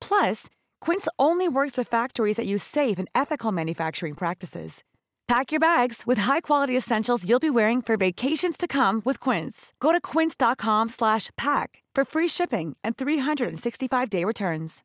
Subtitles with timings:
[0.00, 0.46] Plus,
[0.80, 4.82] Quince only works with factories that use safe and ethical manufacturing practices.
[5.28, 9.72] Pack your bags with high-quality essentials you'll be wearing for vacations to come with Quince.
[9.80, 14.84] Go to quince.com slash pack for free shipping and 365-day returns.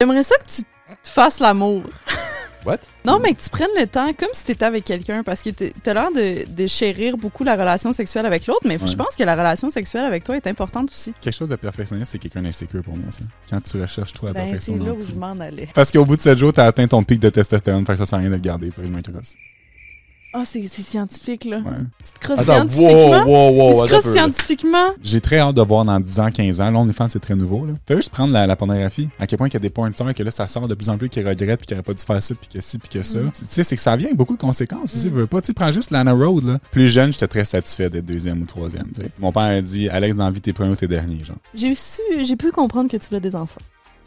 [0.00, 0.64] J'aimerais ça que tu
[1.02, 1.82] fasses l'amour.
[2.66, 2.78] What?
[3.06, 5.72] Non, mais que tu prennes le temps comme si t'étais avec quelqu'un parce que t'es-
[5.82, 8.86] t'as l'air de, de chérir beaucoup la relation sexuelle avec l'autre, mais Ouais.
[8.88, 11.12] je pense que la relation sexuelle avec toi est importante aussi.
[11.20, 13.20] Quelque chose de perfectionniste, c'est quelqu'un d'insécure pour moi, ça.
[13.48, 14.76] Quand tu recherches toi la Ben, perfection.
[14.78, 15.06] c'est là où tout.
[15.08, 15.68] je m'en allais.
[15.74, 18.06] Parce qu'au bout de 7 jours, t'as atteint ton pic de testostérone, fait que ça
[18.06, 19.34] sert à rien de le garder pour une crosse.
[20.32, 21.56] Ah, c'est c'est scientifique, là.
[21.58, 21.72] Ouais.
[22.04, 23.24] Tu te crosses Attends, scientifiquement?
[23.24, 24.14] wow, wow, wow, Il se attends un crosse peu, là.
[24.14, 24.86] scientifiquement?
[25.02, 26.70] J'ai très hâte de voir dans 10 ans, 15 ans.
[26.70, 27.66] Là, on est fan, c'est très nouveau.
[27.66, 27.72] Là.
[27.88, 29.08] Fais juste prendre la, la pornographie.
[29.18, 30.88] À quel point il y a des porn stars que là, ça sort de plus
[30.88, 32.88] en plus qui regrettent puis qui n'auraient pas dû faire ça puis que ci puis
[32.88, 33.18] que ça.
[33.18, 33.32] Mm.
[33.32, 35.08] Tu sais, c'est que ça vient avec beaucoup de conséquences aussi.
[35.08, 36.44] Veux pas, tu prends juste Lana Road.
[36.44, 36.58] Là.
[36.70, 38.86] Plus jeune, j'étais très satisfait d'être deuxième ou troisième.
[38.94, 39.10] tu sais.
[39.18, 41.24] Mon père a dit Alex, dans la vie, t'es premier ou t'es dernier.
[41.24, 41.36] Genre.
[41.54, 43.60] J'ai su, j'ai pu comprendre que tu voulais des enfants.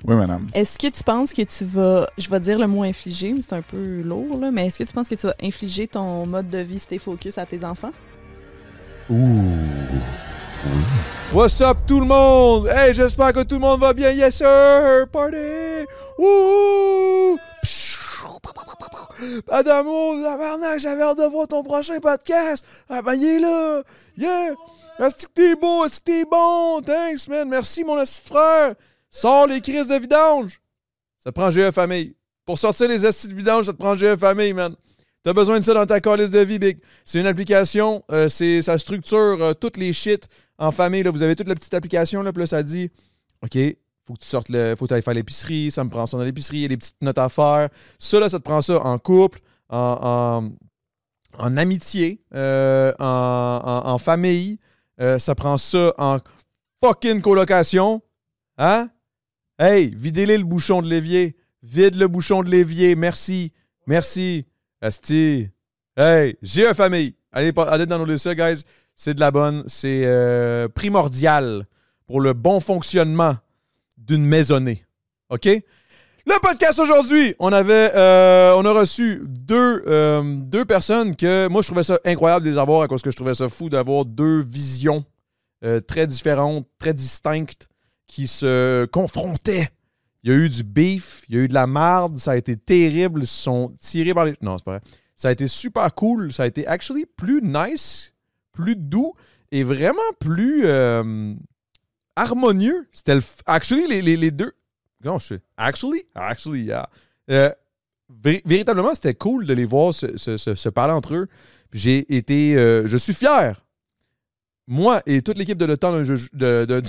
[0.06, 0.48] Oui, madame.
[0.54, 3.54] Est-ce que tu penses que tu vas, je vais dire le mot infliger, mais c'est
[3.54, 6.50] un peu lourd, là, mais est-ce que tu penses que tu vas infliger ton mode
[6.50, 7.92] de vie stay focus à tes enfants?
[9.10, 9.16] Ouh.
[11.34, 12.68] What's up tout le monde?
[12.68, 14.12] Hey, j'espère que tout le monde va bien.
[14.12, 15.08] Yes sir!
[15.12, 15.86] Party!
[16.18, 17.38] Wouh!
[19.50, 22.66] Adamo, tabarnak, j'avais hâte de voir ton prochain podcast.
[22.90, 23.84] Ah ben il est là!
[24.18, 24.54] Yeah!
[25.00, 25.86] Est-ce que t'es beau?
[25.86, 26.82] Est-ce que t'es bon?
[26.82, 27.50] Thanks, man.
[27.50, 28.76] Merci, mon petit frère.
[29.16, 30.60] Sors les crises de vidange.
[31.20, 32.16] Ça te prend GE Famille.
[32.48, 34.76] Pour sortir les astuces de vidange, ça te prend GE Famille, man.
[35.22, 36.80] T'as besoin de ça dans ta calice de vie, Big.
[37.06, 41.04] C'est une application, euh, c'est, ça structure euh, toutes les shit en famille.
[41.04, 41.12] Là.
[41.12, 42.90] Vous avez toute la petite application, là, puis là, ça dit
[43.44, 43.56] OK,
[44.08, 44.74] faut que tu sortes le.
[44.76, 47.30] Faut que tu faire l'épicerie, ça me prend ça dans l'épicerie, il petites notes à
[47.30, 47.70] faire.
[48.00, 50.50] Ça, là, ça te prend ça en couple, en,
[51.38, 54.58] amitié, euh, en, en- famille.
[55.20, 56.18] Ça prend ça en
[56.84, 58.02] fucking colocation.
[58.58, 58.90] Hein?
[59.66, 61.38] Hey, videz-les le bouchon de l'évier.
[61.62, 62.98] Vide le bouchon de l'évier.
[62.98, 63.54] Merci.
[63.88, 64.46] Merci.
[64.82, 65.48] Asti.
[65.96, 67.16] Hey, une famille.
[67.32, 68.64] Allez, allez downloader ça, guys.
[68.94, 69.64] C'est de la bonne.
[69.68, 71.66] C'est euh, primordial
[72.08, 73.38] pour le bon fonctionnement
[73.98, 74.84] d'une maisonnée.
[75.30, 75.46] OK?
[75.46, 81.68] Le podcast aujourd'hui, on avait, euh, a reçu deux, euh, deux personnes que moi je
[81.68, 84.42] trouvais ça incroyable de les avoir à cause que je trouvais ça fou d'avoir deux
[84.42, 85.06] visions
[85.88, 87.70] très différentes, très distinctes
[88.08, 89.70] qui se confrontaient.
[90.24, 92.36] Il y a eu du beef, il y a eu de la marde, ça a
[92.38, 94.34] été terrible, ils se sont tirés par les.
[94.42, 94.82] Non, c'est pas vrai.
[95.16, 98.14] Ça a été super cool, ça a été actually plus nice,
[98.52, 99.14] plus doux
[99.52, 101.34] et vraiment plus euh,
[102.16, 102.88] harmonieux.
[102.92, 103.22] C'était le.
[103.46, 104.54] Actually, les, les- deux.
[105.04, 105.42] Non, je sais.
[105.58, 106.04] Actually?
[106.16, 106.90] Actually, yeah.
[107.30, 107.50] Euh,
[108.24, 111.28] vé- véritablement, c'était cool de les voir se, se- se- parler entre eux.
[111.74, 112.56] J'ai été.
[112.56, 113.66] euh, je suis fier.
[114.68, 116.82] Moi et toute l'équipe de Le Temps d'un jeu- de-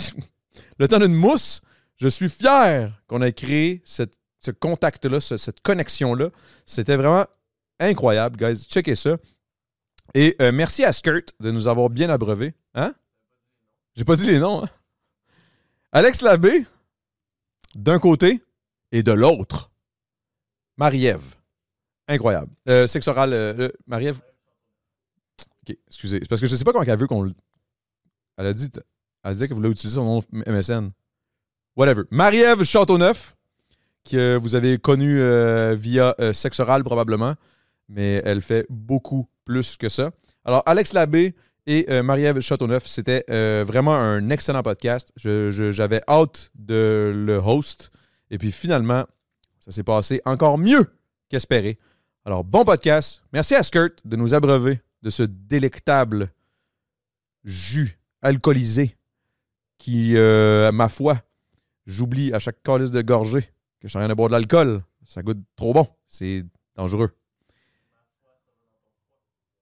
[0.79, 1.61] Le Temps d'une mousse,
[1.97, 6.31] je suis fier qu'on ait créé ce contact-là, ce- cette connexion-là.
[6.67, 7.25] C'était vraiment
[7.81, 8.65] incroyable, guys.
[8.69, 9.17] Checkez ça.
[10.15, 12.55] Et euh, merci à Skirt de nous avoir bien abreuvé.
[12.75, 12.95] Hein?
[13.97, 14.65] J'ai pas dit les noms.
[14.65, 14.69] hein?
[15.93, 16.67] Alex Labbé,
[17.75, 18.43] d'un côté,
[18.93, 19.71] et de l'autre,
[20.77, 21.35] Marie-Ève.
[22.09, 22.51] Incroyable.
[22.69, 24.21] Euh, sexe oral, euh, Marie-Ève.
[25.67, 26.19] Ok, excusez.
[26.21, 27.33] C'est parce que je sais pas comment elle veut qu'on le.
[28.37, 28.71] Elle a dit,
[29.25, 30.91] elle dit qu'elle voulait utiliser son nom MSN.
[31.77, 32.03] Whatever.
[32.11, 33.37] Marie-Ève Châteauneuf,
[34.09, 37.35] que vous avez connu euh, via euh, sexe oral probablement,
[37.89, 40.11] mais elle fait beaucoup plus que ça.
[40.45, 41.35] Alors, Alex Labbé
[41.67, 42.87] et euh, Marie-Ève Châteauneuf.
[42.87, 45.11] C'était euh, vraiment un excellent podcast.
[45.17, 47.91] Je- je- J'avais hâte de le host.
[48.31, 49.05] Et puis finalement,
[49.59, 50.87] ça s'est passé encore mieux
[51.31, 51.79] qu'espéré.
[52.27, 53.23] Alors, bon podcast.
[53.33, 56.31] Merci à Skirt de nous abreuver de ce délectable
[57.45, 58.97] jus alcoolisé
[59.85, 61.19] qui, euh, ma foi,
[61.85, 64.83] j'oublie à chaque calice de gorgée que je suis en train boire de l'alcool.
[65.05, 65.87] Ça goûte trop bon.
[66.09, 66.43] C'est
[66.75, 67.11] dangereux.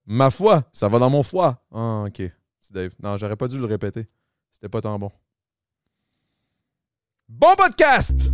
[0.06, 1.60] Ma foi, ça va dans mon foie.
[1.72, 2.22] Ah, ok.
[2.70, 2.92] Dave.
[3.02, 4.06] Non, j'aurais pas dû le répéter.
[4.52, 5.10] C'était pas tant bon.
[7.28, 8.30] Bon podcast!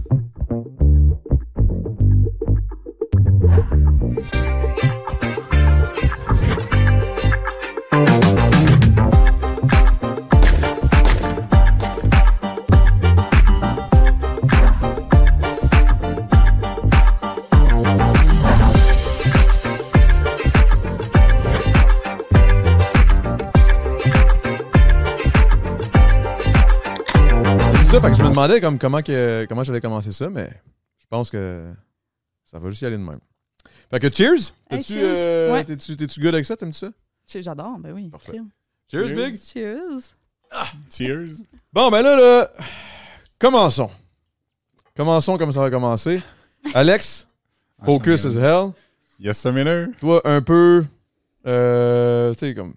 [28.38, 30.48] Demandais comme, comment, que, comment j'allais commencer ça, mais
[30.98, 31.70] je pense que
[32.44, 33.20] ça va juste y aller de même.
[33.90, 34.52] Fait que cheers!
[34.70, 35.14] Hey, T'es-tu cheers.
[35.16, 35.64] euh, Ouais.
[35.64, 36.56] t'es-tu- good avec ça?
[36.56, 36.88] T'aimes ça?
[37.26, 38.08] J'adore, ben oui.
[38.08, 38.40] Parfait.
[38.90, 39.14] Cheers, Cheers.
[39.30, 39.40] Big!
[39.52, 40.14] Cheers.
[40.90, 41.36] Cheers.
[41.72, 42.50] Bon, ben là, là,
[43.38, 43.90] commençons.
[44.96, 46.20] Commençons comme ça va commencer.
[46.74, 47.28] Alex,
[47.84, 48.72] focus as hell.
[49.20, 49.52] Yes, sir.
[50.00, 50.84] Toi, un peu,
[51.46, 52.74] euh, tu sais, comme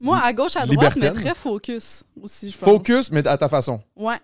[0.00, 2.68] Moi, à gauche, à droite, mais très focus aussi, je pense.
[2.68, 3.80] focus, mais à ta façon.
[3.96, 4.18] Ouais.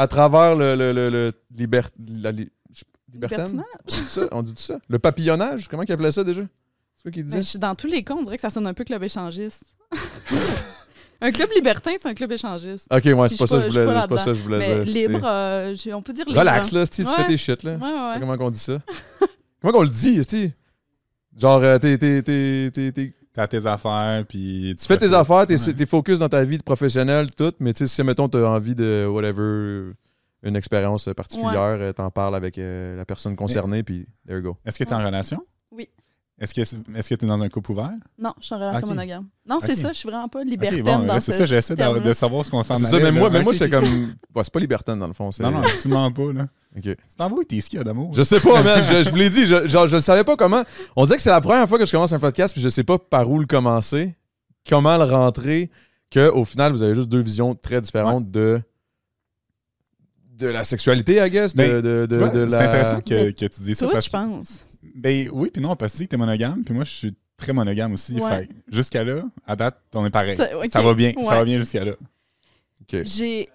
[0.00, 1.82] À travers le, le, le, le liber-
[2.22, 2.50] la li-
[3.12, 3.46] libertaine?
[3.48, 3.66] Libertinage?
[3.84, 4.22] On dit ça?
[4.32, 4.78] On dit ça?
[4.88, 5.68] Le papillonnage?
[5.68, 6.42] Comment il appelait ça déjà?
[6.96, 7.36] C'est quoi qu'il disait?
[7.36, 9.02] Ben, je suis dans tous les cas, on dirait que ça sonne un peu club
[9.02, 9.62] échangiste.
[11.20, 12.86] un club libertin, c'est un club échangiste.
[12.90, 15.08] Ok, ouais, c'est pas, ça que je voulais, pas ça que je voulais Mais dire.
[15.08, 16.40] libre, euh, on peut dire libre.
[16.40, 17.16] Relax, là, si tu Ouais.
[17.16, 17.74] fais tes shit, là.
[17.74, 18.16] Ouais, ouais, ouais.
[18.20, 18.78] Comment qu'on dit ça?
[19.60, 20.52] Comment qu'on le dit, esti?
[21.36, 25.86] Genre, euh, t'es- T'as tes affaires, puis tu fais tes affaires, t'es Ouais.
[25.86, 29.06] focus dans ta vie de professionnel, tout, mais tu sais, si, mettons, t'as envie de,
[29.08, 29.92] whatever,
[30.42, 34.56] une expérience particulière, euh, t'en parles avec euh, la personne concernée, puis there you go.
[34.66, 35.40] Est-ce que t'es en relation?
[35.70, 35.88] Oui.
[36.40, 37.92] Est-ce que est-ce que t'es dans un couple ouvert?
[38.18, 39.26] Non, je suis en relation monogame.
[39.46, 41.76] Non, c'est ça, je suis vraiment pas libertaine bon, dans là, c'est ce ça, j'essaie
[41.76, 43.12] de, savoir ce qu'on s'en C'est ça, là.
[43.12, 44.14] moi, Ok, moi, j'étais comme.
[44.34, 45.30] Ouais, c'est pas libertaine, dans le fond.
[45.32, 46.46] c'est- Non, non, absolument pas, là.
[46.74, 46.82] Ok.
[46.82, 48.14] Tu t'envoies tes skis d'amour?
[48.14, 48.82] Je sais pas, man.
[48.82, 50.62] Je, je vous l'ai dit, je, genre, je le savais pas comment.
[50.96, 52.84] On dirait que c'est la première fois que je commence un podcast, puis je sais
[52.84, 54.14] pas par où le commencer,
[54.66, 55.70] comment le rentrer,
[56.10, 58.62] que au final, vous avez juste deux visions très différentes de
[60.38, 62.68] de la sexualité, I guess, de, Ben, de, Tu de, c'est la...
[62.68, 63.84] intéressant que, que tu dis ça.
[63.84, 64.64] Toi, parce je pense.
[64.82, 67.92] Ben oui, puis non, parce que que t'es monogame, puis moi, je suis très monogame
[67.92, 68.14] aussi.
[68.14, 68.46] Ouais.
[68.46, 70.36] Que jusqu'à là, à date, on est pareil.
[70.36, 70.46] Ça-
[70.82, 71.92] va bien, ça va bien jusqu'à là.
[72.90, 73.48] J'ai.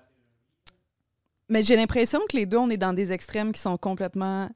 [1.50, 4.50] Mais j'ai l'impression que les deux, on est dans des extrêmes qui sont complètement.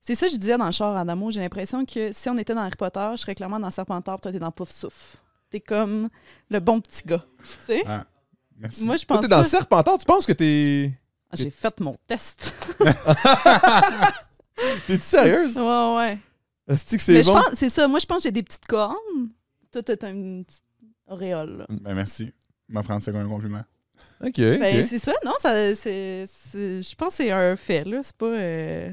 [0.00, 1.30] C'est ça que je disais dans le char en amour.
[1.30, 4.22] J'ai l'impression que si on était dans Harry Potter, je serais clairement dans Serpentard, puis
[4.22, 5.18] toi, t'es dans Pouf Souffle.
[5.50, 6.08] T'es comme
[6.50, 7.24] le bon petit gars.
[7.42, 7.82] Tu sais?
[7.86, 8.04] Ah,
[8.58, 8.84] merci.
[8.84, 10.92] Moi, je Toi, pense t'es dans pas- Serpentard, tu penses que t'es.
[11.30, 12.54] Ah, J'ai fait mon test.
[14.86, 15.56] T'es-tu sérieuse?
[15.58, 16.18] ouais, ouais.
[16.68, 17.40] Est-ce que c'est Mais je bon?
[17.54, 17.88] c'est ça.
[17.88, 18.94] Moi, je pense que j'ai des petites cornes.
[19.72, 20.62] Toi, t'as une petite
[21.06, 21.58] auréole.
[21.58, 21.66] là.
[21.70, 22.30] Ben merci.
[22.68, 23.64] Je vais prendre ça comme un compliment.
[24.22, 25.32] Ok, Ben, c'est ça, non?
[25.38, 28.00] Ça, c'est, c'est- je pense que c'est un fait, là.
[28.02, 28.26] C'est pas.
[28.26, 28.90] euh,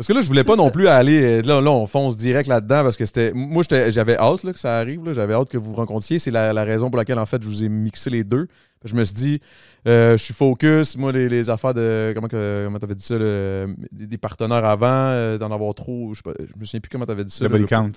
[0.00, 1.22] Parce que là, je voulais pas non plus aller.
[1.22, 3.32] euh, Là, là, on fonce direct là-dedans parce que c'était.
[3.34, 5.04] Moi, j'avais hâte là, que ça arrive.
[5.04, 5.12] là.
[5.12, 6.18] J'avais hâte que vous vous rencontriez.
[6.18, 8.48] C'est la, la raison pour laquelle, en fait, je vous ai mixé les deux.
[8.82, 9.40] Je me suis dit,
[9.86, 10.96] euh, je suis focus.
[10.96, 12.12] Moi, les, les affaires de.
[12.14, 13.18] Comment, que- comment t'avais dit ça?
[13.18, 16.14] le- des, des partenaires avant, euh, d'en avoir trop.
[16.14, 17.44] Je, sais pas, je me souviens plus comment t'avais dit ça.
[17.44, 17.92] Le là, body count.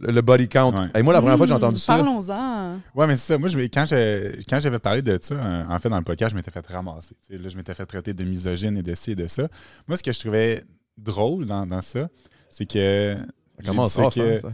[0.00, 0.70] Le, le body count.
[0.76, 0.86] Ouais.
[0.94, 1.96] Hey, moi, la première fois que j'ai entendu hmm, ça.
[1.96, 2.74] Parlons-en.
[2.94, 3.36] Ouais, mais c'est ça.
[3.38, 5.34] Moi, je, quand j'avais parlé de ça,
[5.68, 7.16] en fait, dans le podcast, je m'étais fait ramasser.
[7.30, 9.48] Là, je m'étais fait traiter de misogyne et de ci et de ça.
[9.88, 10.62] Moi, ce que je trouvais
[10.98, 12.08] drôle dans, dans ça,
[12.50, 13.16] c'est que.
[13.60, 14.52] j'ai Comment ça, ce que- ça?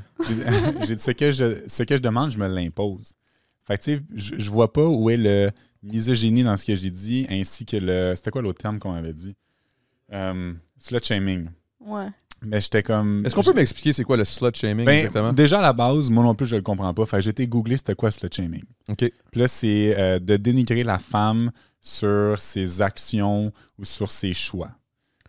[0.83, 3.15] j'ai dit ce que, je, ce que je demande, je me l'impose.
[3.67, 5.51] Fait que, tu sais, je, je vois pas où est le
[5.83, 8.15] misogynie dans ce que j'ai dit, ainsi que le.
[8.17, 9.35] C'était quoi l'autre terme qu'on avait dit?
[10.13, 11.49] Euh, slut shaming.
[11.81, 12.09] Ouais.
[12.43, 13.25] Mais j'étais comme.
[13.25, 15.33] Est-ce qu'on peut m'expliquer c'est quoi le slut shaming Ben, exactement?
[15.33, 17.07] déjà à la base, moi non plus, je le comprends pas.
[17.07, 18.63] Fait été googlé c'était quoi slut shaming.
[18.91, 18.99] OK.
[18.99, 24.73] Puis là, c'est euh, de dénigrer la femme sur ses actions ou sur ses choix.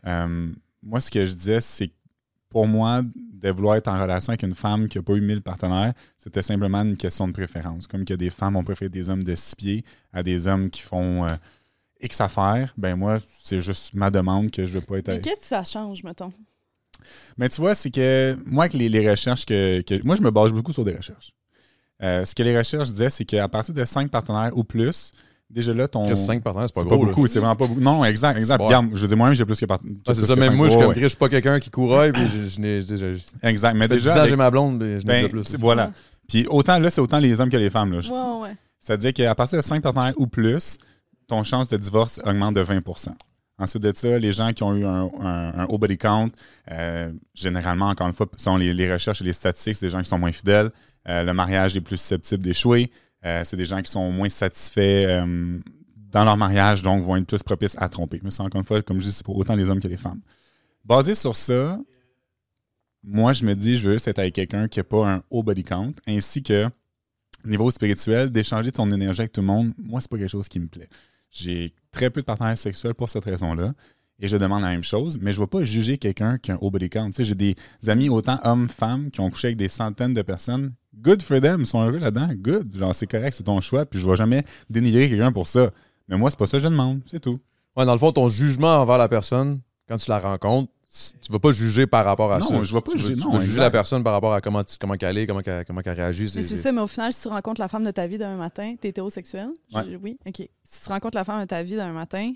[0.07, 0.51] Euh,
[0.86, 1.94] moi, ce que je disais, c'est que
[2.50, 5.42] pour moi, de vouloir être en relation avec une femme qui n'a pas eu mille
[5.42, 7.86] partenaires, c'était simplement une question de préférence.
[7.88, 10.82] Comme que des femmes ont préféré des hommes de six pieds à des hommes qui
[10.82, 11.30] font euh,
[12.01, 15.25] X affaires, ben moi, c'est juste ma demande que je veux pas être Mais avec.
[15.25, 16.32] qu'est-ce que ça change, mettons?
[17.38, 20.32] Mais tu vois, c'est que moi, avec les, les recherches que, que- Moi, je me
[20.32, 21.34] base beaucoup sur des recherches.
[22.01, 25.12] Euh, ce que les recherches disaient, c'est qu'à partir de cinq partenaires ou plus,
[25.50, 26.06] déjà là, ton.
[26.06, 27.00] Chris, 5 partenaires, c'est pas gros.
[27.00, 27.82] pas beaucoup, c'est vraiment pas beaucoup.
[27.82, 28.62] Non, exact, exact.
[28.62, 30.54] Regarde, je veux dire, moi-même, j'ai plus que part- Ah, plus c'est que ça, même
[30.56, 30.94] moi, je comme ouais.
[31.00, 32.82] Je suis pas quelqu'un qui couraille, puis je, je n'ai.
[32.82, 33.74] je- je- Exact.
[33.75, 34.20] Mais Ça fait 10 déjà.
[34.20, 35.56] avec- j'ai ma blonde, mais je n'ai ben, plus.
[35.58, 35.92] voilà.
[36.28, 37.94] Puis autant là, c'est autant les hommes que les femmes.
[37.94, 38.00] Là.
[38.02, 38.56] Je- Ouais, ouais.
[38.80, 40.78] C'est-à-dire qu'à partir de 5 partenaires ou plus,
[41.28, 43.16] ton chance de divorce augmente de 20%
[43.58, 46.30] Ensuite de ça, les gens qui ont eu un, un, un haut body count,
[46.72, 50.02] euh, généralement, encore une fois, sont les, les recherches et les statistiques, c'est des gens
[50.02, 50.72] qui sont moins fidèles.
[51.08, 52.92] Euh, le mariage est plus susceptible d'échouer.
[53.25, 55.60] Euh, c'est des gens qui sont moins satisfaits euh,
[56.12, 58.22] dans leur mariage, donc vont être plus propices à tromper.
[58.24, 59.98] Mais c'est encore une fois, comme je dis, c'est pour autant les hommes que les
[59.98, 60.22] femmes.
[60.84, 61.79] Basé sur ça,
[63.03, 65.44] moi, je me dis, je veux juste être avec quelqu'un qui n'a pas un haut
[65.44, 66.67] body count, ainsi que,
[67.44, 70.60] niveau spirituel, d'échanger ton énergie avec tout le monde, moi, c'est pas quelque chose qui
[70.60, 70.89] me plaît.
[71.32, 73.74] J'ai très peu de partenaires sexuels pour cette raison-là.
[74.19, 76.55] Et je demande la même chose, mais je ne vais pas juger quelqu'un qui a
[76.55, 77.07] un haut body count.
[77.07, 77.55] Tu sais, j'ai des
[77.88, 80.72] amis, autant hommes, femmes, qui ont couché avec des centaines de personnes.
[81.01, 82.29] Good for them, ils sont heureux là-dedans.
[82.34, 82.77] Good.
[82.77, 85.69] Genre, c'est correct, c'est ton choix, puis je ne vais jamais dénigrer quelqu'un pour ça.
[86.07, 87.38] Mais moi, c'est pas ça que je demande, c'est tout.
[87.75, 90.72] Ouais, dans le fond, ton jugement envers la personne, quand tu la rencontres,
[91.22, 92.63] tu vas pas juger par rapport à Non, ça.
[92.63, 94.63] je vais pas Tu juger, Tu non, vas juger la personne par rapport à comment,
[94.63, 96.31] tu- comment qu'elle est, comment qu'elle, comment qu'elle réagit.
[96.36, 98.38] Mais c'est ça, mais au final, si tu rencontres la femme de ta vie demain
[98.38, 99.50] matin, t'es hétérosexuel?
[99.74, 99.81] Ouais.
[99.91, 100.48] Je- Oui, OK.
[100.63, 102.31] Si tu rencontres la femme de ta vie demain matin,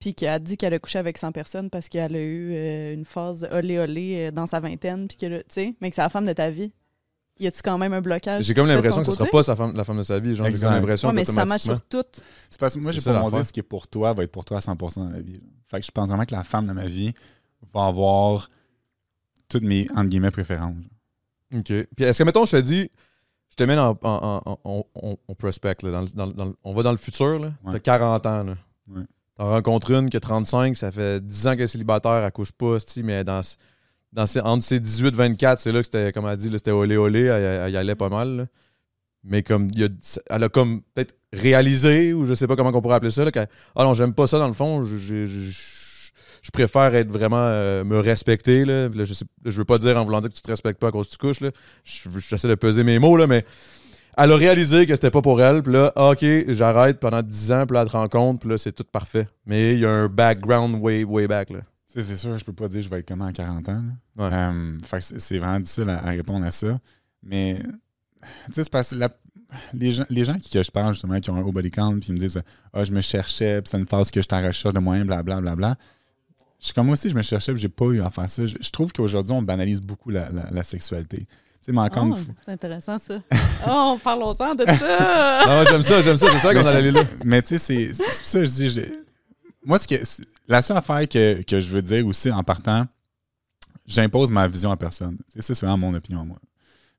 [0.00, 2.94] puis qu'elle a dit qu'elle a couché avec 100 personnes parce qu'elle a eu euh,
[2.94, 5.96] une phase olé olé euh, dans sa vingtaine, puis que, là, tu sais, mais que
[5.96, 6.72] c'est la femme de ta vie,
[7.38, 8.44] y a-tu quand même un blocage?
[8.44, 10.34] J'ai comme l'impression que ce sera pas sa femme, la femme de sa vie.
[10.34, 12.20] Genre, j'ai comme l'impression Ouais, mais ça qu'automatiquement- sur tout.
[12.50, 14.44] C'est parce que moi, j'ai pas dire ce qui est pour toi va être pour
[14.44, 15.40] toi à 100% dans la vie.
[15.70, 17.12] Fait que je pense vraiment que la femme de ma vie
[17.72, 18.50] va avoir
[19.48, 20.76] toutes mes, entre guillemets, préférences.
[21.54, 21.64] OK.
[21.64, 22.90] Puis est-ce que, mettons, je te dis,
[23.50, 26.72] je te mets en, en, en- en- en- en prospect, là, dans dans dans on
[26.74, 27.52] va dans le futur, là.
[27.64, 27.72] Ouais.
[27.72, 28.54] T'as 40 ans, là.
[29.40, 32.52] T'en rencontres une qui a 35, ça fait 10 ans qu'elle est célibataire, elle couche
[32.52, 33.40] pas, mais dans,
[34.12, 36.98] dans ses- entre ses 18 24, c'est là que c'était, comme elle dit, c'était olé
[36.98, 38.48] olé, elle, y allait pas mal.
[39.24, 39.68] Mais comme,
[40.28, 43.30] elle a comme peut-être réalisé, ou je sais pas comment on pourrait appeler ça, là,
[43.76, 45.24] ah non, j'aime pas ça dans le fond, je,
[46.52, 50.28] préfère être vraiment, euh, me respecter, je, sais, je veux pas dire en voulant dire
[50.28, 51.50] que tu te respectes pas à cause que tu couches, là.
[51.84, 53.46] Je- J'essaie de peser mes mots, là, mais
[54.16, 55.62] elle a réalisé que c'était pas pour elle.
[55.62, 57.66] Puis là, OK, j'arrête pendant 10 ans.
[57.66, 58.40] Puis là, elle te rencontre.
[58.40, 59.26] Puis là, c'est tout parfait.
[59.46, 61.50] Mais il y a un background way, way back.
[61.50, 61.60] Là.
[61.92, 63.82] Tu sais, c'est sûr, je peux pas dire je vais être comment à 40 ans.
[64.16, 64.28] Ouais.
[64.32, 66.78] Euh, fait que c'est c'est vraiment difficile à, à répondre à ça.
[67.22, 67.58] Mais,
[68.46, 69.08] tu sais, c'est parce que la-
[69.74, 71.98] les, gens, les gens qui que je parle, justement, qui ont un haut body count,
[71.98, 72.40] puis ils me disent
[72.72, 75.56] Ah, je me cherchais, puis c'est une phase que j'étais en recherche de moyens, blablabla.
[75.56, 75.76] Bla, bla.
[76.60, 78.44] Je suis comme moi aussi, je me cherchais, puis j'ai pas eu à faire ça.
[78.44, 81.26] Je, je trouve qu'aujourd'hui, on banalise beaucoup la, la- la sexualité.
[81.26, 81.26] Tu
[82.12, 83.22] Oh, fois- c'est intéressant, ça.
[83.68, 85.40] oh, parlons-en de ça!
[85.46, 86.26] Non, j'aime ça, j'aime ça.
[86.32, 87.04] C'est ça qu'on allait aller là.
[87.24, 88.92] Mais tu sais, c'est ça que je dis, j'ai-
[89.64, 92.86] moi, ce que, c'est- la seule affaire que, que je veux dire aussi en partant,
[93.86, 95.16] j'impose ma vision à personne.
[95.32, 96.38] Tu sais, ça, c'est vraiment mon opinion à moi.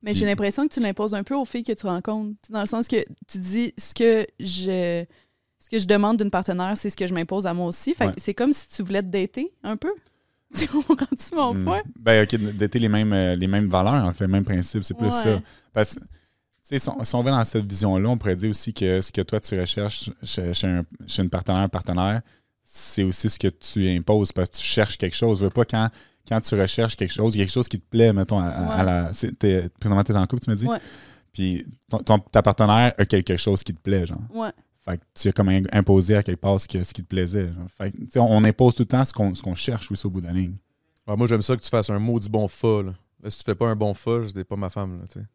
[0.03, 2.35] Mais j'ai l'impression que tu l'imposes un peu aux filles que tu rencontres.
[2.49, 5.05] Dans le sens que tu dis ce que je
[5.59, 7.93] ce que je demande d'une partenaire, c'est ce que je m'impose à moi aussi.
[7.93, 8.13] Fait Ouais.
[8.17, 9.91] c'est comme si tu voulais te dater un peu.
[10.57, 11.63] Tu comprends-tu mon Hmm.
[11.63, 11.81] point?
[11.99, 14.93] Ben, OK, d'être les mêmes, euh, les mêmes valeurs, en fait, le même principe, c'est
[14.93, 15.11] plus Ouais.
[15.11, 15.41] ça.
[15.73, 16.05] Parce que, tu
[16.63, 19.11] sais, si on, si on va dans cette vision-là, on pourrait dire aussi que ce
[19.11, 22.21] que toi, tu recherches chez, chez un, chez une partenaire, partenaire,
[22.63, 25.39] c'est aussi ce que tu imposes parce que tu cherches quelque chose.
[25.39, 25.89] Je veux pas quand,
[26.27, 28.83] quand tu recherches quelque chose, il y a quelque chose qui te plaît, mettons, à,
[28.83, 29.11] la.
[29.79, 30.65] Présentement, tu es en couple, tu me dis?
[30.65, 30.77] Ouais.
[31.33, 34.19] Puis ton, ton- ta partenaire a quelque chose qui te plaît, genre.
[34.33, 34.51] Ouais.
[34.85, 37.07] Fait que tu as comme im- imposé à quelque part ce, que- ce qui te
[37.07, 37.49] plaisait.
[37.77, 40.09] Fait que, tu sais, on, on impose tout le temps ce qu'on cherche aussi au
[40.09, 40.55] bout de la ligne.
[41.07, 42.81] Ouais, moi, j'aime ça que tu fasses un maudit bon fa.
[42.83, 42.91] Là.
[43.23, 44.99] Là, si tu fais pas un bon fa, c'est pas ma femme.
[45.01, 45.25] Là, tu sais.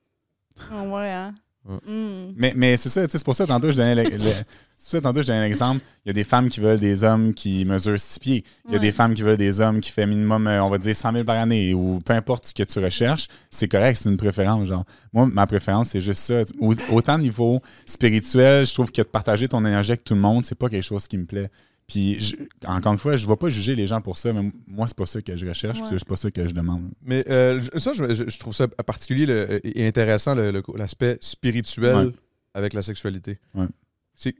[0.73, 1.35] Ah ouais, hein?
[1.69, 2.33] Hmm.
[2.37, 4.45] Mais, mais c'est ça, c'est pour ça tantôt je donnais le- le- c'est pour
[4.79, 5.81] ça tantôt je donnais un exemple.
[6.05, 8.45] Il y a des femmes qui veulent des hommes qui mesurent 6 pieds.
[8.67, 8.81] Il y a Ouais.
[8.87, 11.25] des femmes qui veulent des hommes qui font minimum, euh, on va dire, 100 000
[11.25, 13.27] par année ou peu importe ce que tu recherches.
[13.51, 14.69] C'est correct, c'est une préférence.
[14.69, 14.85] Genre.
[15.13, 16.43] Moi, ma préférence, c'est juste ça.
[16.61, 20.21] Au- Autant au niveau spirituel, je trouve que de partager ton énergie avec tout le
[20.21, 21.51] monde, c'est pas quelque chose qui me plaît.
[21.87, 24.51] Puis, je- encore une fois, je ne vais pas juger les gens pour ça, mais
[24.67, 25.99] moi, c'est pas ça que je recherche, puis Ouais.
[25.99, 26.91] c'est pas ça que je demande.
[27.03, 32.13] Mais euh, ça, je, trouve ça particulier le- et intéressant, le- le- l'aspect spirituel Ouais.
[32.55, 33.39] avec la sexualité.
[33.55, 33.67] Ouais.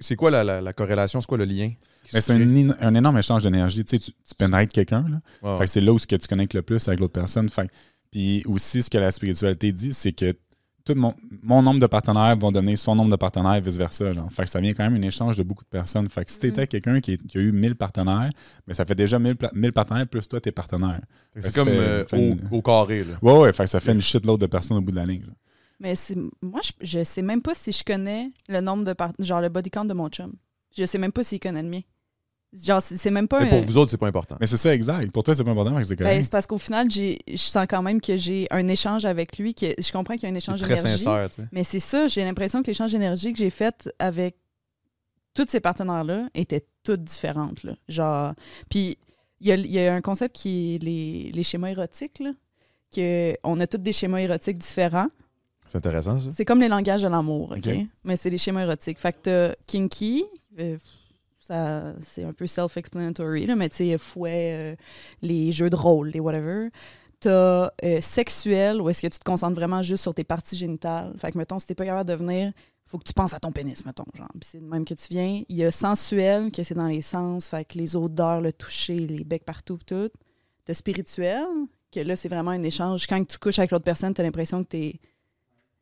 [0.01, 1.21] C'est quoi la, la- la corrélation?
[1.21, 1.71] C'est quoi le lien?
[2.09, 3.85] c'est un, énorme échange d'énergie.
[3.85, 5.21] Tu sais, tu, tu pénètres quelqu'un, là.
[5.43, 7.49] Ouais, Fait que c'est là où ce que tu connectes le plus avec l'autre personne.
[7.49, 7.69] Fait
[8.13, 10.33] puis aussi, ce que la spiritualité dit, c'est que
[10.87, 14.13] tout mon, mon nombre de partenaires vont donner son nombre de partenaires, vice-versa.
[14.15, 14.31] genre.
[14.33, 16.09] Fait que ça vient quand même un échange de beaucoup de personnes.
[16.09, 18.31] Fait que si t'étais quelqu'un qui, est- qui a eu 1000 partenaires,
[18.67, 21.01] mais ça fait déjà 1000, pla- 1000 partenaires plus toi, tes partenaires.
[21.41, 23.05] C'est comme euh, une- au, au carré.
[23.05, 23.15] Là.
[23.21, 25.23] Ouais, ouais, fait que ça fait une shitload de personnes au bout de la ligne.
[25.27, 25.33] là.
[25.81, 29.13] Mais c'est moi, je, je sais même pas si je connais le nombre de part...
[29.19, 30.33] genre le body count de mon chum.
[30.75, 31.81] Je sais même pas s'il connaît le mien.
[32.53, 34.37] Genre, c'est même pas Mais un- pour vous autres, c'est pas important.
[34.41, 35.11] Mais c'est ça, exact.
[35.13, 37.83] Pour toi, c'est pas important, c'est Ben, c'est parce qu'au final, j'ai- je sens quand
[37.83, 40.61] même que j'ai un échange avec lui, que je comprends qu'il y a un échange
[40.61, 41.05] C'est très d'énergie.
[41.05, 41.49] sincère, tu sais.
[41.53, 44.37] Mais c'est ça, j'ai l'impression que l'échange d'énergie que j'ai fait avec
[45.35, 47.63] tous ces partenaires-là était toutes différentes.
[47.63, 47.75] Là.
[47.89, 48.33] Genre,
[48.71, 48.97] puis
[49.41, 52.31] il y a, il y a un concept qui est les, les schémas érotiques, là,
[52.95, 55.09] que on a tous des schémas érotiques différents.
[55.69, 56.31] C'est intéressant, ça.
[56.33, 57.67] C'est comme les langages de l'amour, OK?
[57.67, 57.87] OK.
[58.05, 58.99] Mais c'est les schémas érotiques.
[59.01, 60.25] Fait que t'as kinky,
[60.59, 60.79] euh,
[61.49, 64.77] c'est un peu self-explanatory, mais tu sais, fouet, euh,
[65.23, 66.69] les jeux de rôle, les whatever.
[67.21, 71.15] T'as euh, sexuel, où est-ce que tu te concentres vraiment juste sur tes parties génitales.
[71.19, 72.53] Fait que, mettons, si t'es pas capable de venir,
[72.85, 74.29] faut que tu penses à ton pénis, mettons, genre.
[74.43, 75.43] C'est de même que tu viens.
[75.49, 78.99] Il y a sensuel, que c'est dans les sens, fait que les odeurs, le toucher,
[78.99, 80.11] les becs partout, tout.
[80.65, 81.47] T'as spirituel,
[81.93, 83.07] que là, c'est vraiment un échange.
[83.07, 85.01] Quand tu couches avec l'autre personne, t'as l'impression que t'es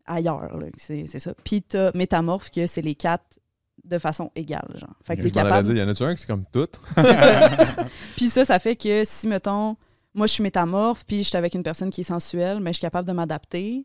[0.06, 1.34] ailleurs, c'est ça.
[1.44, 3.38] Puis t'as métamorphe, que c'est les quatre
[3.82, 4.94] de façon égale, genre.
[5.02, 5.68] Fait que t'es capable...
[5.68, 6.68] il y en a-tu un qui c'est comme tout?
[8.16, 9.76] Puis ça, ça fait que si, mettons,
[10.14, 12.74] moi, je suis métamorphe, puis je suis avec une personne qui est sensuelle, mais je
[12.74, 13.84] suis capable de m'adapter.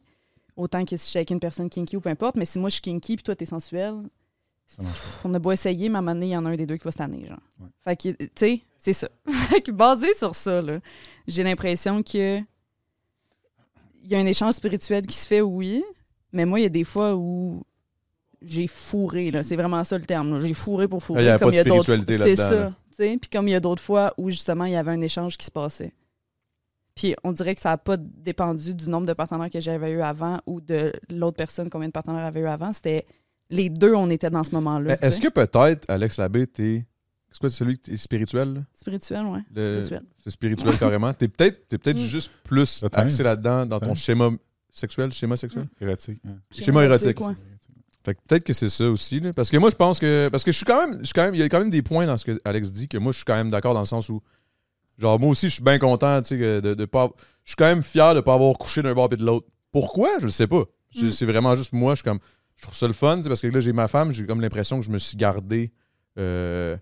[0.55, 2.36] Autant que si je suis avec une personne kinky ou peu importe.
[2.36, 3.96] Mais si moi, je suis kinky, puis toi, t'es sensuel,
[4.67, 6.46] Ça marche pff, on a beau essayer, mais à un moment donné, il y en
[6.46, 7.39] a un des deux qui va se tanner, genre.
[7.60, 7.69] Ouais.
[7.84, 9.10] Fait que, tu sais, c'est ça.
[9.50, 10.79] Fait que basé sur ça, là,
[11.27, 12.39] j'ai l'impression que
[14.03, 15.84] il y a un échange spirituel qui se fait, oui,
[16.31, 17.63] mais moi, il y a des fois où
[18.41, 19.43] j'ai fourré, là.
[19.43, 20.39] C'est vraiment ça le terme.
[20.39, 21.19] J'ai fourré pour fourrer.
[21.19, 22.60] Ah, il y avait comme pas de d'autres spiritualité fois- C'est là-dedans, ça.
[22.65, 22.74] là.
[22.89, 23.17] tu sais.
[23.19, 25.46] Puis comme il y a d'autres fois où, justement, il y avait un échange qui
[25.46, 25.93] se passait.
[26.96, 30.01] Puis on dirait que ça n'a pas dépendu du nombre de partenaires que j'avais eu
[30.01, 32.74] avant ou de l'autre personne, combien de partenaires avait eu avant.
[32.74, 33.05] C'était
[33.50, 34.98] les deux, on était dans ce moment-là.
[35.01, 36.86] Est-ce que peut-être, Alex Labbé, t'es.
[37.31, 38.53] C'est quoi, celui qui est spirituel?
[38.55, 38.62] là?
[38.74, 39.39] Spirituel, oui.
[39.55, 40.03] Le- Spirituel.
[40.17, 41.13] C'est spirituel carrément.
[41.13, 42.05] T'es peut-être t'es peut-être Mm.
[42.05, 44.31] juste plus axé là-dedans dans ton schéma
[44.72, 45.67] sexuel, schéma sexuel?
[45.79, 46.19] Érotique.
[46.27, 46.38] hein.
[46.51, 47.22] Schéma érotique.
[47.22, 47.36] ouais.
[48.05, 49.19] Fait que peut-être que c'est ça aussi.
[49.19, 49.33] là.
[49.33, 50.29] Parce que moi, je pense que.
[50.31, 50.99] Parce que je suis quand même.
[50.99, 51.35] Je suis quand même.
[51.35, 53.17] Il y a quand même des points dans ce que Alex dit que moi, je
[53.17, 54.21] suis quand même d'accord dans le sens où.
[54.97, 57.09] Genre, moi aussi, je suis bien content, tu sais, de, de pas.
[57.45, 59.47] Je suis quand même fier de pas avoir couché d'un bord et de l'autre.
[59.71, 60.09] Pourquoi?
[60.19, 60.63] Je le sais pas.
[60.91, 61.11] C'est Mm.
[61.11, 62.19] c'est vraiment juste moi, je suis comme.
[62.55, 64.85] Je trouve ça le fun, parce que là, j'ai ma femme, j'ai comme l'impression que
[64.85, 65.71] je me suis gardé.
[66.17, 66.75] euh,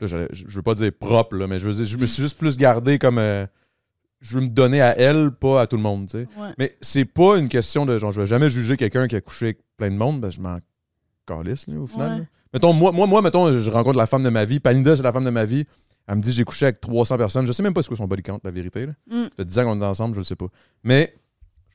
[0.00, 2.22] là, je, je veux pas dire propre, là, mais je veux dire, je me suis
[2.22, 3.18] juste plus gardé comme.
[3.18, 3.46] euh,
[4.24, 6.28] je veux me donner à elle, pas à tout le monde, tu sais.
[6.40, 6.48] Ouais.
[6.58, 9.46] Mais c'est pas une question de genre, je vais jamais juger quelqu'un qui a couché
[9.46, 10.56] avec plein de monde, ben je m'en
[11.26, 12.20] calisse, là, au final.
[12.20, 12.26] Ouais.
[12.54, 14.60] Mettons, moi, moi, moi, mettons, je rencontre la femme de ma vie.
[14.60, 15.66] Panida, c'est la femme de ma vie.
[16.06, 17.46] Elle me dit, j'ai couché avec 300 personnes.
[17.46, 18.86] Je sais même pas ce que son body count, la vérité.
[18.86, 18.92] Là.
[19.08, 19.24] Mm.
[19.24, 20.46] Ça fait 10 ans qu'on est ensemble, je le sais pas.
[20.84, 21.14] Mais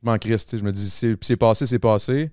[0.01, 0.57] je m'en crisse, tu sais.
[0.57, 2.31] Je me dis, c'est passé, c'est passé.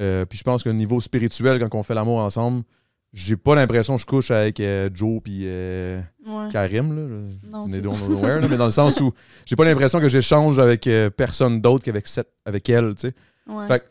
[0.00, 2.64] Euh, puis je pense qu'au niveau spirituel, quand on fait l'amour ensemble,
[3.12, 6.48] j'ai pas l'impression que je couche avec euh, Joe puis euh, Ouais.
[6.50, 7.02] Karim, là.
[7.44, 8.06] Je- Non, je c'est dis don't ça.
[8.06, 9.12] know where, là, mais dans le sens où
[9.44, 13.14] j'ai pas l'impression que j'échange avec euh, personne d'autre qu'avec cette, avec elle, tu sais.
[13.46, 13.66] Ouais.
[13.68, 13.84] Fait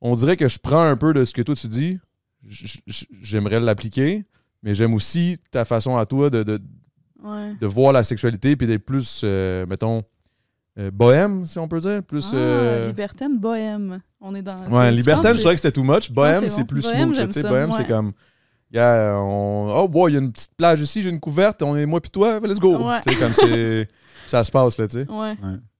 [0.00, 1.98] on dirait que je prends un peu de ce que toi tu dis.
[3.22, 4.24] J'aimerais l'appliquer,
[4.62, 6.60] mais j'aime aussi ta façon à toi de, de,
[7.22, 7.54] Ouais.
[7.58, 10.02] de voir la sexualité puis d'être plus, mettons,
[10.78, 12.02] euh, bohème, si on peut dire.
[12.02, 12.30] Plus.
[12.32, 14.00] Ah, euh, libertaine, bohème.
[14.20, 14.56] On est dans.
[14.68, 16.10] ouais, libertaine, je que trouvais que c'était too much.
[16.10, 16.66] Bohème, c'est c'est bon.
[16.66, 17.46] plus Bohème, smooth.
[17.46, 17.76] Bohème, ouais.
[17.76, 18.12] c'est comme.
[18.74, 19.72] Yeah, on...
[19.72, 22.00] Oh, boy, il y a une petite plage ici, j'ai une couverte, on est moi
[22.00, 22.76] puis toi, let's go.
[22.76, 23.00] Ouais.
[23.06, 23.88] Tu sais, comme c'est.
[24.26, 25.10] ça se passe, là, tu sais.
[25.10, 25.34] Ouais.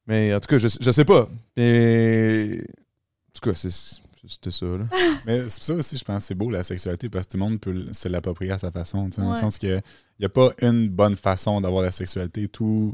[0.06, 1.28] Mais en tout cas, je, je sais pas.
[1.56, 2.60] Et...
[2.62, 4.86] En tout cas, c'est- c'était ça, là.
[5.26, 7.36] Mais c'est pour ça aussi, je pense que c'est beau la sexualité parce que tout
[7.36, 9.06] le monde peut se l'approprier à sa façon.
[9.10, 9.82] tu sais, Dans le sens qu'il
[10.20, 12.48] n'y a pas une bonne façon d'avoir la sexualité.
[12.48, 12.92] Tout.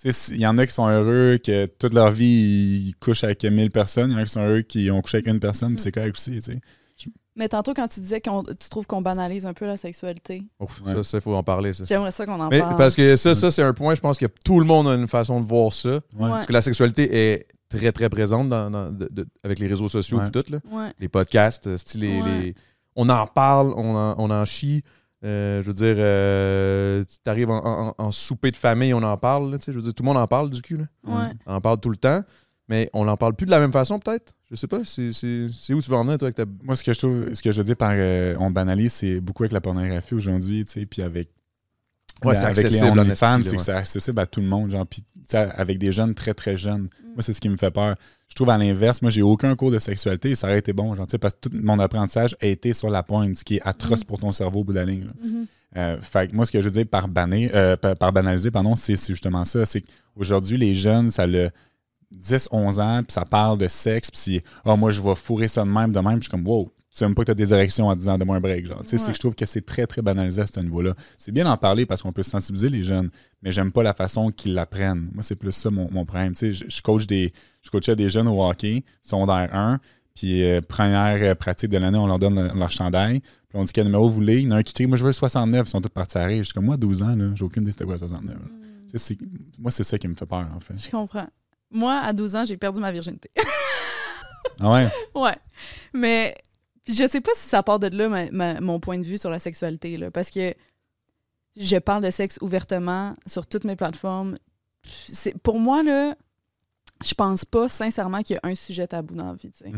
[0.00, 3.24] tu sais, Il y en a qui sont heureux que toute leur vie ils couchent
[3.24, 4.10] avec 1000 personnes.
[4.10, 5.90] Il y en a qui sont heureux qui ont couché avec une personne, puis c'est
[5.92, 6.32] correct aussi.
[6.32, 6.60] tu sais.
[7.34, 10.82] Mais tantôt, quand tu disais que tu trouves qu'on banalise un peu la sexualité, Ouf,
[10.84, 10.92] Ouais.
[10.92, 11.84] Ça, ça, il faut en parler, ça.
[11.84, 12.76] j'aimerais ça qu'on en Mais parle.
[12.76, 15.08] parce que ça, ça c'est un point, je pense que tout le monde a une
[15.08, 15.90] façon de voir ça.
[15.90, 16.00] Ouais.
[16.18, 19.88] Parce que la sexualité est très, très présente dans, dans- de- de- avec les réseaux
[19.88, 20.28] sociaux Ouais.
[20.28, 20.44] et tout.
[20.50, 20.58] Là.
[20.70, 20.90] Ouais.
[20.98, 22.28] Les podcasts, euh, style les, Ouais.
[22.40, 22.54] les-
[22.96, 24.82] on en parle, on en, on en chie.
[25.24, 29.16] Euh, je veux dire, euh, tu arrives en, en- en souper de famille, on en
[29.16, 29.50] parle.
[29.52, 30.76] là, je veux dire, tout le monde en parle du cul.
[30.78, 30.84] Là.
[31.06, 31.30] Ouais.
[31.46, 32.22] On en parle tout le temps.
[32.68, 34.32] Mais on n'en parle plus de la même façon, peut-être?
[34.50, 34.80] Je sais pas.
[34.84, 36.44] C'est c'est- c'est où tu veux en venir, toi, avec ta.
[36.62, 39.20] Moi, ce que je trouve, ce que je veux dire par euh, on banalise, c'est
[39.20, 41.28] beaucoup avec la pornographie aujourd'hui, tu sais, puis avec.
[42.24, 44.86] Ouais, la- c'est avec les OnlyFans, c'est que c'est accessible à tout le monde, genre,
[44.86, 45.02] puis
[45.34, 46.88] avec des jeunes très très jeunes.
[47.04, 47.96] Moi, c'est ce qui me fait peur.
[48.28, 50.94] Je trouve à l'inverse, moi, j'ai aucun cours de sexualité et ça aurait été bon,
[50.94, 53.56] genre, tu sais, parce que tout mon apprentissage a été sur la pointe, ce qui
[53.56, 55.04] est atroce pour ton cerveau au bout de la ligne.
[55.06, 55.12] là.
[55.76, 58.50] Euh, fait que moi, ce que je veux dire par, banner, euh, par, par banaliser,
[58.50, 59.64] pardon, c'est c'est justement ça.
[59.66, 61.50] C'est qu'aujourd'hui, les jeunes, ça le
[62.12, 65.62] 10, 11 ans, puis ça parle de sexe, puis ah, moi, je vais fourrer ça
[65.64, 66.18] de même, de même.
[66.18, 68.08] Puis je suis comme, wow, tu aimes pas que tu as des érections en 10
[68.10, 68.66] ans, de moins un break.
[68.66, 68.82] Genre.
[68.82, 69.08] Tu sais, c'est Ouais.
[69.12, 70.94] que je trouve que c'est très, très banalisé à ce niveau-là.
[71.16, 73.10] C'est bien d'en parler parce qu'on peut sensibiliser les jeunes,
[73.42, 75.08] mais j'aime pas la façon qu'ils l'apprennent.
[75.14, 76.34] Moi, c'est plus ça mon, mon problème.
[76.34, 79.80] Tu sais, je, je coach des, je coachais des jeunes au hockey, secondaire 1,
[80.14, 83.20] puis euh, première euh, pratique de l'année, on leur donne le- leur chandail.
[83.20, 84.40] Puis on dit quel numéro vous voulez?
[84.40, 85.66] Il y en a un qui crie, moi je veux le 69.
[85.66, 86.38] Ils sont tous partis à rire.
[86.38, 88.34] Je suis comme, moi, 12 ans, là, j'ai aucune idée c'était quoi le 69.
[88.34, 88.40] là.
[88.90, 89.18] Tu sais, c'est-
[89.58, 90.74] Moi, c'est ça qui me fait peur, en fait.
[90.76, 91.26] Je comprends.
[91.72, 93.30] Moi, à 12 ans, j'ai perdu ma virginité.
[94.60, 94.88] Ah ouais?
[95.14, 95.36] ouais.
[95.92, 96.36] Mais
[96.86, 99.30] je sais pas si ça part de là, ma- ma- mon point de vue sur
[99.30, 99.96] la sexualité.
[99.96, 100.54] Là, parce que
[101.56, 104.38] je parle de sexe ouvertement sur toutes mes plateformes.
[105.42, 106.14] Pour moi, là,
[107.04, 109.50] je pense pas sincèrement qu'il y a un sujet tabou dans la vie.
[109.54, 109.70] sais.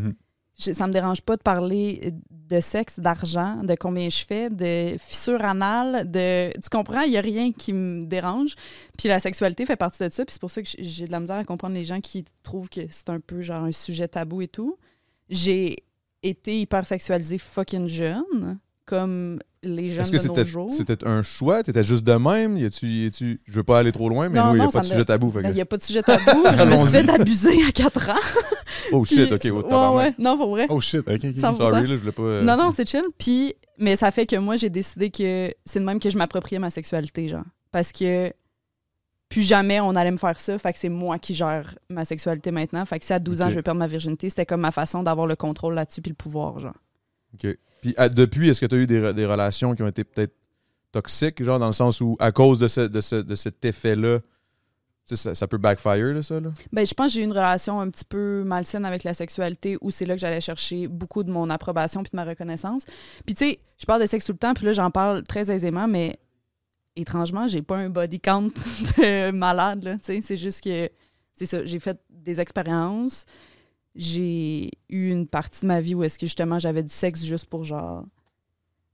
[0.59, 4.97] Je- ça me dérange pas de parler de sexe, d'argent, de combien je fais, de
[4.99, 6.51] fissures anales, de.
[6.53, 7.01] Tu comprends?
[7.01, 8.55] Il y a rien qui me dérange.
[8.97, 10.25] Puis la sexualité fait partie de ça.
[10.25, 12.69] Puis c'est pour ça que j'ai de la misère à comprendre les gens qui trouvent
[12.69, 14.77] que c'est un peu genre un sujet tabou et tout.
[15.29, 15.83] J'ai
[16.23, 20.72] été hyper sexualisée fucking jeune, comme les jeunes Est-ce que de nos c'était jours?
[20.72, 21.62] c'était un choix?
[21.62, 22.57] T'étais juste de même?
[22.57, 24.64] Y a-tu, y a-tu- Je veux pas aller trop loin, mais Non, il n'y a
[24.64, 25.31] non, pas de sujet tabou.
[25.31, 26.44] Ben, Il n'y a pas de sujet tabou.
[26.57, 28.14] je me suis fait abuser à 4 ans.
[28.92, 30.14] Oh shit, Puis- ok, oh, ouais, ouais.
[30.18, 30.66] Non, pour vrai.
[30.68, 31.20] Oh shit, ok, ok.
[31.24, 31.57] 100%.
[31.57, 32.22] Sorry, là, je voulais pas.
[32.22, 33.05] euh, Non, non, c'est chill.
[33.18, 36.59] Puis, mais ça fait que moi, j'ai décidé que c'est de même que je m'appropriais
[36.59, 37.44] ma sexualité, genre.
[37.72, 38.33] Parce que
[39.31, 40.57] plus jamais on allait me faire ça.
[40.59, 42.85] Fait que c'est moi qui gère ma sexualité maintenant.
[42.85, 45.03] Fait que si à 12 ans, je vais perdre ma virginité, c'était comme ma façon
[45.03, 46.74] d'avoir le contrôle là-dessus puis le pouvoir, genre.
[47.35, 47.57] OK.
[47.85, 50.05] Puis à- depuis, est-ce que tu as eu des, re- des relations qui ont été
[50.05, 50.33] peut-être
[50.90, 54.20] toxiques, genre dans le sens où, à cause de, ce, de, ce- de cet effet-là,
[55.05, 56.40] ça peut backfire, là, ça?
[56.40, 56.49] Là?
[56.73, 59.77] Ben, je pense que j'ai eu une relation un petit peu malsaine avec la sexualité
[59.83, 62.85] où c'est là que j'allais chercher beaucoup de mon approbation puis de ma reconnaissance.
[63.27, 65.51] Puis tu sais, je parle de sexe tout le temps, puis là j'en parle très
[65.51, 66.16] aisément, mais
[66.97, 68.49] étrangement, j'ai pas un body count
[68.97, 70.88] de malade là, tu sais, c'est juste que
[71.35, 73.27] c'est ça, j'ai fait des expériences.
[73.96, 77.46] J'ai eu une partie de ma vie où est-ce que justement j'avais du sexe juste
[77.46, 78.04] pour genre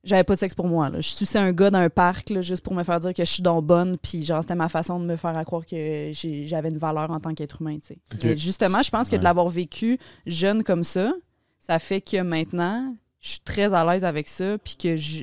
[0.03, 0.89] j'avais pas de sexe pour moi.
[0.89, 1.01] Là.
[1.03, 3.31] Je suçais un gars dans un parc là, juste pour me faire dire que je
[3.31, 3.99] suis donc bonne.
[3.99, 7.21] Puis genre, c'était ma façon de me faire à croire que j'avais une valeur en
[7.21, 7.79] tant qu'être humain.
[7.81, 7.99] tu sais.
[8.15, 8.25] Ok.
[8.25, 11.13] Mais justement, je pense que de l'avoir vécu jeune comme ça,
[11.59, 14.57] ça fait que maintenant, je suis très à l'aise avec ça.
[14.59, 15.23] Puis que je,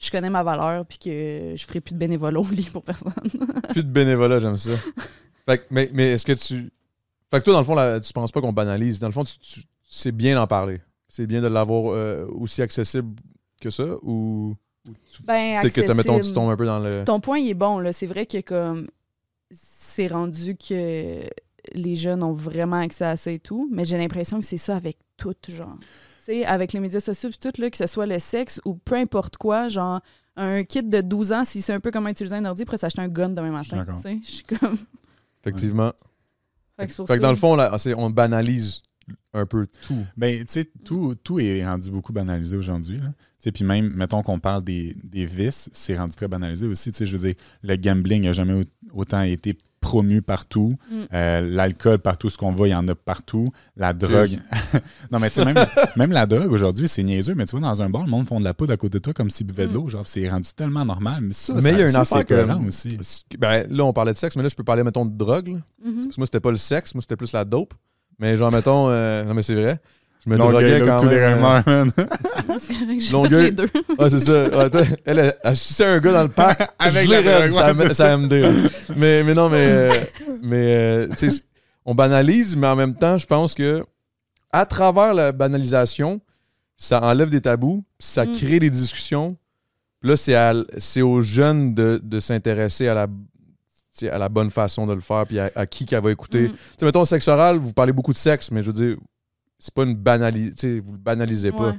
[0.00, 0.84] je connais ma valeur.
[0.86, 3.12] Puis que je ferai plus de bénévolat au lit pour personne.
[3.70, 4.72] Plus de bénévolat, j'aime ça.
[5.46, 6.72] Fait que- mais mais est-ce que tu.
[7.30, 8.98] Fait que toi, dans le fond, là, tu penses pas qu'on banalise.
[9.00, 10.80] Dans le fond, tu, tu- c'est bien d'en parler.
[11.08, 13.14] C'est bien de l'avoir euh, aussi accessible
[13.60, 14.54] que ça ou.
[14.88, 17.02] ou tu- ben, que, mettons, tu tombes un peu dans le.
[17.04, 17.78] Ton point, il est bon.
[17.78, 17.92] là.
[17.92, 18.88] C'est vrai que comme
[19.50, 21.22] c'est rendu que
[21.72, 24.76] les jeunes ont vraiment accès à ça et tout, mais j'ai l'impression que c'est ça
[24.76, 25.76] avec tout, genre.
[25.80, 28.74] Tu sais, avec les médias sociaux et tout, là, que ce soit le sexe ou
[28.74, 30.00] peu importe quoi, genre
[30.36, 33.00] un kid de 12 ans, s'il sait un peu comment utiliser un ordi, pourrait s'acheter
[33.00, 33.84] un gun demain suis matin.
[33.92, 34.02] d'accord.
[34.02, 34.18] tu sais.
[34.22, 34.76] Je suis comme...
[35.42, 35.92] Effectivement.
[36.78, 38.82] Fait que dans le fond, là, on banalise
[39.32, 40.04] un peu tout.
[40.16, 42.96] Ben, tu sais, tout, tout est rendu beaucoup banalisé aujourd'hui.
[42.98, 43.08] là.
[43.08, 46.90] Tu sais, Puis même, mettons qu'on parle des, des vices, c'est rendu très banalisé aussi.
[46.90, 50.76] Tu sais, Je veux dire, le gambling n'a jamais au- autant été promu partout.
[50.90, 50.94] Mm.
[51.12, 53.52] Euh, L'alcool, partout ce qu'on va, il y en a partout.
[53.76, 54.38] La drogue.
[55.12, 55.64] non, mais tu sais, même,
[55.96, 58.40] même la drogue aujourd'hui, c'est niaiseux, mais tu vois, dans un bar, le monde font
[58.40, 59.88] de la poudre à côté de toi comme s'ils buvaient de l'eau.
[59.88, 61.20] Genre, c'est rendu tellement normal.
[61.22, 62.98] Mais ça, Mais ça- il y a une affaire que- aussi.
[63.38, 65.48] Ben, là, on parlait de sexe, mais là, je peux parler, mettons, de drogue.
[65.48, 65.58] là.
[65.84, 65.94] Mhm.
[66.04, 67.74] Parce que moi, c'était pas le sexe, moi, c'était plus la dope.
[68.18, 69.78] Mais genre, mettons, euh, non, mais c'est vrai.
[70.24, 71.38] Je me droguais quand tous les même.
[71.44, 71.92] euh, rumeurs, man.
[72.58, 73.42] C'est correct, j'ai Longueuil.
[73.42, 73.68] fait les deux.
[73.98, 74.32] Ouais, c'est ça.
[74.48, 74.70] Ouais,
[75.04, 76.68] elle, elle, elle suçait un gars dans le parc.
[76.78, 77.50] Avec je la drogue,
[77.88, 78.32] ça, ça MD.
[78.32, 78.48] là.
[78.96, 79.90] Mais, mais non, mais, euh,
[80.42, 81.42] mais euh, tu sais,
[81.84, 83.84] on banalise, mais en même temps, je pense que
[84.50, 86.20] à travers la banalisation,
[86.76, 88.32] ça enlève des tabous, puis ça Mm.
[88.32, 89.36] crée des discussions.
[90.00, 93.06] Puis là, c'est, à- c'est aux jeunes de, de s'intéresser à la,
[94.02, 96.48] à la bonne façon de le faire, puis à, à qui qu'elle va écouter.
[96.48, 96.52] Mm.
[96.52, 98.96] Tu sais, mettons, sexe oral, vous parlez beaucoup de sexe, mais je veux dire,
[99.58, 100.80] c'est pas une banalité.
[100.80, 101.70] Vous le banalisez pas.
[101.70, 101.74] Ouais.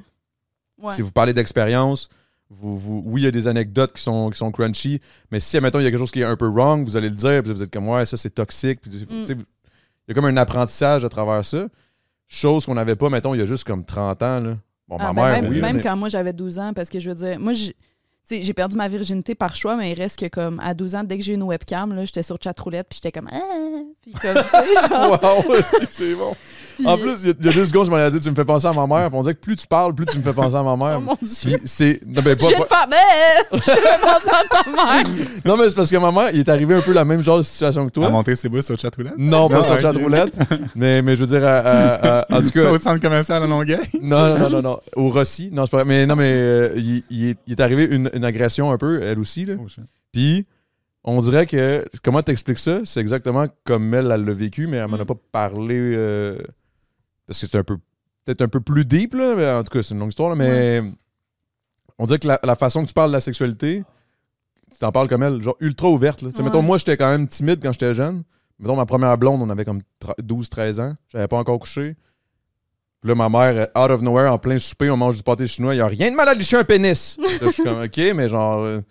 [0.84, 0.92] Ouais.
[0.94, 2.10] Si vous parlez d'expérience,
[2.50, 5.00] vous, vous- oui, il y a des anecdotes qui sont, qui sont crunchy,
[5.32, 7.10] mais si, admettons, il y a quelque chose qui est un peu wrong, vous allez
[7.10, 8.80] le dire, puis vous êtes comme, ouais, ça, c'est toxique.
[8.82, 9.26] Puis, Mm.
[9.30, 9.38] il
[10.08, 11.68] y a comme un apprentissage à travers ça.
[12.28, 14.40] Chose qu'on n'avait pas, mettons, il y a juste comme 30 ans.
[14.40, 14.58] Là.
[14.88, 15.62] Bon, Ah, ma ben, mère, même oui.
[15.62, 17.54] même mais- quand moi j'avais 12 ans, parce que je veux dire, moi,
[18.30, 21.18] j'ai perdu ma virginité par choix, mais il reste que comme à 12 ans, dès
[21.18, 23.40] que j'ai eu une webcam, là, j'étais sur chatroulette, puis j'étais comme ah!
[24.02, 24.36] Puis comme,
[24.90, 25.22] genre.
[25.22, 25.56] Wow,
[25.90, 26.36] c'est bon.
[26.86, 28.30] En plus, il y, a- il y a deux secondes, je m'en ai dit, tu
[28.30, 29.10] me fais penser à ma mère.
[29.10, 30.98] Puis on dirait que plus tu parles, plus tu me fais penser à ma mère.
[31.00, 31.60] Oh mon Puis Dieu!
[31.64, 32.00] c'est.
[32.06, 33.60] Non, mais, pas- Je viens de pas- faire mais!
[33.60, 35.06] Je vais penser à ta mère!
[35.46, 37.38] non, mais c'est parce que ma mère, il est arrivé un peu la même genre
[37.38, 38.10] de situation que À toi.
[38.10, 39.14] montrer ses bouts sur le chat roulette?
[39.18, 39.82] Non, pas Non, sur ok.
[39.82, 40.38] chat roulette.
[40.76, 42.70] mais, mais je veux dire, à- à- à- en tout cas.
[42.72, 43.78] Au centre commercial à Longueuil?
[44.02, 44.80] Non, non, non, non, non.
[44.96, 45.50] Au Rossi.
[45.52, 45.86] Non, c'est pas vrai.
[45.86, 49.02] Mais non, mais euh, il, il est, il est arrivé une, une agression un peu,
[49.02, 49.46] elle aussi.
[49.46, 49.54] Là.
[50.12, 50.46] Puis,
[51.04, 51.86] on dirait que.
[52.04, 52.80] Comment t'expliques ça?
[52.84, 55.06] C'est exactement comme elle, elle l'a vécu, mais elle m'en a Mm.
[55.06, 55.78] pas parlé.
[55.80, 56.36] euh,
[57.28, 57.78] parce que c'est un peu.
[58.26, 59.36] Peut-être un peu plus deep, là.
[59.36, 60.82] Mais en tout cas, c'est une longue histoire, là, Mais.
[62.00, 63.84] On dirait que la, la façon que tu parles de la sexualité,
[64.72, 66.22] tu t'en parles comme elle, genre ultra ouverte.
[66.22, 66.30] Là.
[66.30, 66.50] Tu sais, Ouais.
[66.50, 68.24] Mettons, moi, j'étais quand même timide quand j'étais jeune.
[68.60, 69.82] Mettons, ma première blonde, on avait comme
[70.22, 70.96] 12-13 ans.
[71.10, 71.96] J'avais pas encore couché.
[73.02, 75.48] Puis là, ma mère, euh, out of nowhere, en plein souper, on mange du pâté
[75.48, 75.74] chinois.
[75.74, 77.18] Il n'y a rien de mal à licher un pénis.
[77.22, 78.82] Là, je suis comme, OK, mais genre, euh,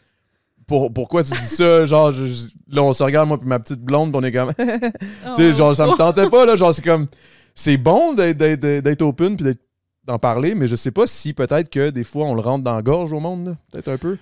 [0.66, 1.84] pour- pourquoi tu dis ça?
[1.86, 4.52] Genre, je- là, on se regarde, moi, puis ma petite blonde, puis on est comme,
[4.56, 6.56] tu sais, genre, ça me tentait pas, là.
[6.56, 7.06] Genre, c'est comme,
[7.56, 9.54] c'est bon d'être- open, puis
[10.04, 12.76] d'en parler, mais je sais pas si peut-être que des fois, on le rentre dans
[12.76, 13.56] la gorge au monde.
[13.72, 14.16] Peut-être un peu.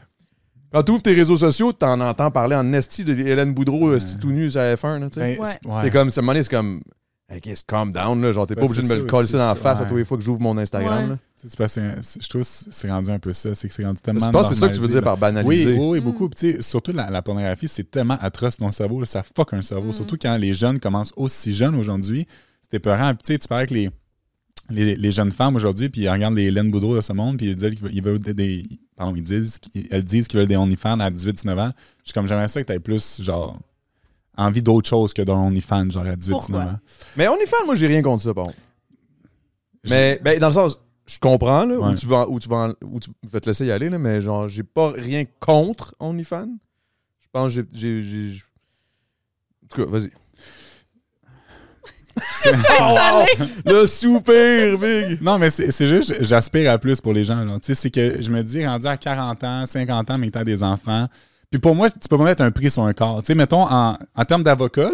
[0.73, 4.17] Quand tu ouvres tes réseaux sociaux, t'en entends parler en esti de Hélène Boudreau, esti
[4.19, 5.21] tout nu sur la F1, là, tu sais.
[5.37, 5.49] Ben, Ouais.
[5.51, 5.81] c'est- ouais.
[5.85, 6.81] C'est comme, ce moment c'est comme,
[7.27, 8.33] Hey, qu'est-ce calm down, là.
[8.33, 9.89] Genre, t'es Ouais, pas obligé de me le coller dans la face à ouais.
[9.89, 11.13] tous les fois que j'ouvre mon Instagram.
[11.13, 11.17] Ouais.
[11.41, 11.81] Tu parce que
[12.21, 13.55] je trouve que c'est rendu un peu ça.
[13.55, 14.21] C'est que c'est rendu tellement.
[14.27, 15.73] Je pense que c'est ça que tu veux dire par banaliser.
[15.73, 16.29] Oui, oui, oui, beaucoup.
[16.29, 19.01] Puis, tu sais, surtout la, la pornographie, c'est tellement atroce dans le cerveau.
[19.01, 19.91] là, ça fuck un cerveau.
[19.93, 22.27] Surtout quand les jeunes commencent aussi jeunes aujourd'hui.
[22.65, 23.15] C'était peurant.
[23.15, 23.91] Puis, tu sais, tu parlais avec les,
[24.71, 27.47] les, les jeunes femmes aujourd'hui, puis ils regardent les Hélène Boudreau de ce monde, puis
[27.49, 30.57] ils disent qu'ils veulent, des, des- Pardon, ils disent, qu'ils- elles disent qu'ils veulent des
[30.57, 31.73] OnlyFans à 18-19 ans.
[31.99, 33.59] Je suis comme, j'aimerais ça que tu aies plus, genre,
[34.37, 36.63] envie d'autre chose que d'un OnlyFans, genre à 18-19 Pourquoi?
[36.63, 36.77] ans.
[37.17, 38.47] Mais OnlyFans, moi, j'ai rien contre ça, bon.
[39.89, 42.87] Mais ben, dans le sens, je comprends là, où tu vas, où tu vas, en-
[42.87, 45.95] où tu, je vais te laisser y aller, là, mais genre, j'ai pas rien contre
[46.01, 46.49] OnlyFans.
[47.21, 48.29] Je pense que j'ai- j'ai.
[48.33, 48.43] j'ai-
[49.65, 50.11] En tout cas, vas-y.
[53.65, 55.21] Le soupir, big!
[55.23, 57.45] Non, mais c'est c'est juste, j'aspire à plus pour les gens.
[57.45, 57.55] là.
[57.61, 60.33] Tu sais, c'est que je me dis, rendu à 40 ans, 50 ans, mais que
[60.33, 61.09] t'as des enfants.
[61.51, 63.21] Puis pour moi, tu peux pas mettre un prix sur un corps.
[63.23, 64.91] Tu sais, mettons, en, en termes d'avocat,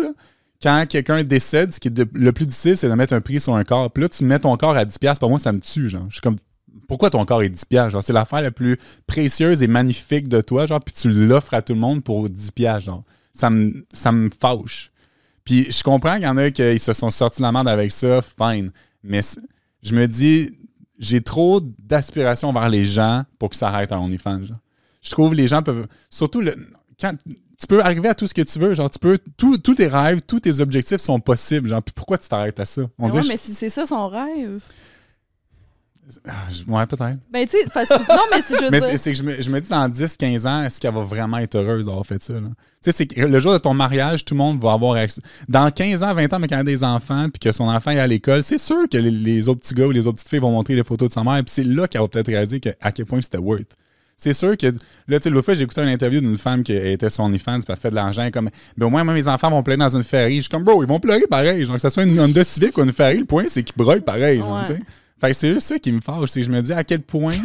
[0.63, 3.41] quand quelqu'un décède, ce qui est de- le plus difficile, c'est de mettre un prix
[3.41, 3.91] sur un corps.
[3.91, 5.89] Puis là, tu mets ton corps à 10$, pour moi, ça me tue.
[5.89, 6.05] Genre.
[6.09, 6.37] Je suis comme,
[6.87, 7.91] pourquoi ton corps est 10$?
[7.91, 11.63] Genre, c'est l'affaire la plus précieuse et magnifique de toi, genre, puis tu l'offres à
[11.63, 12.81] tout le monde pour 10$.
[12.81, 13.03] Genre.
[13.33, 14.91] Ça me, ça me fâche.
[15.45, 17.93] Puis je comprends qu'il y en a qui se sont sortis de la merde avec
[17.93, 18.71] ça, fine.
[19.03, 19.21] Mais
[19.83, 20.51] je me dis,
[20.99, 24.45] j'ai trop d'aspiration vers les gens pour que ça arrête à OnlyFans.
[24.45, 24.59] genre.
[25.03, 25.87] Je trouve que les gens peuvent.
[26.11, 26.55] Surtout, le,
[27.01, 27.15] quand
[27.61, 28.75] tu peux arriver à tout ce que tu veux.
[28.75, 29.19] Genre, tu peux.
[29.37, 31.69] tous tes rêves, tous tes objectifs sont possibles.
[31.69, 32.83] Genre, puis pourquoi tu t'arrêtes à ça?
[32.99, 34.63] On Mais ouais, mais si c'est ça son rêve.
[36.29, 36.33] Ah,
[36.69, 37.19] ouais, peut-être.
[37.33, 37.95] Ben, tu sais, c'est parce que.
[38.13, 38.61] Non, mais c'est.
[38.61, 41.03] veux Mais c'est que je me, je me dis dans 10-15 ans, est-ce qu'elle va
[41.03, 42.35] vraiment être heureuse d'avoir fait ça?
[42.35, 42.41] Tu
[42.81, 45.21] sais, c'est que le jour de ton mariage, tout le monde va avoir accès.
[45.49, 47.91] Dans 15 ans, 20 ans, mais quand y a des enfants, puis que son enfant
[47.91, 50.31] est à l'école, c'est sûr que les, les autres petits gars ou les autres petites
[50.31, 52.61] filles vont montrer les photos de sa mère, puis c'est là qu'elle va peut-être réaliser
[52.61, 53.77] que- à quel point c'était worth.
[54.23, 56.75] C'est sûr que, là, tu sais, l'autre fois, j'ai écouté une interview d'une femme qui
[56.75, 59.49] était sur OnlyFans, puis elle fait de l'argent, comme, ben au moins, moi, mes enfants
[59.49, 60.37] vont pleurer dans une ferry.
[60.37, 61.65] Je suis comme, bro, ils vont pleurer pareil.
[61.65, 63.99] Genre, que ce soit une Honda Civic ou une ferry, le point, c'est qu'ils broient
[64.01, 64.41] pareil.
[64.41, 64.79] Ouais.
[65.21, 67.03] Fait que c'est juste ça qui me fâche, c'est que je me dis à quel
[67.03, 67.37] point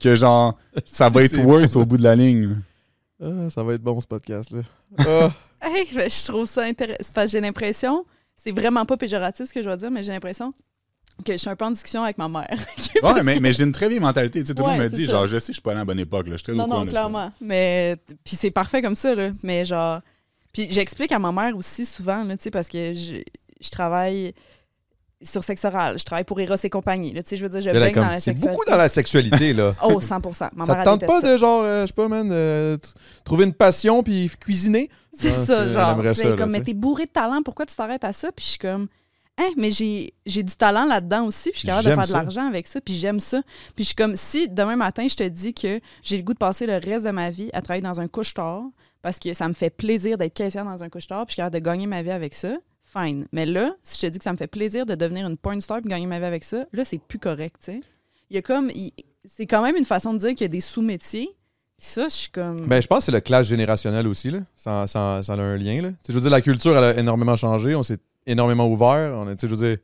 [0.00, 2.56] que, genre, ça va être worth au bout de la ligne.
[3.22, 4.62] Ah, ça va être bon, ce podcast-là.
[4.98, 5.32] Ah.
[5.62, 7.12] Hey, ben, je trouve ça intéressant.
[7.14, 10.10] Parce que j'ai l'impression, c'est vraiment pas péjoratif ce que je vais dire, mais j'ai
[10.12, 10.54] l'impression
[11.24, 12.48] que je suis un peu en discussion avec ma mère.
[13.02, 14.40] Ouais, mais, mais j'ai une très vieille mentalité.
[14.40, 15.12] Tu sais, tout le Ouais, monde me dit, ça.
[15.12, 16.36] genre, je sais, je suis pas à la bonne époque, là.
[16.36, 16.86] Je suis non, non, ça.
[16.86, 17.30] clairement.
[17.42, 19.30] Mais, puis c'est parfait comme ça, là.
[19.42, 20.00] Mais genre,
[20.52, 23.16] puis j'explique à ma mère aussi souvent, là, tu sais, parce que je,
[23.60, 24.34] je travaille
[25.22, 27.60] sur sexe oral, je travaille pour Eros et compagnie, là, tu sais, je veux dire,
[27.60, 28.48] je baigne dans la C'est sexualité.
[28.48, 29.74] beaucoup dans la sexualité, là.
[29.82, 30.20] Oh, 100
[30.54, 31.32] Ma Ça te tente pas ça.
[31.32, 32.78] de, genre, euh, je sais pas, man, euh,
[33.24, 34.88] trouver une passion puis cuisiner?
[35.18, 36.14] C'est ça, c'est- genre.
[36.14, 38.32] ça, là, comme, mais t'es bourré de talent, pourquoi tu t'arrêtes à ça?
[38.32, 38.88] Puis je suis comme,
[39.36, 42.12] hein, mais j'ai j'ai du talent là-dedans aussi, puis je suis capable de faire de
[42.12, 43.42] l'argent avec ça, puis j'aime ça.
[43.74, 46.38] Puis je suis comme, si demain matin, je te dis que j'ai le goût de
[46.38, 48.62] passer le reste de ma vie à travailler dans un couche-tard,
[49.02, 51.54] parce que ça me fait plaisir d'être caissière dans un couche-tard, puis je suis capable
[51.54, 52.56] de gagner ma vie avec ça,
[52.92, 53.26] fine.
[53.32, 55.60] Mais là, si je te dis que ça me fait plaisir de devenir une porn
[55.60, 57.80] star puis gagner ma vie avec ça, là, c'est plus correct, tu sais.
[58.30, 58.92] Il y a comme, il-
[59.24, 61.28] c'est quand même une façon de dire qu'il y a des sous-métiers.
[61.76, 62.60] Puis ça, je suis comme.
[62.66, 64.38] Ben, je pense que c'est le clash générationnel aussi, là.
[64.56, 65.88] Ça, ça- ça a un lien, là.
[65.90, 67.74] Tu sais, je veux dire, la culture, elle a énormément changé.
[67.74, 69.12] On s'est énormément ouvert.
[69.16, 69.78] On a, tu sais, je veux dire,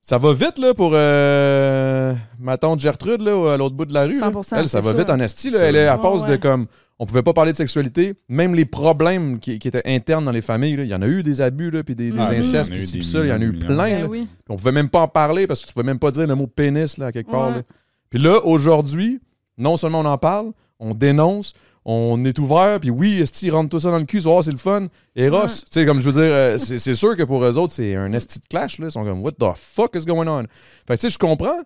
[0.00, 4.04] ça va vite, là, pour euh, ma tante Gertrude, là, à l'autre bout de la
[4.04, 4.14] rue.
[4.14, 4.30] là.
[4.30, 4.98] 100%, Elle, ça va sûr.
[4.98, 5.58] vite en esti, là.
[5.58, 6.02] Ça Elle est à va.
[6.02, 6.66] passe Ouais, de comme.
[7.02, 8.14] On pouvait pas parler de sexualité.
[8.28, 10.84] Même les problèmes qui, qui étaient internes dans les familles, là.
[10.84, 12.78] Il y en a eu des abus, là, puis des, des Ah, incestes, il y
[12.78, 13.24] en a puis eu ci, des puis ça.
[13.24, 14.06] Il y en a eu plein, Ben là.
[14.06, 14.20] oui.
[14.30, 16.34] Puis on pouvait même pas en parler parce que tu pouvais même pas dire le
[16.36, 17.56] mot pénis là, à quelque part.
[17.56, 17.62] Ouais.
[18.08, 19.20] Puis là, aujourd'hui,
[19.58, 23.80] non seulement on en parle, on dénonce, on est ouvert, puis oui, esti, rentre tout
[23.80, 24.86] ça dans le cul, c'est le fun.
[25.16, 25.46] Eros, Ouais.
[25.48, 27.96] tu sais, comme je veux dire, euh, c'est c'est sûr que pour eux autres, c'est
[27.96, 28.86] un esti de clash, là.
[28.86, 30.44] Ils sont comme, what the fuck is going on?
[30.86, 31.58] Fait que tu sais, je comprends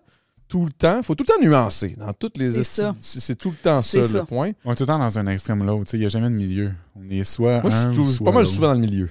[0.47, 3.81] tout le temps, faut tout le temps nuancer dans toutes les C'est tout le temps
[3.81, 4.51] ça, le point.
[4.65, 5.85] On est tout le temps dans un extrême ou l'autre.
[5.85, 6.71] tu sais, Il n'y a jamais de milieu.
[6.95, 7.61] On est soit.
[7.61, 9.09] Moi, je un suis ou tou- soit pas mal souvent dans le milieu.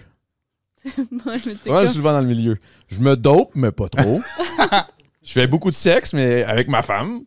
[0.84, 0.92] Pas
[1.24, 2.58] mal comme- souvent dans le milieu.
[2.88, 4.20] Je me dope, mais pas trop.
[5.22, 7.22] je fais beaucoup de sexe, mais avec ma femme.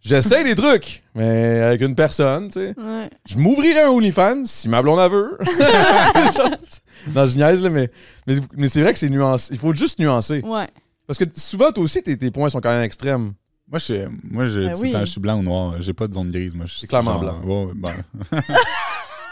[0.00, 2.74] J'essaie des trucs, mais avec une personne, tu sais.
[2.76, 3.08] Ouais.
[3.26, 5.38] Je m'ouvrirais un OnlyFans si ma blonde en veut.
[7.14, 7.90] non, je niaise, là, mais,
[8.26, 9.54] mais, mais c'est vrai que c'est nuancé.
[9.54, 10.42] Il faut juste nuancer.
[10.44, 10.66] Ouais.
[11.06, 13.32] Parce que souvent, toi aussi, tes, tes points sont quand même extrêmes.
[13.74, 14.92] Moi, je, moi je, Ben tu- oui.
[14.92, 15.74] quand je suis blanc ou noir.
[15.82, 16.54] J'ai pas de zone grise.
[16.54, 17.90] Moi, je suis C'est clairement genre- ouais, ouais, bon.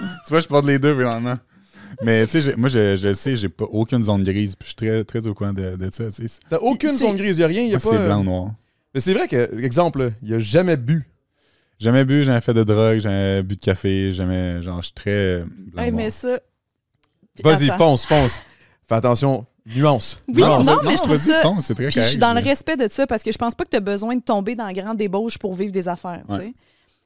[0.00, 1.37] tu vois, je porte les deux, vraiment.
[2.02, 4.57] Mais tu sais, moi, je, je sais, j'ai pas aucune zone grise.
[4.57, 6.05] Puis je suis très, très au courant de, de ça.
[6.50, 7.88] T'as aucune zone grise, y a rien, y a Moi, pas.
[7.88, 8.50] c'est euh, blanc ou noir.
[8.94, 11.09] Mais c'est vrai que, exemple, il a jamais bu.
[11.78, 14.61] Jamais bu, jamais fait de drogue, jamais bu de café, jamais.
[14.61, 15.11] Genre, je suis très.
[15.11, 16.02] euh, Blanc, Hey, noir.
[16.05, 16.40] mais ça.
[17.44, 17.78] Vas-y, Attends.
[17.78, 18.42] fonce, fonce.
[18.88, 20.20] Fais attention, nuance.
[20.29, 20.66] Oui, Nuance.
[20.66, 23.07] non, mais je trouve ça- c'est très Puis je suis dans le respect de ça
[23.07, 25.38] parce que je pense pas que tu as besoin de tomber dans la grande débauche
[25.38, 26.25] pour vivre des affaires.
[26.29, 26.55] Ouais.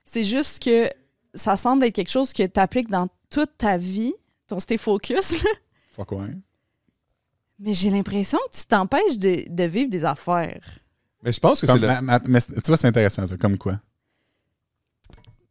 [0.05, 0.89] C'est juste que
[1.35, 4.15] ça semble être quelque chose que tu appliques dans toute ta vie,
[4.47, 5.37] ton stay focus.
[5.95, 6.29] Fuck ouais.
[7.59, 10.61] Mais j'ai l'impression que tu t'empêches de, de vivre des affaires.
[11.23, 11.89] Mais je pense que c'est Comme- le.
[11.89, 13.37] ma- ma- mais tu vois, c'est intéressant, ça.
[13.37, 13.81] Comme quoi?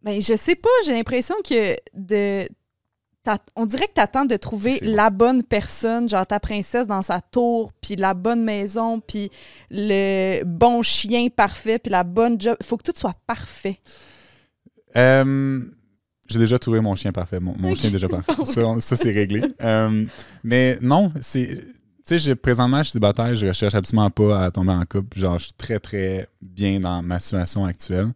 [0.04, 2.48] Ben, je sais pas, j'ai l'impression que de.
[3.56, 4.96] On dirait que tu attends de trouver bon.
[4.96, 9.30] la bonne personne, genre ta princesse dans sa tour, puis la bonne maison, puis
[9.72, 12.58] le bon chien parfait, puis la bonne job.
[12.64, 13.80] faut que tout soit parfait.
[14.96, 15.66] Euh,
[16.28, 17.40] j'ai déjà trouvé mon chien parfait.
[17.40, 18.34] Mon, chien est déjà parfait.
[18.80, 19.42] Ça, c'est réglé.
[19.62, 20.06] Euh,
[20.44, 21.64] mais non, c'est.
[22.08, 25.20] Tu sais, présentement, je suis célibataire, je recherche absolument pas à tomber en couple.
[25.20, 28.14] Genre, je suis très, très bien dans ma situation actuelle.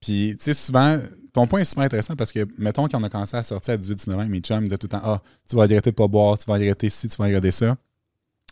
[0.00, 0.98] Puis, tu sais, souvent,
[1.38, 4.14] ton point est super intéressant parce que, mettons qu'on a commencé à sortir à 18-19
[4.14, 6.36] ans, mes chums me disaient tout le temps Ah, tu vas regretter de pas boire,
[6.38, 7.76] tu vas regretter ci, tu vas regretter ça.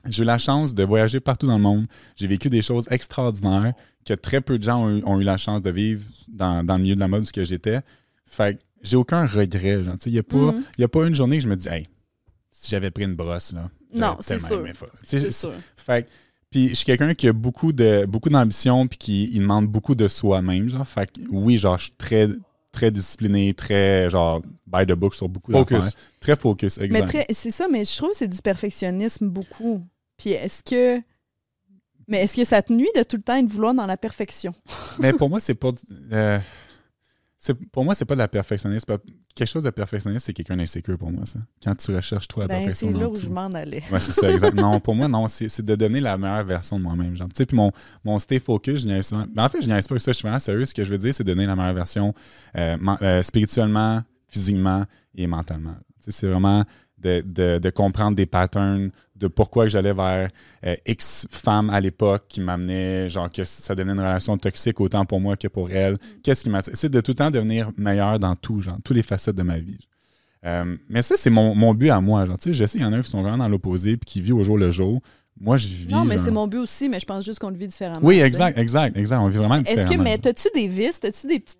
[0.08, 1.84] J'ai eu la chance de voyager partout dans le monde.
[2.14, 3.72] J'ai vécu des choses extraordinaires
[4.06, 6.76] que très peu de gens ont eu, ont eu la chance de vivre dans, dans
[6.76, 7.80] le milieu de la mode où j'étais.
[8.24, 9.80] Fait que j'ai aucun regret.
[10.06, 10.62] Il n'y a, pas- Mhm.
[10.78, 11.88] y a pas une journée que je me dis Hey,
[12.52, 13.68] si j'avais pris une brosse, là.
[13.92, 14.62] Non, c'est sûr.
[15.02, 15.52] C'est sûr.
[15.76, 16.10] fait que-
[16.50, 19.96] puis je suis quelqu'un qui a beaucoup de beaucoup d'ambition puis qui il demande beaucoup
[19.96, 22.28] de soi-même genre fait que oui genre je suis très
[22.76, 25.78] très discipliné très genre by the book sur beaucoup Focus.
[25.78, 29.82] d'affaires très focus Mais très- c'est ça, mais je trouve que c'est du perfectionnisme beaucoup.
[30.18, 31.00] Puis est-ce que.
[32.08, 34.54] Mais est-ce que ça te nuit de tout le temps être vouloir dans la perfection?
[35.00, 35.70] mais pour moi c'est pas
[36.12, 36.38] euh,
[37.70, 38.86] pour moi c'est pas de la perfectionniste
[39.34, 42.48] quelque chose de perfectionniste c'est quelqu'un d'insécure pour moi ça quand tu recherches toi la
[42.48, 43.20] Ben, perfection c'est là où tout.
[43.20, 43.82] je m'en allais.
[43.92, 44.54] Ouais, c'est ça, exact.
[44.54, 47.14] Non, pour moi, non, c'est de donner la meilleure version de moi-même.
[47.14, 47.28] Genre.
[47.28, 47.70] Tu sais, puis mon,
[48.04, 49.26] mon stay focus, je niaise souvent.
[49.32, 50.64] Ben, en fait, je niaise pas que ça, je suis vraiment sérieux.
[50.64, 52.14] Ce que je veux dire, c'est donner la meilleure version
[52.56, 55.74] euh, euh, spirituellement, physiquement et mentalement.
[56.00, 56.64] Tu sais, c'est vraiment
[56.98, 60.28] de, de- de comprendre des patterns, de pourquoi que j'allais vers
[60.64, 65.04] euh, X femme à l'époque qui m'amenait, genre, que ça donnait une relation toxique autant
[65.04, 65.96] pour moi que pour elle.
[66.22, 66.60] Qu'est-ce qui m'a.
[66.62, 69.58] C'est de tout le temps devenir meilleur dans tout, genre, toutes les facettes de ma
[69.58, 69.78] vie.
[70.44, 72.24] Euh, mais ça, c'est mon, mon but à moi.
[72.26, 74.04] Genre, tu sais, je sais qu'il y en a qui sont vraiment dans l'opposé puis
[74.06, 75.00] qui vivent au jour le jour.
[75.40, 75.88] Moi, je vis.
[75.92, 78.00] Non, mais genre- c'est mon but aussi, mais je pense juste qu'on le vit différemment.
[78.02, 79.18] Oui, exact, exact, exact.
[79.18, 79.96] On vit vraiment Est-ce différemment.
[79.96, 81.00] que, mais t'as-tu des vices?
[81.00, 81.58] T'as-tu des petites,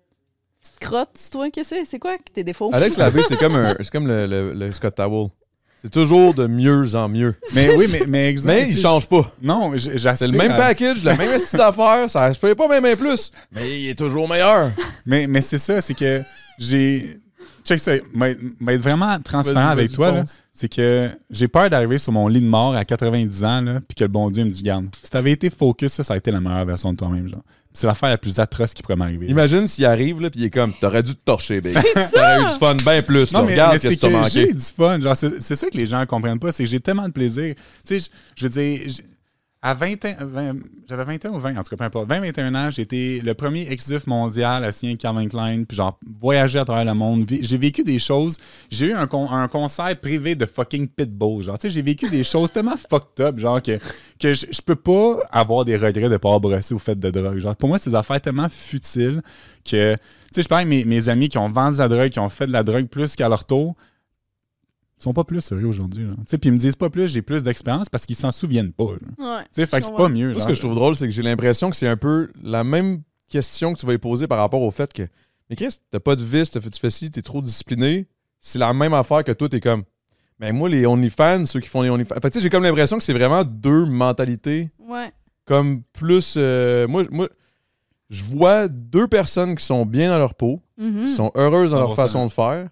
[0.61, 1.49] petites crottes, toi?
[1.51, 1.85] Qu'est-ce que c'est?
[1.85, 2.69] C'est quoi tes défauts?
[2.73, 5.29] Alex Labbé, c'est comme, un, c'est comme le, le- le Scott Towel.
[5.81, 7.35] C'est toujours de mieux en mieux.
[7.53, 8.47] Mais oui, mais, mais exact.
[8.65, 9.31] Mais il change pas.
[9.41, 10.17] Non, j'aspire.
[10.17, 13.31] C'est le même à- package, le même style d'affaires, ça aspire pas même plus.
[13.51, 14.71] Mais il est toujours meilleur.
[15.05, 16.21] Mais, mais c'est ça, c'est que
[16.57, 17.19] j'ai.
[17.67, 18.27] Check ça, m'a
[18.59, 22.41] m'a être vraiment transparent avec toi, là, c'est que j'ai peur d'arriver sur mon lit
[22.41, 25.09] de mort à 90 ans, là, puis que le bon Dieu me dit, garde, si
[25.09, 27.43] t'avais été focus, ça, ça a été la meilleure version de toi-même, genre.
[27.73, 29.27] C'est l'affaire la plus atroce qui pourrait m'arriver.
[29.27, 31.75] Imagine s'il arrive, là, puis il est comme, t'aurais dû te torcher, baby.
[32.11, 33.31] T'aurais eu du fun bien plus.
[33.31, 33.39] là.
[33.41, 34.99] Non, mais, Regarde mais qu'est-ce c'est que que j'ai du fun.
[34.99, 37.53] Genre, c'est, ça que les gens comprennent pas, c'est que j'ai tellement de plaisir.
[37.85, 39.03] Tu sais, je, je veux dire, j'-
[39.61, 40.53] à 20 ans, 20
[40.87, 42.09] j'avais 20 ans ou 20, en tout cas, peu importe.
[42.09, 46.59] 20, 21 ans, j'étais le premier exif mondial à signer Calvin Klein, puis genre, voyager
[46.59, 47.25] à travers le monde.
[47.41, 48.37] J'ai vécu des choses.
[48.69, 51.43] J'ai eu un, con- un concert privé de fucking Pitbull.
[51.43, 53.77] Genre, tu sais, j'ai vécu des choses tellement fucked up, genre, que,
[54.19, 57.09] que je, je peux pas avoir des regrets de pas avoir brossé ou fait de
[57.09, 57.39] drogue.
[57.39, 59.21] Genre, pour moi, c'est des affaires tellement futiles
[59.65, 59.99] que, tu
[60.33, 62.29] sais, je parle avec mes, mes amis qui ont vendu de la drogue, qui ont
[62.29, 63.75] fait de la drogue plus qu'à leur tour.
[64.99, 66.05] Ils sont pas plus sérieux aujourd'hui.
[66.05, 66.13] là.
[66.17, 68.73] Tu sais, Puis ils me disent pas plus, j'ai plus d'expérience parce qu'ils s'en souviennent
[68.73, 68.85] pas.
[68.93, 69.37] là.
[69.37, 69.43] Ouais.
[69.45, 70.27] Tu sais, fait que c'est pas mieux.
[70.27, 70.47] Moi, ce genre.
[70.47, 73.73] que je trouve drôle, c'est que j'ai l'impression que c'est un peu la même question
[73.73, 75.03] que tu vas y poser par rapport au fait que,
[75.49, 78.07] mais Chris, t'as pas de vice, t'as fait- tu fais ci, t'es trop discipliné.
[78.41, 79.83] C'est la même affaire que toi, t'es comme,
[80.39, 82.15] mais moi, les OnlyFans, ceux qui font les OnlyFans.
[82.15, 85.11] Fait que, tu sais, j'ai comme l'impression que c'est vraiment deux mentalités, Ouais.
[85.45, 86.35] comme plus.
[86.37, 87.29] euh, moi, moi,
[88.09, 91.05] je vois deux personnes qui sont bien dans leur peau, Mhm.
[91.07, 92.01] qui sont heureuses dans leur 100%.
[92.01, 92.69] façon de faire,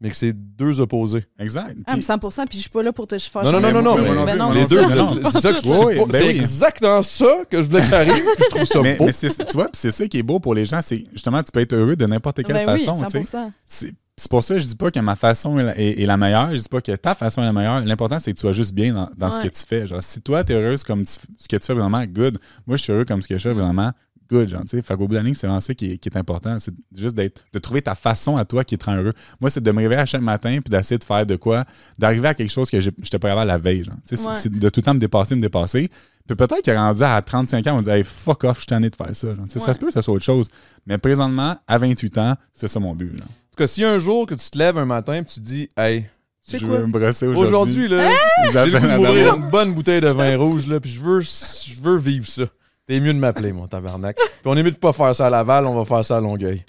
[0.00, 1.24] mais que c'est deux opposés.
[1.38, 1.76] Exact.
[1.86, 3.82] Ah, mais 100 puis je suis pas là pour te faire Non, non, non, non,
[3.82, 4.82] non, mais les non deux,
[5.22, 5.30] ça.
[5.32, 6.28] c'est ça que je Oui, c'est oui, ben c'est oui.
[6.36, 9.04] exactement ça que je voulais que t'arrives, puis je trouve ça Mais, beau.
[9.06, 11.42] mais c'est- tu vois, puis c'est ça qui est beau pour les gens, c'est justement,
[11.42, 12.94] tu peux être heureux de n'importe quelle Ben oui, façon.
[13.08, 16.00] 100 C'est c'est pour ça que je dis pas que ma façon est la, est-
[16.02, 17.80] est la meilleure, je dis pas que ta façon est la meilleure.
[17.84, 19.86] L'important, c'est que tu sois juste bien dans, dans ce que tu fais.
[19.88, 22.38] Genre, si toi, tu es heureuse comme tu- ce que tu fais vraiment, good.
[22.66, 23.90] Moi, je suis heureux comme ce que je fais vraiment,
[24.30, 24.48] good.
[24.48, 24.82] Genre, tu sais.
[24.82, 26.58] Fait qu'au bout de la ligne, c'est vraiment ça qui est, qui est important.
[26.58, 29.12] C'est juste d'être, de trouver ta façon à toi qui te rend heureux.
[29.40, 31.64] Moi, c'est de me réveiller à chaque matin puis d'essayer de faire de quoi,
[31.98, 33.84] d'arriver à quelque chose que j'ai- j'étais pas capable la veille.
[33.84, 33.94] Genre.
[34.08, 34.34] Tu sais, c'est- Ouais.
[34.34, 35.90] C'est de tout le temps me dépasser, me dépasser.
[36.26, 38.66] Puis peut-être qu'il est rendu à 35 ans, on dit hey, fuck off, je suis
[38.66, 39.34] tanné de faire ça.
[39.34, 39.44] genre.
[39.46, 40.48] Tu sais, Ça se peut que ça soit autre chose.
[40.86, 43.10] Mais présentement, à 28 ans, c'est ça mon but.
[43.18, 43.26] genre.
[43.28, 45.40] En tout cas, si un jour que tu te lèves un matin et tu te
[45.40, 46.78] dis, hey, tu sais je quoi?
[46.78, 47.46] veux me brosser aujourd'hui?
[47.54, 48.10] Aujourd'hui, là,
[48.52, 49.44] j'ai le goût de la m'ouvrir dame.
[49.44, 52.44] une bonne bouteille de vin rouge, là, puis je veux, je veux vivre ça.
[52.86, 54.16] T'es mieux de m'appeler, mon tabarnak.
[54.16, 56.20] Puis on est mieux de pas faire ça à Laval, on va faire ça à
[56.20, 56.62] Longueuil.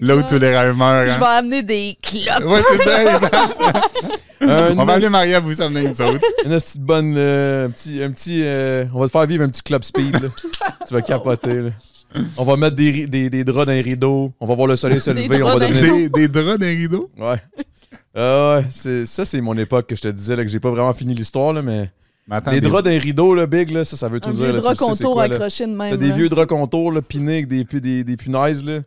[0.00, 1.06] Là où tous les rêves meurent.
[1.06, 1.18] Je hein.
[1.18, 2.44] vais amener des clopes.
[2.46, 3.34] Ouais, c'est ça, exact.
[4.42, 6.18] On va aller Maria vous ça venait nous autres.
[6.46, 9.50] une petite bonne, euh, un petit, un petit, euh, on va te faire vivre un
[9.50, 10.28] petit club speed, là.
[10.88, 11.70] tu vas capoter, là.
[12.38, 14.98] On va mettre des, des, des draps dans les rideaux, on va voir le soleil
[14.98, 16.10] se Des lever, on draps va dans les devenir...
[16.10, 17.10] Des, des draps d'un rideau.
[17.18, 17.36] Ouais.
[18.14, 20.70] Ah ouais, c'est, ça c'est mon époque que je te disais, là, que j'ai pas
[20.70, 21.90] vraiment fini l'histoire, là, mais...
[22.30, 24.44] Attends, Les des- draps d'un rideau, là, big, là, ça, ça veut tout Un dire.
[24.44, 25.34] vieux là, drap tu le sais, c'est contour quoi, là?
[25.34, 25.90] accroché de même.
[25.90, 28.80] T'as des vieux draps contours, là, pinés avec des, pu- des, des punaises, là.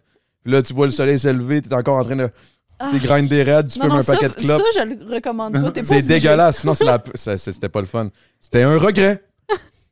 [0.44, 2.30] Puis là, tu vois le soleil s'élever, t'es encore en train de.
[2.92, 4.62] Tu t'es grind des raids, tu Non, fumes non, un ça, paquet de clopes.
[4.74, 5.72] Ça, je le recommande pas.
[5.84, 6.60] C'est dégueulasse.
[6.60, 6.98] Sinon, c'est la...
[7.16, 8.10] ça- c'est- c'était pas le fun.
[8.42, 9.24] C'était un regret.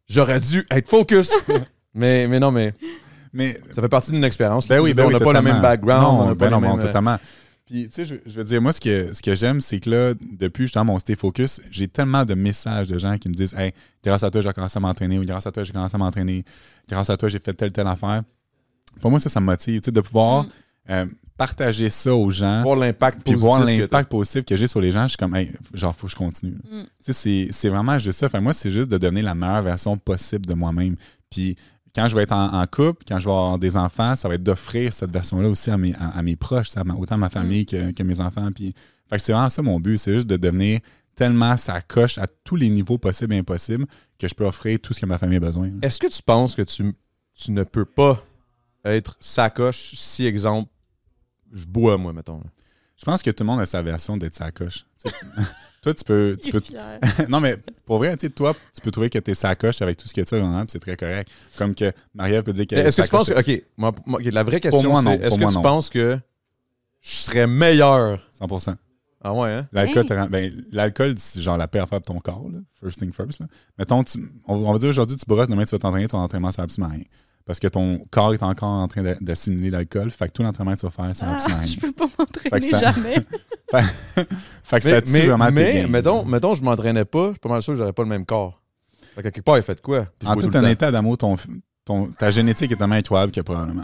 [0.10, 1.32] J'aurais dû être focus.
[1.93, 2.74] mais, mais non, mais
[3.34, 4.68] Mais ça fait partie d'une expérience.
[4.68, 6.04] Ben oui, ben on oui, n'a pas le même background.
[6.04, 7.18] Non, on ben pas non, euh, totalement.
[7.72, 9.89] Puis, tu sais, je, je veux dire, moi, ce que, ce que j'aime, c'est que
[9.89, 13.53] là, depuis justement mon Stay Focus, j'ai tellement de messages de gens qui me disent
[13.57, 13.72] Hey,
[14.03, 16.43] grâce à toi, j'ai commencé à m'entraîner, ou grâce à toi, j'ai commencé à m'entraîner,
[16.89, 18.24] grâce à toi, j'ai fait telle, telle affaire.
[18.99, 20.45] Pour moi, ça, ça me motive, tu sais, de pouvoir
[20.89, 21.05] euh,
[21.38, 22.61] partager ça aux gens.
[22.61, 23.45] Voir l'impact Puis positif.
[23.45, 26.11] voir l'impact positif que j'ai sur les gens, je suis comme, hey, genre, faut que
[26.11, 26.57] je continue.
[26.69, 26.82] Mm.
[26.82, 28.28] Tu sais, c'est- c'est vraiment juste ça.
[28.28, 30.97] Fait, moi, c'est juste de donner la meilleure version possible de moi-même.
[31.30, 31.55] Puis
[31.96, 34.36] quand je vais être en, en couple, quand je vais avoir des enfants, ça va
[34.36, 37.30] être d'offrir cette version-là aussi à mes, à, à mes proches, à ma- autant ma
[37.30, 38.50] famille que, que mes enfants.
[38.54, 38.74] Puis,
[39.10, 40.80] fait que c'est vraiment ça mon but, c'est juste de devenir
[41.16, 43.86] tellement sa coche à tous les niveaux possibles et impossibles
[44.18, 45.70] que je peux offrir tout ce que ma famille a besoin.
[45.82, 46.96] Est-ce que tu penses que tu,
[47.36, 48.24] tu ne peux pas
[48.86, 50.70] être sacoche si, exemple,
[51.52, 52.42] je bois, moi, mettons.
[53.02, 54.86] Je pense que tout le monde a sa version d'être sa coche.
[55.04, 55.16] Tu sais,
[55.82, 56.99] toi, tu peux, tu peux fier.
[57.30, 60.08] non, mais pour vrai, tu sais, toi, tu peux trouver que t'es sacoche avec tout
[60.08, 61.28] ce que tu as c'est très correct.
[61.58, 63.54] Comme que Maria peut dire qu'elle Est-ce que tu penses sacoche que.
[63.54, 65.62] Ok, moi, moi, ok, la vraie question, c'est est-ce que moi, tu non.
[65.64, 66.20] penses que
[67.02, 68.20] je serais meilleur?
[68.39, 68.76] 100%.
[69.24, 69.68] Ah ouais, hein?
[69.72, 72.60] L'alcool, ben, l'alcool, c'est genre la paix à faire pour ton corps, là.
[72.80, 73.39] first thing first.
[73.39, 73.47] Là.
[73.80, 76.52] Mettons, tu- on, on va dire aujourd'hui, tu brosses, demain tu vas t'entraîner, ton entraînement,
[76.52, 77.04] ça absolument rien.
[77.46, 80.74] Parce que ton corps est encore en train d'a- d'assimiler l'alcool, fait que tout l'entraînement
[80.76, 81.66] que tu vas faire, ça sert Ah, rien.
[81.66, 83.16] je peux pas Fait m'entraîner ça- jamais.
[83.72, 84.28] Fait,
[84.64, 85.88] fait que ça tue vraiment tes mais gains.
[85.88, 88.26] mettons, mettons, je m'entraînais pas, je suis pas mal sûr que j'aurais pas le même
[88.26, 88.62] corps.
[89.16, 90.06] Fait que quelque part, il fait de quoi?
[90.20, 90.60] Puis En tout temps.
[90.60, 91.38] honnêteté, Adamo, ton,
[91.86, 93.84] ton, ta génétique est tellement incroyable que probablement.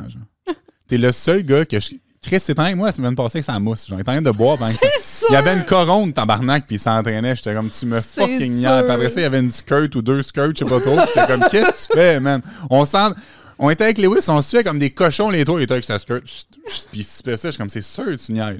[0.89, 1.91] T'es le seul gars que je.
[2.21, 3.85] Chris, c'est avec moi la semaine passée que ça mousse.
[3.85, 4.57] Était en train de boire.
[4.57, 5.27] pendant que ça- C'est sûr.
[5.29, 7.35] Il y avait une coronne, tabarnak, puis il s'entraînait.
[7.37, 8.57] J'étais comme, tu me C'est fucking.
[8.57, 10.97] Puis après ça, il y avait une skirt ou deux skirts, je sais pas trop.
[11.07, 12.41] J'étais comme, qu'est-ce que tu fais, man?
[12.69, 13.13] On sent.
[13.59, 15.59] On était avec Lewis, on se fait comme des cochons, les trois.
[15.59, 16.21] Il était avec sa skirt.
[16.23, 17.47] Puis il se ça.
[17.47, 18.59] Je suis comme, c'est sûr, tu niaises.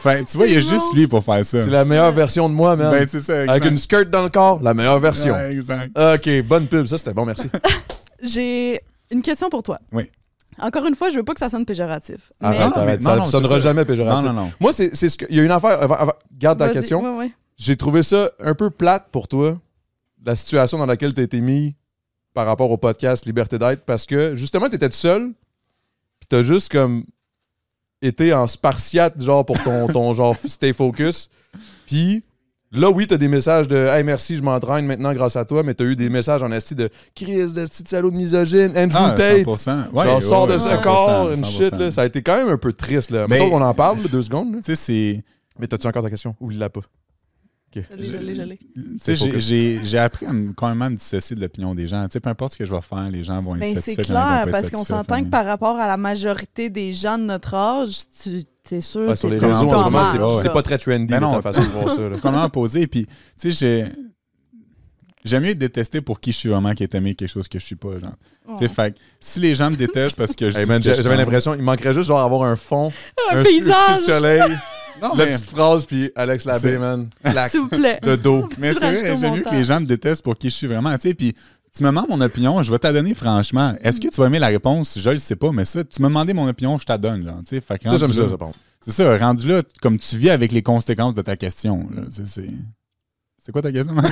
[0.00, 1.62] Fait, tu vois, il y a juste lui pour faire ça.
[1.62, 2.90] C'est la meilleure version de moi, man.
[2.90, 3.34] Ben, c'est ça.
[3.34, 3.70] Avec exact.
[3.70, 5.32] une skirt dans le corps, la meilleure version.
[5.32, 5.96] Ouais, exact.
[5.98, 7.48] Ok, bonne pub, ça c'était bon, merci.
[8.22, 8.80] J'ai
[9.10, 9.78] une question pour toi.
[9.92, 10.10] Oui.
[10.58, 12.32] Encore une fois, je veux pas que ça sonne péjoratif.
[12.42, 14.26] Arrête, non, mais- arrête, non, ça non, ça sonnera jamais Non, péjoratif.
[14.26, 14.50] non, non.
[14.60, 15.26] Moi, c'est c'est ce que.
[15.28, 15.82] Il y a une affaire.
[15.82, 17.02] avant- avant- garde ta question.
[17.02, 17.30] ouais, ouais.
[17.58, 19.58] J'ai trouvé ça un peu plate pour toi,
[20.24, 21.74] la situation dans laquelle tu as été mis
[22.36, 25.32] par rapport au podcast Liberté d'être, parce que justement, tu étais tout seul,
[26.20, 27.04] puis tu as juste comme
[28.02, 31.30] été en spartiate, genre pour ton, ton genre stay focus.
[31.86, 32.22] Puis
[32.72, 35.62] là, oui, tu as des messages de Hey, merci, je m'entraîne maintenant grâce à toi,
[35.62, 38.72] mais tu as eu des messages en esti de Chris, de petit salaud de misogyne,
[38.76, 39.46] Andrew Ah, Tate.
[39.46, 39.90] 100%.
[39.94, 41.44] Ouais, genre, ouais, sort de ce 100%, corps, une 100%.
[41.50, 41.90] shit, là.
[41.90, 43.24] Ça a été quand même un peu triste, là.
[43.30, 44.56] Mais- qu'on en parle, là, deux secondes.
[44.56, 45.24] Tu sais, c'est.
[45.58, 46.36] Mais t'as-tu encore ta question?
[46.38, 46.82] Ou il l'a pas?
[48.98, 49.44] Sais, j'ai- focus.
[49.46, 52.04] j'ai j'ai appris à me, quand même à me dissocier de l'opinion des gens.
[52.08, 54.02] Tu sais, peu importe ce que je vais faire, les gens vont être Ben, satisfaits.
[54.04, 57.54] c'est clair, parce qu'on s'entend que par rapport à la majorité des gens de notre
[57.54, 59.90] âge, tu es sûr Ouais, sur que les t'es réseaux, un en peu ce moment,
[60.02, 60.42] marge, c'est- ouais.
[60.42, 61.30] c'est pas très trendy, Ben non.
[61.32, 62.00] ta façon de voir ça.
[62.22, 62.86] Comment poser.
[62.86, 63.92] Puis, tu sais, j'ai.
[65.24, 67.64] J'aime mieux être détesté pour qui je suis vraiment qu'être aimé quelque chose que je
[67.64, 68.12] suis pas, genre.
[68.56, 71.16] Tu sais, fait que si les gens me détestent parce que je Hey, que J'avais
[71.16, 72.92] l'impression, il manquerait juste genre avoir un fond,
[73.32, 73.74] Un su- paysage.
[73.96, 74.40] petit soleil,
[75.02, 78.00] Non, la mais, petite phrase, puis Alex Labbé, C'est- man, clac, S'il vous plaît.
[78.02, 78.48] le dos.
[78.58, 80.48] mais Tu c'est rajoutes vrai, au j'aime mieux que les gens me détestent pour qui
[80.50, 81.14] je suis vraiment, tu sais.
[81.14, 81.34] Puis,
[81.76, 83.74] tu me demandes mon opinion, je vais te la donner franchement.
[83.82, 84.98] Est-ce que tu vas aimer la réponse?
[84.98, 87.22] Je le sais pas, mais ça, tu me demandais mon opinion, je te la donne,
[87.24, 87.60] genre, tu sais.
[87.60, 88.58] Fait que Ça, j'aime ça, là- ça, par contre.
[88.80, 91.86] C'est ça, rendu là, comme tu vis avec les conséquences de ta question.
[91.94, 92.50] là, tu sais, C'est
[93.44, 93.94] c'est quoi ta question?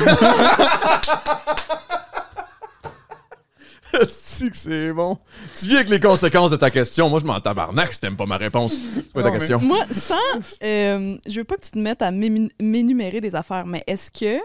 [4.09, 5.19] Si que c'est bon.
[5.59, 7.09] Tu vis avec les conséquences de ta question.
[7.11, 8.75] Moi, je m'en tabarnak si t'aimes pas ma réponse.
[8.95, 9.61] C'est quoi ta Non, mais- question?
[9.61, 10.15] Moi, sans.
[10.63, 14.39] euh, je veux pas que tu te mettes à m'énumérer des affaires, mais est-ce que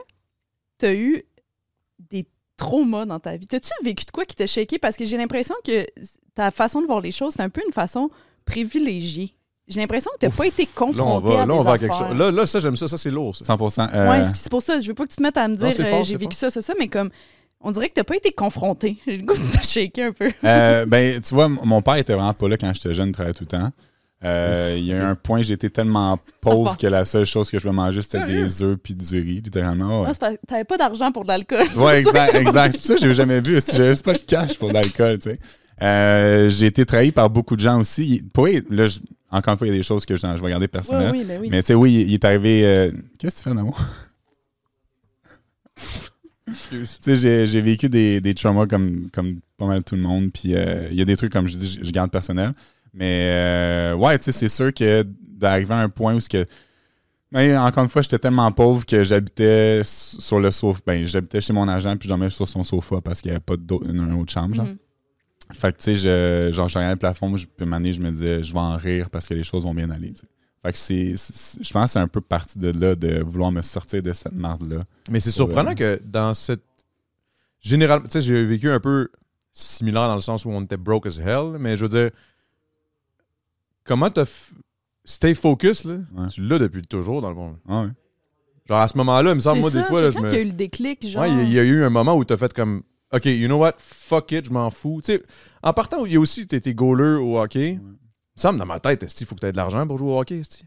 [0.79, 1.23] tu as eu
[2.11, 2.27] des
[2.57, 3.47] traumas dans ta vie?
[3.47, 4.77] T'as-tu vécu de quoi qui t'a shaké?
[4.77, 5.85] Parce que j'ai l'impression que
[6.35, 8.09] ta façon de voir les choses, c'est un peu une façon
[8.45, 9.33] privilégiée.
[9.67, 11.63] J'ai l'impression que tu n'as pas été Là, on confronté va, à là, des on
[11.63, 12.17] va à quelque chose.
[12.17, 12.87] Là, là, ça, j'aime ça.
[12.87, 13.45] Ça, c'est lourd, ça.
[13.45, 13.87] 100%.
[13.93, 14.79] euh, Ouais, c'est c'est pour ça.
[14.79, 16.35] Je veux pas que tu te mettes à me dire c'est euh, j'ai c'est vécu
[16.35, 16.49] fort.
[16.49, 17.11] ça, ça, ça, mais comme
[17.61, 18.97] on dirait que t'as pas été confronté.
[19.05, 20.31] J'ai le goût de te shaker un peu.
[20.43, 23.33] Euh, ben, tu vois, mon père était vraiment pas là quand j'étais jeune, il travaillait
[23.33, 23.71] tout le temps.
[24.25, 27.57] Euh, il y a eu un point, j'étais tellement pauvre que la seule chose que
[27.57, 30.01] je voulais manger, c'était des œufs puis du riz, littéralement.
[30.03, 30.11] Ouais,
[30.45, 31.65] t'avais pas d'argent pour de l'alcool.
[31.77, 32.71] ouais exact, exact.
[32.75, 33.59] C'est ça que j'ai jamais vu.
[33.71, 35.39] J'avais juste pas de cash pour de l'alcool, tu sais.
[35.81, 38.21] Euh, j'ai été trahi par beaucoup de gens aussi.
[38.33, 38.99] Pour là, je-
[39.31, 41.11] encore une fois, il y a des choses que je, je vais garder Ouais, personnelles.
[41.13, 41.47] oui, ben oui.
[41.49, 42.65] Mais tu sais, oui, il, il est arrivé.
[42.65, 43.79] euh, Qu'est-ce que tu fais, d'amour?
[46.69, 50.31] Tu sais, j'ai, j'ai vécu des, des traumas comme, comme pas mal tout le monde.
[50.33, 52.53] Puis euh, il y a des trucs, comme je dis, je, garde personnel.
[52.93, 56.45] Mais euh, ouais, tu sais, c'est sûr que d'arriver à un point où ce que
[57.31, 60.79] Mais encore une fois, j'étais tellement pauvre que j'habitais sur le sofa.
[60.85, 63.43] Ben, j'habitais chez mon agent, puis je dormais sur son sofa parce qu'il n'y avait
[63.43, 64.55] pas d'autre- une autre chambre.
[64.55, 64.65] Genre.
[64.65, 64.77] Mhm.
[65.53, 68.01] Fait que, tu sais, je, genre, je regardais le plafond, je, puis une année, je
[68.01, 70.13] me disais, je vais en rire parce que les choses vont bien aller.
[70.63, 73.51] Fait que c'est, c'est- je pense que c'est un peu parti de là, de vouloir
[73.51, 74.83] me sortir de cette marde-là.
[75.09, 76.63] Mais c'est surprenant que dans cette.
[77.61, 79.09] Généralement, tu sais, j'ai vécu un peu
[79.53, 82.09] similaire dans le sens où on était broke as hell, mais je veux dire,
[83.83, 84.23] comment t'as.
[84.23, 84.51] f-
[85.05, 86.27] Stay focus, là, Ouais.
[86.27, 87.57] tu l'as depuis toujours dans le monde.
[87.67, 87.89] Ah ouais.
[88.67, 90.19] Genre à ce moment-là, il me semble, C'est moi, ça, des fois, c'est là, je
[90.19, 90.31] me.
[90.31, 91.23] y a eu le déclic, genre.
[91.23, 92.83] Ouais, il y a- il y, a eu un moment où t'as fait comme.
[93.11, 93.73] OK, you know what?
[93.79, 95.01] Fuck it, je m'en fous.
[95.03, 95.23] Tu sais,
[95.63, 97.79] en partant, il y a aussi, t'étais goaler au hockey.
[98.43, 100.39] Il me dans ma tête, il faut que t'aies de l'argent pour jouer au hockey,
[100.39, 100.65] esti.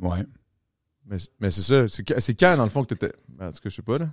[0.00, 0.24] Ouais.
[1.08, 1.88] Mais, mais c'est ça.
[1.88, 3.12] C'est c'est quand, dans le fond, que t'étais.
[3.40, 4.08] En tout cas, je sais pas, là.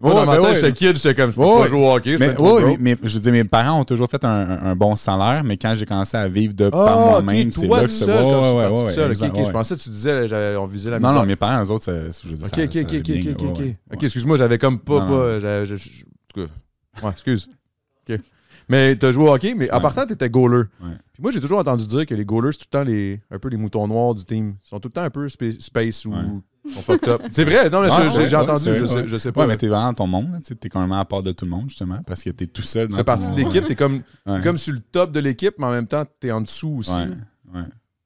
[0.00, 0.54] Moi, dans ma ben tête, ouais.
[0.56, 2.16] j'étais kid, j'étais comme, je peux pas jouer au hockey.
[2.18, 5.56] Mais, mais, mais je veux dire, mes parents ont toujours fait un, bon salaire, mais
[5.56, 8.12] quand j'ai commencé à vivre de Ah, par ok, moi-même, c'est là que c'est ouais,
[8.68, 9.10] ouais, ouais, seul.
[9.10, 9.44] Exact.
[9.46, 11.22] Je pensais que tu disais, j'avais- on visait la Non, misère.
[11.22, 13.02] non, mes parents, eux autres, ça, je veux dire, Ok, ça- ok, ça ok, ok,
[13.02, 15.38] bien, ok, ok, excuse-moi, j'avais comme pas.
[15.38, 15.76] Je- je- en
[16.34, 16.52] tout cas,
[17.06, 17.48] Ouais, excuse.
[18.10, 18.20] Ok.
[18.68, 19.82] Mais t'as joué au hockey, mais en Ouais.
[19.82, 20.64] partant, t'étais goaler.
[20.82, 20.96] Ouais.
[21.12, 23.38] Puis moi, j'ai toujours entendu dire que les goalers, c'est tout le temps les, un
[23.38, 24.56] peu les moutons noirs du team.
[24.64, 27.22] Ils sont tout le temps un peu spa- space ou sont fucked up.
[27.30, 27.88] C'est vrai, non, mais
[28.26, 29.42] j'ai entendu, je sais, je sais pas.
[29.42, 31.50] Ouais, mais t'es vraiment dans ton monde, t'es quand même à part de tout le
[31.50, 32.88] monde, justement, parce que t'es tout seul.
[32.88, 34.00] tu fais partie de l'équipe, t'es comme,
[34.42, 36.92] comme sur le top de l'équipe, mais en même temps, t'es en dessous aussi.
[36.94, 37.08] Ouais,
[37.54, 37.62] ouais.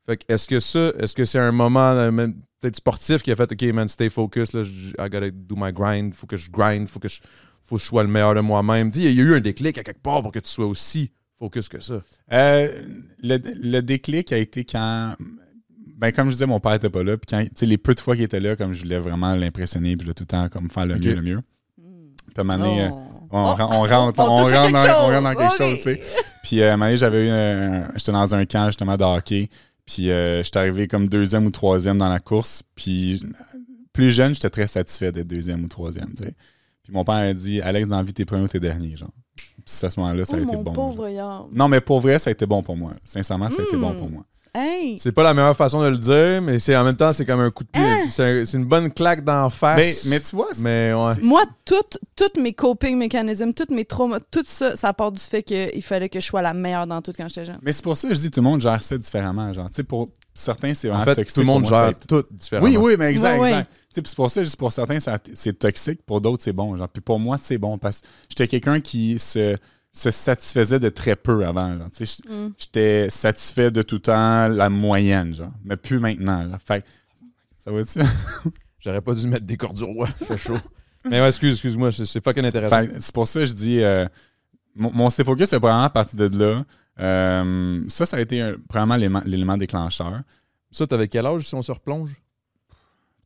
[0.07, 2.11] Fait que est-ce que ça, est-ce que c'est un moment euh,
[2.61, 6.15] peut-être sportif qui a fait OK man, stay focus, là, I gotta do my grind,
[6.15, 7.21] faut que je grind, faut que je
[7.69, 8.93] faut que je sois le meilleur de moi-même.
[8.93, 11.11] Sais, Il y a eu un déclic à quelque part pour que tu sois aussi
[11.39, 12.01] focus que ça.
[12.33, 12.83] Euh,
[13.23, 15.15] le, le déclic a été quand.
[15.97, 17.17] Ben, comme je disais, mon père était pas là.
[17.17, 19.35] Puis quand, tu sais, les peu de fois qu'il était là, comme je voulais vraiment
[19.35, 21.41] l'impressionner, puis je voulais tout le temps comme faire le mieux, le mieux.
[21.77, 22.89] Puis à un moment donné, euh,
[23.31, 23.37] Oh.
[23.37, 24.53] on, Oh, on rentre, on rentre dans, quelque on chose.
[24.53, 25.59] rentre dans quelque Ok.
[25.59, 26.03] chose, tu sais.
[26.45, 29.05] Puis euh, à un moment donné, j'avais eu un- J'étais dans un camp justement de
[29.05, 29.49] hockey.
[29.85, 32.63] Puis euh, j'étais arrivé comme deuxième ou troisième dans la course.
[32.75, 33.23] Puis
[33.93, 36.35] plus jeune, j'étais très satisfait d'être deuxième ou troisième, tu sais.
[36.89, 39.11] Puis mon père a dit Alex, dans la vie, t'es premier ou t'es dernier, genre.
[39.37, 40.73] Puis à ce moment-là, ça a Oh, été mon bon.
[40.73, 41.07] pauvre.
[41.53, 42.95] Non, mais pour vrai, ça a été bon pour moi.
[43.05, 44.25] Sincèrement, ça a été bon pour moi.
[44.59, 44.99] Hey!
[44.99, 47.41] C'est pas la meilleure façon de le dire, mais c'est en même temps c'est comme
[47.41, 48.11] un coup de pied.
[48.11, 50.07] C'est un- c'est une bonne claque d'en Mais, face.
[50.07, 51.15] mais tu vois, c'est- Mais ouais.
[51.23, 55.43] Moi, toutes toutes mes coping mécanismes, tous mes traumas, tout ça, ça part du fait
[55.43, 57.59] qu'il fallait que je sois la meilleure dans tout quand j'étais jeune.
[57.63, 59.53] mais c'est pour ça que je dis tout le monde gère ça différemment.
[59.53, 61.35] Genre, tu sais, pour certains, c'est En vraiment fait, toxique.
[61.35, 62.69] tout le monde Pour moi, gère tout différemment.
[62.69, 63.49] Oui, oui, mais exact, Ouais, ouais.
[63.51, 63.71] exact.
[63.71, 66.53] Tu sais, puis c'est pour ça, juste pour certains, ça- c'est toxique, pour d'autres, c'est
[66.53, 66.77] bon.
[66.77, 66.89] Genre.
[66.89, 69.57] Puis pour moi, c'est bon parce que j'étais quelqu'un qui se,
[69.99, 71.69] se satisfaisait de très peu avant.
[71.71, 72.49] Mm.
[72.59, 75.53] J'étais satisfait de tout le temps la moyenne, genre.
[75.65, 76.43] Mais plus maintenant.
[76.45, 76.59] Là.
[76.59, 76.87] Fait que-
[77.59, 77.99] ça va-tu?
[78.81, 80.07] J'aurais pas dû mettre des cordes du roi.
[80.07, 80.55] fait chaud.
[81.05, 82.83] mais ouais, excuse, excuse-moi, c'est fucking intéressant.
[83.01, 83.83] C'est pour ça que je dis.
[83.83, 84.07] euh,
[84.75, 86.65] mon, mon stay focus, c'est vraiment à partir de là.
[87.01, 90.23] Euh, ça, ça a été un- probablement l'élément- déclencheur.
[90.71, 92.21] Ça, t'avais quel âge si on se replonge?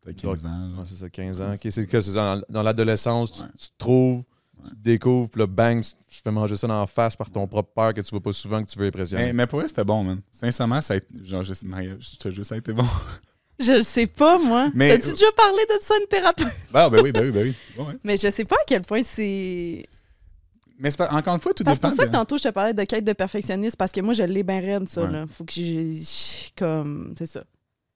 [0.05, 0.55] T'as 15 ans.
[0.79, 1.55] Ouais, c'est ça, 15 ans.
[1.57, 3.49] C'est que c'est dans, dans l'adolescence, tu, Ouais.
[3.59, 4.23] tu te trouves,
[4.65, 7.31] tu te découvres, puis là, bang, tu te fais manger ça dans la face par
[7.31, 9.27] ton propre père que tu vois pas souvent, que tu veux impressionner.
[9.27, 10.21] Mais, mais pour vrai, c'était bon, man.
[10.31, 12.85] Sincèrement, ça a été, genre, je, Marie, je te jure, ça a été bon.
[13.59, 14.71] Je le sais pas, moi.
[14.75, 16.49] Mais- T'as-tu déjà parlé de ça à une thérapeute?
[16.73, 17.85] Ben, ben oui, ben oui, ben oui.
[18.03, 19.85] Mais je sais pas à quel point c'est.
[20.79, 21.89] Mais c'est pas- encore une fois, tout Parce dépend.
[21.89, 24.15] pour ça que de- tantôt, je te parlais de quête de perfectionniste, parce que moi,
[24.15, 25.03] je l'ai bien raide, ça.
[25.03, 25.13] Ouais.
[25.13, 25.27] Là.
[25.29, 25.93] Faut que j'ai.
[26.57, 27.15] Comme.
[27.17, 27.45] C'est ça.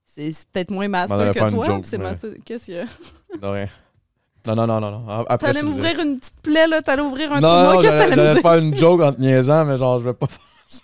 [0.05, 1.81] C'est c'est peut-être moins master que toi.
[1.83, 2.31] c'est mais- master.
[2.45, 2.85] Qu'est-ce qu'il y a?
[3.43, 3.67] Non, rien.
[4.47, 4.91] Non, non, non, non.
[5.01, 5.25] non.
[5.29, 6.81] Après, T'allais m'ouvrir une petite plaie, là.
[6.83, 7.75] T'allais ouvrir un Non, trou.
[7.77, 10.27] non, j'allais t'allais j'allais faire une joke en te niaisant, mais genre, je vais pas
[10.27, 10.39] faire
[10.69, 10.81] ça.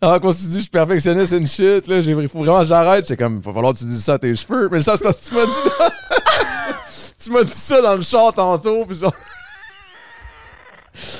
[0.00, 2.60] Alors, quand tu dis je suis perfectionniste, c'est une shit, là, j'ai- il faut vraiment
[2.60, 3.06] que j'arrête.
[3.06, 4.68] C'est comme, il va falloir que tu dises ça à tes cheveux.
[4.70, 5.52] Mais ça, c'est parce que tu m'as dit.
[7.24, 9.12] tu m'as dit ça dans le char tantôt, puis genre.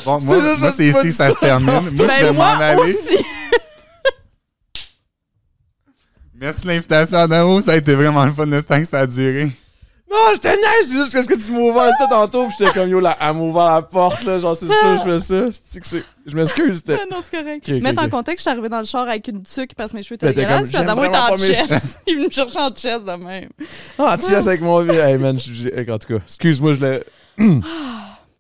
[0.05, 1.67] Bon, C'est moi, moi, c'est ici ça ça se termine.
[1.67, 2.95] Moi, je vais Ben, m'en aller.
[2.95, 3.17] aussi.
[6.39, 7.61] Merci de l'invitation, Adamo.
[7.63, 9.51] Ça a été vraiment le fun le temps que ça a duré.
[10.09, 12.71] Non, je te niaise, c'est juste parce que tu m'as ouvert ça tantôt, puis j'étais
[12.73, 15.49] comme yo, là, elle m'a ouvert la porte, là, genre, c'est ça, je fais ça.
[15.65, 16.99] C'est que c'est- Je m'excuse, c'était.
[17.03, 17.69] Ah non, c'est correct.
[17.69, 18.11] Ok, ok, Mettre en ok.
[18.11, 20.29] contexte, je suis arrivée dans le char avec une tuque parce que mes cheveux étaient
[20.29, 20.61] t'es dégueulasses.
[20.63, 21.99] comme, Puis Adamo j'aime était en vraiment pas mes chest.
[22.07, 23.49] Il me cherchait en chest de même.
[23.99, 24.95] Ah, tu avec mon vie.
[24.97, 27.03] Hey, man, je- j'ai- en tout cas, excuse-moi, je l'ai.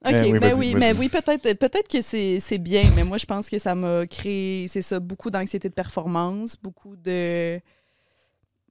[0.04, 0.80] OK, Ben oui, mais vas-y, oui, vas-y.
[0.80, 4.06] mais oui, peut-être peut-être que c'est c'est bien, mais moi, je pense que ça m'a
[4.06, 7.58] créé, c'est ça, beaucoup d'anxiété de performance, beaucoup de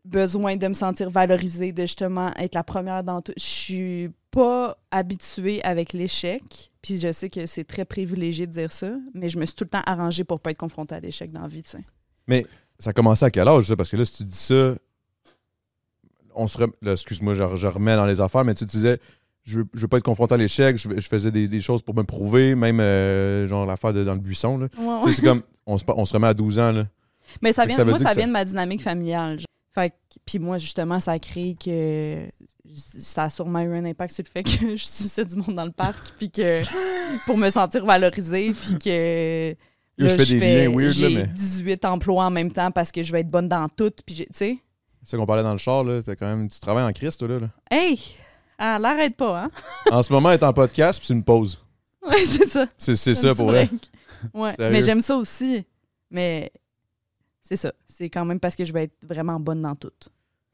[0.05, 3.33] besoin de me sentir valorisée, de justement être la première dans tout.
[3.37, 8.71] Je suis pas habituée avec l'échec, puis je sais que c'est très privilégié de dire
[8.71, 11.31] ça, mais je me suis tout le temps arrangée pour pas être confrontée à l'échec
[11.31, 11.63] dans la vie.
[12.27, 12.45] Mais
[12.79, 13.75] ça a commencé à quel âge, ça?
[13.75, 14.75] Parce que là, si tu dis ça,
[16.35, 18.99] on se rem- là, excuse-moi, je, je remets dans les affaires, mais tu disais,
[19.43, 21.81] je veux, je veux pas être confronté à l'échec, je, je faisais des, des choses
[21.81, 24.57] pour me prouver, même euh, genre l'affaire dans le buisson.
[24.57, 24.67] Là.
[24.69, 26.87] Tu sais, c'est comme, on se, on se remet à 12 ans, là.
[27.41, 29.39] Mais ça vient, ça moi, ça vient de ma dynamique familiale.
[29.39, 29.45] genre.
[29.76, 29.95] Fait que-
[30.26, 32.26] puis moi, justement, ça a créé que
[32.73, 35.65] ça a sûrement eu un impact sur le fait que je suçais du monde dans
[35.65, 36.61] le parc, puis que
[37.26, 39.55] pour me sentir valorisée, puis que
[39.97, 42.91] Là, je fais des liens weird, là, j'ai mais- 18 emplois en même temps parce
[42.91, 44.57] que je vais être bonne dans tout, puis j'ai- tu sais,
[45.03, 46.01] C'est ça qu'on parlait dans le char, là.
[46.01, 47.39] T'as quand même, tu travailles en Christ, toi, là.
[47.39, 47.49] là.
[47.69, 47.99] hey,
[48.57, 49.49] ah, l'arrête pas, hein?
[49.91, 51.61] en ce moment, elle est en podcast, puis c'est une pause.
[52.01, 52.65] Ouais, c'est ça.
[52.78, 53.67] C'est ça pour elle.
[53.67, 53.91] break.
[54.34, 54.71] Ouais, Sérieux?
[54.71, 55.65] mais j'aime ça aussi.
[56.11, 56.51] Mais
[57.45, 57.71] c'est ça.
[57.85, 59.91] C'est quand même parce que je vais être vraiment bonne dans tout.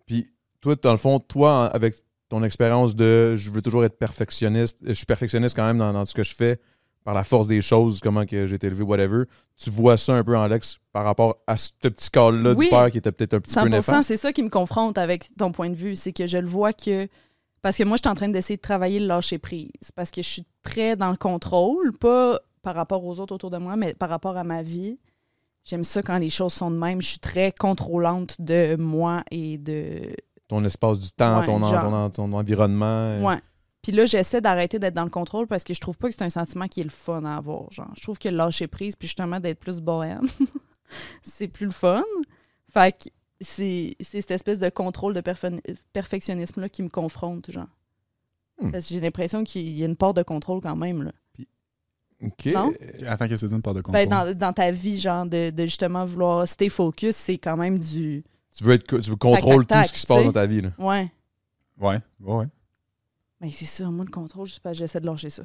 [0.06, 0.30] Puis
[0.60, 1.96] toi, dans le fond, toi, avec
[2.28, 6.06] ton expérience de je veux toujours être perfectionniste, je suis perfectionniste quand même dans, dans
[6.06, 6.60] ce que je fais,
[7.06, 9.24] par la force des choses, comment que j'ai été élevé, whatever.
[9.56, 12.66] Tu vois ça un peu en Lex par rapport à ce petit Oui.
[12.66, 14.08] du père qui était peut-être un petit peu 100 néfaste.
[14.10, 15.96] c'est ça qui me confronte avec ton point de vue.
[15.96, 17.08] C'est que je le vois que.
[17.62, 19.72] Parce que moi, je suis en train d'essayer de travailler le lâcher prise.
[19.96, 23.58] Parce que je suis très dans le contrôle, pas par rapport aux autres autour de
[23.58, 25.00] moi, mais par rapport à ma vie.
[25.64, 27.02] J'aime ça quand les choses sont de même.
[27.02, 30.16] Je suis très contrôlante de moi et de.
[30.48, 31.82] Ton espace du temps, Ouais, ton, en- genre.
[31.82, 33.22] ton, en- ton environnement.
[33.24, 33.38] Ouais.
[33.82, 36.24] Puis là, j'essaie d'arrêter d'être dans le contrôle parce que je trouve pas que c'est
[36.24, 37.72] un sentiment qui est le fun à avoir.
[37.72, 40.28] Genre, je trouve que lâcher prise, puis justement d'être plus bohème,
[41.24, 42.04] c'est plus le fun.
[42.72, 43.10] Fait que
[43.40, 45.22] c'est cette espèce de contrôle de
[45.94, 47.68] perfectionnisme-là qui me confronte, genre.
[48.62, 48.72] Hmm.
[48.72, 51.12] Parce que j'ai l'impression qu'il y a une part de contrôle quand même, là.
[52.24, 52.46] OK.
[52.48, 52.72] Non?
[53.08, 54.08] Attends, qu'est-ce que tu dis une part de contrôle?
[54.08, 57.78] Ben, dans, dans ta vie, genre, de, de justement vouloir stay focus, c'est quand même
[57.80, 58.24] du...
[58.56, 60.62] Tu veux, être, tu veux contrôler tout ce qui se passe dans ta vie.
[60.62, 60.70] Là.
[60.78, 61.12] Ouais.
[61.80, 62.46] Ouais, ouais, ouais.
[63.40, 65.44] Ben, c'est ça, moi, le contrôle, je sais pas, j'essaie de lâcher ça.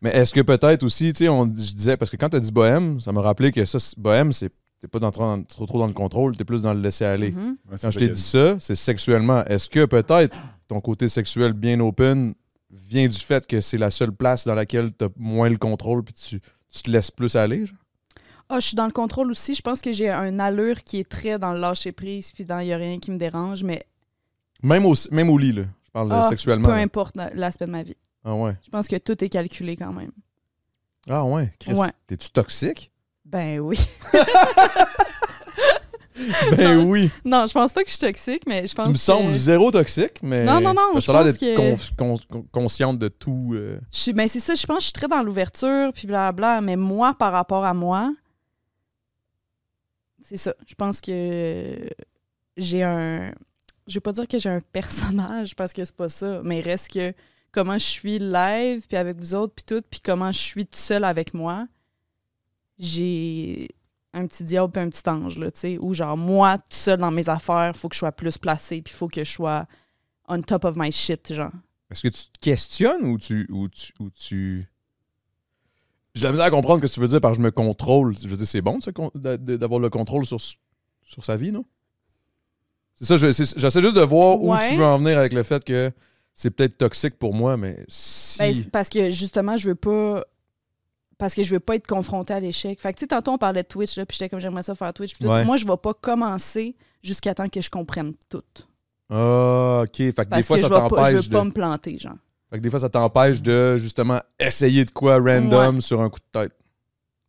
[0.00, 2.40] Mais est-ce que peut-être aussi, tu sais, on- je disais, parce que quand tu as
[2.40, 4.50] dit bohème, ça m'a rappelé que ça, bohème, c'est
[4.80, 7.30] t'es pas dans, trop, trop dans le contrôle, t'es plus dans le laisser aller.
[7.30, 7.56] Mhm.
[7.70, 9.42] Ouais, c'est Quand je t'ai dit ça, c'est sexuellement.
[9.46, 10.36] Est-ce que peut-être
[10.68, 12.34] ton côté sexuel bien open
[12.74, 16.02] vient du fait que c'est la seule place dans laquelle tu as moins le contrôle
[16.04, 17.66] puis tu, tu te laisses plus aller?
[17.66, 17.78] genre?
[18.48, 19.54] Ah, je suis dans le contrôle aussi.
[19.54, 22.58] Je pense que j'ai un allure qui est très dans le lâcher prise, puis dans
[22.58, 23.86] il n'y a rien qui me dérange, mais
[24.62, 25.62] Même, au, même au lit, là.
[25.86, 26.68] Je parle Ah, sexuellement.
[26.68, 26.80] peu là.
[26.82, 27.96] importe la- l'aspect de ma vie.
[28.24, 28.54] Ah ouais.
[28.64, 30.10] Je pense que tout est calculé quand même.
[31.08, 31.50] Ah ouais.
[31.58, 31.90] Chris, Ouais.
[32.06, 32.90] t'es-tu toxique?
[33.24, 33.78] Ben oui.
[36.56, 36.84] ben Non.
[36.90, 37.10] oui.
[37.24, 39.00] non, je pense pas que je suis toxique, mais je pense Tu me que...
[39.00, 40.44] sembles zéro toxique, mais.
[40.44, 43.50] Non, non, non, je l'air d'être que- con- con- consciente de tout.
[43.54, 43.78] euh.
[43.92, 46.60] Je suis- ben c'est ça, je pense que je suis très dans l'ouverture, puis blabla,
[46.60, 48.12] mais moi, par rapport à moi,
[50.22, 50.54] c'est ça.
[50.66, 51.88] Je pense que
[52.56, 53.32] j'ai un...
[53.86, 56.62] Je vais pas dire que j'ai un personnage, parce que c'est pas ça, mais il
[56.62, 57.12] reste que
[57.52, 60.78] comment je suis live, puis avec vous autres, puis tout, puis comment je suis tout
[60.78, 61.66] seul avec moi,
[62.78, 63.68] j'ai
[64.14, 66.98] un petit diable puis un petit ange, là, tu sais, où genre, moi, tout seul
[66.98, 69.66] dans mes affaires, faut que je sois plus placé, puis faut que je sois
[70.28, 71.52] on top of my shit, genre.
[71.90, 73.46] Est-ce que tu te questionnes ou tu.
[73.50, 74.66] Ou tu, ou tu...
[76.14, 78.16] J'ai la misère à comprendre ce que tu veux dire par je me contrôle.
[78.16, 78.78] Je veux dire, c'est bon
[79.14, 81.64] d'avoir le contrôle sur, sur sa vie, non?
[82.96, 85.90] C'est ça, j'essaie juste de voir où tu veux en venir avec le fait que
[86.36, 88.38] c'est peut-être toxique pour moi, mais si.
[88.38, 90.24] Ben, c'est parce que justement, je veux pas.
[91.24, 92.78] Parce que je veux pas être confrontée à l'échec.
[92.78, 94.74] Fait que, tu sais, tantôt, on parlait de Twitch, là, puis j'étais comme j'aimerais ça
[94.74, 95.14] faire Twitch.
[95.14, 95.30] puis tout.
[95.30, 95.42] Ouais.
[95.42, 98.42] Moi, je vais pas commencer jusqu'à temps que je comprenne tout.
[99.08, 99.96] Ah, ok.
[99.96, 101.32] Fait que des fois, que ça pas, je t'empêche veux de.
[101.32, 102.12] pas me planter, genre.
[102.50, 106.18] Fait que des fois, ça t'empêche de justement essayer de quoi random sur un coup
[106.20, 106.52] de tête.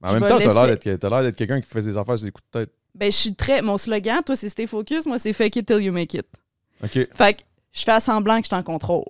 [0.02, 1.82] Mais en Je même temps, t'as l'air laisser- d'être, t'as l'air d'être quelqu'un qui fait
[1.82, 2.74] des affaires sur des coups de tête.
[2.96, 3.62] Ben, je suis très.
[3.62, 5.06] Mon slogan, toi, c'est stay focus.
[5.06, 6.26] Moi, c'est fake it till you make it.
[6.84, 7.08] OK.
[7.14, 9.06] Fait que je fais à semblant que je suis en contrôle.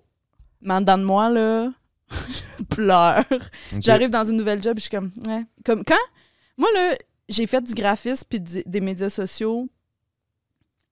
[0.61, 1.71] Mais en dedans de moi, là,
[2.69, 3.25] pleure.
[3.29, 3.79] OK.
[3.79, 5.45] J'arrive dans une nouvelle job, je suis comme, ouais.
[5.65, 5.95] Comme quand?
[6.57, 6.95] Moi, là,
[7.29, 9.67] j'ai fait du graphisme puis des médias sociaux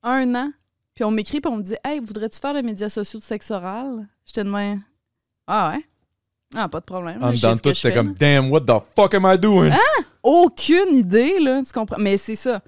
[0.02, 0.52] un an.
[0.96, 3.50] Puis on m'écrit puis on me dit, hey, voudrais-tu faire les médias sociaux de sexe
[3.52, 4.08] oral?
[4.26, 4.84] J'étais de même,
[5.48, 5.86] ah ouais?
[6.56, 7.24] Ah, pas de problème.
[7.24, 8.14] En je dedans de tout, je fais, comme.
[8.14, 9.72] Damn, what the fuck am I doing?
[10.22, 11.98] Aucune idée, là, tu comprends?
[12.00, 12.62] Mais c'est ça.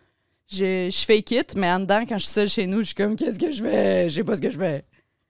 [0.47, 2.95] Je, je fake it, mais en dedans, quand je suis seule chez nous, je suis
[2.95, 4.09] comme, qu'est-ce que je fais?
[4.09, 4.85] Je sais pas ce que je fais.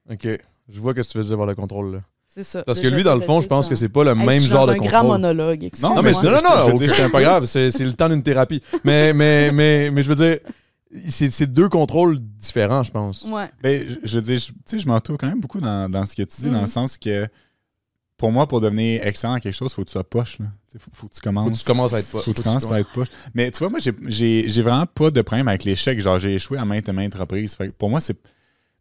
[0.10, 0.28] OK.
[0.68, 1.96] Je vois que tu veux dire par le contrôle.
[1.96, 2.00] Là.
[2.36, 2.64] C'est ça.
[2.64, 4.30] Parce que lui, dans le fond, je pense en- que c'est pas le Hey, même
[4.32, 5.08] je suis genre dans de un grand contrôle.
[5.08, 5.70] monologue.
[5.82, 7.46] Non, mais c'est- non, non, non, dis c'est pas grave.
[7.46, 8.62] C'est c'est le temps d'une thérapie.
[8.84, 10.40] Mais, mais, mais, mais je veux dire,
[11.10, 13.24] c'est c'est deux contrôles différents, je pense.
[13.32, 13.50] Ouais.
[13.64, 16.06] Ben, je, je veux dire, je- tu sais, je m'entoure quand même beaucoup dans, dans
[16.06, 16.62] ce que tu dis, dans Mhm.
[16.64, 17.26] le sens que
[18.18, 20.40] pour moi, pour devenir excellent à quelque chose, il faut que tu sois poche.
[20.40, 20.46] Là.
[20.74, 21.46] Il faut, faut que tu commences.
[21.46, 22.26] Faut que tu commences à être Faut poche.
[22.26, 23.08] que tu commences à être poche.
[23.34, 26.00] Mais tu vois, moi, j'ai- j'ai j'ai vraiment pas de problème avec l'échec.
[26.02, 27.56] Genre, j'ai échoué à maintes et maintes reprises.
[27.56, 28.18] Fait que pour moi, c'est.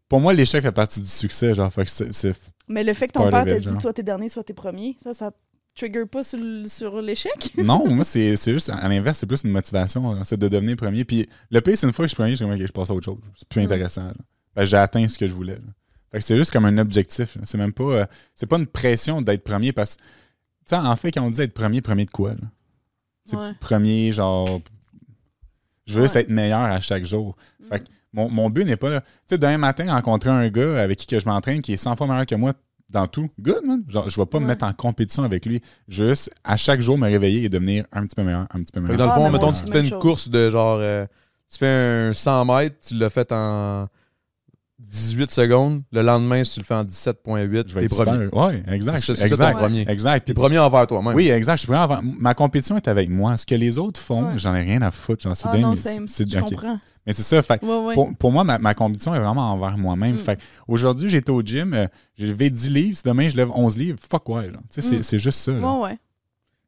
[0.07, 1.53] Pour moi, l'échec fait partie du succès.
[1.55, 2.33] Genre, fait que
[2.67, 5.13] Mais le fait que ton père t'a dit soit t'es dernier, soit t'es premier, ça,
[5.13, 5.31] ça
[5.75, 7.53] trigger pas sur, l'échec?
[7.57, 11.03] Non, moi, c'est juste, à l'inverse, c'est plus une motivation, c'est de devenir premier.
[11.03, 12.93] Puis le pire, c'est une fois que je suis premier, comme, OK, je passe à
[12.93, 13.19] autre chose.
[13.35, 13.65] C'est plus Mm.
[13.65, 14.11] intéressant.
[14.55, 15.55] que j'ai atteint ce que je voulais.
[15.55, 15.71] là.
[16.11, 17.37] Fait que c'est juste comme un objectif.
[17.43, 20.07] C'est même pas, euh, c'est pas une pression d'être premier parce que, tu
[20.67, 22.35] sais, en fait, quand on dit être premier, premier de quoi?
[22.35, 23.37] là?
[23.37, 23.51] Ouais.
[23.59, 24.61] Premier, genre,
[25.85, 27.35] je veux juste être meilleur à chaque jour.
[27.67, 27.85] Fait que
[28.15, 29.01] Mon, mon but n'est pas.
[29.01, 31.95] Tu sais, demain matin, rencontrer un gars avec qui que je m'entraîne qui est 100
[31.97, 32.53] fois meilleur que moi
[32.89, 33.29] dans tout.
[33.39, 33.83] Good, man.
[33.87, 35.61] Genre, je vais pas me mettre en compétition avec lui.
[35.87, 38.79] Juste, à chaque jour, me réveiller et devenir un petit peu meilleur, un petit peu
[38.79, 38.97] meilleur.
[38.97, 39.99] dans le Ah, fond, moi mettons, tu te fais une chose.
[40.01, 40.77] course de genre.
[40.79, 41.05] euh,
[41.51, 43.87] tu fais un 100 mètres, tu l'as fait en
[44.79, 45.81] 18 secondes.
[45.91, 48.25] Le lendemain, si tu le fais en 17,8, Je vais être premier.
[48.25, 48.33] super.
[48.45, 48.99] Ouais, exact.
[48.99, 49.53] C'est exact.
[49.53, 49.85] ton premier.
[49.89, 50.25] Exact.
[50.25, 51.15] T'es Puis- premier envers toi-même.
[51.15, 51.55] Oui, exact.
[51.55, 53.35] Je suis premier avant- Ma compétition est avec moi.
[53.37, 54.37] Ce que les autres font, Ouais.
[54.37, 55.23] j'en ai rien à foutre.
[55.23, 56.07] Genre, c'est Ah bien, non, mais same.
[56.07, 56.79] c'est- Je comprends.
[57.05, 57.41] Mais c'est ça.
[57.43, 57.93] Fait, Ouais, ouais.
[57.93, 60.15] Pour, pour moi, ma, ma compétition est vraiment envers moi-même.
[60.15, 60.19] Mm.
[60.19, 61.87] Fait aujourd'hui, j'étais au gym, euh,
[62.17, 62.97] j'ai levé 10 livres.
[62.97, 64.47] Si demain, je lève 11 livres, fuck ouais.
[64.49, 64.57] là.
[64.57, 65.03] Tu sais, c'est- Mm.
[65.03, 65.51] c'est juste ça.
[65.51, 65.59] là.
[65.77, 65.97] Ouais, ouais.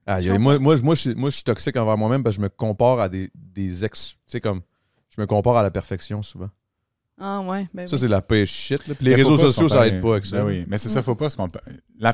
[0.06, 2.36] Ah, y a- moi, moi, moi, je, suis- moi, je suis toxique envers moi-même parce
[2.38, 4.12] que je me compare à des, des ex.
[4.12, 4.62] Tu sais, comme.
[5.16, 6.50] Je me compare à la perfection souvent.
[7.20, 7.68] Ah, ouais.
[7.74, 8.02] Ben, Ça, oui.
[8.02, 8.88] c'est la paix shit.
[8.88, 8.94] là.
[8.94, 10.38] Puis les réseaux sociaux, ça aide pas avec ça.
[10.38, 11.04] Ben oui, mais c'est ça, Mm.
[11.04, 11.72] faut pas se comparer.
[12.00, 12.12] La,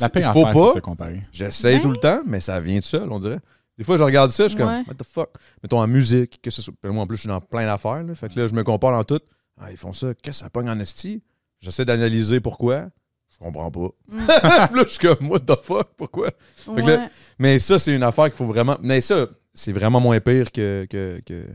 [0.00, 0.52] la Il pire faut pas.
[0.68, 1.22] de se comparer.
[1.30, 3.40] J'essaye Ben tout le temps, mais ça vient de seul, on dirait.
[3.78, 5.30] Des fois, je regarde ça, je suis comme, what the fuck?
[5.62, 6.74] Mettons en musique, que ce soit.
[6.84, 8.02] Moi, en plus, je suis dans plein d'affaires.
[8.02, 8.14] là.
[8.14, 9.20] Fait que là, je me compare dans tout.
[9.60, 11.22] Ah, ils font ça, qu'est-ce que ça pogne en esti?
[11.60, 12.88] J'essaie d'analyser pourquoi.
[13.32, 13.88] Je comprends pas.
[14.08, 15.88] Puis là, je suis comme, what the fuck?
[15.96, 16.30] Pourquoi?
[16.30, 17.08] que là-.
[17.38, 18.78] Mais ça, c'est une affaire qu'il faut vraiment.
[18.82, 21.46] Mais ça, c'est vraiment moins pire que, que, que,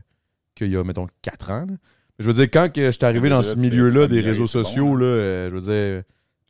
[0.56, 1.66] qu'il y a, mettons, 4 ans.
[1.68, 1.76] là.
[2.20, 4.94] Je veux dire, quand que je suis arrivé Ah, dans ce milieu-là des réseaux sociaux,
[4.96, 5.00] hein.
[5.00, 6.04] là, euh, je veux dire,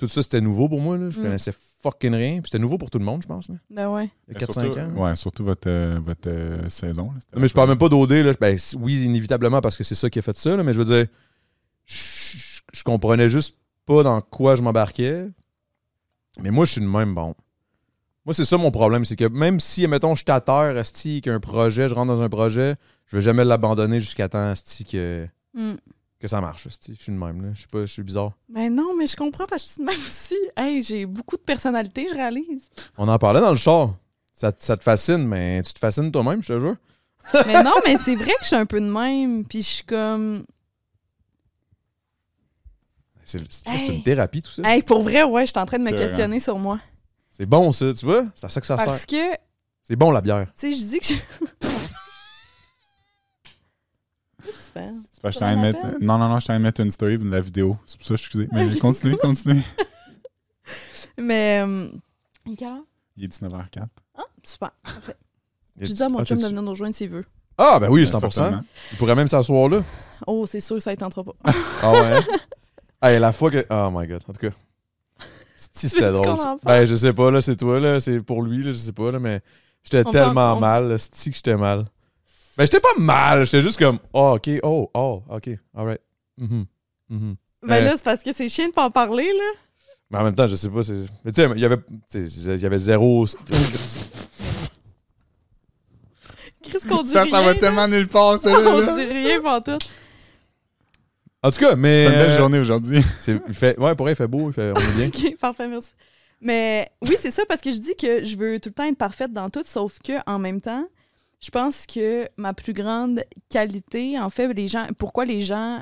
[0.07, 0.97] tout ça, c'était nouveau pour moi.
[0.97, 1.09] Là.
[1.09, 1.23] Je Mm.
[1.23, 2.33] connaissais fucking rien.
[2.41, 3.47] Puis c'était nouveau pour tout le monde, je pense.
[3.49, 3.55] Là.
[3.69, 4.09] Ben, ouais.
[4.27, 5.03] Il y a Mais 4-5 surtout- ans.
[5.07, 7.11] Ouais, surtout votre, euh, votre euh, saison.
[7.13, 7.39] là.
[7.39, 8.11] Mais je parle même pas d'OD.
[8.11, 8.31] Là.
[8.39, 10.55] Ben, oui, inévitablement, parce que c'est ça qui a fait ça.
[10.57, 11.07] là, mais je veux dire,
[11.85, 11.95] je,
[12.37, 15.27] je- je comprenais juste pas dans quoi je m'embarquais.
[16.41, 17.35] Mais moi, je suis de même bon.
[18.25, 19.03] Moi, c'est ça mon problème.
[19.05, 22.21] C'est que même si, mettons, je suis à terre, asti, qu'un projet, je rentre dans
[22.21, 22.75] un projet,
[23.07, 25.73] je vais jamais l'abandonner jusqu'à temps, asti, que, Mm.
[26.22, 26.67] Que ça marche.
[26.88, 27.41] Je suis de même.
[27.41, 27.49] Là.
[27.53, 28.32] Je sais pas, je suis bizarre.
[28.47, 30.36] Ben non, mais je comprends parce que je suis de même aussi.
[30.55, 32.69] Hey, j'ai beaucoup de personnalité, je réalise.
[32.97, 33.95] On en parlait dans le char.
[34.34, 36.76] Ça, te- ça te fascine, mais tu te fascines toi-même, je te jure.
[37.45, 39.45] mais non, mais c'est vrai que je suis un peu de même.
[39.45, 40.45] Puis je suis comme.
[43.26, 43.80] C'est Hey.
[43.88, 44.61] c'est une thérapie, tout ça.
[44.65, 46.80] Hey, pour vrai, ouais, je suis en train de me questionner sur moi.
[47.30, 48.26] C'est bon, ça, tu vois?
[48.36, 48.86] C'est à ça que ça sert.
[48.86, 49.38] Parce que, tu
[49.84, 50.47] C'est bon, la bière.
[50.55, 51.13] sais, je dis que je.
[54.41, 54.89] Que fais?
[55.11, 55.79] C'est parce que je mettre.
[56.01, 57.77] Non, non, non, je t'en train de mettre une story de la vidéo.
[57.85, 58.47] C'est pour ça, excusez.
[58.51, 59.61] Mais continue, continue.
[61.17, 61.61] Mais.
[61.65, 61.89] euh,
[62.57, 62.77] quelle heure?
[63.17, 63.85] Il est 19h04.
[64.17, 64.71] Ah, super.
[64.83, 65.15] Parfait.
[65.79, 67.25] Je tu- dis à mon chum de venir nous rejoindre s'il veut.
[67.57, 68.19] Ah, ben oui, Ouais, 100%.
[68.31, 68.63] certainement.
[68.91, 69.81] Il pourrait même s'asseoir là.
[70.25, 71.33] Oh, c'est sûr, ça ne tentera pas.
[71.83, 72.19] Ah ouais?
[73.01, 73.65] hey, la fois que.
[73.69, 74.55] Oh my god, en tout cas.
[75.55, 76.27] Si, C'était drôle.
[76.39, 76.57] en?
[76.63, 77.99] Ben, je sais pas, là, c'est toi, là.
[77.99, 79.41] C'est pour lui, là, je sais pas, là, mais
[79.83, 80.97] j'étais tellement en- mal, là.
[80.97, 81.85] C'est que j'étais mal.
[82.62, 85.99] Ben, j'étais pas mal, j'étais juste comme, oh, ok, oh, oh, ok, alright.
[86.38, 86.66] Mhm,
[87.09, 87.36] mhm.
[87.64, 87.86] Ben Euh.
[87.86, 89.59] là, c'est parce que c'est chiant de pas en parler, là.
[90.12, 91.07] Mais en même temps, je sais pas, c'est.
[91.26, 91.78] Mais tu sais, il y avait.
[92.12, 93.26] tu sais, il y avait zéro.
[96.62, 97.59] Qu'est-ce qu'on dit Ça, ça rien, va là?
[97.59, 98.51] tellement nulle part, ça.
[98.59, 98.95] On là.
[98.95, 99.84] dit rien pour tout.
[101.41, 102.05] En tout cas, mais.
[102.05, 103.01] C'est une belle euh, journée aujourd'hui.
[103.53, 105.07] fait, ouais, pour vrai, il fait beau, il fait, on est bien.
[105.32, 105.89] OK, parfait, merci.
[106.39, 108.99] Mais oui, c'est ça, parce que je dis que je veux tout le temps être
[108.99, 110.86] parfaite dans tout, sauf que en même temps,
[111.41, 115.81] je pense que ma plus grande qualité, en fait, les gens, pourquoi les gens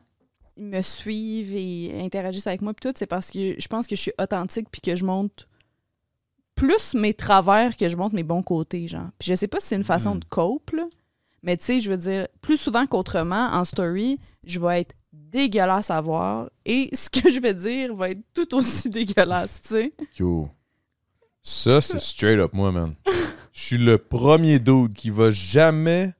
[0.57, 4.01] me suivent et interagissent avec moi, puis tout, c'est parce que je pense que je
[4.01, 5.47] suis authentique, puis que je montre
[6.55, 9.07] plus mes travers que je montre mes bons côtés, genre.
[9.18, 10.20] Puis je sais pas si c'est une façon Mm.
[10.20, 10.84] de cope, là,
[11.43, 15.89] mais tu sais, je veux dire, plus souvent qu'autrement, en story, je vais être dégueulasse
[15.89, 19.93] à voir et ce que je vais dire va être tout aussi dégueulasse, tu sais.
[20.18, 20.49] Yo.
[21.42, 22.96] Ça, c'est straight up moi, man.
[23.54, 26.14] Je suis le premier dude qui va jamais.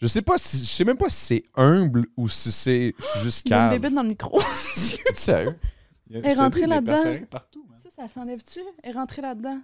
[0.00, 0.58] Je sais pas si.
[0.58, 3.70] Je sais même pas si c'est humble ou si c'est juste Il y a une
[3.70, 4.40] bébête dans le micro.
[4.74, 5.58] Tu sérieux?
[6.12, 7.02] Elle est rentrée là-dedans.
[7.30, 7.66] partout.
[7.68, 7.78] man.
[7.82, 8.60] ça, ça s'enlève-tu?
[8.82, 9.60] Elle est rentrée là-dedans.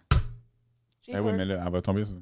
[1.03, 1.35] J'ai Ah oui, peur.
[1.35, 2.16] mais là, elle va tomber sur.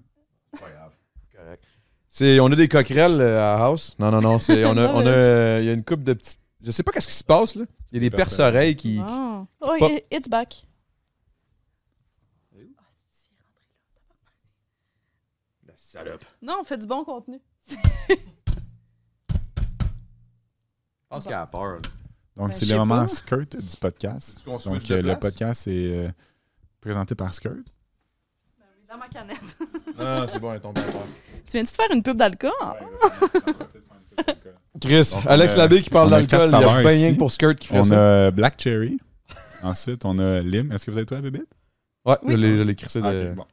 [1.36, 1.64] Correct.
[2.08, 3.96] C'est, on a des coquerelles euh, à house?
[3.98, 4.38] Non, non, non.
[4.38, 6.38] C'est, on a, Non, on a, mais- euh, il y a une coupe de petites.
[6.62, 7.64] Je sais pas qu'est-ce qui se passe là.
[7.90, 9.00] Il y a des Des perce-oreilles qui.
[9.02, 9.44] Ah.
[9.60, 10.66] Oh, Pas- it- it's back.
[15.66, 16.24] La salope.
[16.40, 17.38] Non, on fait du bon contenu.
[17.68, 17.76] Je
[21.08, 21.74] pense qu'elle a peur.
[21.74, 21.78] là.
[22.36, 23.08] Donc, Ben, c'est je le sais moment pas.
[23.08, 24.36] skirt du podcast.
[24.38, 25.18] Est-ce qu'on switch Donc, de euh, le place?
[25.20, 26.08] podcast est euh,
[26.80, 27.52] présenté par Skirt.
[28.88, 29.56] Dans ma canette.
[29.98, 31.00] Non, non, c'est bon, elle est tombée à terre.
[31.46, 32.50] Tu viens-tu de faire une pub d'alcool?
[34.80, 36.38] Chris, Donc, on Alex a- Labbé qui parle on a d'alcool.
[36.38, 37.12] quatre Il y a saveurs bien rien ici.
[37.14, 38.26] que pour Skirt qui fait On ça.
[38.26, 38.98] a Black Cherry.
[39.62, 40.72] Ensuite, on a Lim.
[40.72, 41.42] Est-ce que vous avez toi, bébé?
[42.06, 42.32] Ouais, Oui.
[42.32, 43.06] je l'ai, je l'ai crissé de.
[43.06, 43.44] Ah, ok, bon.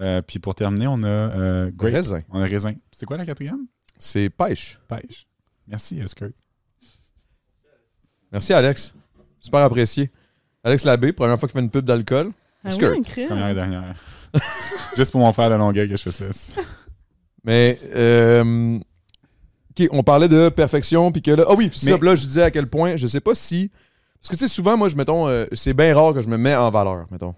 [0.00, 1.94] Euh, puis pour terminer, on a euh, Grape.
[1.94, 2.22] Raisin.
[2.30, 2.74] On a raisin.
[2.90, 3.66] C'est quoi la quatrième?
[3.98, 4.78] C'est pêche.
[4.88, 5.26] Pêche.
[5.68, 6.32] Merci, euh, Skirt.
[8.32, 8.94] Merci, Alex.
[9.40, 10.10] Super apprécié.
[10.64, 12.32] Alex Labbé, première fois qu'il fait une pub d'alcool.
[12.64, 12.90] Ah Skirt.
[12.92, 13.28] oui, un crime.
[13.28, 13.94] Première et dernière.
[14.96, 16.60] Juste pour mon frère de longueuil que je fais ça.
[17.44, 18.78] Mais, euh,
[19.78, 21.44] OK, on parlait de perfection, puis que là.
[21.46, 23.34] Ah oui, puis Mais- ça, puis là, je disais à quel point, je sais pas
[23.34, 23.70] si.
[24.20, 26.38] Parce que tu sais, souvent, moi, je mettons, euh, c'est bien rare que je me
[26.38, 27.34] mets en valeur, mettons.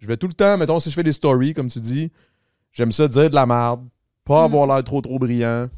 [0.00, 2.10] Je vais tout le temps, mettons, si je fais des stories, comme tu dis,
[2.72, 3.86] j'aime ça dire de la merde,
[4.24, 5.68] pas avoir l'air trop, trop brillant,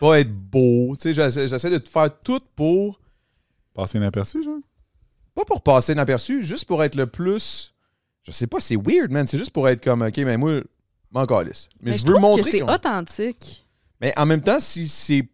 [0.00, 0.94] pas être beau.
[0.96, 3.00] Tu sais, j'essaie j'essaie de faire tout pour.
[3.74, 4.58] Passer inaperçu, genre.
[5.34, 7.74] Pas pour passer inaperçu, juste pour être le plus.
[8.24, 9.26] Je sais pas, c'est weird, man.
[9.26, 10.60] C'est juste pour être comme, OK, mais moi,
[11.12, 11.68] m'en calisse.
[11.80, 12.42] Mais, je veux montrer.
[12.42, 13.66] que c'est qu'on- authentique.
[14.00, 15.28] Mais en même temps, si c'est.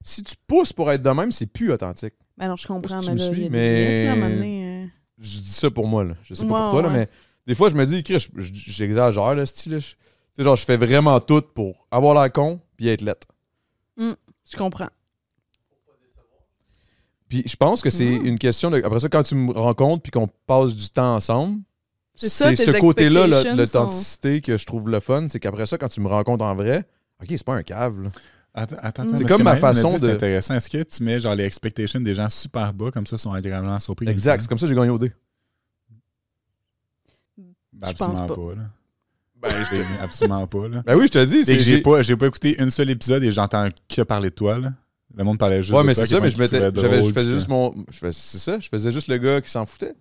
[0.00, 2.14] Si tu pousses pour être de même, c'est plus authentique.
[2.38, 4.12] Ben non, je comprends, mais là, il y a suis, des mais- limites, là, à
[4.12, 4.67] un moment donné, euh.
[5.18, 6.14] Je dis ça pour moi, là.
[6.22, 6.94] Je sais pas Ouais, pour toi, là, ouais.
[6.94, 7.08] mais
[7.46, 8.02] des fois, je me dis,
[8.52, 9.78] j'exagère, là, style.
[9.78, 9.96] Tu
[10.36, 13.26] sais, genre, je fais vraiment tout pour avoir l'air con puis être lettre.
[13.96, 14.88] Je comprends.
[17.28, 18.24] Puis je pense que c'est Mm.
[18.26, 18.78] une question de.
[18.82, 21.60] Après ça, quand tu me rencontres puis qu'on passe du temps ensemble,
[22.14, 25.26] C'est ce côté-là, l'authenticité, que je trouve le fun.
[25.28, 26.84] C'est qu'après ça, quand tu me rencontres en vrai,
[27.22, 28.10] OK, c'est pas un cave, là.
[28.54, 30.54] Attends, attends, C'est comme ma façon dit, de- C'est intéressant.
[30.54, 33.78] Est-ce que tu mets genre les expectations des gens super bas, comme ça, sont agréablement
[33.78, 34.08] surpris?
[34.08, 34.40] Exact.
[34.42, 35.12] C'est comme ça que j'ai gagné au dé.
[37.72, 38.34] Ben, absolument pas.
[38.34, 38.54] pas.
[38.54, 38.62] là.
[39.40, 40.68] Ben, je absolument pas.
[40.68, 40.82] Là.
[40.84, 41.44] Ben oui, je te dis.
[41.44, 44.34] C'est que j'ai pas, j'ai pas écouté une seule épisode et j'entends que parler de
[44.34, 44.58] toi.
[44.58, 44.72] Là.
[45.14, 46.04] Le monde parlait juste Ouais, de mais toi.
[46.04, 47.74] c'est ça, mais je Je faisais juste mon.
[47.92, 49.94] C'est ça, je faisais juste le gars qui s'en foutait.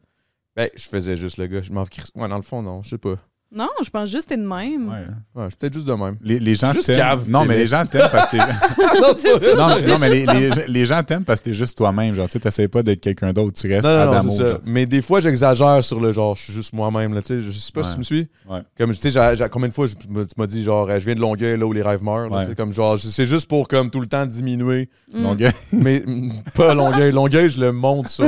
[0.56, 1.62] Ben, je faisais juste le gars.
[1.62, 1.84] Je m'en
[2.16, 3.16] Ouais, dans le fond, non, je sais pas.
[3.50, 4.90] Non, je pense juste que t'es de même.
[4.90, 5.06] Ouais.
[5.34, 6.18] Ouais, je suis peut-être juste de même.
[6.22, 6.98] Les, les gens Juste t'aiment.
[6.98, 8.44] cave, non, mais les gens t'aiment parce que t'es.
[9.02, 9.56] non, c'est ça.
[9.56, 12.14] non, mais, non, mais les, les- les gens t'aiment parce que t'es juste toi-même.
[12.14, 13.58] Genre, tu sais, t'essayes pas d'être quelqu'un d'autre.
[13.60, 14.30] Tu restes Non, non, non, Adamo.
[14.32, 14.60] ça.
[14.66, 17.14] Mais des fois, j'exagère sur le genre, je suis juste moi-même.
[17.14, 18.28] Là, tu sais, je sais pas si tu me suis.
[18.50, 18.60] Ouais.
[18.78, 21.58] Comme, tu sais, combien de fois je- tu m'as dit, genre, je viens de Longueuil,
[21.58, 22.30] là où les rêves meurent.
[22.30, 24.90] là, Comme, genre, c'est juste pour, comme, tout le temps diminuer.
[25.14, 25.24] Mm.
[25.24, 25.52] Longueuil.
[25.72, 27.14] Mais mm, pas Longueuil.
[27.14, 28.26] Longueuil, je le monte sur.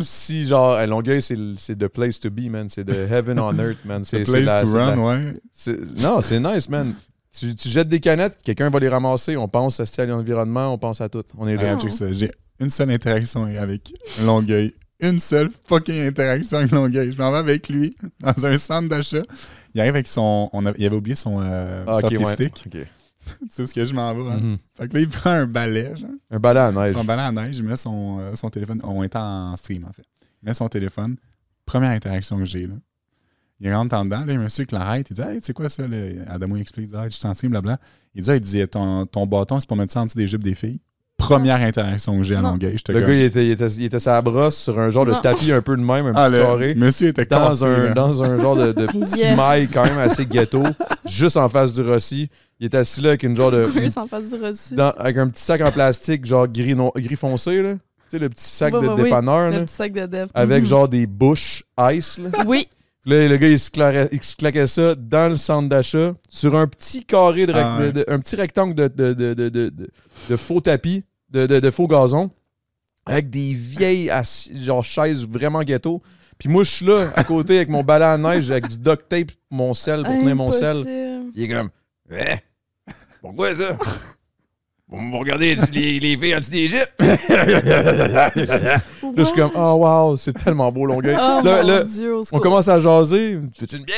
[0.00, 2.68] si, genre, Longueuil, c'est le- c'est the place to be, man.
[2.68, 4.02] C'est the heaven on earth, man.
[4.10, 5.34] C'est place la- to la- run, ouais.
[6.02, 6.94] Non, c'est nice, man.
[7.32, 9.36] Tu, tu jettes des canettes, quelqu'un va les ramasser.
[9.36, 11.22] On pense à l'environnement, on pense à tout.
[11.36, 11.72] On est là.
[12.12, 13.92] J'ai une seule interaction avec
[14.24, 14.74] Longueuil.
[15.00, 17.12] Une seule fucking interaction avec Longueuil.
[17.12, 19.22] Je m'en vais avec lui dans un centre d'achat.
[19.74, 20.48] Il arrive avec son.
[20.52, 22.34] On a- il avait oublié son euh, Ah, ouais.
[23.40, 24.30] tu sais est-ce que je m'en vais?
[24.32, 24.40] hein?
[24.42, 24.58] Mhm.
[24.76, 26.10] Fait que là, il prend un balai, genre.
[26.30, 26.92] Un balai à neige.
[26.92, 28.80] Son balai à neige, il met son, euh, son téléphone.
[28.82, 30.02] On est en stream, en fait.
[30.42, 31.16] Il met son téléphone.
[31.66, 32.74] Première interaction que j'ai, là.
[33.60, 35.08] Il rentre en dedans, là, il y a un monsieur qui l'arrête.
[35.10, 35.82] Il dit Hey, c'est quoi ça?
[35.88, 35.96] Là?
[36.28, 37.78] Adamo explique Ah, je suis en stream, blabla.
[38.14, 40.26] Il dit, Ah, il dit ton, ton bâton, c'est pour mettre ça en dessous des
[40.28, 40.78] jupes des filles.
[41.16, 42.50] Première interaction que j'ai à Non.
[42.52, 42.78] Longueuil.
[42.78, 44.88] Je te Le gars, gars, il était, il, était, il était sa brosse sur un
[44.90, 45.20] genre de Non.
[45.20, 46.74] tapis un peu de même, un ah, petit le carré.
[46.76, 47.90] monsieur était Dans cassé, un, là.
[47.94, 49.36] dans un genre de, de petit Yes.
[49.36, 50.62] mail quand même assez ghetto,
[51.06, 52.30] juste en face du Rossi.
[52.60, 53.64] Il était assis là avec une genre de.
[53.74, 54.74] Chris en face du Rossi.
[54.76, 57.74] dans- avec un petit sac en plastique, genre gris, no- gris foncé, là.
[57.74, 57.80] Tu
[58.10, 59.02] sais, le petit sac de oui.
[59.02, 59.58] dépanneur, là.
[59.58, 60.28] Le petit sac de.
[60.32, 60.66] Avec Mhm.
[60.68, 62.30] genre des bouches ice, là.
[62.46, 62.68] Oui.
[63.08, 66.54] Là, le gars, il se, claquait, il se claquait ça dans le centre d'achat, sur
[66.54, 67.86] un petit carré, de, Ah ouais.
[67.86, 69.90] de- de- un petit rectangle de, de, de, de, de- de-
[70.28, 72.30] de faux tapis, de, de- de faux gazon,
[73.06, 74.10] avec des vieilles
[74.60, 76.02] genre chaises vraiment ghetto.
[76.36, 79.08] Puis moi, je suis là, à côté, avec mon balai à neige, avec du duct
[79.08, 80.76] tape, mon sel, pour tenir mon sel.
[81.34, 81.70] Il est comme,
[82.12, 82.36] eh,
[83.22, 83.76] pourquoi ça?
[84.90, 86.88] Vous me regardez les, les filles en dessous des jupes?
[86.98, 91.14] là, je suis comme, oh wow, c'est tellement beau, Longueuil.
[91.18, 92.40] Oh là, mon là, Dieu, au on secours.
[92.40, 93.34] commence à jaser.
[93.60, 93.96] Veux-tu une bière?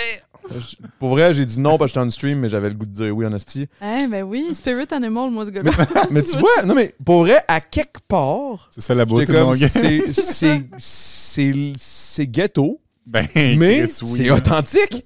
[0.98, 2.90] Pour vrai, j'ai dit non parce que j'étais en stream, mais j'avais le goût de
[2.92, 3.68] dire oui en esti.
[3.80, 5.70] Hein, ben oui, Spirit Animal, moi, ce gars-là.
[6.10, 9.26] Mais tu vois, non mais pour vrai, à quelque part, C'est ça la beauté
[10.78, 15.04] c'est- ghetto, Ben, mais c'est authentique.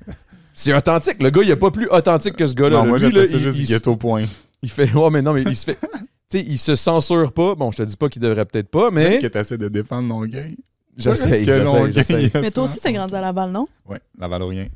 [0.55, 1.23] C'est authentique.
[1.23, 2.77] Le gars, il est pas plus authentique que ce gars-là.
[2.79, 2.89] Non, là.
[2.89, 4.25] moi, j'appelle ça juste il- ghetto point.
[4.65, 5.79] Il fait, ouais, mais non, mais il se fait.
[6.31, 7.55] Tu sais, il se censure pas.
[7.55, 10.09] Bon, je te dis pas qu'il devrait peut-être pas, mais Peut-être que t'essaies de défendre
[10.09, 10.57] Longueuil.
[10.97, 12.41] j'essaie, Parce que j'essaie, j'essaie.
[12.41, 13.69] Mais toi aussi, t'as grandi à Laval, non?
[13.87, 14.69] Ouais, la Valorien.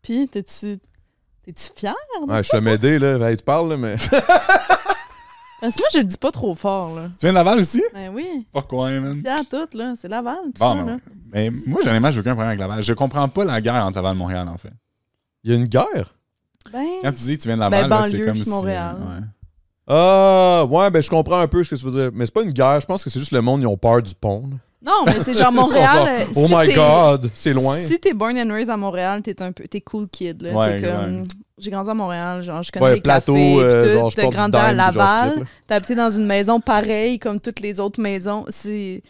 [0.00, 0.78] Puis, t'es-tu.
[1.44, 1.94] T'es-tu fier?
[2.26, 3.18] Ouais, je te m'aider, là.
[3.30, 3.96] Hey, tu parles, là, mais.
[5.60, 7.08] Parce que moi, je le dis pas trop fort, là.
[7.18, 7.82] Tu viens de Laval aussi?
[7.92, 8.46] Ben oui.
[8.50, 9.20] Pourquoi, man?
[9.22, 9.94] C'est à tout, là.
[10.00, 10.96] C'est Laval, tout Bon, ça, ben, là.
[11.32, 12.82] mais moi, j'en ai j'ai aucun problème avec Laval.
[12.82, 14.72] Je comprends pas la guerre entre Laval et Montréal, en fait.
[15.42, 16.14] Il y a une guerre?
[16.72, 16.86] Ben.
[17.02, 18.48] Quand tu dis que tu viens de Laval, Ben, là, c'est comme si...
[18.50, 18.96] Montréal.
[19.00, 19.26] ouais.
[19.86, 22.10] Ah, ouais, ben je comprends un peu ce que tu veux dire.
[22.14, 22.80] Mais c'est pas une guerre.
[22.80, 24.44] Je pense que c'est juste le monde, ils ont peur du pont.
[24.50, 24.56] là.
[24.86, 25.98] Non, mais c'est genre Ils sont Montréal.
[26.08, 27.78] euh, genre, oh si my t'es- god, c'est loin.
[27.78, 29.64] Si t'es born and raised à Montréal, t'es un peu.
[29.64, 30.52] T'es cool kid, là.
[30.52, 31.18] Ouais, t'es comme.
[31.18, 31.22] ouais.
[31.56, 33.88] J'ai grandi à Montréal, genre, je connais ouais, les plateau, cafés, euh, tout.
[33.98, 35.46] genre, je T'as porte du grandi à dime, puis genre, je Laval.
[35.68, 38.44] T'as habité dans une maison pareille comme toutes les autres maisons.
[38.48, 39.02] C'est...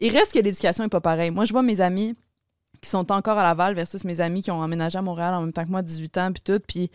[0.00, 1.30] Il reste que l'éducation est pas pareille.
[1.30, 2.16] Moi, je vois mes amis
[2.80, 5.52] qui sont encore à Laval versus mes amis qui ont emménagé à Montréal en même
[5.52, 6.60] temps que moi, 18 ans, puis tout.
[6.66, 6.90] Puis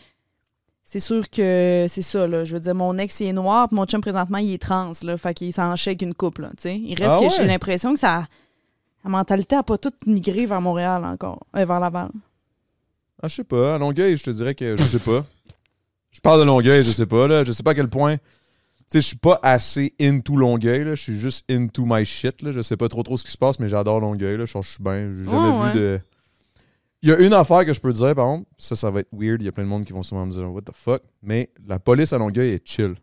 [0.90, 2.46] c'est sûr que c'est ça, là.
[2.46, 4.92] Je veux dire, mon ex, il est noir, puis mon chum, présentement, il est trans,
[5.04, 5.18] là.
[5.18, 6.70] Fait qu'il s'en avec une couple, là, tu.
[6.70, 7.30] Il reste Ah que ouais?
[7.30, 8.26] j'ai l'impression que ça...
[9.04, 11.46] La mentalité a pas toute migré vers Montréal encore.
[11.58, 12.10] Euh, vers Laval.
[13.22, 13.76] Ah, je sais pas.
[13.76, 15.26] À Longueuil, je te dirais que je sais pas.
[16.12, 17.44] Je parle de Longueuil, je sais pas, là.
[17.44, 18.16] Je sais pas à quel point.
[18.88, 20.96] sais, je suis pas assez into Longueuil, là.
[20.96, 22.52] Je suis juste into my shit, là.
[22.52, 24.46] Je sais pas trop trop ce qui se passe, mais j'adore Longueuil, là.
[24.46, 25.14] Je je suis bien.
[25.16, 25.72] J'ai jamais Oh, ouais.
[25.74, 26.00] vu de.
[27.08, 28.50] Il y a une affaire que je peux dire, par exemple.
[28.58, 29.42] Ça, ça va être weird.
[29.42, 31.02] Il y a plein de monde qui vont sûrement me dire, what the fuck.
[31.24, 32.96] Mais la police à Longueuil est chill.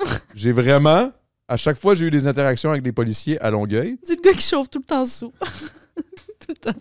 [0.34, 1.12] j'ai vraiment.
[1.46, 3.98] À chaque fois, j'ai eu des interactions avec des policiers à Longueuil.
[4.04, 5.30] C'est le gars qui chauffe tout le temps sous.
[6.40, 6.78] tout le temps.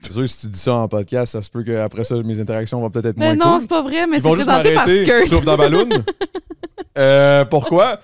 [0.00, 2.38] C'est sûr que si tu dis ça en podcast, ça se peut qu'après ça, mes
[2.38, 3.60] interactions vont peut-être être Mais moins non, cool.
[3.62, 5.26] c'est pas vrai, mais c'est présenté par m'arrêter, Skirt.
[5.26, 5.88] souffle dans Balloon.
[6.96, 8.00] Euh, pourquoi?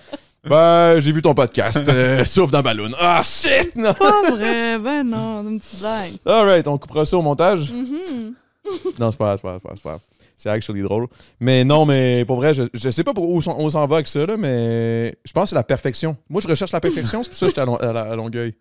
[0.47, 1.87] Ben, j'ai vu ton podcast.
[1.89, 2.91] Euh, souffle dans Balloon.
[2.99, 3.75] Ah, shit!
[3.75, 3.93] Non!
[3.93, 6.11] pas vrai, ben non, une petite blague.
[6.25, 7.71] Alright, on coupera ça au montage?
[7.71, 8.33] Mhm.
[8.99, 9.99] Non, c'est pas grave, c'est pas grave, c'est pas grave, c'est pas grave.
[10.37, 11.07] C'est actually drôle.
[11.39, 14.07] Mais non, mais pour vrai, je, je sais pas pour où on s'en va avec
[14.07, 16.17] ça, là, mais je pense que c'est la perfection.
[16.29, 18.53] Moi, je recherche la perfection, c'est pour ça que j'étais à, à Longueuil.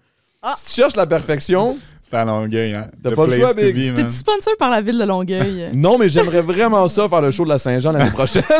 [0.42, 0.54] Ah.
[0.56, 2.88] Si tu cherches la perfection, C'est à Longueuil, hein.
[3.02, 3.54] T'as The pas le choix.
[3.54, 5.70] T'es-tu sponsor par la ville de Longueuil?
[5.74, 8.42] non, mais j'aimerais vraiment ça faire le show de la Saint-Jean l'année prochaine.
[8.42, 8.56] Ça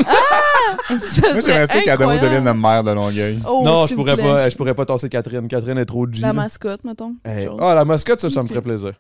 [0.91, 0.99] Moi,
[1.41, 3.39] j'aimerais ça qu'Adamo devienne le maire de Longueuil.
[3.49, 5.47] Oh, non, je pourrais pas, je pourrais pas tasser Catherine.
[5.49, 6.21] Catherine est trop G.
[6.21, 6.33] La là.
[6.33, 7.15] mascotte, mettons.
[7.25, 7.59] Hey, Chose.
[7.63, 8.93] Ah, la mascotte, ça, ça me ferait plaisir.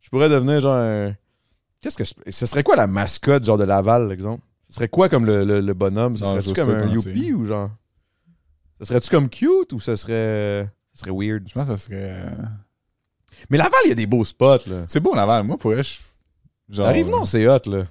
[0.00, 1.12] Je pourrais devenir genre un...
[1.80, 2.04] Qu'est-ce que...
[2.04, 4.42] je- Ce serait quoi la mascotte, genre de Laval, exemple?
[4.68, 6.16] Ce serait quoi comme le, le- le bonhomme?
[6.16, 7.70] Ce serait-tu comme un youpi ou genre...
[8.80, 10.68] Ce serait-tu comme cute ou ce serait...
[10.94, 11.48] Ce serait weird?
[11.48, 11.96] Je pense que ça serait.
[12.10, 12.30] euh,
[13.50, 14.84] Mais Laval, il y a des beaux spots, là.
[14.88, 15.44] C'est beau, Laval.
[15.44, 15.98] Moi, pour je.
[16.68, 16.86] Genre.
[16.86, 17.84] Arrive, non, c'est hot, là.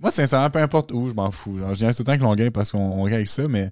[0.00, 1.58] Moi, sincèrement, peu importe où, je m'en fous.
[1.58, 3.70] Genre, je viens tout le temps avec Longueuil parce qu'on on rit avec ça, mais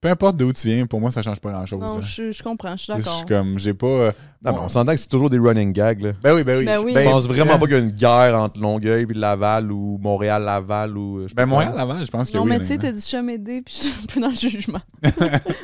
[0.00, 1.80] peu importe d'où tu viens, pour moi, ça change pas grand-chose.
[1.80, 2.00] Non, hein.
[2.02, 3.16] je, je comprends, je suis sais, Je d'accord.
[3.16, 3.86] suis comme, j'ai pas.
[3.86, 4.12] euh,
[4.44, 6.12] Non, bon, mais on s'entend que c'est toujours des running gags, là.
[6.22, 6.66] Ben oui, ben oui.
[6.66, 6.92] Ben oui.
[6.94, 9.96] Je pense vraiment euh, pas qu'il y a une guerre entre Longueuil et Laval ou
[10.02, 11.22] Montréal-Laval ou...
[11.22, 11.80] je sais Ben pas Montréal, quoi.
[11.80, 12.50] Laval, je pense que Non, oui.
[12.50, 14.80] mais tu sais, t'as dit Chamédé, puis je suis un peu dans le jugement.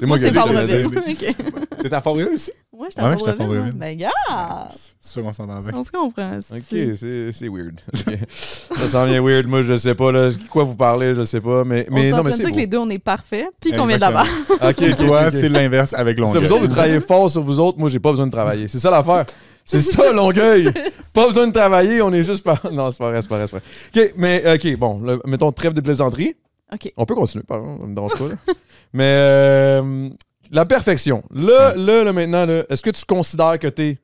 [0.00, 0.86] C'est moi qui ai c'est dit.
[0.96, 1.36] OK.
[1.82, 2.52] T'es à Fort-Réal aussi?
[2.72, 3.16] Ouais, j'étais à.
[3.16, 3.72] Fabreville.
[3.74, 4.10] Ben, gars!
[4.70, 5.72] C'est sûr qu'on s'entend bien.
[5.74, 6.38] On se comprend.
[6.50, 7.80] Ok, c'est- weird.
[8.28, 9.46] Ça sent bien weird.
[9.46, 10.28] Moi, je sais pas, là.
[10.50, 11.64] Quoi vous parlez, je sais pas.
[11.64, 14.00] Mais, mais non, mais c'est que les deux, on est parfaits, puis qu'on vient de
[14.02, 14.24] là-bas.
[14.68, 16.44] Ok, toi, c'est l'inverse avec Longueuil.
[16.44, 17.78] vous autres, vous travaillez fort sur vous autres.
[17.78, 18.68] Moi, j'ai pas besoin de travailler.
[18.68, 19.24] C'est ça l'affaire.
[19.64, 20.70] C'est ça, Longueuil.
[21.14, 22.02] pas besoin de travailler.
[22.02, 22.60] On est juste pas.
[22.72, 23.62] Non, c'est pas vrai, c'est pas vrai, c'est pas
[23.94, 24.04] vrai.
[24.08, 25.00] Ok, mais, ok, bon.
[25.00, 26.34] le- mettons trêve de plaisanterie.
[26.72, 26.92] OK.
[26.96, 27.78] On peut continuer, pardon.
[27.80, 28.34] Ça me dérange pas, là.
[28.92, 30.08] mais, euh,
[30.50, 31.22] la perfection.
[31.30, 33.98] Là, là, là, maintenant, là, est-ce que tu considères que t'es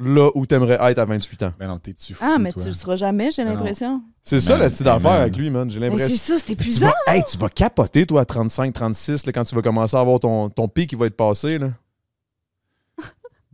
[0.00, 1.52] là où t'aimerais être à 28 ans?
[1.58, 2.62] Ben non, t'es-tu fou, Ah, mais toi?
[2.62, 4.02] tu le seras jamais, j'ai Ben l'impression.
[4.22, 5.68] C'est ça, Man, le style d'affaire avec lui, man.
[5.70, 6.16] J'ai Mais c'est l'impression.
[6.18, 6.92] ça, c'est Tu épuisant.
[7.06, 10.00] vas, hey, tu vas capoter, toi, à 35, 36, là, quand tu vas commencer à
[10.00, 11.58] avoir ton, ton pic qui va être passé.
[11.58, 11.70] Là.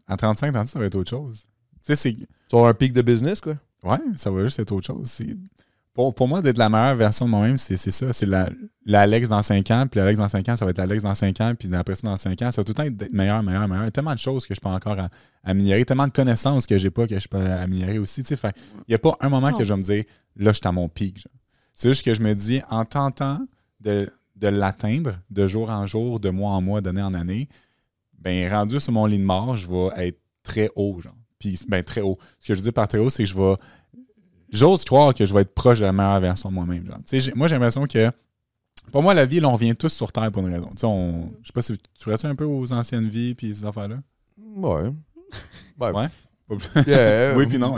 [0.07, 1.45] À 35, 36, ça va être autre chose.
[1.77, 2.13] Tu sais, c'est.
[2.15, 3.55] Tu vas avoir un pic de business, quoi.
[3.83, 5.19] Ouais, ça va juste être autre chose.
[5.95, 8.13] Pour, pour moi, d'être la meilleure version de moi-même, c'est c'est ça.
[8.13, 8.51] C'est la-
[8.85, 11.41] l'Alex dans 5 ans, puis l'Alex dans 5 ans, ça va être l'Alex dans 5
[11.41, 13.43] ans, puis après ça, dans 5 ans, ça va tout le temps être d'être meilleur,
[13.45, 13.85] meilleur, meilleur.
[13.85, 15.09] Il y a tellement de choses que je peux encore a-
[15.45, 18.23] améliorer, tellement de connaissances que j'ai pas que je peux améliorer aussi.
[18.23, 18.37] tu sais.
[18.37, 20.05] Fait, il n'y a pas un moment que je vais me dire,
[20.37, 21.25] là, je suis à mon pic.
[21.75, 23.39] C'est juste que je me dis, en tentant
[23.81, 27.49] de, de l'atteindre de jour en jour, de mois en mois, d'année en année,
[28.19, 31.15] ben rendu sur mon lit de mort, je vais être très haut, genre.
[31.39, 32.19] Puis, ben, très haut.
[32.39, 33.55] Ce que je dis par très haut, c'est que je vais.
[34.51, 36.85] J'ose croire que je vais être proche de la meilleure version de moi-même.
[37.35, 38.11] moi, j'ai l'impression que.
[38.93, 40.69] Pour moi, la vie, là, on vient tous sur Terre pour une raison.
[40.71, 43.55] Tu sais, on- je sais pas si tu restes un peu aux anciennes vies puis
[43.55, 43.97] ces affaires-là.
[44.57, 44.91] Ouais.
[45.79, 46.07] Ben, Ouais.
[46.87, 47.35] Yeah.
[47.37, 47.75] Oui, puis non.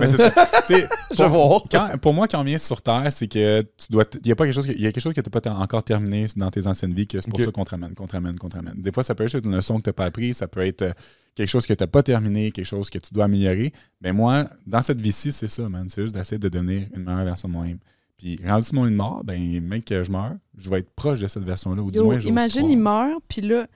[0.00, 0.32] Ben, c'est ça.
[0.66, 1.62] Sais, Je vais voir.
[1.70, 4.04] quand- pour moi, quand on vient sur Terre, c'est que tu dois.
[4.22, 5.50] Il y a pas quelque chose que, y a quelque chose que tu n'as pas
[5.52, 8.12] encore terminé dans tes anciennes vies, que c'est pour ça qu'on te ramène, qu'on te
[8.12, 8.74] ramène, qu'on te ramène.
[8.76, 10.82] Des fois, ça peut être une leçon que tu n'as pas appris, ça peut être
[10.82, 10.92] euh,
[11.34, 13.72] quelque chose que tu n'as pas terminé, quelque chose que tu dois améliorer.
[14.00, 15.86] Mais moi, dans cette vie-ci, c'est ça, man.
[15.88, 17.78] C'est juste d'essayer de devenir une meilleure version de moi-même.
[18.18, 20.90] Puis, rendu sur mon lit de mort, ben, mec, que je meurs, je vais être
[20.94, 23.66] proche de cette version-là, ou du Yo, moins, j'ose imagine, il meurt, puis là,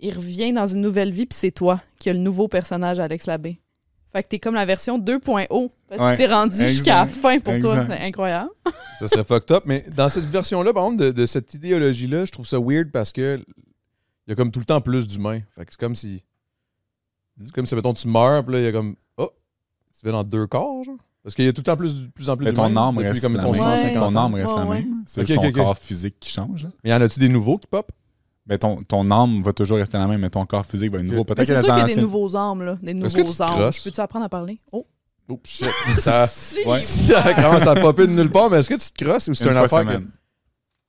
[0.00, 3.26] il revient dans une nouvelle vie, puis c'est toi qui as le nouveau personnage, Alex
[3.26, 3.60] Labbé.
[4.12, 5.70] Fait que t'es comme la version 2.0.
[5.88, 7.86] Parce Ouais, que c'est rendu jusqu'à la fin pour toi.
[7.86, 8.50] C'est incroyable.
[8.98, 9.62] Ça serait fucked up.
[9.66, 13.12] Mais dans cette version-là, par exemple, de, de cette idéologie-là, je trouve ça weird parce
[13.12, 13.38] que
[14.26, 15.40] il y a comme tout le temps plus d'humains.
[15.56, 16.22] Fait que c'est comme si.
[17.44, 18.96] C'est comme si, mettons, tu meurs, puis là, il y a comme.
[19.16, 19.30] Oh,
[19.98, 20.96] tu vas dans deux corps, genre.
[21.22, 22.98] Parce qu'il y a tout le temps plus, de plus en plus Mais ton âme
[22.98, 23.62] reste comme, la mettons, même.
[23.62, 23.76] Ouais.
[23.76, 24.78] 150 Ton âme reste la ouais.
[24.80, 25.04] même.
[25.06, 26.64] C'est juste ton corps physique qui change.
[26.64, 26.70] là.
[26.82, 27.90] Mais y en a-tu des nouveaux qui pop?
[28.46, 31.04] Mais ton, ton âme va toujours rester la même, mais ton corps physique va être
[31.04, 31.24] nouveau.
[31.24, 32.78] Peut-être c'est sûr qu'il y a des nouveaux âmes, là.
[32.82, 33.72] Des Est-ce que tu nouveaux âmes.
[33.72, 34.60] Je peux-tu apprendre à parler?
[34.72, 34.86] Oh!
[35.28, 35.68] Oh shit.
[35.98, 36.78] Ça, Si, Ouais.
[36.78, 39.44] ça commence à popper de nulle part, mais est-ce que tu te crosses ou c'est
[39.44, 39.84] Une un fois affaire?
[39.86, 40.10] que- semaine.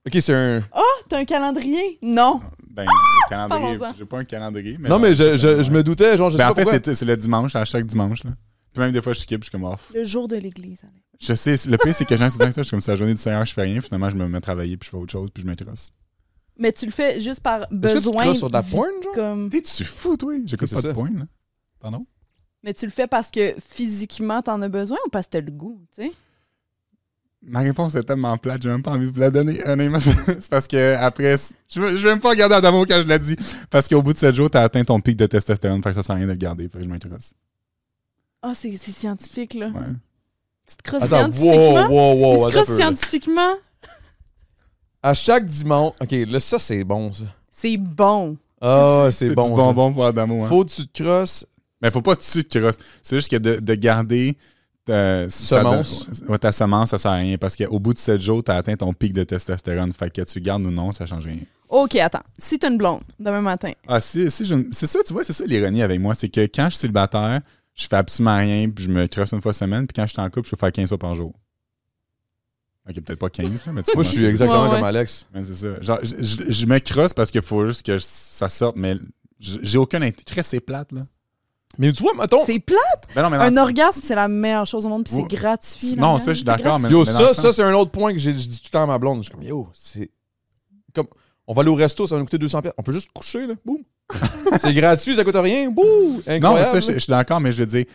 [0.07, 0.63] Ok, c'est un.
[0.71, 1.99] Ah, t'as un calendrier?
[2.01, 2.41] Non.
[2.71, 2.85] Ben,
[3.29, 3.77] calendrier.
[3.77, 3.93] Parlons-en.
[3.95, 4.77] J'ai pas un calendrier.
[4.79, 6.63] Mais non, mais je, je, je me doutais, genre, je Ben, sais en pas fait,
[6.63, 6.79] pourquoi.
[6.85, 8.23] c'est c'est le dimanche, à chaque dimanche.
[8.23, 8.31] Là.
[8.73, 9.91] Puis même des fois, je skip, je suis comme off.
[9.93, 10.79] Le jour de l'église.
[10.83, 10.97] Alex.
[11.19, 12.93] Je sais, le pire, c'est que j'ai un souvent que ça, je suis comme ça,
[12.93, 13.79] la journée du Seigneur, je fais rien.
[13.79, 15.91] Finalement, je me mets à travailler, puis je fais autre chose, puis je me crosse.
[16.62, 18.22] Mais tu le fais juste par que tu te besoin.
[18.24, 19.14] crosses sur de la porn, genre?
[19.16, 19.49] Comme...
[19.49, 20.36] T'es-tu fou, toi?
[20.45, 20.88] J'écoute pas ça.
[20.89, 21.26] de point, là.
[21.80, 22.05] Pardon?
[22.64, 25.49] Mais tu le fais parce que physiquement, t'en as besoin ou parce que t'as le
[25.51, 26.12] goût, tu sais?
[27.41, 29.59] Ma réponse est tellement plate, j'ai même pas envie de vous la donner.
[29.68, 31.36] Honnêtement, c'est parce que après,
[31.68, 33.36] je vais, je vais même pas regarder Adamo quand je l'ai dit.
[33.72, 36.03] Parce qu'au bout de 7 jours, t'as atteint ton pic de testostérone, fait que ça
[36.03, 37.34] sert à rien de le garder, fait que je m'intéresse.
[38.43, 39.70] Ah, c'est c'est scientifique, là.
[39.70, 39.82] Ouais.
[40.68, 41.88] Tu te crosses Attends, wow, scientifiquement?
[41.89, 42.34] wow, wow.
[42.34, 42.78] Il se attends un crosse peu, là.
[42.78, 43.53] scientifiquement?
[45.03, 45.93] À chaque dimanche.
[46.01, 47.23] Ok, là, ça, c'est bon, ça.
[47.51, 48.37] C'est bon.
[48.61, 49.45] Ah, c'est du bon.
[49.45, 49.49] ça.
[49.53, 50.43] bonbon pour Adamo.
[50.43, 50.47] Hein.
[50.47, 51.45] Faut que tu te crosses.
[51.81, 52.77] Mais faut pas tout de suite crosse.
[53.01, 54.37] C'est juste que de, de garder
[54.85, 56.07] ta Semence.
[56.11, 58.55] ça- ouais, ta semence, ça sert à rien parce qu'au bout de 7 jours, t'as
[58.57, 59.91] atteint ton pic de testostérone.
[59.93, 61.39] Fait que tu gardes ou non, ça change rien.
[61.69, 62.21] OK, attends.
[62.37, 65.33] Si t'as une blonde demain matin, Ah, si, si je- c'est ça, tu vois, c'est
[65.33, 66.13] ça l'ironie avec moi.
[66.13, 67.41] C'est que quand je suis célibataire,
[67.73, 70.21] je fais absolument rien, puis je me crosse une fois semaine, puis quand je suis
[70.21, 71.33] en couple, je peux faire 15 fois par jour.
[72.91, 74.75] Ok, peut-être pas 15, là, mais tu Moi, vois, je suis exactement Ouais, ouais.
[74.75, 75.27] comme Alex.
[75.33, 75.81] Ouais, c'est ça.
[75.81, 78.95] Genre, je, je- je me crosse parce qu'il faut juste que je- ça sorte, mais
[79.39, 80.43] j'ai aucun intérêt.
[80.43, 81.05] C'est plate, là.
[81.77, 82.45] Mais tu vois, mettons.
[82.45, 83.07] c'est plate?
[83.15, 85.25] Ben non, mais Un orgasme, c'est la meilleure chose au monde, puis Ouais.
[85.29, 85.95] c'est gratuit.
[85.95, 88.33] Non, ça, je suis d'accord, mais- Yo, ça, ça c'est un autre point que j'ai
[88.33, 89.19] dit tout le temps à ma blonde.
[89.19, 90.11] Je suis comme, yo, c'est.
[90.93, 91.07] Comme,
[91.47, 92.73] on va aller au resto, ça va nous coûter 200 pièces.
[92.77, 93.53] On peut juste coucher, là.
[93.65, 93.77] Boum.
[94.59, 95.69] c'est gratuit, ça coûte rien.
[95.71, 95.85] Boum.
[95.85, 96.55] Non, Incroyable.
[96.57, 97.85] mais ça, je, je suis d'accord, mais je veux dire,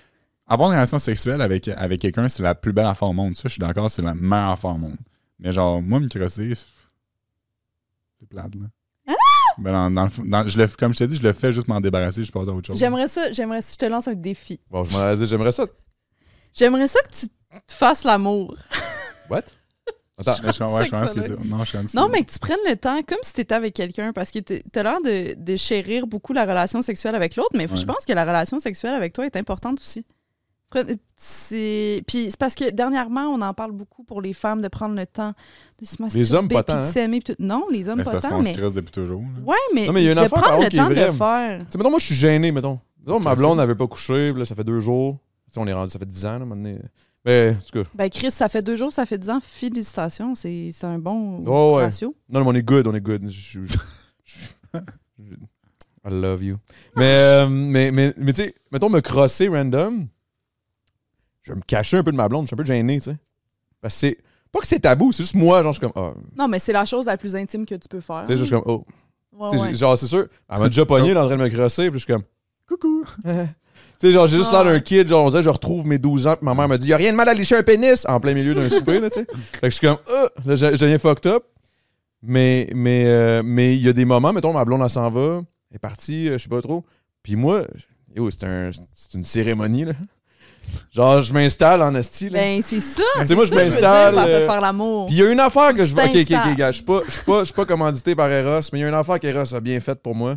[0.47, 3.35] avoir une relation sexuelle avec, avec quelqu'un, c'est la plus belle affaire au monde.
[3.35, 4.97] Ça, je suis d'accord, c'est la meilleure affaire au monde.
[5.39, 6.65] Mais genre, moi, me crosser, c'est
[8.19, 8.67] c'est plate, là.
[9.09, 9.13] Ah!
[9.59, 11.53] Ben dans, dans le fond- dans- je le, comme je t'ai dit, je le fais
[11.53, 12.79] juste m'en débarrasser, je passe à autre chose.
[12.79, 14.61] J'aimerais ça, j'aimerais ça, je te lance un défi.
[14.71, 15.67] Bon, je m'en dit, j'aimerais ça.
[16.55, 18.57] J'aimerais ça que tu te fasses l'amour.
[19.31, 19.43] What?
[20.19, 20.33] Attends.
[20.41, 20.59] Je, ouais, je
[20.91, 21.39] comprends ce que Sexuel.
[21.43, 21.49] c'est.
[21.49, 21.97] Non, je suis en dessous.
[21.97, 24.39] Non, mais que tu prennes le temps comme si tu étais avec quelqu'un parce que
[24.39, 27.77] tu as l'air de, de chérir beaucoup la relation sexuelle avec l'autre, mais Ouais.
[27.77, 30.07] je pense que la relation sexuelle avec toi est importante aussi.
[31.17, 34.95] C'est- Puis c'est parce que dernièrement, on en parle beaucoup pour les femmes de prendre
[34.95, 35.33] le temps
[35.81, 36.87] de se masturber hommes, pas tant, hein?
[36.87, 37.21] s'aimer.
[37.21, 37.35] tout.
[37.39, 38.53] Non, les hommes Mais pas parce tant, qu'on mais...
[38.55, 39.23] se depuis toujours.
[39.23, 39.29] là.
[39.45, 40.79] Ouais, mais, Non, mais il y a une de affaire, prendre par le qui est
[40.79, 41.59] temps de le faire.
[41.61, 42.79] Tu sais, mettons, moi, je suis gêné, mettons.
[43.07, 45.19] Ma blonde n'avait pas couché, là, ça fait deux jours.
[45.49, 46.79] Tu sais, on est rendu, ça fait 10 ans, là, donné.
[47.25, 47.89] Mais, en tout cas.
[47.95, 49.41] Ben Chris, ça fait deux jours, ça fait dix ans.
[49.43, 51.85] Félicitations, c'est c'est un bon Oh, ouais.
[51.85, 52.15] ratio.
[52.29, 53.29] Non, mais on est good, on est good.
[53.29, 53.77] Je- je-
[54.25, 54.79] je-
[55.19, 55.35] je-
[56.05, 56.57] I love you.
[56.95, 60.07] Mais, euh, mais, mais, mais tu sais, mettons, me crosser random,
[61.47, 63.11] je vais me cacher un peu de ma blonde, je suis un peu gêné, tu
[63.11, 63.17] sais.
[63.81, 64.19] Parce que c'est.
[64.53, 66.03] Pas que c'est tabou, c'est juste moi, genre, je suis comme.
[66.03, 68.23] Ah, Non, mais c'est la chose la plus intime que tu peux faire.
[68.23, 68.63] tu sais, je suis comme.
[68.67, 68.85] Oh.
[69.33, 69.75] Ouais, Tu sais, ouais.
[69.75, 72.05] Genre, c'est sûr, elle m'a déjà pogné là, en train de me crosser, puis je
[72.05, 72.25] suis comme.
[72.69, 73.05] Coucou!
[73.99, 75.99] Tu sais, genre, j'ai juste Ah l'air d'un kid, genre, on dirait, je retrouve mes
[75.99, 77.63] 12 ans, puis ma mère me dit, y a rien de mal à lécher un
[77.63, 79.27] pénis en plein milieu d'un souper, là, tu sais.
[79.53, 81.45] Fait que je suis comme, ah, là, je, je deviens fucked up.
[82.23, 85.43] Mais, mais, euh, mais il y a des moments, mettons, ma blonde, elle s'en va,
[85.71, 86.85] elle est partie, euh, je sais pas trop.
[87.23, 87.67] Puis moi,
[88.15, 89.93] yo, c'est un, c'est une cérémonie, là.
[90.93, 92.39] Genre, je m'installe en esti, là.
[92.39, 93.03] Ben, c'est ça.
[93.21, 95.07] Tu sais, moi, je m'installe, euh, faire l'amour.
[95.07, 96.05] Puis il y a une affaire que je vois.
[96.05, 96.73] Ok, ok, ok, gars.
[96.73, 96.83] Je
[97.45, 100.03] suis pas, commandité par Eros, mais il y a une affaire qu'Eros a bien faite
[100.03, 100.37] pour moi.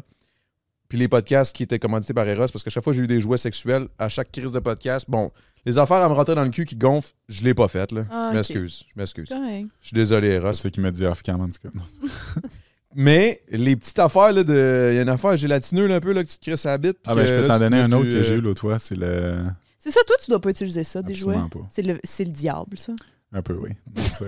[0.90, 3.08] Puis les podcasts qui étaient commandités par Eros, parce que chaque fois que j'ai eu
[3.08, 5.32] des jouets sexuels, à chaque crise de podcast, bon,
[5.66, 8.06] les affaires à me rentrer dans le cul qui gonflent, je l'ai pas faites, là.
[8.10, 9.30] Ah, je m'excuse, je m'excuse.
[9.30, 10.54] Je suis désolé, Eros.
[10.54, 11.70] C'est ce qu'il m'a dit off-cam, en tout cas.
[12.96, 14.90] Mais les petites affaires, là, de.
[14.92, 16.70] Il y a une affaire gélatineux, là, un peu, là, que tu te crisses à
[16.70, 16.98] la bite.
[17.06, 18.80] Ah, ben, je peux t'en donner un autre que j'ai euh, eu l'autre fois.
[18.80, 19.36] C'est le.
[19.80, 21.38] C'est ça, toi, tu dois pas utiliser ça, des jouets.
[21.70, 22.94] C'est le, c'est le diable, ça.
[23.32, 23.70] Un peu, oui.
[23.96, 24.26] C'est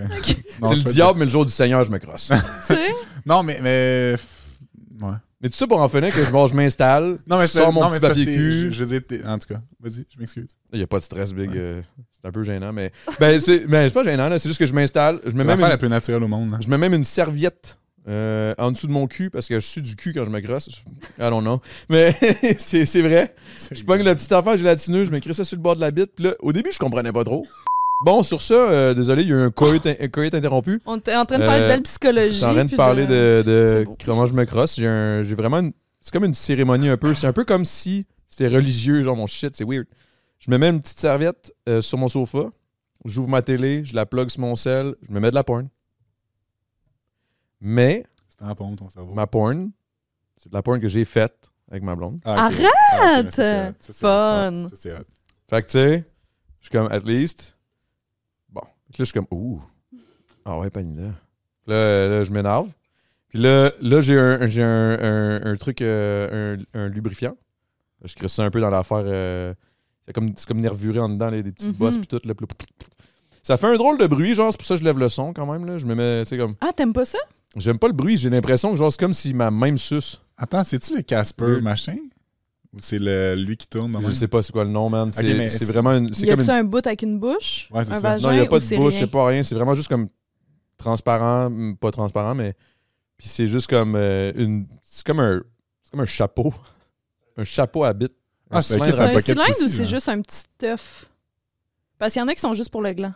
[0.61, 2.31] Non, C'est je le diable, mais le jour du Seigneur, je me crosse.
[2.67, 2.91] tu sais?
[3.25, 3.59] Non, mais.
[3.61, 4.15] mais...
[5.01, 5.13] Ouais.
[5.41, 7.81] mais tout ça pour en finir que bon, je m'installe, Non, mais je sors mon
[7.81, 8.51] non, petit mais papier cul.
[8.65, 10.55] Je, je veux dire, t'es- en tout cas, vas-y, je m'excuse.
[10.71, 11.49] Il n'y a pas de stress, Big.
[11.49, 11.57] Ouais.
[11.57, 11.81] euh,
[12.11, 12.91] c'est un peu gênant, mais.
[13.19, 14.37] Ben, c'est ben, c'est pas gênant, là.
[14.37, 15.19] C'est juste que je m'installe.
[15.25, 16.53] Je mets C'est même l'affaire une, la plus naturelle au monde.
[16.53, 16.59] hein.
[16.63, 19.81] je mets même une serviette euh, en dessous de mon cul parce que je suis
[19.81, 20.67] du cul quand je me grosse.
[21.19, 21.61] I don't know.
[21.89, 22.15] Mais
[22.57, 23.35] c'est c'est vrai.
[23.71, 26.11] Je pogne la petite affaire gélatineuse, je m'écris ça sur le bord de la bite.
[26.15, 27.45] Puis là, au début, je comprenais pas trop.
[28.03, 30.81] Bon, sur ça, euh, désolé, il y a eu un coït, un coït interrompu.
[30.87, 32.33] On était en train de parler Euh, de belle psychologie.
[32.33, 34.75] J'étais en train de parler de, comment je me crosse.
[34.77, 35.73] J'ai un- j'ai vraiment une-
[36.03, 37.13] C'est comme une cérémonie un peu.
[37.13, 39.85] C'est un peu comme si c'était religieux, genre mon shit, c'est weird.
[40.39, 42.45] Je me mets une petite serviette euh, sur mon sofa,
[43.05, 45.67] j'ouvre ma télé, je la plug sur mon sel, je me mets de la porn.
[47.61, 49.13] Mais C'était en pompe, ton cerveau.
[49.13, 49.71] ma porn,
[50.37, 52.19] c'est de la porn que j'ai faite avec ma blonde.
[52.25, 52.55] Ah, ok.
[52.55, 52.69] Arrête!
[52.99, 53.93] Ah, ça.
[53.93, 54.63] Fun.
[54.65, 55.03] Ah, ça, c'est hot.
[55.49, 56.05] Fait que tu sais,
[56.59, 57.57] je suis comme at least.
[58.49, 58.61] Bon.
[58.61, 59.61] Fait que là, je suis comme ouh.
[60.43, 61.11] Ah ouais, pas une idée.
[61.67, 62.69] Là, là, je m'énerve.
[63.29, 67.37] Puis là, là j'ai un, j'ai un, un- un truc, euh, un, un lubrifiant.
[68.03, 69.03] Je crée ça un peu dans l'affaire.
[69.05, 69.53] euh,
[70.07, 71.73] c'est comme, c'est comme nervuré en dedans, là, des petites Mhm.
[71.75, 72.19] bosses, puis tout.
[72.25, 72.33] Là,
[73.43, 75.31] ça fait un drôle de bruit, genre, c'est pour ça que je lève le son
[75.33, 75.65] quand même.
[75.65, 75.77] Là.
[75.77, 76.55] Je me mets, tu sais, comme.
[76.59, 77.19] Ah, t'aimes pas ça?
[77.57, 80.21] J'aime pas le bruit, j'ai l'impression que genre, c'est comme si ma même suce.
[80.37, 81.61] Attends, c'est-tu le Casper Oui.
[81.61, 81.97] machin?
[82.73, 83.97] Ou c'est le, lui qui tourne?
[84.01, 85.11] Je sais pas c'est quoi le nom, man.
[85.11, 85.23] C'est,
[85.65, 86.13] vraiment une.
[86.13, 87.67] C'est Y comme a-tu une un bout avec une bouche?
[87.71, 88.09] Ouais, c'est un ça.
[88.11, 89.43] vagin Non, il n'y a pas ou de c'est bouche, c'est pas rien.
[89.43, 90.07] C'est vraiment juste comme
[90.77, 92.55] transparent, pas transparent, mais.
[93.17, 94.67] Puis c'est juste comme euh, une.
[94.83, 95.41] C'est comme un.
[95.83, 96.53] C'est comme un chapeau.
[97.37, 98.11] Un chapeau à bite.
[98.51, 101.05] Un Ah, c'est cylindre un un cylindre ou c'est juste un petit œuf?
[101.97, 103.13] Parce qu'il y en a qui sont juste pour le gland.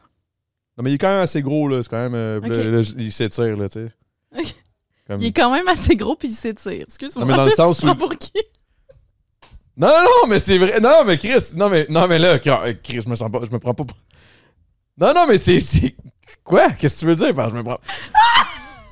[0.77, 1.83] Non, mais il est quand même assez gros, là.
[1.83, 2.15] C'est quand même.
[2.15, 3.93] euh, là, il s'étire, là, tu sais.
[5.07, 6.83] Comme- Il est quand même assez gros puis il s'étire.
[6.87, 7.23] Excuse-moi.
[7.25, 8.31] Non, mais dans le sens où- pour qui?
[9.77, 10.79] Non, non, non, mais c'est vrai.
[10.79, 13.39] Non, mais Chris, non, mais, non, mais là, Chris, je me sens pas.
[13.45, 13.83] Je me prends pas.
[13.83, 13.97] pour-
[14.97, 15.59] Non, non, mais c'est.
[15.59, 15.95] c'est-
[16.43, 16.69] Quoi?
[16.71, 17.49] Qu'est-ce que tu veux dire?
[17.49, 17.79] Je me prends.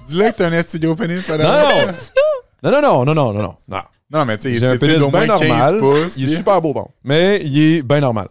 [0.08, 3.34] Dis-le que t'as un esti gros pénis, ça Non, non, non, non, non, non, non,
[3.42, 3.82] non, non.
[4.12, 5.80] Non, mais tu sais, c'est pénis d'au moins bien 15 normal.
[5.80, 6.18] pouces.
[6.18, 6.88] Il est puis- super beau, bon.
[7.04, 8.28] Mais il est bien normal.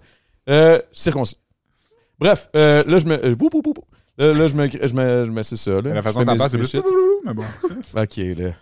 [0.48, 1.38] Euh, circoncis.
[2.18, 3.24] Bref, euh, là, je me.
[3.26, 3.74] euh, bou, bou, bou.
[4.18, 4.68] Là, là, je me.
[4.70, 5.94] Je me, je me c'est ça, là.
[5.94, 6.68] La façon dont t'en parles, c'est plus.
[6.70, 6.84] shit.
[7.24, 7.44] Mais bon.
[7.96, 8.52] Ok, là.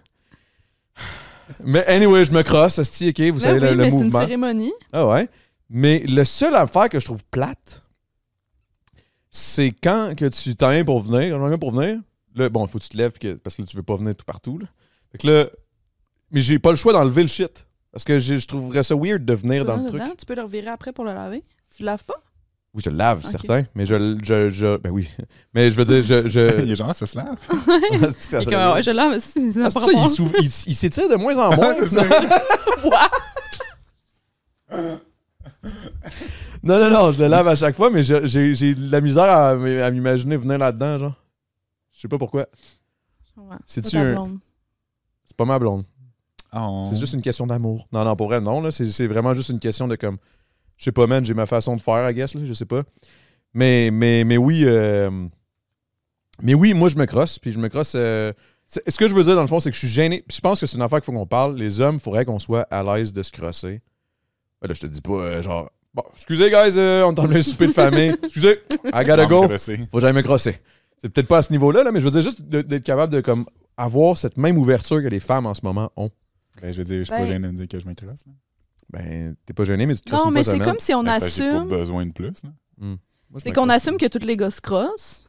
[1.64, 3.96] Mais anyway, je me crosse, esti, ok, vous Ben savez oui, le, le mais c'est
[3.96, 4.20] une mouvement.
[4.20, 4.72] cérémonie.
[4.92, 5.28] Ah ouais.
[5.68, 7.82] Mais le seul affaire que je trouve plate,
[9.30, 11.98] c'est quand que tu t'en viens pour venir, quand viens pour venir,
[12.34, 13.96] là, bon, il faut que tu te lèves que- parce que là, tu veux pas
[13.96, 14.58] venir tout partout.
[14.58, 14.66] Là.
[15.12, 15.46] Fait que là,
[16.30, 17.66] mais j'ai pas le choix d'enlever le shit.
[17.92, 20.00] Parce que je trouverais ça weird de venir dans le truc.
[20.00, 21.42] Dedans, Tu peux le revirer après pour le laver.
[21.76, 22.22] Tu le laves pas?
[22.72, 23.30] Oui, je le lave, Ok.
[23.30, 23.64] certain.
[23.74, 24.76] Mais je, je, je.
[24.76, 25.08] Ben oui.
[25.54, 26.28] Mais je veux dire, je.
[26.28, 26.62] je...
[26.64, 27.36] Il est genre, ça se lave.
[28.18, 31.16] Ça- est comme, ouais, je le lave, c'est Ah, ça, il il il s'étire de
[31.16, 31.74] moins en moins.
[36.62, 39.00] Non, non, non, je le lave à chaque fois, mais je- j'ai j'ai de la
[39.00, 39.54] misère à,
[39.90, 41.14] m'imaginer venir là-dedans, genre.
[41.92, 42.46] Je sais pas pourquoi.
[43.36, 44.38] Ouais, C'est-tu un- blonde.
[45.24, 45.84] C'est pas ma blonde.
[46.52, 46.86] Oh.
[46.90, 47.86] C'est juste une question d'amour.
[47.92, 48.60] Non, non, pour vrai, non.
[48.60, 48.70] là.
[48.70, 50.18] C'est c'est vraiment juste une question de comme.
[50.80, 52.82] Je sais pas, man, j'ai ma façon de faire, I guess, là, je sais pas.
[53.54, 54.62] Mais, mais, mais oui.
[54.64, 55.10] euh,
[56.42, 57.38] mais oui, moi, je me crosse.
[57.38, 57.92] Puis je me crosse.
[57.94, 58.32] euh,
[58.66, 60.24] Ce que je veux dire, dans le fond, c'est que je suis gêné.
[60.26, 61.54] Puis je pense que c'est une affaire qu'il faut qu'on parle.
[61.56, 63.82] Les hommes, il faudrait qu'on soit à l'aise de se crosser.
[64.62, 65.70] Ben là, je te dis pas, euh, genre.
[65.92, 68.14] Bon, excusez, guys, euh, on est en souper de famille.
[68.22, 69.42] Excusez, I gotta go.
[69.42, 69.48] Faut
[69.98, 70.56] que j'aille me crosser.
[70.98, 73.20] C'est peut-être pas à ce niveau-là, là, mais je veux dire juste d'être capable de
[73.20, 73.44] comme
[73.76, 76.10] avoir cette même ouverture que les femmes en ce moment ont.
[76.62, 78.20] Ben, je veux dire, je suis pas Ben- gêné de dire que je m'intéresse.
[78.26, 78.32] là.
[78.92, 81.26] Ben, t'es pas gêné, mais tu te Non, mais c'est comme si on Ben, c'est
[81.26, 81.68] assume.
[81.68, 82.32] pas besoin de plus.
[82.80, 82.86] je
[83.38, 85.28] C'est qu'on assume que tous les gars se crossent,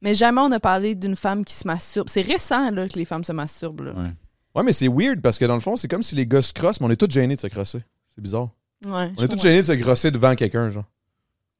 [0.00, 2.08] mais jamais on a parlé d'une femme qui se masturbe.
[2.08, 3.82] C'est récent là, que les femmes se masturbent.
[3.82, 3.92] Là.
[3.92, 4.08] Ouais.
[4.54, 6.52] Ouais, mais c'est weird parce que dans le fond, c'est comme si les gars se
[6.52, 7.82] crossent, mais on est tous gênés de se crosser.
[8.14, 8.48] C'est bizarre.
[8.86, 10.84] Ouais, On est tous gênés de se crosser devant quelqu'un, genre.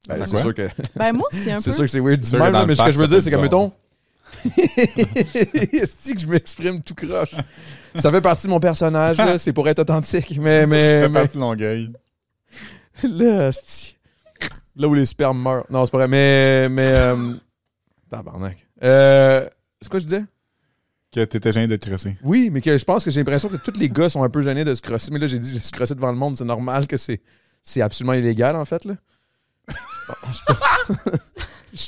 [0.07, 0.41] Ben, Attends, c'est quoi?
[0.41, 0.67] sûr que
[0.97, 1.75] Ben moi, c'est un c'est peu.
[1.75, 3.71] sûr que c'est weird même, mais ce que je veux dire, c'est que, mettons.
[5.73, 7.35] Est-ce que je m'exprime tout croche?
[7.97, 9.37] Ça fait partie de mon personnage, là.
[9.37, 10.37] C'est pour être authentique.
[10.39, 11.91] Mais, mais, Fais mais partie de Longueuil.
[13.03, 13.49] là,
[14.75, 15.65] là où les spermes meurent.
[15.69, 16.07] Non, c'est pas vrai.
[16.07, 17.33] Mais, mais, euh,
[18.09, 18.57] tabarnak.
[18.83, 19.47] Euh,
[19.81, 20.23] c'est quoi je disais?
[21.11, 22.17] Que t'étais gêné de te crosser.
[22.23, 24.41] Oui, mais que je pense que j'ai l'impression que tous les gars sont un peu
[24.41, 25.11] gênés de se crosser.
[25.11, 27.21] Mais là, j'ai dit, se crosser devant le monde, c'est normal que c'est,
[27.61, 28.95] c'est absolument illégal, en fait, là.
[31.73, 31.85] Je-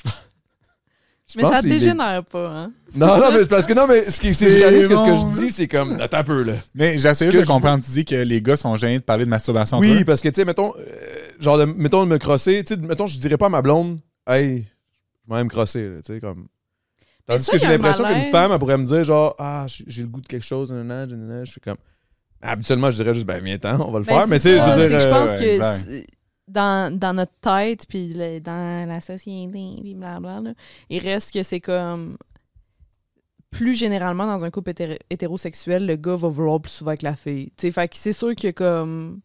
[1.35, 2.71] je Mais pense ça que c'est dégénère pas, hein?
[2.95, 5.03] Non, non, mais c'est parce que non, mais ce qui c'est C'est réaliste que ce
[5.03, 5.31] que bon.
[5.33, 6.53] je dis, c'est comme attends un peu là.
[6.73, 7.83] Mais j'essaie juste que de je comprendre.
[7.83, 10.05] Tu dis que les gars sont gênés de parler de masturbation entre Oui, eux.
[10.05, 10.81] parce que tu sais, mettons, euh,
[11.39, 13.99] genre, de, mettons de me crosser, tu sais, mettons, je dirais pas à ma blonde,
[14.27, 14.65] hey,
[15.29, 16.47] je vais me crosser, là, tu sais, comme.
[17.27, 18.31] Tandis ça, que il y j'ai a un l'impression qu'une malaise.
[18.31, 21.05] femme, elle pourrait me dire, genre, ah, j'ai j'ai le goût de quelque chose, nanana,
[21.07, 21.43] nanana.
[21.43, 21.77] je suis comme.
[22.41, 24.59] Habituellement, je dirais juste, ben, viens-ten, on va le Ben, faire, mais tu c'est sais,
[24.59, 24.97] je ça, veux c'est dire.
[24.97, 25.75] que je euh, pense ouais, que exact.
[25.85, 26.07] c'est-
[26.47, 29.49] dans, dans notre tête, puis le- dans la société,
[29.81, 30.53] puis blablabla,
[30.89, 32.17] il reste que c'est comme.
[33.51, 37.15] Plus généralement, dans un couple hétéro- hétérosexuel, le gars va vouloir plus souvent que la
[37.15, 37.51] fille.
[37.57, 39.22] Tu sais, fait que c'est sûr que comme.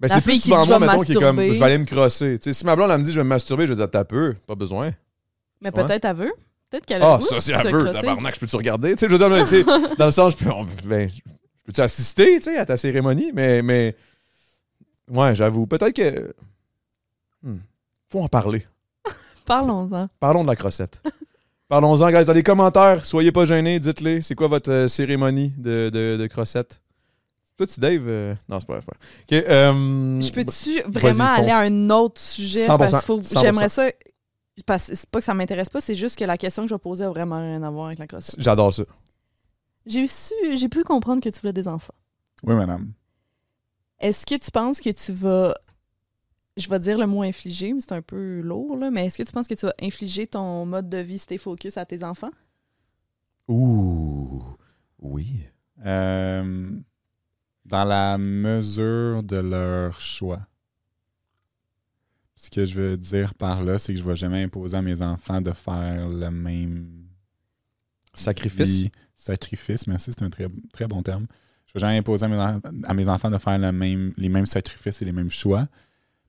[0.00, 2.38] Ben, c'est plus souvent moi, mettons, qui est comme, je vais aller me crosser.
[2.38, 3.90] Tu sais, si ma blonde, elle me dit, je vais me masturber, je vais dire,
[3.90, 4.90] t'as peu, pas besoin.
[5.62, 5.84] Mais Ouais.
[5.84, 6.34] peut-être elle veut.
[6.68, 8.00] Peut-être qu'elle a Ah, ça, c'est peu, crosser.
[8.00, 8.90] tabarnak, je peux-tu regarder?
[8.96, 9.28] Tu sais, je veux dire,
[9.98, 10.50] dans le sens, je peux,
[10.86, 11.08] ben,
[11.64, 13.30] peux-tu assister, tu sais, à ta cérémonie?
[13.32, 13.96] Mais, mais,
[15.10, 16.34] ouais, j'avoue, peut-être que,
[17.42, 17.56] hmm,
[18.10, 18.66] faut en parler.
[19.46, 20.08] Parlons-en.
[20.20, 21.02] Parlons de la crossette.
[21.68, 25.90] Parlons-en, guys, dans les commentaires, soyez pas gênés, dites-les, c'est quoi votre euh, cérémonie de,
[25.92, 26.82] de, de crossette?
[27.56, 28.04] Toi, tu, Dave?
[28.08, 28.80] euh, Non, c'est pas vrai.
[28.82, 29.42] c'est pas vrai.
[29.44, 32.66] Ok, euh, Je peux-tu vraiment aller à un autre sujet?
[32.66, 33.40] 100%, Parce faut- 100%.
[33.40, 33.90] j'aimerais ça.
[34.66, 36.74] Parce que c'est pas que ça m'intéresse pas, c'est juste que la question que je
[36.74, 38.36] vais poser a vraiment rien à voir avec la grossesse.
[38.38, 38.84] J'adore ça.
[39.86, 41.94] J'ai su, j'ai pu comprendre que tu voulais des enfants.
[42.44, 42.92] Oui, madame.
[44.00, 45.54] Est-ce que tu penses que tu vas.
[46.56, 48.90] Je vais dire le mot infliger, mais c'est un peu lourd, là.
[48.90, 51.76] Mais est-ce que tu penses que tu vas infliger ton mode de vie stay focus
[51.76, 52.30] à tes enfants?
[53.48, 54.42] Ouh,
[55.00, 55.46] oui.
[55.84, 56.70] Euh,
[57.64, 60.46] dans la mesure de leur choix.
[62.36, 64.82] Ce que je veux dire par là, c'est que je ne vais jamais imposer à
[64.82, 67.06] mes enfants de faire le même
[68.12, 68.68] Sacrifice.
[68.68, 71.26] vie- sacrifice, merci, c'est un très, très bon terme.
[71.74, 75.30] Je vais jamais imposer à mes, enfants de faire les mêmes sacrifices et les mêmes
[75.30, 75.66] choix.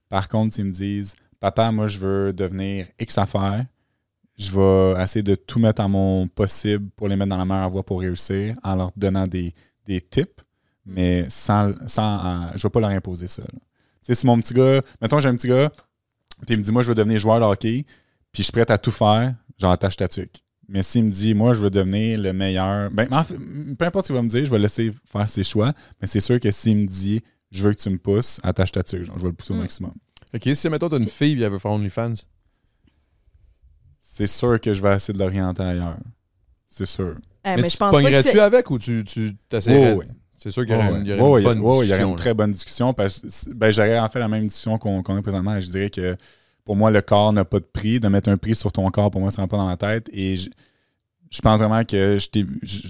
[0.08, 3.64] Par contre, s'ils me disent Papa, moi, je veux devenir X affaires,
[4.36, 7.70] je vais essayer de tout mettre à mon possible pour les mettre dans la meilleure
[7.70, 9.54] voie pour réussir en leur donnant des,
[9.84, 10.42] des tips,
[10.84, 13.42] mais sans, sans je ne vais pas leur imposer ça.
[13.44, 13.58] Tu
[14.02, 15.70] sais, si mon petit gars, mettons, j'ai un petit gars,
[16.46, 17.84] puis il me dit Moi, je veux devenir joueur de hockey,
[18.32, 20.42] puis je suis prêt à tout faire, genre attache ta tuque.
[20.68, 23.36] Mais s'il me dit, moi, je veux devenir le meilleur, ben, en fait,
[23.78, 25.72] peu importe ce qu'il va me dire, je vais laisser faire ses choix.
[26.00, 27.20] Mais c'est sûr que s'il me dit,
[27.52, 29.56] je veux que tu me pousses, attache ta tuque, genre, je vais le pousser au
[29.56, 29.60] Mm.
[29.60, 29.92] maximum.
[30.34, 32.14] Ok, si mettons t'as une fille et elle veut faire OnlyFans,
[34.00, 35.98] C'est sûr que je vais essayer de l'orienter ailleurs.
[36.68, 37.16] C'est sûr.
[37.44, 39.92] Eh, mais, mais tu je pense pas que c'est- avec ou tu, tu t'essaierais?
[39.92, 40.08] Ouais, ouais.
[40.38, 41.76] C'est sûr qu'il y aurait, une, il y aurait Ouais, une ouais, bonne ouais, il
[41.76, 41.94] y discussion.
[41.94, 42.16] aurait une là.
[42.16, 45.22] très bonne discussion parce que ben, j'aurais en fait la même discussion qu'on qu'on a
[45.22, 45.58] présentement.
[45.60, 46.16] Je dirais que
[46.66, 48.00] pour moi, le corps n'a pas de prix.
[48.00, 49.76] De mettre un prix sur ton corps, pour moi, ça ne rentre pas dans ma
[49.76, 50.10] tête.
[50.12, 50.50] Et je,
[51.30, 52.18] je pense vraiment que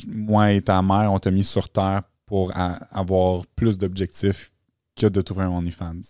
[0.08, 4.50] moi et ta mère, on t'a mis sur Terre pour avoir plus d'objectifs
[4.96, 6.00] que de t'ouvrir un OnlyFans.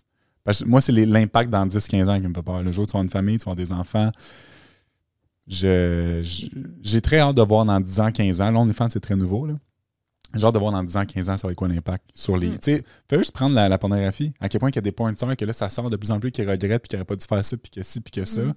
[0.45, 2.63] Parce que moi, c'est l'impact dans 10-15 ans qui me fait peur.
[2.63, 4.11] Le jour où tu avoir une famille, tu vas des enfants.
[5.45, 6.21] J'ai
[7.03, 8.51] très hâte de voir dans 10 ans, 15 ans.
[8.51, 9.45] Là, OnlyFans, c'est très nouveau.
[9.45, 9.55] Là.
[10.35, 12.49] Hâte de voir dans 10 ans, 15 ans, ça va être quoi l'impact sur les.
[12.49, 12.59] Mm.
[12.59, 14.33] Tu sais, fais juste prendre la, la pornographie.
[14.39, 16.11] À quel point il y a des points de que là, ça sort de plus
[16.11, 18.11] en plus, qui regrettent, puis qui n'auraient pas dû faire ça, puis que ci, puis
[18.11, 18.41] que ça.
[18.41, 18.53] Mm.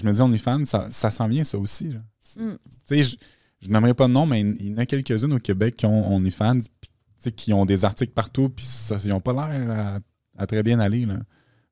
[0.00, 1.86] Je me dis, OnlyFans, ça, ça s'en vient, ça aussi.
[1.86, 1.92] Mm.
[2.34, 2.56] Tu
[2.86, 3.16] sais, je,
[3.60, 6.20] je n'aimerais pas de nom, mais il y en a quelques-unes au Québec qui ont
[6.20, 8.66] puis, tu sais, qui ont des articles partout, puis
[9.04, 11.06] ils n'ont pas l'air à, à très bien aller.
[11.06, 11.18] Là.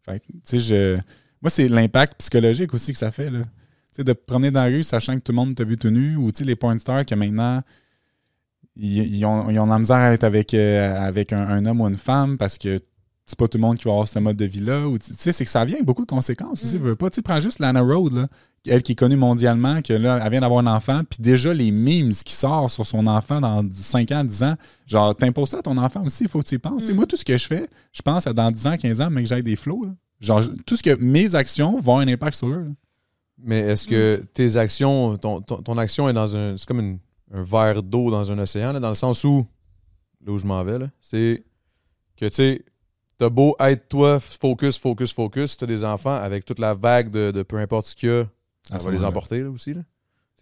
[0.02, 0.96] Fait tu sais, je.
[1.40, 3.30] Moi, c'est l'impact psychologique aussi que ça fait.
[3.30, 3.40] Là.
[3.40, 3.48] Tu
[3.96, 6.16] sais, de promener dans la rue, sachant que tout le monde t'a vu tout nu,
[6.16, 7.62] ou tu sais, les porn stars que maintenant,
[8.76, 11.88] ils, ont, ils ont la misère à être avec, euh, avec un, un homme ou
[11.88, 12.80] une femme parce que
[13.24, 14.84] c'est pas tout le monde qui va avoir ce mode de vie-là.
[14.98, 16.76] Tu sais, c'est que ça vient avec beaucoup de conséquences aussi.
[16.76, 16.80] Mm.
[16.82, 17.08] veux pas.
[17.10, 18.26] Tu sais, prends juste Lana Road, là,
[18.66, 21.70] elle qui est connue mondialement, que là, elle vient d'avoir un enfant, puis déjà les
[21.70, 24.54] memes qui sortent sur son enfant dans 5 ans, 10 ans,
[24.86, 26.80] genre, t'imposes ça à ton enfant aussi, il faut que tu y penses.
[26.80, 26.96] Tu sais, Mm.
[26.96, 29.22] Moi, tout ce que je fais, je pense à dans 10 ans, 15 ans, mais
[29.22, 29.84] que j'aille des flots.
[29.84, 29.92] là.
[30.20, 32.64] Genre, tout ce que mes actions vont avoir un impact sur eux.
[32.64, 32.70] là.
[33.44, 36.56] Mais est-ce que tes actions, ton, ton, ton action est dans un.
[36.56, 36.98] C'est comme une-
[37.32, 39.46] un verre d'eau dans un océan, là, dans le sens où.
[40.24, 41.42] Là où je m'en vais, là, c'est
[42.16, 42.64] que tu sais,
[43.18, 47.10] t'as beau être toi, focus, focus, focus, si t'as des enfants, avec toute la vague
[47.10, 48.24] de, de peu importe ce qu'il y a,
[48.62, 49.74] ça va les emporter là, aussi.
[49.74, 49.80] Là.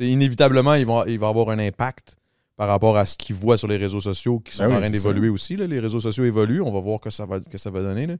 [0.00, 2.16] Inévitablement, ils vont, il va avoir un impact
[2.56, 4.80] par rapport à ce qu'ils voient sur les réseaux sociaux qui sont Ben oui, en
[4.80, 5.56] train d'évoluer aussi.
[5.56, 5.66] Là.
[5.66, 8.06] Les réseaux sociaux évoluent, on va voir que ça va, que ça va donner.
[8.06, 8.16] Là.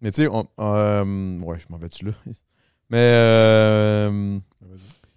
[0.00, 0.28] Mais tu sais,
[0.60, 2.12] euh, ouais, je m'en vais dessus là?
[2.90, 4.38] Mais euh,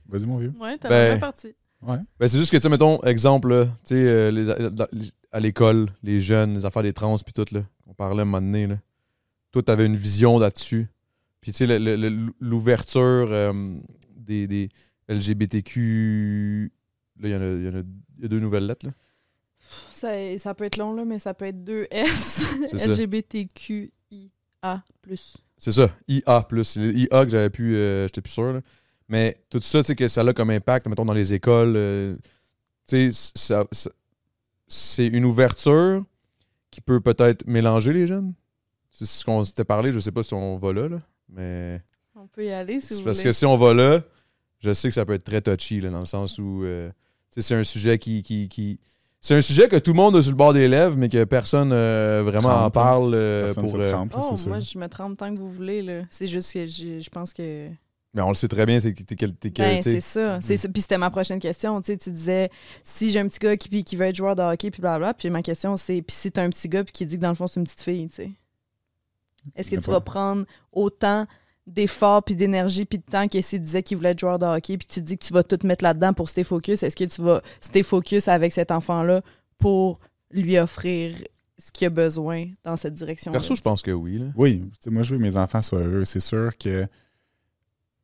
[0.07, 0.53] Vas-y, mon vieux.
[0.59, 1.53] Ouais, t'as Ben- bien parti.
[1.85, 1.97] Ouais.
[2.19, 4.87] ben, c'est juste que, tu sais, mettons, exemple, tu sais, euh, les- dans-
[5.31, 8.25] à l'école, les jeunes, les affaires des trans, puis tout, là, on parlait à un
[8.25, 8.77] moment donné, là.
[9.51, 10.87] Toi, t'avais une vision là-dessus.
[11.41, 11.79] Puis, tu sais,
[12.39, 13.53] l'ouverture euh,
[14.15, 14.69] des, des
[15.07, 16.71] LGBTQ.
[17.19, 17.83] Là, il y, en a- il y en a
[18.17, 18.93] il y a deux nouvelles lettres, là.
[19.91, 22.51] Ça, ça peut être long, là, mais ça peut être 2 S.
[22.87, 23.89] LGBTQIA.
[25.57, 26.47] C'est ça, IA.
[26.63, 27.75] C'est le IA que j'avais pu.
[27.75, 28.53] euh, J'étais plus sûr.
[28.53, 28.61] là.
[29.07, 31.73] Mais tout ça, tu sais, que ça a comme impact, mettons, dans les écoles.
[31.75, 32.15] euh,
[32.87, 33.91] tu sais, ça- ça-
[34.67, 36.03] c'est une ouverture
[36.71, 38.33] qui peut peut-être mélanger les jeunes.
[38.91, 41.81] C'est ce qu'on s'était parlé, je sais pas si on va là, là, mais.
[42.15, 43.29] On peut y aller si c'est vous parce voulez.
[43.29, 44.01] que si on va là,
[44.59, 46.63] je sais que ça peut être très touchy, là, dans le sens où.
[46.63, 46.89] euh,
[47.31, 48.23] tu sais, c'est un sujet qui.
[48.23, 48.79] qui, qui-
[49.21, 51.23] c'est un sujet que tout le monde a sur le bord des lèvres, mais que
[51.25, 52.81] personne euh, vraiment en Trempe, là.
[52.81, 53.73] parle euh, Personne pour.
[53.83, 55.81] se trempe, Oh, moi, je me trempe tant que vous voulez.
[55.81, 56.03] là.
[56.09, 57.69] C'est juste que je pense que.
[58.15, 59.03] Mais on le sait très bien, c'est que
[59.61, 60.39] Ben, c'est ça.
[60.41, 60.69] C'est ça.
[60.69, 61.81] Puis c'était ma prochaine question.
[61.81, 62.49] Tu sais, tu disais,
[62.83, 65.13] si j'ai un petit gars qui, puis qui veut être joueur de hockey, puis blablabla.
[65.13, 67.29] Puis ma question, c'est, puis si t'as un petit gars, puis qui dit que dans
[67.29, 68.31] le fond, c'est une petite fille, tu sais.
[69.55, 71.27] Est-ce que tu pas- vas prendre autant
[71.67, 74.77] d'efforts, puis d'énergie, puis de temps que s'il disait qu'il voulait être joueur de hockey,
[74.77, 76.83] puis tu dis que tu vas tout mettre là-dedans pour stay focus?
[76.83, 79.21] Est-ce que tu vas stay focus avec cet enfant-là
[79.57, 79.99] pour
[80.31, 81.17] lui offrir
[81.57, 83.39] ce qu'il a besoin dans cette direction-là?
[83.39, 84.19] Perso, je pense que oui.
[84.19, 84.25] Là.
[84.35, 86.05] Oui, tu sais, moi je veux que mes enfants soient heureux.
[86.05, 86.87] C'est sûr que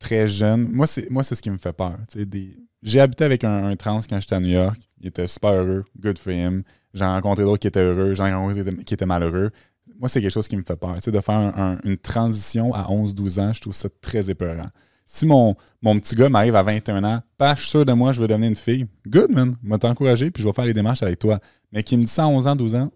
[0.02, 1.96] très jeune, moi c'est moi c'est ce qui me fait peur.
[2.14, 2.56] Des...
[2.82, 4.76] J'ai habité avec un, trans quand j'étais à New York.
[5.00, 6.64] Il était super heureux, good for him.
[6.94, 9.50] J'en ai rencontré d'autres qui étaient heureux, j'en ai rencontré qui étaient malheureux.
[9.98, 10.96] Moi, c'est quelque chose qui me fait peur.
[10.96, 14.68] De faire un- un- une transition à 11-12 ans, je trouve ça très épeurant.
[15.06, 18.10] Si mon, mon petit gars m'arrive à 21 ans, pas je suis sûr de moi,
[18.12, 20.74] je veux devenir une fille, good man, je vais t'encourager puis je vais faire les
[20.74, 21.38] démarches avec toi.
[21.70, 22.90] Mais qui me dit ça à 11 ans, 12 ans,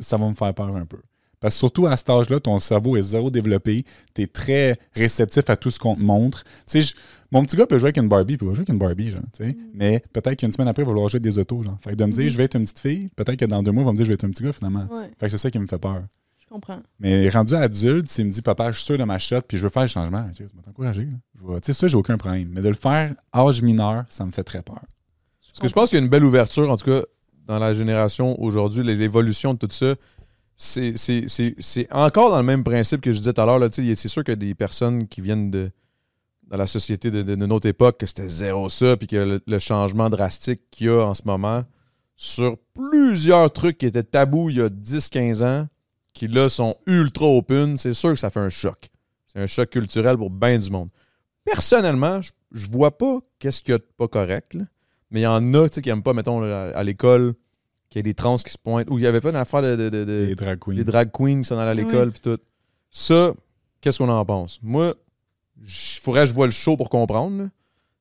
[0.00, 0.98] ça va me faire peur un peu.
[1.40, 3.84] Parce que surtout à cet âge-là, ton cerveau est zéro développé.
[4.14, 6.42] Tu es très réceptif à tout ce qu'on te montre.
[6.44, 6.94] Tu sais, je-
[7.30, 9.10] mon petit gars peut jouer avec une Barbie, puis il va jouer avec une Barbie,
[9.12, 9.56] genre, tu sais.
[9.74, 11.76] Mais peut-être qu'une semaine après, il va vouloir jouer avec des autos, genre.
[11.80, 13.70] Fait que de me dire, je vais être une petite fille, peut-être que dans deux
[13.72, 14.86] mois, il va me dire, je vais être un petit gars, finalement.
[14.90, 16.02] Ouais, Fait que c'est ça qui me fait peur.
[16.38, 16.80] je comprends.
[16.98, 19.62] Mais rendu adulte, s'il me dit, papa, je suis sûr de ma shot, puis je
[19.64, 20.24] veux faire le changement,
[20.64, 21.06] t'encourager.
[21.38, 22.48] Je vais- Tu sais, ça, j'ai aucun problème.
[22.54, 24.80] Mais de le faire âge mineur, ça me fait très peur.
[25.52, 27.02] Parce que je pense qu'il y a une belle ouverture, en tout cas,
[27.46, 29.94] dans la génération aujourd'hui, l'évolution de tout ça.
[30.58, 33.68] C'est encore dans le même principe que je disais tout à l'heure.
[33.72, 35.70] C'est sûr a des personnes qui viennent de
[36.48, 40.62] dans la société de, notre époque, que c'était zéro ça, puis que le, changement drastique
[40.70, 41.64] qu'il y a en ce moment
[42.16, 45.68] sur plusieurs trucs qui étaient tabous il y a 10-15 ans,
[46.14, 48.90] qui là sont ultra open, c'est sûr que ça fait un choc.
[49.26, 50.88] C'est un choc culturel pour bien du monde.
[51.44, 52.20] personnellement,
[52.50, 54.56] je, vois pas qu'est-ce qu'il y a de pas correct.
[55.10, 57.34] Mais il y en a qui aiment pas, mettons, à, l'école,
[57.90, 58.88] qu'il y a des trans qui se pointent.
[58.90, 60.74] Ou il y avait pas une affaire de, de, de- de- Les drag queens.
[60.74, 62.38] les drag queens qui sont allés à l'école puis tout.
[62.90, 63.32] Ça,
[63.80, 64.58] qu'est-ce qu'on en pense?
[64.62, 64.94] Moi,
[65.60, 67.42] il faudrait que je vois le show pour comprendre.
[67.44, 67.48] là.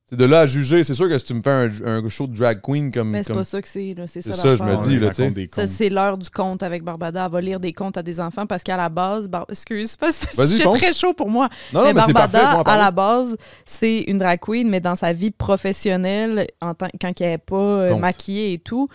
[0.10, 0.86] C'est de là à juger.
[0.86, 3.10] C'est sûr que si tu me fais un, un show de drag queen comme.
[3.10, 4.08] Mais c'est comme- pas ça que c'est, là.
[4.08, 5.12] C'est ça, ça, je me dis, là,
[5.52, 7.26] Ça, c'est l'heure du conte avec Barbada.
[7.26, 10.26] Elle va lire des contes à des enfants parce qu'à la base, Bar- excuse, parce
[10.26, 11.50] que Vas-y, c'est très chaud pour moi.
[11.74, 12.70] Non, non, mais Barbada, parfait.
[12.70, 13.36] à la base,
[13.66, 17.56] c'est une drag queen, mais dans sa vie professionnelle, en tant, quand elle n'est pas
[17.58, 18.88] euh, maquillée et tout,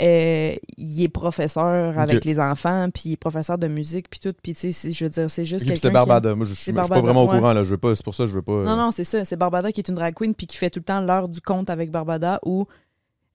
[0.00, 4.34] euh, il est professeur avec les enfants, puis il est professeur de musique, puis tout.
[4.42, 6.34] Puis, tu sais, c'est- je veux dire, c'est juste qui- Barbada.
[6.34, 7.52] Moi, je, je, C'est suis pas vraiment au courant.
[7.52, 7.62] Là.
[7.62, 8.52] Je veux pas, c'est pour ça que je veux pas.
[8.52, 9.24] euh, Non, non, c'est ça.
[9.24, 11.40] C'est Barbada qui est une drag queen puis qui fait tout le temps l'heure du
[11.40, 12.66] conte avec Barbada où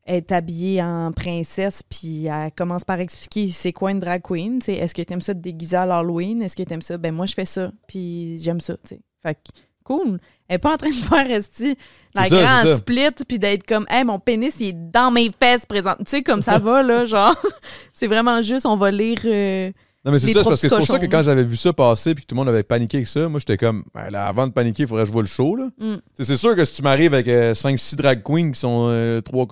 [0.04, 4.60] elle est habillée en princesse puis elle commence par expliquer c'est quoi une drag queen.
[4.60, 4.74] tu sais.
[4.74, 6.42] Est-ce que tu aimes ça te déguiser à l'Halloween?
[6.42, 6.98] Est-ce que tu aimes ça?
[6.98, 8.74] Ben moi, je fais ça puis j'aime ça.
[8.78, 9.00] tu sais.
[9.24, 9.40] Fait que
[9.84, 10.20] cool.
[10.48, 11.78] Elle est pas en train de faire resti
[12.14, 15.66] la ça, grande split puis d'être comme hey mon pénis il est dans mes fesses
[15.66, 15.96] présent.
[16.00, 17.36] Tu sais comme ça va là genre
[17.94, 19.72] c'est vraiment juste on va lire euh,
[20.04, 22.14] Non, mais c'est ça, parce que c'est pour ça que quand j'avais vu ça passer
[22.14, 24.48] puis que tout le monde avait paniqué avec ça, moi, j'étais comme, ben, là, avant
[24.48, 25.56] de paniquer, il faudrait que je vois le show.
[25.56, 25.70] Là.
[25.80, 25.98] Mm.
[26.20, 29.48] C'est sûr que si tu m'arrives avec 5-6 drag queens qui sont euh, trois,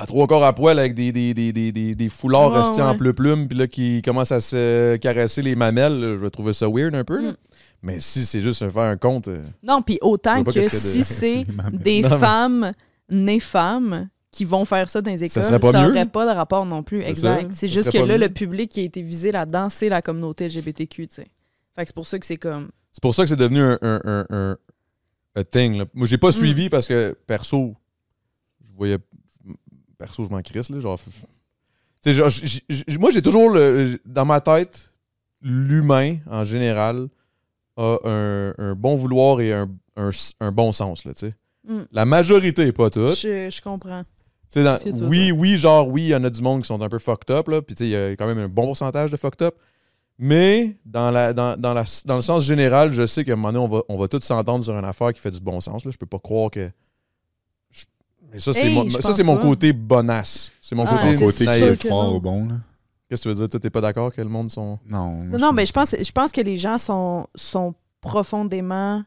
[0.00, 2.96] à trois corps à poil avec des, des, des, des, des, foulards restés en ouais.
[2.98, 6.68] pleu-plume puis là, qui commencent à se caresser les mamelles, là, je vais trouver ça
[6.68, 7.20] weird un peu.
[7.20, 7.32] là.
[7.32, 7.36] Mm.
[7.82, 9.28] Mais si c'est juste faire un compte.
[9.28, 12.72] euh, Non, puis autant que de- si c'est des Non, femmes
[13.08, 16.36] nées femmes qui vont faire ça dans les écoles, ça serait pas n'aurait pas de
[16.36, 17.00] rapport non plus.
[17.02, 17.50] Exact.
[17.52, 18.18] C'est juste que là, mieux.
[18.18, 21.26] le public qui a été visé là-dedans, c'est la communauté LGBTQ, tu sais.
[21.74, 22.70] Fait que c'est pour ça que c'est comme.
[22.92, 24.56] C'est pour ça que c'est devenu un, un, un, un-
[25.36, 25.78] un thing.
[25.78, 25.84] là.
[25.94, 27.74] Moi, j'ai pas suivi parce que perso,
[28.64, 28.98] je voyais.
[29.98, 30.80] Perso, je m'en crisse, là.
[30.80, 30.98] Genre.
[30.98, 31.10] Tu
[32.02, 34.92] sais, genre, j- j- j- moi, j'ai toujours le, dans ma tête,
[35.42, 37.08] l'humain, en général,
[37.80, 41.34] a un, un bon vouloir et un, un, un bon sens, là, tu sais.
[41.66, 41.80] Mm.
[41.92, 43.16] La majorité, pas toutes.
[43.18, 44.02] Je, je comprends.
[44.54, 46.98] Dans- oui, oui, genre, oui, il y en a du monde qui sont un peu
[46.98, 47.62] fucked up, là.
[47.62, 49.54] Puis, tu sais, il y a quand même un bon pourcentage de fucked up.
[50.18, 53.52] Mais, dans, la, dans, dans, la, dans le sens général, je sais qu'à un moment
[53.52, 55.84] donné, on va, on va tous s'entendre sur une affaire qui fait du bon sens,
[55.84, 55.90] là.
[55.90, 56.68] Je peux pas croire que.
[57.70, 57.84] je-
[58.32, 60.50] Mais ça, c'est Hey, mon, ça, c'est mon côté bonasse.
[60.60, 61.78] C'est mon Ah, côté, c'est côté qui est naïf.
[61.78, 62.54] que fort au bon, là.
[63.10, 63.50] Qu'est-ce que tu veux dire?
[63.50, 64.78] Toi, t'es pas d'accord que le monde sont.
[64.86, 65.24] Non.
[65.24, 69.02] Non, mais je pense, je pense que les gens sont, sont profondément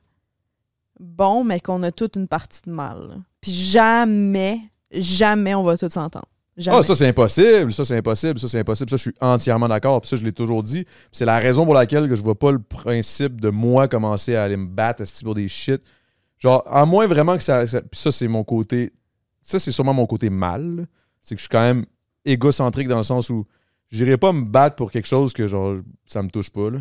[1.00, 3.22] bons, mais qu'on a toute une partie de mal.
[3.40, 4.60] Puis jamais,
[4.92, 6.26] jamais on va tous s'entendre.
[6.58, 6.78] Jamais.
[6.78, 7.74] Ah, ça, c'est impossible.
[7.74, 8.38] Ça, c'est impossible.
[8.40, 8.90] Ça, c'est impossible.
[8.90, 10.02] Ça, je suis entièrement d'accord.
[10.02, 10.86] Puis ça, je l'ai toujours dit.
[11.12, 14.44] C'est la raison pour laquelle que je vois pas le principe de moi commencer à
[14.44, 15.82] aller me battre esti, pour des shit.
[16.38, 17.66] Genre, à moins vraiment que ça.
[17.66, 18.92] ça- puis ça, c'est mon côté.
[19.42, 20.88] Ça, c'est sûrement mon côté mal.
[21.22, 21.86] C'est que je suis quand même
[22.26, 23.46] égocentrique dans le sens où
[23.94, 26.70] j'irai pas me battre pour quelque chose que, genre, ça me touche pas.
[26.70, 26.80] Là.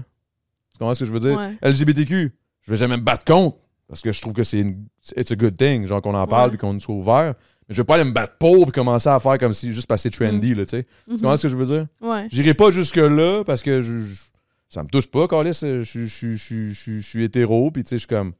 [0.72, 1.36] Tu comprends ce que je veux dire?
[1.38, 1.56] Ouais.
[1.62, 2.32] LGBTQ,
[2.62, 3.58] je vais jamais me battre contre
[3.88, 4.86] parce que je trouve que c'est une
[5.16, 6.54] it's a good thing, genre qu'on en parle Ouais.
[6.56, 7.34] et qu'on soit ouvert.
[7.68, 9.86] Mais je vais pas aller me battre pour puis commencer à faire comme si juste
[9.86, 10.86] passer trendy, là, tu sais.
[11.06, 11.86] Tu comprends ce que je veux dire?
[12.00, 12.26] Ouais.
[12.30, 14.22] J'irai pas jusque-là parce que je, je-
[14.68, 15.52] ça me touche pas, Carlis.
[15.60, 18.32] Je- je suis hétéro, puis tu sais, je suis comme.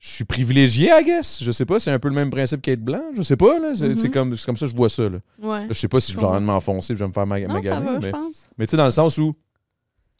[0.00, 1.42] Je suis privilégié, I guess.
[1.42, 3.02] Je sais pas, c'est un peu le même principe qu'être blanc.
[3.14, 3.74] Je sais pas, là.
[3.74, 4.10] C'est Mhm.
[4.12, 5.18] comme, c'est comme ça que je vois ça, là.
[5.42, 5.60] Ouais.
[5.62, 7.48] Là, je sais pas si je vais de m'enfoncer, je vais me faire ma, Non,
[7.48, 7.60] va,
[8.56, 9.34] mais- tu sais, dans le sens où.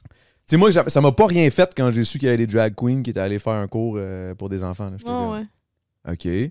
[0.04, 0.08] Tu
[0.46, 2.74] sais, moi, ça m'a pas rien fait quand j'ai su qu'il y avait des drag
[2.74, 4.90] queens qui étaient allés faire un cours euh, pour des enfants.
[4.90, 4.96] là.
[5.30, 6.12] Ouais.
[6.12, 6.50] OK.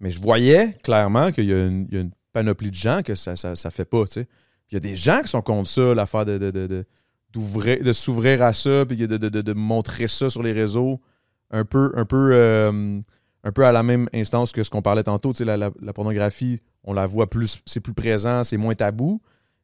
[0.00, 3.00] Mais je voyais clairement qu'il y, a une- il y a une panoplie de gens
[3.02, 4.24] que ça, ça, ça fait pas, tu sais.
[4.24, 6.84] Puis il y a des gens qui sont contre ça, l'affaire de, de, de, de,
[7.32, 11.00] d'ouvrir- de s'ouvrir à ça, puis de, de, de, de montrer ça sur les réseaux,
[11.50, 13.00] un peu, un peu, euh,
[13.44, 15.32] un peu à la même instance que ce qu'on parlait tantôt.
[15.32, 18.74] Tu sais, la, la- la pornographie, on la voit plus, c'est plus présent, c'est moins
[18.74, 19.20] tabou.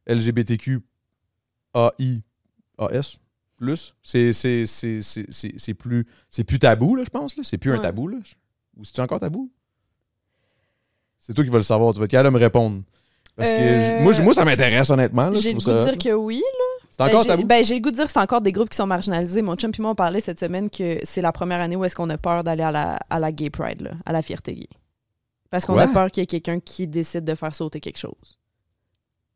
[0.07, 0.81] LGBTQ,
[1.73, 2.21] AI,
[2.77, 3.17] AS,
[3.57, 4.31] plus, c'est,
[5.77, 7.35] plus, c'est plus tabou, là, je pense.
[7.37, 7.43] Là.
[7.43, 8.07] C'est plus un tabou.
[8.07, 8.17] Là.
[8.77, 9.49] Ou c'est encore tabou?
[11.19, 11.93] C'est toi qui vas le savoir.
[11.93, 12.83] Tu vas de me répondre.
[13.35, 15.29] Parce que Euh, moi, ça m'intéresse, honnêtement.
[15.29, 15.33] là.
[15.35, 15.97] Je J'ai le goût de dire là.
[15.97, 16.41] que oui.
[16.97, 17.45] C'est encore Ben, tabou?
[17.45, 19.41] Ben, j'ai le goût de dire que c'est encore des groupes qui sont marginalisés.
[19.41, 21.95] Mon chum et moi, on parlait cette semaine que c'est la première année où est-ce
[21.95, 24.69] qu'on a peur d'aller à la, à la gay pride, là, à la fierté gay.
[25.49, 28.39] Parce qu'on a peur qu'il y ait quelqu'un qui décide de faire sauter quelque chose.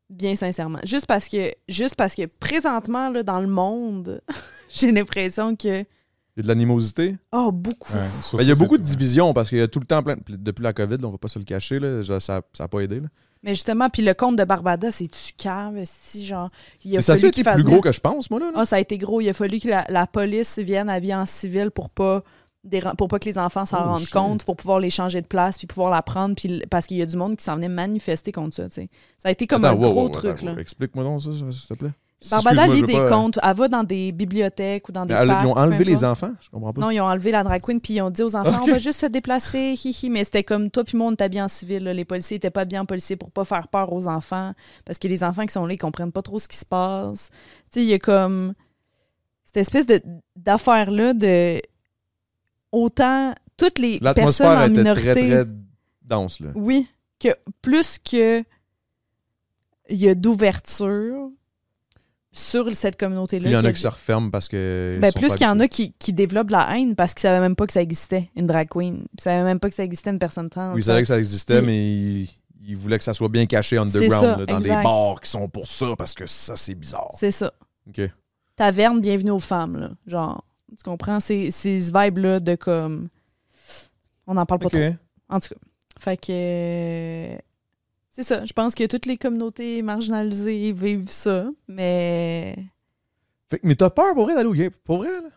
[0.10, 0.80] Bien sincèrement.
[0.86, 4.22] Juste parce que, juste parce que présentement, là, dans le monde,
[4.70, 5.80] j'ai l'impression que.
[5.82, 7.18] Il y a de l'animosité?
[7.34, 7.92] Oh, beaucoup.
[7.94, 10.02] Ouais, Ben, il y a beaucoup de divisions parce qu'il y a tout le temps
[10.02, 10.16] plein.
[10.28, 13.02] Depuis la COVID, là, on va pas se le cacher, là, ça n'a pas aidé.
[13.02, 13.08] là.
[13.44, 16.50] Mais justement, puis le compte de Barbada, c'est-tu cave, si genre.
[16.84, 18.52] Il a Mais ça a été fasse plus gros que je pense, moi, là.
[18.56, 19.22] Ah, ça a été gros.
[19.22, 22.22] Il a fallu que la, la police vienne habillée en civil pour pas
[22.98, 24.12] pour pas que les enfants s'en Oh, rendent shit.
[24.12, 27.02] compte, pour pouvoir les changer de place, puis pouvoir la prendre, puis parce qu'il y
[27.02, 28.68] a du monde qui s'en venait manifester contre ça.
[28.68, 28.90] tu sais.
[29.18, 30.42] Ça a été comme Attends, un wow, gros wow, truc.
[30.42, 30.52] là.
[30.52, 30.60] wow.
[30.60, 31.92] Explique-moi donc ça, s'il te plaît.
[32.30, 33.40] Barbada lit des pas- euh, contes.
[33.42, 35.44] Elle va dans des bibliothèques ou dans des Elle- parcs.
[35.46, 36.32] Ils ont enlevé les enfants?
[36.42, 36.82] Je comprends pas.
[36.82, 38.78] Non, ils ont enlevé la drag queen puis ils ont dit aux enfants on va
[38.78, 40.10] juste se déplacer, hihi.
[40.10, 41.84] Mais c'était comme toi puis moi, on était bien en civil.
[41.84, 41.94] là.
[41.94, 44.54] Les policiers étaient pas bien policiers pour pas faire peur aux enfants
[44.86, 47.30] parce que les enfants qui sont là, ils comprennent pas trop ce qui se passe.
[47.72, 48.54] Tu sais, il y a comme
[49.46, 49.88] cette espèce
[50.36, 51.62] d'affaire-là de
[52.72, 55.12] autant toutes les personnes L'atmosphère en était minorité.
[55.14, 55.46] très, très
[56.02, 56.50] dense, là.
[56.56, 56.88] Oui,
[57.20, 57.30] que
[57.62, 58.40] plus que
[59.92, 61.30] il y a d'ouverture
[62.32, 63.50] sur cette communauté-là.
[63.50, 64.98] Il y en a a qui se referment parce que.
[65.00, 67.56] ben, plus qu'il y en a qui, qui développent la haine parce qu'ils savaient même
[67.56, 69.06] pas que ça existait, une drag queen.
[69.18, 70.74] Ils savaient même pas que ça existait une personne trans.
[70.74, 72.30] Oui, ils savaient que ça existait, mais ils,
[72.66, 75.48] ils voulaient que ça soit bien caché ça, underground, là, dans des bars qui sont
[75.48, 77.12] pour ça, parce que ça, c'est bizarre.
[77.18, 77.52] C'est ça.
[77.88, 78.02] OK.
[78.56, 79.92] Taverne, bienvenue aux femmes, là.
[80.06, 80.44] Genre,
[80.78, 81.20] tu comprends?
[81.20, 83.10] Ces, ces vibes-là de comme.
[84.28, 84.96] On n'en parle pas trop.
[85.30, 85.62] En tout cas.
[85.98, 87.40] Fait que.
[88.12, 88.44] C'est ça.
[88.46, 92.56] Je pense que toutes les communautés marginalisées vivent ça, mais.
[93.50, 94.72] Fait que- mais t'as peur pour vrai d'aller au?
[94.84, 95.30] Pour vrai, là?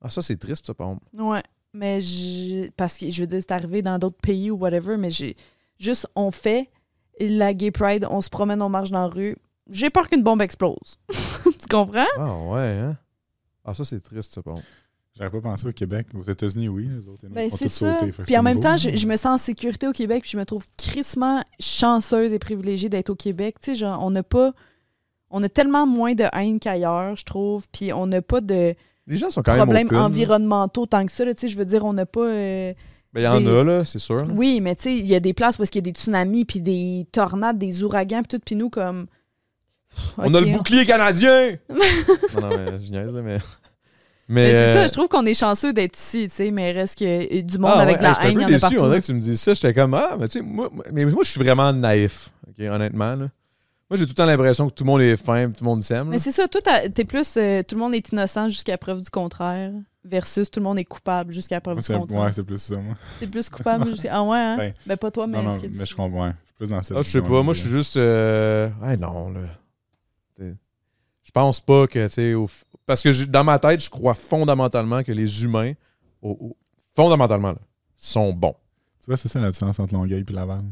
[0.00, 1.06] Ah, ça, c'est triste, ça, par exemple.
[1.18, 1.42] Ouais.
[1.72, 5.10] Mais je- parce que je veux dire, c'est arrivé dans d'autres pays ou whatever, mais
[5.10, 5.36] j'ai
[5.78, 6.70] juste on fait
[7.20, 9.36] la gay pride, on se promène, on marche dans la rue.
[9.68, 10.98] J'ai peur qu'une bombe explose.
[11.44, 12.04] tu comprends?
[12.16, 12.96] Ah, ouais, hein?
[13.64, 14.68] Ah, ça, c'est triste, ça, par exemple.
[15.18, 16.06] J'aurais pas pensé au Québec.
[16.14, 16.88] Aux États-Unis, oui.
[16.94, 17.98] Les autres, Ben, c'est ça.
[17.98, 18.12] sauté.
[18.24, 18.68] Puis en même nouveau.
[18.68, 22.32] temps, je, je me sens en sécurité au Québec, puis je me trouve crissement chanceuse
[22.32, 23.56] et privilégiée d'être au Québec.
[23.62, 24.52] Tu sais, genre, on n'a pas.
[25.30, 28.74] On a tellement moins de haine qu'ailleurs, je trouve, puis on n'a pas de
[29.06, 31.24] Les gens sont quand même problèmes environnementaux tant que ça.
[31.24, 31.34] là.
[31.34, 32.20] Tu sais, je veux dire, on n'a pas.
[32.26, 32.72] euh,
[33.12, 34.16] Ben, il y en des- a, là, c'est sûr.
[34.18, 34.26] là.
[34.34, 36.44] Oui, mais tu sais, il y a des places où il y a des tsunamis,
[36.44, 39.06] puis des tornades, des ouragans, puis tout, puis nous, comme.
[40.18, 41.52] On a le bouclier canadien!
[41.70, 43.38] non, non, mais je niaise, là, mais...
[44.28, 46.70] Mais, Mais c'est euh, ça, je trouve qu'on est chanceux d'être ici, tu sais, mais
[46.72, 48.44] il reste que euh, du monde ah, avec ouais, la un haine, il peu y
[48.44, 48.76] en a déçu, partout.
[48.80, 51.04] on dirait que tu me dis ça, j'étais comme, ah, mais tu sais, moi, mais
[51.04, 53.28] moi, je suis vraiment naïf, ok, honnêtement, là.
[53.88, 55.80] Moi, j'ai tout le temps l'impression que tout le monde est fin, tout le monde
[55.80, 56.08] s'aime.
[56.08, 56.60] Mais c'est ça, toi,
[56.92, 57.36] t'es plus.
[57.36, 59.70] euh, tout le monde est innocent jusqu'à preuve du contraire,
[60.04, 62.20] versus tout le monde est coupable jusqu'à preuve Moi, du contraire.
[62.22, 62.96] Ouais, c'est plus ça, moi.
[63.20, 64.10] T'es plus coupable jusqu'à.
[64.16, 64.56] Ah ouais, hein?
[64.56, 65.38] Ben, Ben, pas toi, mais.
[65.38, 66.24] non, non, est-ce que tu- mais je comprends.
[66.26, 66.32] ouais.
[66.32, 67.42] Je suis plus dans cette Ah, je sais pas.
[67.44, 67.96] Moi, je suis juste.
[67.96, 68.68] Euh...
[68.82, 69.40] Ah, non, là.
[71.22, 72.34] Je pense pas que, tu sais.
[72.34, 75.72] au f- Parce que dans ma tête, je crois fondamentalement que les humains,
[76.94, 77.58] fondamentalement, là,
[77.96, 78.54] sont bons.
[79.00, 80.64] Tu vois, c'est ça la différence entre Longueuil et Laval.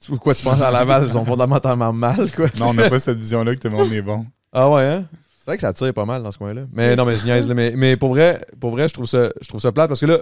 [0.00, 2.48] Tu vois, quoi, tu penses à Laval, ils sont fondamentalement mal, quoi?
[2.58, 4.26] Non, on n'a pas cette vision-là que tout le monde est bon.
[4.52, 5.04] Ah ouais, hein?
[5.38, 6.62] C'est vrai que ça tire pas mal dans ce coin-là.
[6.72, 7.54] Mais non, mais je niaise, là.
[7.54, 10.06] Mais, mais pour vrai, pour vrai je, trouve ça, je trouve ça plate parce que
[10.06, 10.18] là,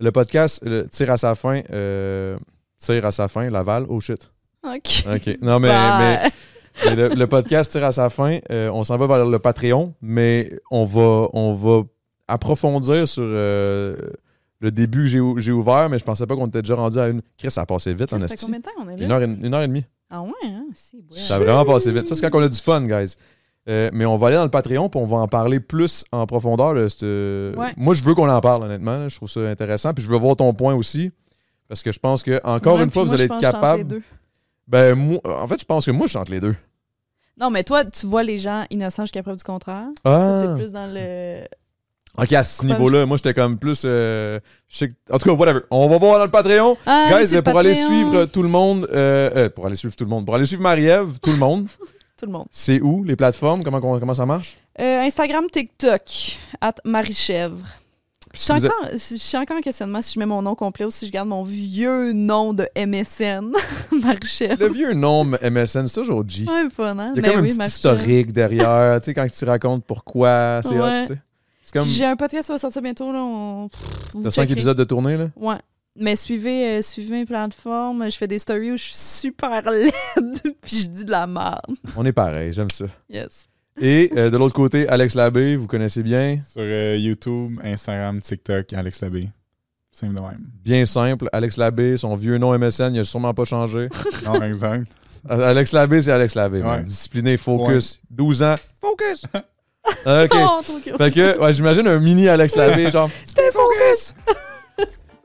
[0.00, 1.62] le podcast le, tire à sa fin.
[1.70, 2.36] euh,
[2.78, 3.86] tire à sa fin, Laval.
[3.88, 4.30] Oh shit.
[4.64, 5.04] Ok.
[5.14, 5.38] OK.
[5.40, 6.30] Non, mais, mais
[6.84, 8.38] le, le podcast tire à sa fin.
[8.50, 11.82] Euh, on s'en va vers le Patreon, mais on va, on va
[12.28, 13.96] approfondir sur euh,
[14.60, 16.98] le début que j'ai ou- j'ai ouvert, mais je pensais pas qu'on était déjà rendu
[16.98, 17.20] à une.
[17.38, 19.04] Chris, ça a passé vite, en Ça fait combien de temps on est là?
[19.04, 19.84] Une heure, et, une heure et demie.
[20.10, 20.66] Ah ouais, hein?
[21.12, 22.06] Ça a vraiment passé vite.
[22.06, 23.14] Ça, c'est quand on a du fun, guys.
[23.66, 26.26] Euh, mais on va aller dans le Patreon puis on va en parler plus en
[26.26, 26.74] profondeur.
[26.74, 27.72] Ouais.
[27.78, 28.98] Moi, je veux qu'on en parle, honnêtement.
[28.98, 29.08] là.
[29.08, 29.94] Je trouve ça intéressant.
[29.94, 31.10] Puis je veux voir ton point aussi.
[31.66, 34.02] Parce que je pense que, encore Ouais, une fois, vous allez être capable.
[34.66, 36.54] Ben, moi, en fait, je pense que moi, je entre les deux.
[37.38, 39.86] Non, mais toi, tu vois les gens innocents jusqu'à preuve du contraire?
[40.04, 40.44] Ah!
[40.46, 41.40] T'es plus dans le.
[42.16, 43.82] Ok, à ce niveau-là, moi, j'étais comme plus.
[43.84, 44.38] euh,
[44.68, 45.60] je sais que- En tout cas, whatever.
[45.72, 46.76] On va voir dans le Patreon.
[46.86, 48.88] Ah, Guys, pour aller suivre tout le monde.
[48.92, 50.24] euh, euh, pour aller suivre tout le monde.
[50.24, 51.66] Pour aller suivre Marie-Ève, tout le monde.
[52.16, 52.46] Tout le monde.
[52.52, 53.64] C'est où les plateformes?
[53.64, 54.56] Comment, comment, ça marche?
[54.80, 56.02] Euh, Instagram, TikTok,
[56.60, 56.74] at
[58.34, 60.90] Je suis, encore, je suis encore en questionnement si je mets mon nom complet ou
[60.90, 63.52] si je garde mon vieux nom de MSN,
[64.02, 64.56] Marichèvre.
[64.60, 66.44] Le vieux nom MSN, c'est toujours G.
[66.48, 67.12] Ouais, fun, hein?
[67.14, 69.84] Il y a Ben comme oui, un petit historique derrière, tu sais, quand tu racontes
[69.84, 71.02] pourquoi, c'est Ouais.
[71.06, 71.20] tu sais.
[71.62, 71.88] C'est comme.
[71.88, 73.20] J'ai un podcast qui va sortir bientôt, là.
[73.22, 73.68] On...
[73.68, 74.52] T'as cinq checkerez.
[74.52, 75.28] épisodes de tournée, là?
[75.36, 75.56] Ouais.
[75.96, 78.10] Mais suivez, euh, suivez mes plateformes.
[78.10, 79.92] Je fais des stories où je suis super laide
[80.60, 81.60] puis je dis de la merde.
[81.96, 82.86] On est pareil, j'aime ça.
[83.08, 83.46] Yes.
[83.80, 86.38] Et euh, de l'autre côté, Alex Labbé, vous connaissez bien.
[86.48, 89.28] Sur euh, YouTube, Instagram, TikTok, Alex Labé.
[89.90, 90.46] Simple de même.
[90.64, 93.88] Bien simple, Alex Labbé, son vieux nom MSN, il a sûrement pas changé.
[94.24, 94.90] Non, exact.
[95.30, 96.62] Euh, Alex Labbé, c'est Alex Labbé.
[96.62, 96.82] Ouais.
[96.82, 98.00] Discipliné, focus.
[98.10, 98.54] 12 ans.
[98.80, 99.24] Focus!
[100.06, 100.34] ok.
[100.34, 100.60] Oh.
[100.98, 104.14] Fait que, ouais, j'imagine un mini Alex Labbé, genre, stay focus!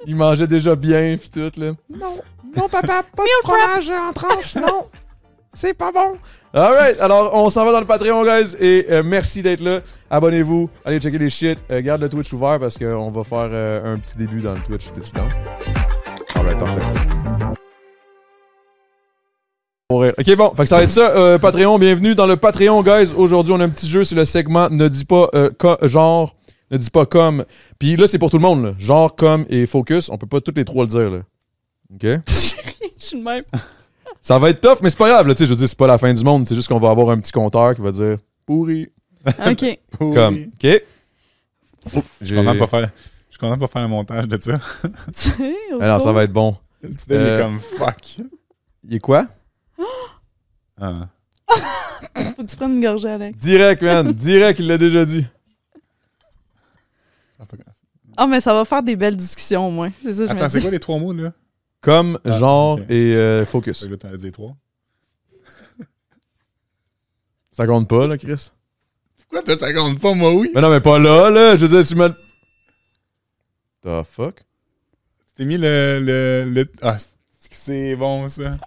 [0.07, 1.73] il mangeait déjà bien, pis tout, là.
[1.89, 2.15] Non,
[2.55, 4.85] non, papa, pas de fromage en tranche, non!
[5.51, 6.17] C'est pas bon!
[6.53, 9.81] Alright, alors on s'en va dans le Patreon, guys, et euh, merci d'être là.
[10.09, 11.57] Abonnez-vous, allez checker les shit.
[11.71, 14.59] Euh, garde le Twitch ouvert parce qu'on va faire euh, un petit début dans le
[14.59, 14.91] Twitch.
[14.93, 15.19] T'es-tu?
[16.35, 16.81] Alright, parfait.
[19.91, 21.80] Ok, bon, fait que ça va être ça, euh, Patreon.
[21.80, 23.15] Bienvenue dans le Patreon, guys.
[23.17, 25.49] Aujourd'hui, on a un petit jeu, c'est le segment Ne dis pas euh,
[25.81, 26.35] genre,
[26.69, 27.43] ne dis pas comme.
[27.80, 28.73] Puis là, c'est pour tout le monde, là.
[28.77, 30.09] Genre, comme et focus.
[30.11, 31.19] On peut pas toutes les trois le dire, là.
[31.91, 32.03] Ok?
[32.27, 33.43] Je suis de même.
[34.22, 35.27] Ça va être tough, mais c'est pas grave.
[35.27, 36.45] Là, tu sais, je veux dire, c'est pas la fin du monde.
[36.45, 38.90] C'est juste qu'on va avoir un petit compteur qui va dire pourri.
[39.48, 39.80] OK.
[39.98, 40.81] Comme, OK.
[42.22, 42.91] Je suis content de pas faire.
[43.30, 44.60] Je suis content de pas faire un montage de ça.
[45.15, 46.56] Tu sais, au Alors, ça va être bon.
[46.81, 48.18] Tu sais, il est Euh, comme fuck.
[48.88, 49.27] Il est quoi?
[50.80, 51.07] Ah.
[52.36, 53.38] Faut que tu prennes une gorgée, Alex.
[53.38, 54.11] Direct, man.
[54.14, 55.26] Direct, il l'a déjà dit.
[58.18, 59.91] Ah, mais ça va faire des belles discussions, au moins.
[60.11, 61.31] Ça, Attends, c'est quoi les trois mots là?
[61.81, 63.84] Comme, Ah, genre et euh, focus.
[63.88, 64.56] Là, t'en as dit trois.
[67.51, 68.51] Ça compte pas, là, Chris?
[69.18, 70.49] Pourquoi t'as 50 pas, moi oui?
[70.56, 71.56] Mais non, mais pas là, là.
[71.56, 72.10] Je veux dire, tu me.
[73.84, 74.41] The fuck?
[75.35, 76.97] T'es mis le, le, le- Ah,
[77.49, 78.57] c'est- bon ça.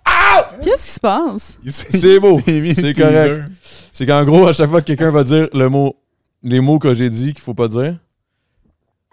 [0.62, 1.59] Qu'est-ce qui se passe?
[1.66, 2.40] C'est beau.
[2.47, 3.44] C'est correct.
[3.93, 5.97] C'est qu'en gros, à chaque fois que quelqu'un va dire le mot,
[6.43, 7.97] les mots que j'ai dit qu'il faut pas dire,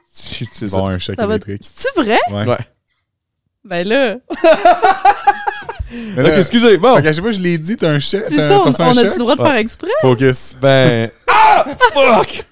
[0.06, 0.78] c'est c'est ça.
[0.78, 1.34] Bon, un choc Ça va...
[1.36, 1.62] électrique.
[1.64, 2.18] C'est-tu vrai?
[2.32, 2.48] Ouais.
[2.48, 2.58] Ouais.
[3.70, 4.18] Ben là,
[6.16, 6.78] Mais là, Ok, excusez.
[6.78, 6.96] Bon.
[6.96, 8.24] fait que je l'ai dit, t'as un choc.
[8.28, 9.90] c'est ça, on, a-tu le droit de faire exprès?
[10.02, 10.56] Focus.
[10.60, 11.10] Ben.
[11.28, 11.66] Ah!
[11.94, 12.46] Fuck!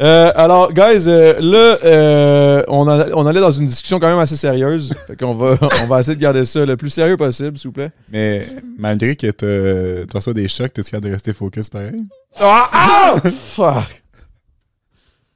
[0.00, 4.18] Euh, alors, guys, euh, là, euh, on, a- on allait dans une discussion quand même
[4.18, 4.92] assez sérieuse.
[5.06, 7.72] Fait qu'on va, on va essayer de garder ça le plus sérieux possible, s'il vous
[7.74, 7.92] plaît.
[8.10, 8.44] Mais
[8.78, 12.02] malgré que t'as- tu reçois des chocs, t'es capable de rester focus pareil?
[12.40, 12.68] Ah!
[12.72, 13.14] ah!
[13.54, 14.02] Fuck!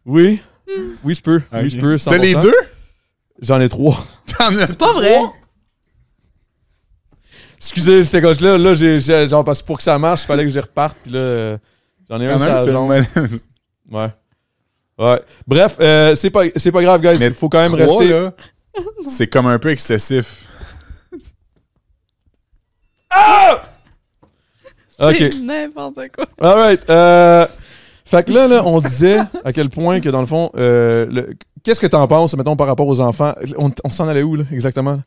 [0.04, 0.42] Oui.
[1.04, 1.40] Oui, je peux.
[1.52, 1.68] Oui, Ok.
[1.68, 1.96] je peux.
[2.04, 2.40] T'as les 100%.
[2.40, 2.54] deux?
[3.40, 3.96] J'en ai trois.
[4.38, 5.18] T'en as C'est pas vrai.
[7.58, 10.26] Excusez, c'était gauche là, là, j'ai, j'ai- genre, parce que pour que ça marche, il
[10.26, 11.58] fallait que j'y reparte, puis là, euh,
[12.08, 12.90] j'en ai un sur la jambe.
[13.90, 14.08] Ouais.
[14.98, 15.22] Ouais.
[15.46, 17.16] Bref, euh, c'est pas, c'est pas grave, guys.
[17.18, 18.08] Mais Il faut quand même Trois, rester.
[18.08, 18.32] là,
[19.08, 20.46] c'est comme un peu excessif.
[24.98, 25.14] Ok.
[25.18, 26.24] C'est n'importe quoi.
[26.40, 26.88] Alright.
[26.88, 27.46] Euh,
[28.06, 31.34] fait que là, là, on disait à quel point que dans le fond, euh, le-
[31.62, 33.34] qu'est-ce que t'en penses, mettons, par rapport aux enfants?
[33.58, 35.00] On, on s'en allait où, là, exactement?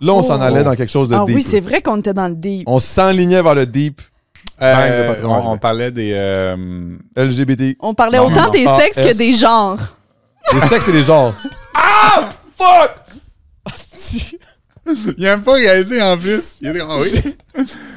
[0.00, 0.42] Là, on s'en Oh.
[0.42, 1.36] allait dans quelque chose de Ah deep.
[1.36, 2.64] oui, c'est vrai qu'on était dans le deep.
[2.66, 4.00] On s'enlignait vers le deep
[4.62, 6.12] Euh, on, parlait des.
[6.14, 7.76] euh, LGBT.
[7.80, 8.50] On parlait Non, autant non.
[8.50, 9.16] des Ah, sexes que S.
[9.18, 9.78] des genres.
[10.54, 11.34] Les sexes et les genres.
[11.74, 12.30] ah!
[12.58, 12.90] Fuck!
[13.66, 14.38] Asti.
[15.18, 16.56] Il a même pas réalisé en plus.
[16.60, 17.34] Il a dit, ah oui.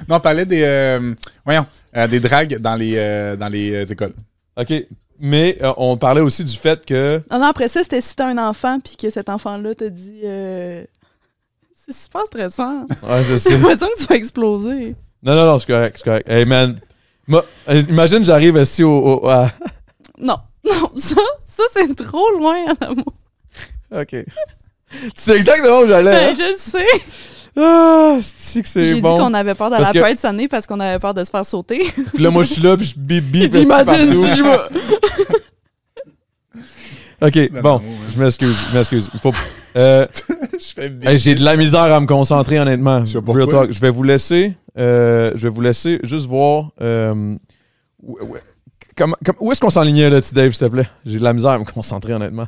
[0.07, 0.61] non, on parlait des.
[0.63, 1.13] euh,
[1.45, 1.65] voyons,
[1.97, 4.13] euh, des dragues dans les, euh, dans les écoles.
[4.57, 4.73] OK.
[5.19, 7.21] Mais euh, on parlait aussi du fait que...
[7.31, 10.21] Non, non, après ça, c'était si t'as un enfant puis que cet enfant-là t'a dit.
[10.23, 10.83] euh,
[11.75, 12.81] C'est super stressant.
[13.03, 13.57] Ouais, je J'ai sais.
[13.57, 14.95] l'impression que tu vas exploser.
[15.21, 16.29] Non, non, non, c'est correct, c'est correct.
[16.29, 16.79] Hey, man.
[17.27, 18.91] Moi, euh, imagine, j'arrive ici au...
[19.21, 19.51] au- à-
[20.19, 20.35] Non,
[20.65, 21.15] non, ça,
[21.45, 23.13] ça c'est trop loin en amour.
[23.91, 24.07] OK.
[24.09, 24.25] tu
[25.15, 26.11] sais exactement où j'allais.
[26.11, 26.33] hein?
[26.33, 26.87] Ben, je le sais.
[27.55, 29.13] Ah, c'est que c'est J'ai bon?
[29.13, 31.23] dit qu'on avait peur d'aller à la que- cette année parce qu'on avait peur de
[31.23, 31.83] se faire sauter.
[32.13, 32.95] Puis là, moi, je suis là, puis je
[33.85, 34.25] partout.
[34.25, 34.43] si je
[37.21, 39.09] OK, bon, je m'excuse, je m'excuse.
[39.21, 39.31] Faut...
[39.77, 40.05] Euh,
[40.59, 43.05] Je fais hey, J'ai de la misère à me concentrer, honnêtement.
[43.05, 43.17] Je
[43.79, 44.55] vais vous laisser...
[44.77, 46.71] euh, je vais vous laisser juste voir...
[46.81, 47.35] euh,
[48.01, 48.17] où,
[49.51, 50.87] est-ce qu'on s'enlignait, là, petit Dave, s'il te plaît?
[51.05, 52.47] J'ai de la misère à me concentrer, honnêtement.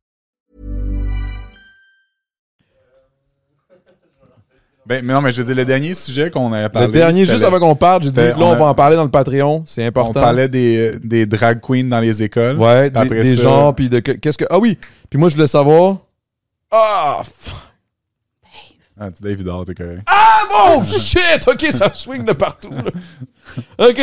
[4.85, 6.87] Ben, mais non, mais je veux dire, le dernier sujet qu'on avait parlé.
[6.87, 8.73] le dernier, juste avant qu'on parte, j'ai dit, c'était- là, on on va a- en
[8.75, 9.63] parler dans le Patreon.
[9.67, 10.19] C'est On important.
[10.19, 12.57] parlait des, des drag queens dans les écoles.
[12.57, 14.45] Ouais, des, après des ça- genres, puis de que- qu'est-ce que.
[14.49, 14.77] Ah oui!
[15.09, 15.97] Puis moi, je voulais savoir.
[16.71, 17.21] Ah!
[17.23, 17.51] f-
[18.99, 20.01] Ah, tu David Hall, t'es correct.
[20.07, 20.83] Ah bon!
[20.83, 21.47] Shit!
[21.47, 22.69] Ok, ça swing de partout.
[22.71, 22.83] là.
[23.89, 23.99] Ok.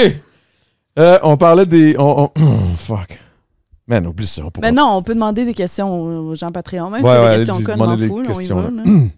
[0.99, 1.95] Euh, on parlait des.
[1.99, 2.41] On, on-
[2.77, 3.19] fuck.
[3.87, 4.43] Man, oublie ça.
[4.45, 6.91] on pourra- Mais non, on peut demander des questions aux gens Patreon.
[6.91, 7.57] Même Ouais, si ouais, des questions
[7.97, 8.71] des fous, là, on y va.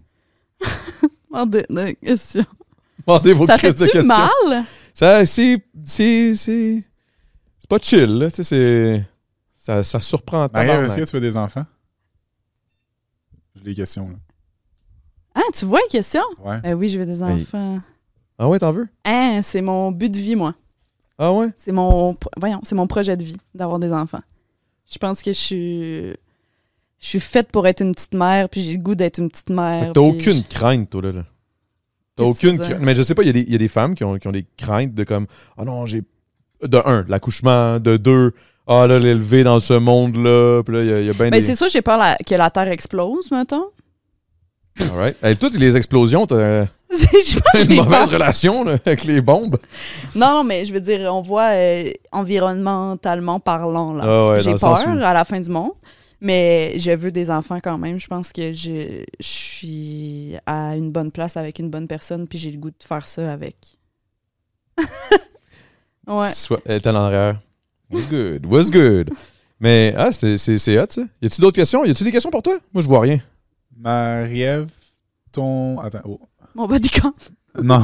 [1.31, 2.45] Demandez des questions.
[3.07, 4.07] Demandez vos Ça crises de fait-tu questions.
[4.47, 4.63] mal?
[4.93, 5.63] Ça, c'est.
[5.85, 6.35] C'est.
[6.35, 6.83] C'est
[7.59, 8.29] c'est pas chill, là.
[8.29, 9.05] Tu sais, c'est.
[9.55, 11.65] Ça, ça surprend Marie, est-ce que tu veux des enfants?
[13.55, 14.15] J'ai des questions, là.
[15.35, 16.23] Ah, tu vois, question?
[16.39, 16.59] Ouais.
[16.61, 17.79] Ben oui, je veux des Mais- enfants.
[18.37, 18.87] Ah ouais, t'en veux?
[19.05, 20.55] Hein, c'est mon but de vie, moi.
[21.17, 21.49] Ah ouais?
[21.57, 24.21] C'est mon, voyons, c'est mon projet de vie d'avoir des enfants.
[24.91, 26.13] Je pense que je suis,
[27.01, 29.49] je suis faite pour être une petite mère, puis j'ai le goût d'être une petite
[29.49, 29.91] mère.
[29.93, 31.11] t'as aucune crainte, toi, là.
[31.11, 31.23] là.
[32.15, 32.77] T'as aucune crainte.
[32.79, 34.17] Mais je sais pas, il y, a des- il y a des femmes qui ont,
[34.17, 35.25] qui ont des craintes de comme,
[35.57, 36.03] ah non, j'ai.
[36.63, 37.79] De un, l'accouchement.
[37.79, 38.33] De deux,
[38.67, 40.61] ah là, l'élever dans ce monde-là.
[40.63, 41.41] Puis là, il y a, il y a bien Ben, des.
[41.41, 43.65] c'est ça, j'ai peur la- que la Terre explose, mettons.
[44.79, 44.87] All
[45.21, 45.39] right.
[45.39, 46.65] Toutes les explosions, t'as
[47.67, 49.57] une mauvaise relation là, avec les bombes.
[50.15, 54.03] Non, non, mais je veux dire, on voit euh, environnementalement parlant, là.
[54.05, 55.71] Ah ouais, j'ai peur où- à la fin du monde.
[56.21, 57.99] Mais je veux des enfants quand même.
[57.99, 62.37] Je pense que je, je suis à une bonne place avec une bonne personne, puis
[62.37, 63.55] j'ai le goût de faire ça avec.
[66.07, 66.29] ouais.
[66.31, 67.41] Soit, elle était en arrière.
[67.91, 69.09] Was good, was good?
[69.59, 70.35] Mais, ah, c'est
[70.79, 71.01] hot, ça.
[71.21, 71.83] Y a-tu d'autres questions?
[71.85, 72.57] Y a-tu des questions pour toi?
[72.71, 73.19] Moi, je vois rien.
[73.75, 74.69] Marie-Ève,
[75.31, 75.79] ton.
[75.79, 76.01] Attends.
[76.05, 76.19] oh.
[76.55, 77.13] Mon bodycount.
[77.61, 77.81] Non.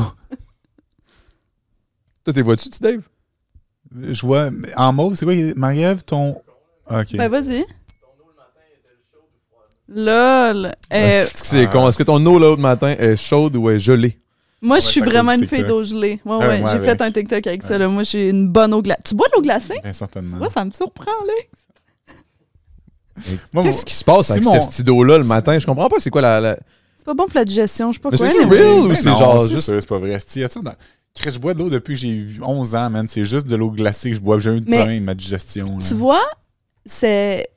[2.24, 3.02] Toi, t'es vois-tu, tu, Dave?
[3.94, 4.50] Je vois.
[4.78, 5.36] En mauve, c'est quoi?
[5.56, 6.42] Marie-Ève, ton.
[6.86, 7.16] Ah, Ok.
[7.18, 7.66] Ben, vas-y.
[9.90, 10.66] Lol.
[10.66, 10.72] Euh,
[11.24, 11.88] Est-ce que c'est Ah, con?
[11.88, 14.18] Est-ce que ton eau l'autre matin est chaude ou est gelée?
[14.62, 16.20] moi, je suis c'est vraiment une fille d'eau gelée.
[16.26, 16.60] Ouais, Ah, ouais.
[16.60, 17.78] moi J'ai fait un TikTok avec ça.
[17.78, 17.88] Là.
[17.88, 19.02] Moi, j'ai une bonne eau glacée.
[19.06, 19.80] Tu bois de l'eau glacée?
[19.84, 20.38] Bien certainement.
[20.38, 21.34] Moi, ça me surprend, là.
[23.52, 25.58] Moi, Qu'est-ce qui se passe avec Simon- cette petite eau-là le matin?
[25.58, 26.40] Je comprends pas, c'est quoi la.
[26.40, 26.58] la...
[26.98, 28.28] C'est pas bon pour la digestion, je sais pas Mais quoi.
[28.28, 29.66] mais- real ou Ben c'est non, genre c'est juste.
[29.80, 30.20] c'est pas vrai.
[30.20, 33.08] Je bois de l'eau depuis que j'ai eu 11 ans, man.
[33.08, 34.38] C'est juste de l'eau glacée que je bois.
[34.38, 35.78] J'ai eu de problème ma digestion.
[35.80, 36.22] Tu vois,
[36.86, 37.48] c'est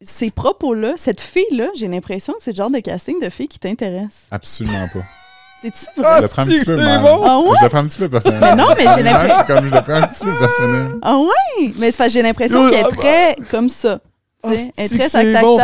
[0.00, 3.58] ces propos-là, cette fille-là, j'ai l'impression que c'est le genre de casting de fille qui
[3.58, 4.26] t'intéresse.
[4.30, 5.00] Absolument pas.
[5.62, 6.20] C'est-tu Je vrai?
[6.20, 7.00] le prends un petit peu c'est mal.
[7.02, 7.20] bon.
[7.24, 7.56] Ah ouais?
[7.58, 8.40] Je le prends un petit peu personnel.
[8.42, 10.92] Mais non, mais j'ai l'impression- Comme je le prends un petit peu personnel.
[11.02, 11.72] Ah ouais?
[11.78, 14.00] Mais c'est parce que j'ai l'impression qu'elle ah est très comme ça.
[14.44, 15.58] Sais, Elle est très tac bon.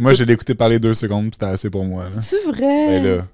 [0.00, 2.04] Moi, j'ai écouté parler deux secondes, puis c'était assez pour moi.
[2.08, 2.86] C'est vrai?
[2.88, 3.24] Ben là,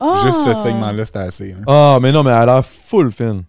[0.00, 0.20] Ah!
[0.24, 1.54] juste ce segment-là, c'était assez.
[1.66, 3.42] Ah, mais non, mais elle a l'air full fin.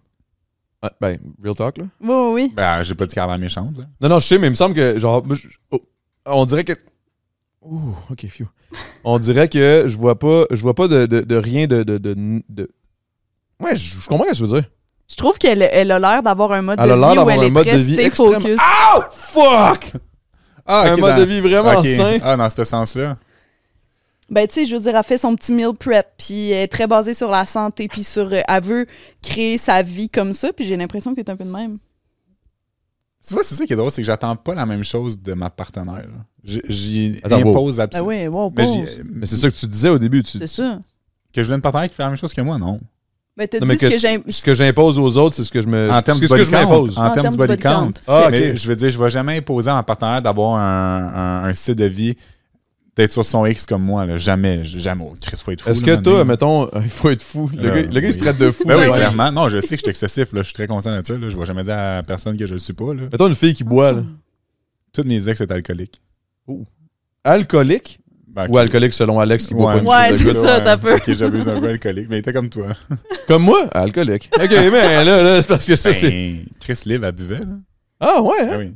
[0.82, 1.84] Ah, ben, real talk, là.
[2.00, 2.52] Oui, oui, oui.
[2.54, 3.76] Ben, j'ai pas dit qu'elle a l'air méchante.
[3.78, 3.84] Là.
[4.00, 5.80] Non, non, je sais, mais il me semble que, genre, moi, je- oh,
[6.30, 6.74] on dirait que.
[7.62, 8.46] Ouh, ok, phew.
[9.04, 11.98] On dirait que je vois pas, je vois pas de, de, de rien de, de,
[11.98, 12.14] de,
[12.48, 12.70] de-
[13.60, 14.70] Ouais, je, je comprends ce que tu veux dire.
[15.10, 17.16] Je trouve qu'elle elle a l'air d'avoir un mode Elle a de l'air vie où
[17.16, 18.60] d'avoir elle un est mode de très vie stay extrêmement- focus.
[18.96, 19.92] Oh, fuck!
[20.66, 21.86] Ah, un ok, mode dans- de vie vraiment ok.
[21.86, 22.18] sain.
[22.22, 23.16] Ah, dans ce sens-là.
[24.30, 26.68] Ben, tu sais, je veux dire, elle fait son petit meal prep, puis elle est
[26.68, 28.30] très basée sur la santé, puis sur.
[28.30, 28.86] euh, elle veut
[29.22, 31.78] créer sa vie comme ça, puis j'ai l'impression que t'es un peu de même.
[33.26, 35.34] Tu vois, c'est ça qui est drôle, c'est que j'attends pas la même chose de
[35.34, 36.06] ma partenaire.
[36.44, 38.08] J'y impose absolument.
[38.08, 38.64] oui, wow, mais
[39.12, 40.22] Mais c'est ça que tu disais au début.
[40.22, 40.78] Tu, C'est ça.
[41.32, 42.80] que je voulais une partenaire qui fait la même chose que moi, non.
[43.36, 43.86] Ben, t'as dit mais ce
[44.24, 45.90] que, ce que j'impose aux autres, c'est ce que je me.
[45.92, 46.58] En termes du que body count.
[46.60, 46.98] m'impose.
[46.98, 47.92] En termes du body count.
[48.06, 48.30] Ah, ok.
[48.32, 51.52] Mais je veux dire, je vais jamais imposer à ma partenaire d'avoir un, un, un
[51.54, 52.16] style de vie
[52.98, 54.04] d'être sur son X comme moi.
[54.04, 54.16] Là.
[54.16, 54.64] Jamais.
[54.64, 55.04] Jamais.
[55.08, 55.70] Oh, Chris, faut être fou.
[55.70, 57.48] Est-ce que toi, mettons, il faut être fou.
[57.54, 58.64] Le, Euh, gars, le gars, il se traite de fou.
[58.66, 58.96] Ben oui, ouais.
[58.96, 59.30] clairement.
[59.30, 60.32] Non, je sais que je suis excessif.
[60.32, 60.40] Là.
[60.42, 61.16] Je suis très conscient de ça.
[61.16, 61.28] Là.
[61.30, 62.92] Je vais jamais dire à personne que je le suis pas.
[62.92, 63.02] Là.
[63.10, 64.02] Mettons une fille qui boit, là.
[64.92, 66.00] Toutes mes ex étaient alcooliques.
[67.22, 68.00] Alcoolique?
[68.26, 70.94] Ben, ou alcoolique selon Alex qui boit pas une Ouais, c'est ça, t'as peu.
[70.94, 72.68] Ok, j'abuse un peu alcoolique, mais il était comme toi.
[73.26, 74.30] Comme moi, alcoolique.
[74.34, 76.10] Ok, mais là, là c'est parce que ça, c'est.
[76.10, 77.38] Ben, Chris Liv, elle buvait.
[77.38, 77.58] Là.
[78.00, 78.58] Ah, ouais, hein?
[78.58, 78.74] Ben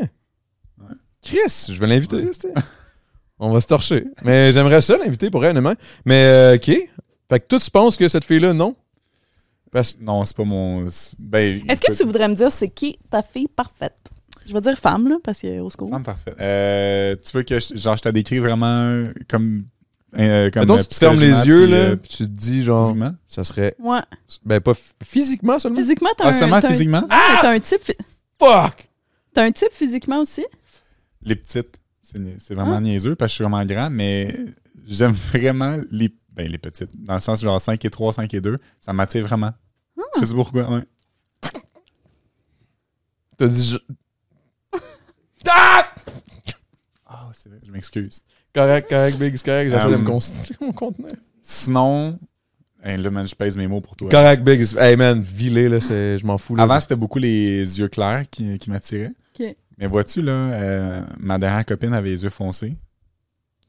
[0.00, 0.06] oui.
[1.22, 2.22] Chris, je vais l'inviter.
[2.22, 2.52] tu sais.
[3.40, 4.04] On va se torcher.
[4.24, 5.74] Mais j'aimerais ça l'inviter pour réellement.
[6.04, 6.66] Mais, euh, OK.
[7.30, 8.74] Fait que toi, tu penses que cette fille-là, non?
[9.70, 10.86] Parce Non, c'est pas mon.
[11.18, 13.96] Ben, Est-ce que tu voudrais me dire c'est qui ta fille parfaite?
[14.46, 15.90] Je vais dire femme, là, parce que au secours.
[15.90, 16.36] Femme parfaite.
[16.40, 19.64] Euh, tu veux que je, genre, je te décris vraiment comme.
[20.18, 22.62] euh, comme euh, si tu fermes les yeux, puis, là, euh, puis tu te dis,
[22.64, 23.12] genre, physiquement?
[23.28, 23.74] ça serait.
[23.78, 24.00] Ouais.
[24.42, 24.72] Ben, pas
[25.04, 25.78] physiquement seulement?
[25.78, 26.32] Physiquement, t'as Ah, un.
[26.32, 27.02] seulement physiquement?
[27.06, 27.82] Mais t'as un type.
[27.84, 27.96] phy-
[28.40, 28.88] Fuck!
[29.34, 30.46] T'as un type physiquement aussi?
[31.22, 31.76] Les petites.
[32.38, 32.80] C'est vraiment Ah.
[32.80, 34.34] niaiseux parce que je suis vraiment grand, mais
[34.86, 36.90] j'aime vraiment les, ben, les petites.
[36.94, 38.58] Dans le sens genre 5 et 3, 5 et 2.
[38.80, 39.52] Ça m'attire vraiment.
[39.98, 40.02] Ah.
[40.20, 40.84] Je sais pourquoi, ouais.
[43.36, 43.78] T'as dit.
[44.72, 44.78] je-
[45.48, 45.84] Ah!
[47.06, 48.24] Ah, c'est vrai, je m'excuse.
[48.54, 49.70] Correct, correct, Big, c'est correct.
[49.70, 51.10] J'essaie de me Um, concentrer mon conteneur.
[51.42, 52.18] Sinon,
[52.82, 54.08] hey, là, man, je pèse mes mots pour toi.
[54.10, 54.60] Correct, Big.
[54.78, 56.56] Hey, man, vilé, là, c'est- je m'en fous.
[56.56, 56.64] Là.
[56.64, 59.12] Avant, c'était beaucoup les yeux clairs qui, qui m'attiraient.
[59.78, 62.76] Mais vois-tu, là, euh, ma dernière copine avait les yeux foncés.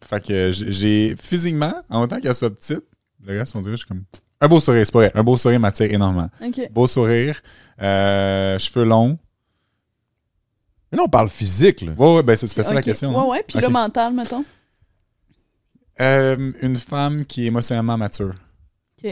[0.03, 2.83] Fait que j'ai- physiquement, en autant qu'elle soit petite,
[3.25, 4.03] le reste, on dirait, je suis comme.
[4.41, 5.11] Un beau sourire, c'est pas vrai.
[5.13, 6.29] Un beau sourire m'attire énormément.
[6.71, 7.41] Beau sourire,
[7.81, 9.19] euh, cheveux longs.
[10.91, 11.91] Mais là, on parle physique, là.
[11.97, 13.13] Ouais, ouais, ben c'est- c'était ça la question.
[13.15, 13.43] Ouais, ouais.
[13.47, 13.63] Puis Ok.
[13.63, 14.43] le mental, mettons.
[16.01, 18.33] Euh, une femme qui est émotionnellement mature.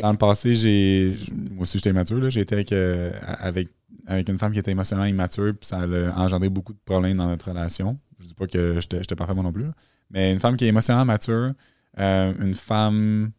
[0.02, 1.16] Dans le passé, j'ai.
[1.52, 2.30] Moi aussi, j'étais immature.
[2.30, 3.70] J'ai été avec, euh, avec,
[4.06, 7.28] avec une femme qui était émotionnellement immature, puis ça a engendré beaucoup de problèmes dans
[7.28, 7.98] notre relation.
[8.20, 9.64] Je dis pas que j'étais parfait moi non plus.
[9.64, 9.74] là.
[10.12, 11.52] Mais une femme qui est émotionnellement mature,
[12.00, 13.32] Euh, une femme.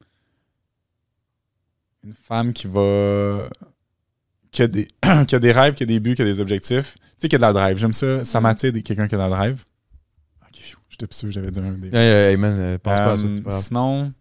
[2.05, 3.49] Une femme qui va.
[4.51, 4.89] Qui a, des,
[5.29, 6.95] qui a des rêves, qui a des buts, qui a des objectifs.
[6.95, 7.77] Tu sais, qui a de la drive.
[7.77, 8.25] J'aime ça.
[8.25, 9.65] Ça m'attire des- quelqu'un qui a de la drive.
[10.43, 11.95] Ok, j'étais plus sûr que j'avais dit un des.
[11.95, 13.29] Hey, man, euh, pense pas à ça.
[13.45, 14.13] Pas sinon,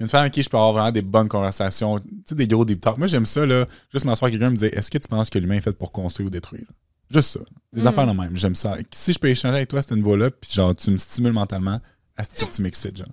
[0.00, 2.64] une femme avec qui je peux avoir vraiment des bonnes conversations, tu sais, des gros
[2.64, 2.98] deep talk.
[2.98, 5.30] Moi, j'aime ça, là, juste m'asseoir avec quelqu'un et me dire Est-ce que tu penses
[5.30, 6.66] que l'humain est fait pour construire ou détruire?
[7.10, 7.40] Juste ça.
[7.72, 7.86] Des Mm.
[7.86, 8.36] affaires de même.
[8.36, 8.76] J'aime ça.
[8.92, 11.80] Si je peux échanger avec toi à ce niveau-là, puis genre, tu me stimules mentalement,
[12.16, 13.06] à ce tu m'excites, genre.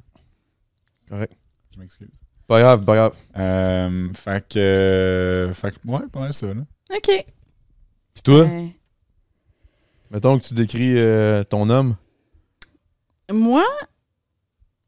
[1.10, 1.34] Correct.
[1.73, 2.19] Je m'excuse.
[2.47, 3.15] Pas grave, pas grave.
[3.38, 4.60] Euh, fait que.
[4.60, 6.61] euh, fait que, ouais, pas mal ça, là.
[6.95, 7.26] OK.
[8.14, 8.68] Puis toi, Euh,
[10.11, 11.95] mettons que tu décris euh, ton homme.
[13.31, 13.64] moi,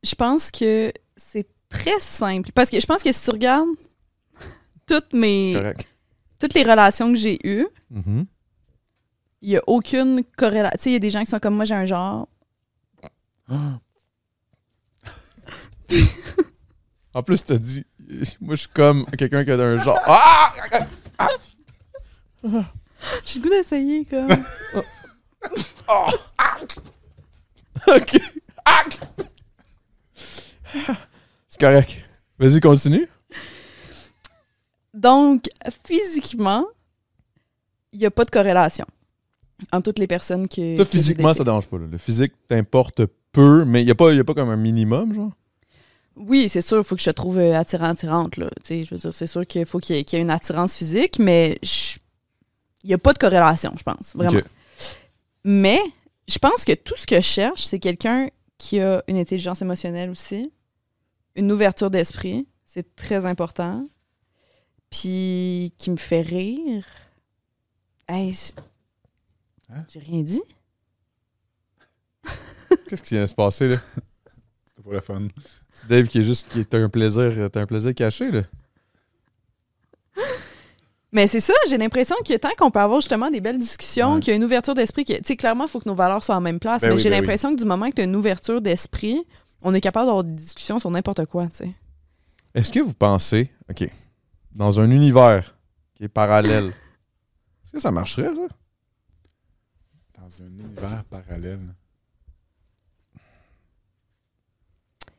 [0.04, 1.48] je pense que c'est
[1.80, 2.52] très simple.
[2.54, 3.68] Parce que je pense que si tu regardes
[4.86, 5.88] toutes mes Correct.
[6.40, 8.26] toutes les relations que j'ai eues, Mhm.
[9.42, 10.78] il n'y a aucune corrélation.
[10.78, 12.28] Tu sais, il y a des gens qui sont comme moi, j'ai un genre.
[17.14, 17.84] En plus, t'as dit,
[18.42, 20.00] moi, je suis comme quelqu'un qui a un genre.
[20.06, 20.52] Ah!
[23.24, 24.28] J'ai le goût d'essayer, comme.
[27.88, 28.20] ok.
[28.66, 28.84] Ah!
[31.60, 32.06] C'est correct.
[32.40, 33.08] Vas-y, continue.
[34.94, 35.46] Donc,
[35.86, 36.66] physiquement,
[37.92, 38.86] il n'y a pas de corrélation
[39.72, 40.48] entre toutes les personnes.
[40.48, 41.78] Toi, j'ai physiquement, ça dérange pas.
[41.78, 41.86] là.
[41.90, 43.02] Le physique t'importe
[43.32, 45.32] peu, mais il n'y a, pas- y a pas comme un minimum, genre?
[46.16, 48.38] Oui, c'est sûr, il faut que je te trouve euh, attirant, attirante.
[48.38, 48.50] Là.
[48.64, 50.24] Tu sais, Je veux dire, c'est sûr qu'il faut qu'il y, ait- qu'il y ait
[50.24, 51.98] une attirance physique, mais je-
[52.84, 54.32] il n'y a pas de corrélation, je pense, vraiment.
[55.44, 55.80] Mais
[56.28, 60.10] je pense que tout ce que je cherche, c'est quelqu'un qui a une intelligence émotionnelle
[60.10, 60.52] aussi,
[61.38, 63.88] une ouverture d'esprit, c'est très important,
[64.90, 66.86] puis qui me fait rire.
[68.08, 68.34] Hey,
[69.70, 69.84] Hein?
[69.90, 70.42] j'ai rien dit.
[72.90, 73.76] Qu'est-ce qui vient de se passer, là?
[74.68, 75.28] C'était pour le fun.
[75.72, 76.48] C'est Dave qui est juste.
[76.50, 78.42] qui est un plaisir, t'as un plaisir caché, là.
[81.14, 84.20] Mais c'est ça, j'ai l'impression que tant qu'on peut avoir justement des belles discussions, Ouais.
[84.20, 86.22] qu'il y a une ouverture d'esprit, que- tu sais, clairement, il faut que nos valeurs
[86.22, 88.02] soient en même place, Ben mais oui, j'ai ben l'impression que du moment que tu
[88.02, 89.24] as une ouverture d'esprit,
[89.62, 91.72] on est capable d'avoir des discussions sur n'importe quoi, tu sais.
[92.54, 93.88] Est-ce que vous pensez, OK,
[94.54, 95.56] dans un univers
[95.96, 96.68] qui est parallèle,
[97.66, 98.48] est-ce que ça marcherait, ça?
[100.22, 101.60] Dans un univers parallèle.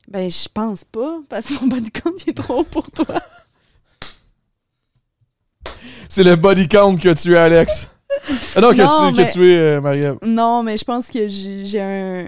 [0.09, 3.21] Ben, je pense pas, parce que mon body count il est trop haut pour toi.
[6.09, 7.91] C'est le body count que tu es, Alex.
[8.57, 10.15] Ah non, que Non, tu, mais- que tu es, euh, Maria.
[10.23, 12.27] Non, mais je pense que j'ai j'ai un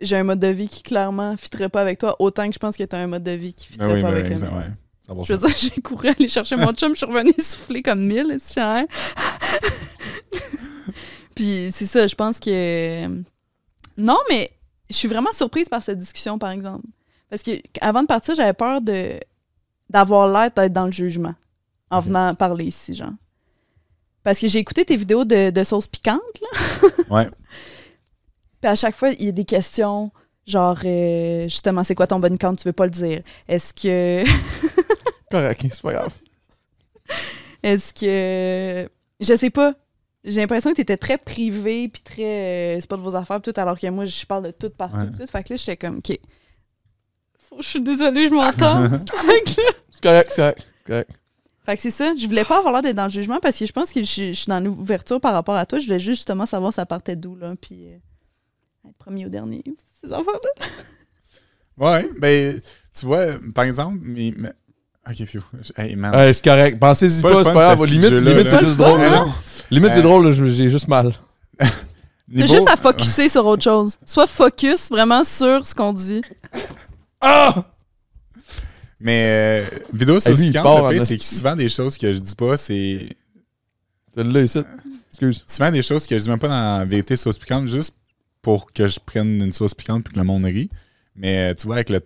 [0.00, 2.76] j'ai un mode de vie qui clairement fitterait pas avec toi, autant que je pense
[2.76, 4.28] que tu as un mode de vie qui Ben fitterait oui, pas ben avec oui,
[4.30, 4.58] le exact, mien.
[4.60, 4.66] ouais.
[5.22, 5.26] 100%.
[5.26, 8.36] Je veux dire, j'ai couru aller chercher mon chum, je suis revenue souffler comme mille,
[8.38, 8.60] si j'ai
[11.34, 13.06] Puis c'est ça, je pense que.
[13.96, 14.50] Non, mais
[14.88, 16.86] je suis vraiment surprise par cette discussion, par exemple.
[17.28, 19.18] Parce que avant de partir, j'avais peur de
[19.88, 21.34] d'avoir l'air d'être dans le jugement
[21.90, 22.04] en Ok.
[22.06, 23.10] venant parler ici, genre.
[24.22, 26.88] Parce que j'ai écouté tes vidéos de, de sauce piquante, là.
[27.08, 27.30] Ouais.
[28.60, 30.10] Puis à chaque fois, il y a des questions,
[30.46, 33.22] genre, euh, justement, c'est quoi ton body count, tu veux pas le dire?
[33.48, 34.24] Est-ce que.
[35.30, 36.14] Correct, c'est pas grave.
[37.62, 38.88] Est-ce que.
[39.20, 39.74] Je sais pas.
[40.24, 42.22] J'ai l'impression que tu étais très privé, puis très.
[42.76, 44.70] euh, c'est pas de vos affaires, pis tout, alors que moi, je parle de tout
[44.70, 44.96] partout.
[45.06, 45.12] Ouais.
[45.18, 45.26] Tout.
[45.26, 46.18] Fait que là, j'étais comme, OK.
[47.58, 48.82] Je suis désolée, je m'entends.
[49.92, 50.66] C'est correct, c'est correct.
[50.86, 51.10] correct.
[51.66, 52.14] fait que c'est ça.
[52.16, 54.06] Je voulais pas avoir l'air d'être dans le jugement parce que je pense que je,
[54.06, 55.78] suis- je suis dans l'ouverture par rapport à toi.
[55.78, 57.54] Je voulais juste justement savoir ça partait d'où, là.
[57.60, 57.86] Puis.
[57.88, 57.96] euh,
[59.00, 59.64] premier au dernier.
[60.02, 60.66] Ces affaires-là.
[61.78, 62.60] Ouais, ben,
[62.94, 64.34] tu vois, par exemple, mais.
[64.36, 64.52] mais-
[65.08, 65.40] Ok, phew.
[65.76, 66.14] Hey, man.
[66.14, 66.78] Hey, c'est correct.
[66.78, 67.78] Pensez-y Pas c'est pas grave.
[67.78, 69.00] ce Limite, jeu-là, limite c'est juste drôle.
[69.00, 69.26] hein?
[69.70, 71.14] Limite, c'est drôle, j'ai juste mal.
[71.58, 71.66] T'as
[72.28, 73.96] Niveau- juste à focuser sur autre chose.
[74.04, 76.20] Soit focus vraiment sur ce qu'on dit.
[77.22, 77.64] Ah!
[79.00, 82.34] Mais euh, vidéo Hey, sur en pire, c'est que souvent des choses que je dis
[82.34, 83.08] pas, c'est.
[84.14, 84.60] Celle-là, ici.
[85.08, 85.44] Excuse.
[85.46, 87.94] Souvent des choses que je dis même pas dans la vérité sauce piquante, juste
[88.42, 90.70] pour que je prenne une sauce piquante puis que le monde rit.
[91.16, 92.00] Mais euh, tu vois, avec le.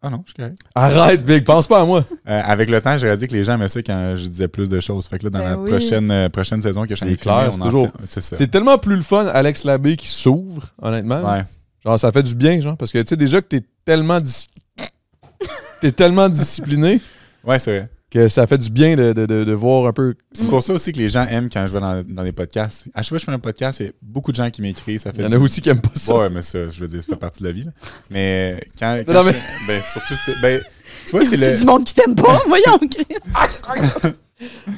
[0.00, 0.58] Ah non, je suis correct.
[0.76, 2.04] Arrête, Big, pense pas à moi.
[2.28, 4.70] Euh, avec le temps, j'ai réalisé que les gens aimaient ça quand je disais plus
[4.70, 5.08] de choses.
[5.08, 5.68] Fait que là, dans Ben la oui.
[5.70, 8.36] prochaine, euh, prochaine saison que je suis clair, c'est toujours- C'est ça.
[8.36, 11.28] C'est tellement plus le fun, Alex Labbé qui s'ouvre, honnêtement.
[11.28, 11.42] Ouais.
[11.84, 14.48] Genre, ça fait du bien, genre, parce que tu sais déjà que t'es tellement dis-
[15.80, 17.00] t'es tellement discipliné
[17.42, 17.88] Ouais, c'est vrai.
[18.10, 20.14] Que ça fait du bien de, de, de, de voir un peu.
[20.32, 22.88] C'est pour ça aussi que les gens aiment quand je vais dans, dans des podcasts.
[22.94, 24.62] À chaque fois que je fais un podcast, il y a beaucoup de gens qui
[24.62, 24.98] m'écrivent.
[25.00, 26.16] Ça fait Il y en a aussi qui aiment pas ça.
[26.16, 27.64] Ouais, mais ça, je veux dire, ça fait partie de la vie.
[27.64, 27.70] là.
[28.10, 28.98] Mais quand.
[29.06, 30.60] quand Non, je mais- fais- Ben, surtout, c'était- ben,
[31.04, 31.58] tu vois, Il y a c'est le.
[31.58, 32.40] du monde qui t'aime pas.
[32.48, 32.78] Voyons.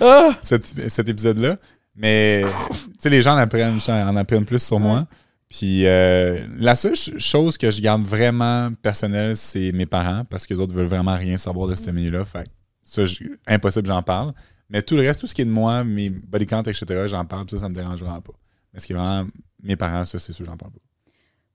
[0.00, 0.36] Ah!
[0.42, 1.56] cet, cet épisode-là.
[1.96, 2.42] Mais,
[2.72, 5.06] tu sais, les gens en apprennent, en apprennent plus sur moi.
[5.48, 10.46] Puis euh, la seule ch- chose que je garde vraiment personnelle, c'est mes parents, parce
[10.46, 12.24] que les autres veulent vraiment rien savoir de ce milieu-là.
[12.24, 12.48] Fait que
[12.90, 14.32] ça, je- impossible, j'en parle.
[14.68, 17.24] Mais tout le reste, tout ce qui est de moi, mes body count, etc., j'en
[17.24, 18.32] parle, ça, ça me dérange vraiment pas.
[18.72, 19.28] Mais ce qui est vraiment
[19.62, 20.78] mes parents, ça, c'est sûr, j'en parle pas.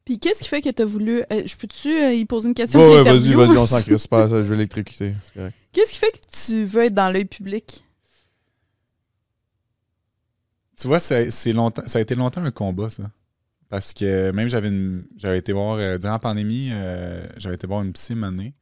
[0.03, 1.21] Puis qu'est-ce qui fait que tu as voulu.
[1.31, 2.79] euh, je peux-tu euh, y poser une question?
[2.79, 5.15] Ouais, de ouais, vas-y, vas-y, on s'en crisse pas, ça, je vais l'électrocuter.
[5.23, 5.55] c'est correct.
[5.71, 7.83] Qu'est-ce qui fait que tu veux être dans l'œil public?
[10.79, 13.09] Tu vois, c'est c'est longtemps, ça a été longtemps un combat, ça.
[13.69, 17.65] Parce que même j'avais une- j'avais été voir, euh, durant la pandémie, euh, j'avais été
[17.65, 18.53] voir une psy une année.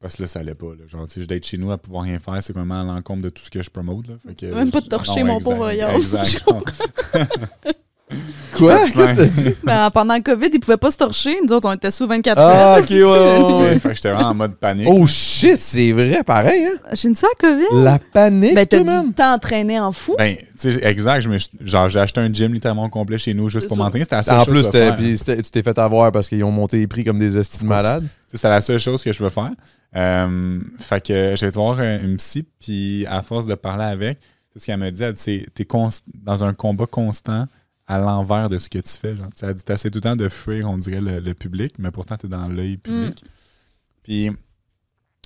[0.00, 0.66] Parce que là, ça allait pas.
[0.74, 0.86] Là.
[0.86, 3.42] Genre, sais, d'être chez nous à pouvoir rien faire, c'est vraiment à l'encontre de tout
[3.42, 4.08] ce que je promote.
[4.08, 4.14] Là.
[4.26, 5.90] Fait que, Même pas de je- torcher, non, mon exact, pauvre Guillaume.
[5.94, 6.44] Exact.
[8.56, 8.78] Quoi?
[8.86, 9.54] Qu'est-ce que t'as dit?
[9.64, 11.36] Ben, pendant le COVID, ils pouvaient pas se torcher.
[11.44, 14.54] Nous autres, on était sous 24 Ah, ok, ouais, fait que j'étais vraiment en mode
[14.56, 14.86] panique.
[14.90, 16.76] Oh shit, c'est vrai, pareil, hein?
[16.92, 17.82] J'ai une ça à COVID.
[17.84, 20.14] La panique, Ben, t'as dû t'entraîner en fou.
[20.16, 21.20] Ben, tu sais, exact.
[21.22, 24.04] je me suis- genre, j'ai acheté un gym littéralement complet chez nous juste pour m'entraîner.
[24.04, 24.96] C'était la seule En chose plus, t'es- faire.
[24.96, 27.68] puis c'était- tu t'es fait avoir parce qu'ils ont monté les prix comme des estimes
[27.70, 27.82] Of course.
[27.88, 28.02] malades.
[28.02, 29.50] Tu sais, C'était la seule chose que je peux faire.
[29.96, 34.18] Euh, fait que j'ai été voir euh, une psy, puis à force de parler avec,
[34.52, 35.02] c'est ce qu'elle m'a dit.
[35.02, 37.46] Elle dit c'est t'es const- dans un combat constant
[37.86, 39.14] à l'envers de ce que tu fais.
[39.14, 39.28] Genre.
[39.34, 42.28] Tu t'essaies tout le temps de fuir, on dirait, le, le public, mais pourtant t'es
[42.28, 43.24] dans l'œil public.
[44.02, 44.30] Puis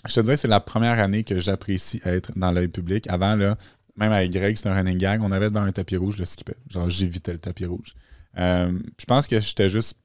[0.08, 3.08] je te dirais c'est la première année que j'apprécie être dans l'œil public.
[3.08, 3.56] Avant, là,
[3.96, 6.24] même avec Greg, c'était un running gag, on avait devant un tapis rouge, je le
[6.24, 6.56] skippais.
[6.68, 7.94] Genre, j'évitais le tapis rouge.
[8.38, 9.98] Euh, je pense que j'étais juste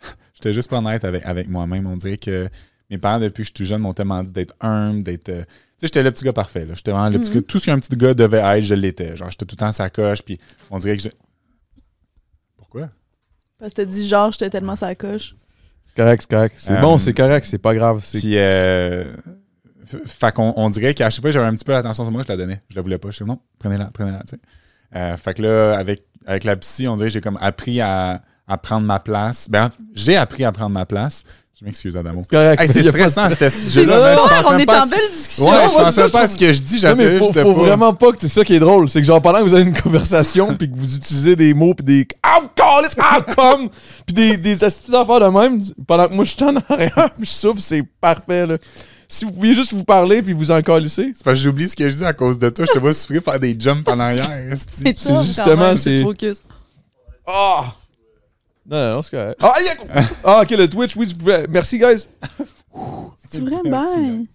[0.34, 1.86] J'étais juste pas honnête avec, avec moi-même.
[1.86, 2.48] On dirait que
[2.92, 5.28] mes parents, depuis que je suis tout jeune, m'ont tellement dit d'être humble, d'être.
[5.30, 5.48] euh, tu
[5.78, 6.64] sais, j'étais le petit gars parfait.
[6.64, 6.74] là.
[6.74, 7.36] J'étais vraiment le petit Mhm.
[7.36, 7.42] gars.
[7.48, 9.16] Tout ce qu'un petit gars devait être, je l'étais.
[9.16, 10.38] Genre, j'étais tout le temps à sa coche, puis
[10.70, 11.08] on dirait que je.
[12.56, 12.90] Pourquoi?
[13.58, 15.34] Parce que t'as dit genre, j'étais tellement sa coche.
[15.84, 16.54] C'est correct, c'est correct.
[16.58, 18.00] C'est Euh, bon, c'est correct, c'est pas grave.
[18.04, 19.12] c'est- Puis, euh,
[20.06, 22.22] fait qu'on on dirait qu'à chaque fois que j'avais un petit peu l'attention sur moi,
[22.22, 22.60] je la donnais.
[22.70, 23.10] Je la voulais pas.
[23.10, 24.20] Je disais non, prenez-la, prenez-la.
[24.20, 24.40] tu sais.
[24.94, 28.22] Euh, fait que là, avec, avec la psy, on dirait que j'ai comme appris à,
[28.48, 29.48] à prendre ma place.
[29.48, 31.22] Ben, j'ai appris à prendre ma place.
[31.58, 32.24] Je m'excuse, Adamo.
[32.28, 32.60] correct.
[32.60, 35.48] Hey, c'est stressant, c'était ce pense on est en ce- belle discussion.
[35.48, 38.10] Ouais, je pensais pas à ce que je dis, mais faut, faut pas- vraiment pas
[38.10, 38.88] que c'est ça qui est drôle.
[38.88, 41.72] C'est que genre pendant que vous avez une conversation puis que vous utilisez des mots
[41.74, 42.96] puis des ah call it
[44.06, 47.26] puis des des astuces d'affaires de même pendant que moi je suis en arrière puis
[47.26, 48.58] je souffle, c'est parfait là.
[49.08, 51.12] Si vous pouviez juste vous parler puis vous en calisser.
[51.14, 52.64] C'est parce que j'oublie ce que je dis à cause de toi.
[52.66, 54.28] Je te vois souffrir faire des jumps en arrière.
[54.96, 56.42] C'est justement, c'est- focus.
[58.64, 59.40] Non, non, c'est correct.
[59.42, 59.68] Ah, y
[59.98, 61.46] a- ah, ok, le Twitch, oui, tu pouvais.
[61.48, 62.06] Merci, guys.
[63.16, 64.26] C'est vrai, ben.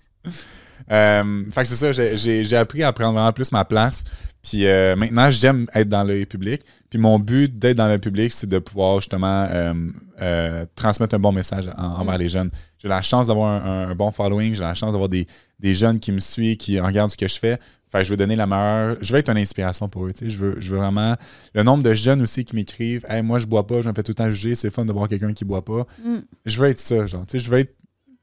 [0.89, 4.03] Euh, fait que c'est ça, j'ai- j'ai j'ai appris à prendre vraiment plus ma place.
[4.41, 6.61] Puis euh, maintenant, j'aime être dans l'œil public.
[6.89, 9.73] Puis mon but d'être dans le public, c'est de pouvoir justement euh,
[10.21, 12.49] euh, transmettre un bon message en- envers les jeunes.
[12.77, 15.27] J'ai la chance d'avoir un, un bon following, j'ai la chance d'avoir des,
[15.59, 17.59] des jeunes qui me suivent, qui regardent ce que je fais.
[17.89, 18.97] Fait que je veux donner la meilleure.
[19.01, 20.13] Je veux être une inspiration pour eux.
[20.13, 20.29] tu sais.
[20.29, 21.15] Je veux, je veux vraiment.
[21.53, 24.03] Le nombre de jeunes aussi qui m'écrivent Hey, moi, je bois pas, je me fais
[24.03, 25.85] tout le temps juger, c'est fun de voir quelqu'un qui boit pas.
[26.03, 26.17] Mm.
[26.45, 27.25] Je veux être ça, genre.
[27.25, 27.75] Tu sais, je veux être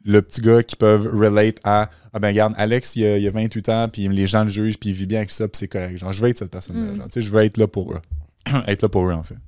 [0.05, 3.31] le petit gars qui peuvent relate à Ah ben regarde, Alex, il a, il a
[3.31, 5.69] 28 ans, puis les gens le jugent, puis il vit bien avec ça, puis c'est
[5.69, 5.97] correct.
[5.97, 6.93] Genre, je veux être cette personne-là.
[6.93, 6.97] Mm.
[6.97, 7.07] genre.
[7.07, 8.01] Tu sais, je veux être là pour eux.
[8.66, 9.39] être là pour eux, en fait.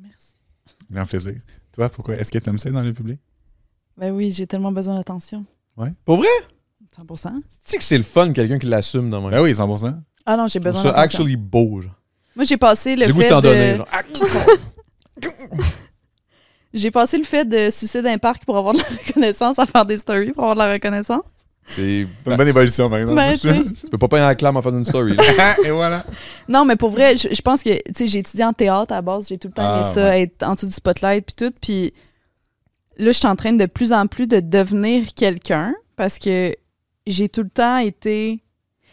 [0.00, 0.34] Merci.
[0.90, 1.34] Grand plaisir.
[1.72, 2.16] Toi, pourquoi?
[2.16, 3.18] Est-ce que tu aimes ça dans le public?
[3.96, 5.44] Ben oui, j'ai tellement besoin d'attention.
[6.04, 6.28] Pour vrai?
[7.16, 9.94] 100 Tu sais que c'est le fun, quelqu'un qui l'assume dans mon Ben oui, 100%.
[10.26, 11.02] Ah non, j'ai besoin ça d'attention.
[11.20, 11.92] actually beau, genre.
[12.36, 13.76] Moi, j'ai passé le goût de fait t'en donner, de...
[13.78, 13.88] genre.
[13.90, 14.02] Ah,
[16.74, 19.86] J'ai passé le fait de sucer d'un parc pour avoir de la reconnaissance, à faire
[19.86, 21.22] des stories pour avoir de la reconnaissance.
[21.64, 22.06] C'est.
[22.26, 23.16] Une bonne évolution, par exemple.
[23.16, 25.16] Ben, tu peux pas peindre la clame en faisant une story.
[25.64, 26.04] Et voilà.
[26.46, 28.96] Non, mais pour vrai, je, je pense que, tu sais, j'ai étudié en théâtre à
[28.96, 31.34] la base, j'ai tout le temps aimé Ah, ça, être en dessous du spotlight puis
[31.34, 31.92] tout, puis
[32.96, 36.54] là, je suis en train de plus en plus de devenir quelqu'un parce que
[37.10, 38.42] j'ai tout le temps été...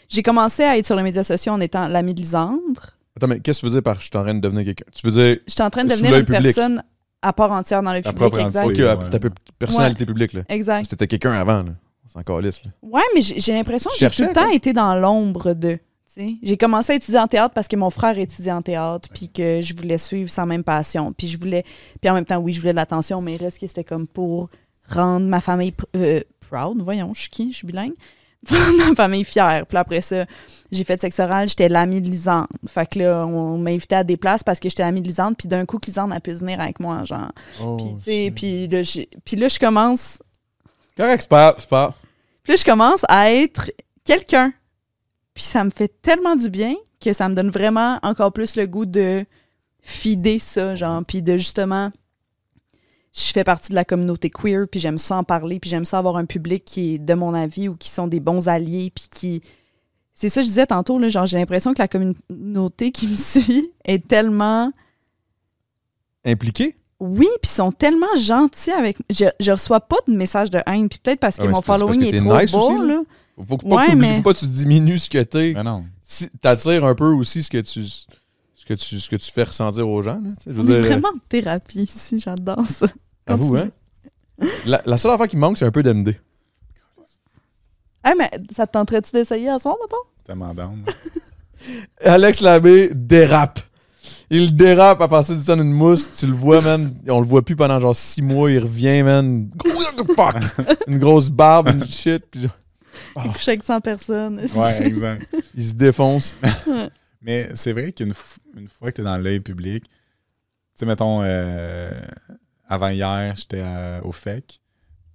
[0.07, 2.97] J'ai commencé à être sur les médias sociaux en étant l'ami de Lisandre.
[3.17, 4.85] Attends, mais qu'est-ce que tu veux dire par je suis en train de devenir quelqu'un?
[4.93, 5.37] Tu veux dire.
[5.47, 6.43] J'étais en train de devenir une public.
[6.43, 6.83] personne
[7.21, 8.65] à part entière dans le Ta public, propre exact.
[8.65, 9.09] Ok, ouais.
[9.09, 10.41] ta pe- personnalité publique, là.
[10.49, 10.85] Exact.
[10.89, 11.71] C'était quelqu'un avant, là.
[12.05, 12.71] On s'en calisse, là.
[12.83, 15.71] Ouais, mais j'ai l'impression que j'ai tout le temps été dans l'ombre de.
[15.71, 16.35] tu sais.
[16.43, 19.59] J'ai commencé à étudier en théâtre parce que mon frère étudiait en théâtre, puis que
[19.61, 21.13] je voulais suivre sa même passion.
[21.13, 21.63] Puis je voulais.
[21.99, 24.05] Puis en même temps, oui, je voulais de l'attention, mais il reste que c'était comme
[24.05, 24.49] pour
[24.87, 26.81] rendre ma famille pr- euh, proud.
[26.81, 27.51] Voyons, je suis qui?
[27.51, 27.93] Je suis bilingue.
[28.49, 29.65] Rendre ma famille fière.
[29.65, 30.25] Puis après ça,
[30.71, 32.45] j'ai fait sexe oral, j'étais l'amie de Lisande.
[32.67, 35.35] Fait que là, on m'a invité à des places parce que j'étais l'amie de Lisande,
[35.35, 37.31] puis d'un coup, Lisande a pu venir avec moi, genre.
[37.63, 40.19] Oh, Puis, tu sais, puis là, j'ai- puis là, je commence
[40.95, 41.53] Correct, c'est pas.
[41.69, 41.93] Pas.
[42.43, 43.71] puis là, je commence à être
[44.03, 44.53] quelqu'un.
[45.33, 48.67] Puis ça me fait tellement du bien que ça me donne vraiment encore plus le
[48.67, 49.25] goût de
[49.81, 51.91] fider ça, genre, puis de justement,
[53.17, 55.97] je fais partie de la communauté queer, puis j'aime ça en parler, puis j'aime ça
[55.99, 59.05] avoir un public qui est de mon avis ou qui sont des bons alliés, puis
[59.13, 59.41] qui
[60.13, 63.15] c'est ça que je disais tantôt, là, genre j'ai l'impression que la communauté qui me
[63.15, 64.71] suit est tellement
[66.25, 66.75] Impliqué?
[66.99, 70.89] oui, puis ils sont tellement gentils avec je, je reçois pas de messages de haine,
[70.89, 72.85] puis peut-être parce que Ah ouais, mon following que est trop nice aussi, là.
[72.85, 73.01] là.
[73.47, 75.51] Faut, que- pas, Ouais, que t'oublies- mais- faut pas que tu diminues ce que t'es.
[75.53, 75.83] Mais non.
[76.03, 78.05] Si, T'attires un peu aussi ce que tu, ce
[78.65, 80.21] que tu, ce que tu fais ressentir aux gens.
[80.23, 82.87] Là, je veux dire, vraiment en thérapie ici, j'adore ça.
[83.27, 83.69] Avoue, hein?
[84.65, 86.15] La, la seule affaire qui me manque, c'est un peu d'MD.
[88.03, 89.97] Hey, mais ça te tenterait-tu d'essayer à soir, mettons?
[90.23, 90.83] Tellement down.
[92.03, 93.59] Alex Labbé dérape.
[94.29, 96.15] Il dérape à passer du temps d'une mousse.
[96.17, 96.93] Tu le vois, man.
[97.07, 98.51] On le voit plus pendant genre six mois.
[98.51, 99.49] Il revient, man.
[100.15, 100.35] Fuck!
[100.87, 102.23] Une grosse barbe, une shit.
[102.29, 102.51] puis genre,
[103.25, 104.41] Il couche avec 100 personnes.
[104.55, 105.35] Ouais, exact.
[105.55, 106.37] il se défonce.
[107.21, 109.89] Mais c'est vrai qu'une f- une fois que tu es dans l'œil public, tu
[110.75, 111.89] sais, mettons, euh,
[112.67, 114.45] avant hier, j'étais à- au FEC.
[114.47, 114.59] Tu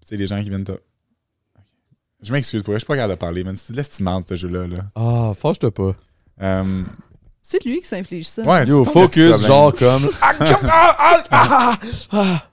[0.05, 0.73] sais, les gens qui viennent te.
[2.23, 3.57] Je m'excuse pour je suis pas capable de parler, man.
[3.57, 4.67] C'est de l'estimante, ce jeu-là.
[4.67, 4.79] Là.
[4.95, 5.95] Ah, fâche-toi pas.
[6.43, 6.83] Euh,
[7.41, 8.43] C'est lui qui s'inflige ça.
[8.43, 10.09] ouais, Yo, c'est focus, genre comme.
[10.23, 10.37] Ah,
[11.31, 11.79] ah,
[12.13, 12.47] ah,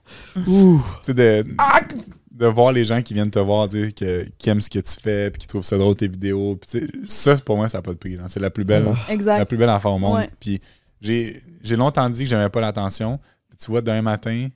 [1.02, 1.44] sais, de,
[2.30, 4.94] de voir les gens qui viennent te voir dire que, qui aiment ce que tu
[5.00, 6.56] fais, puis qui trouvent ça drôle tes vidéos.
[6.56, 8.18] Puis ça, pour moi, ça n'a pas de prix.
[8.28, 8.84] C'est la plus belle.
[9.08, 9.44] La Exact.
[9.46, 10.18] plus belle affaire au monde.
[10.18, 10.30] Ouais.
[10.40, 10.60] Puis
[11.00, 13.18] j'ai j'ai longtemps dit que j'aimais pas l'attention.
[13.48, 14.48] Puis tu vois, d'un matin,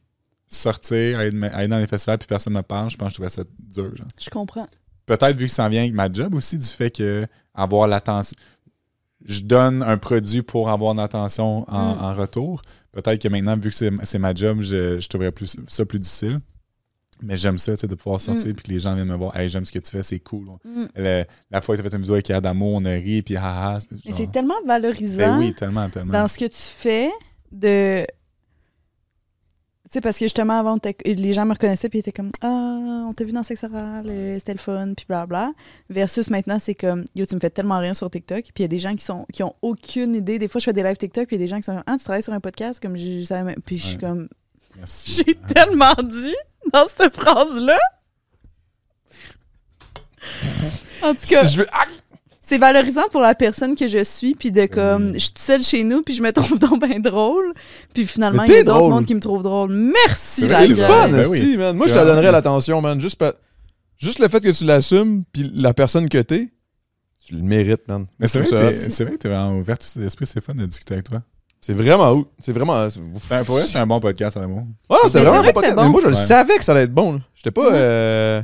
[0.54, 3.28] sortir, aller, aller dans les festivals, puis personne me parle, je pense que je trouvais
[3.30, 3.96] ça dur.
[3.96, 4.06] genre.
[4.20, 4.66] Je comprends.
[5.06, 8.36] Peut-être vu que ça en vient avec ma job aussi, du fait que avoir l'attention.
[9.24, 11.98] Je donne un produit pour avoir l'attention en, Mm.
[12.00, 12.62] en retour.
[12.90, 16.40] Peut-être que maintenant, vu que c'est ma job, je, je trouverais plus, ça plus difficile.
[17.24, 18.54] Mais j'aime ça, tu sais, de pouvoir sortir Mm.
[18.54, 19.36] puis que les gens viennent me voir.
[19.36, 20.46] Hey, j'aime ce que tu fais, c'est cool.
[20.64, 20.86] Mm.
[20.96, 23.36] Le- la fois que tu as fait une vidéo avec Adamo, on a ri, puis
[23.36, 23.78] haha.
[23.92, 26.12] Mais genre- c'est tellement Ben valorisant oui, tellement, tellement.
[26.12, 27.10] dans ce que tu fais
[27.52, 28.04] de.
[29.92, 33.04] Tu sais, parce que justement, avant, les gens me reconnaissaient puis ils étaient comme Ah,
[33.06, 34.06] on t'a vu dans Sex Oral,
[34.38, 35.52] c'était le fun, puis blabla.
[35.90, 38.40] Versus maintenant, c'est comme Yo, tu me fais tellement rien sur TikTok.
[38.42, 40.38] Puis il y a des gens qui sont qui ont aucune idée.
[40.38, 41.74] Des fois, je fais des lives TikTok, puis il y a des gens qui sont
[41.74, 43.60] comme Ah, tu travailles sur un podcast, comme je, savais même.
[43.66, 44.00] Puis je suis Ouais.
[44.00, 44.28] comme.
[45.04, 46.34] J'ai tellement dit
[46.72, 47.78] dans cette phrase-là.
[51.02, 51.66] En tout cas, Si je veux.
[52.52, 55.84] C'est valorisant pour la personne que je suis, puis de comme, je suis seule chez
[55.84, 57.54] nous, puis je me trouve donc bien drôle.
[57.94, 59.70] Puis finalement, il y a d'autres mondes qui me trouvent drôle.
[59.72, 60.86] Merci, C'est la vrai, C'est le gueule.
[60.86, 61.56] fun, Ben oui.
[61.56, 61.76] man.
[61.76, 62.04] Moi, je te Ouais.
[62.04, 63.00] donnerais l'attention, man.
[63.00, 63.32] Juste, pa-
[63.96, 66.50] juste le fait que tu l'assumes, puis la personne que t'es,
[67.24, 68.04] tu le mérites, man.
[68.18, 70.92] Mais c'est vrai, c'est vrai que t'es vraiment ouvert tout d'esprit, c'est fun de discuter
[70.92, 71.22] avec toi.
[71.58, 72.22] C'est vraiment.
[72.38, 72.90] C'est vraiment.
[72.90, 73.00] c'est-
[73.30, 74.64] Ben, pour vrai, c'est un bon podcast, à l'amour.
[74.90, 76.20] Ouais, c'était vraiment c'est vrai pas que c'était podcast, Mais moi, je le Ouais.
[76.20, 77.18] savais que ça allait être bon.
[77.34, 77.62] J'étais pas.
[77.62, 77.70] Ouais.
[77.72, 78.42] euh,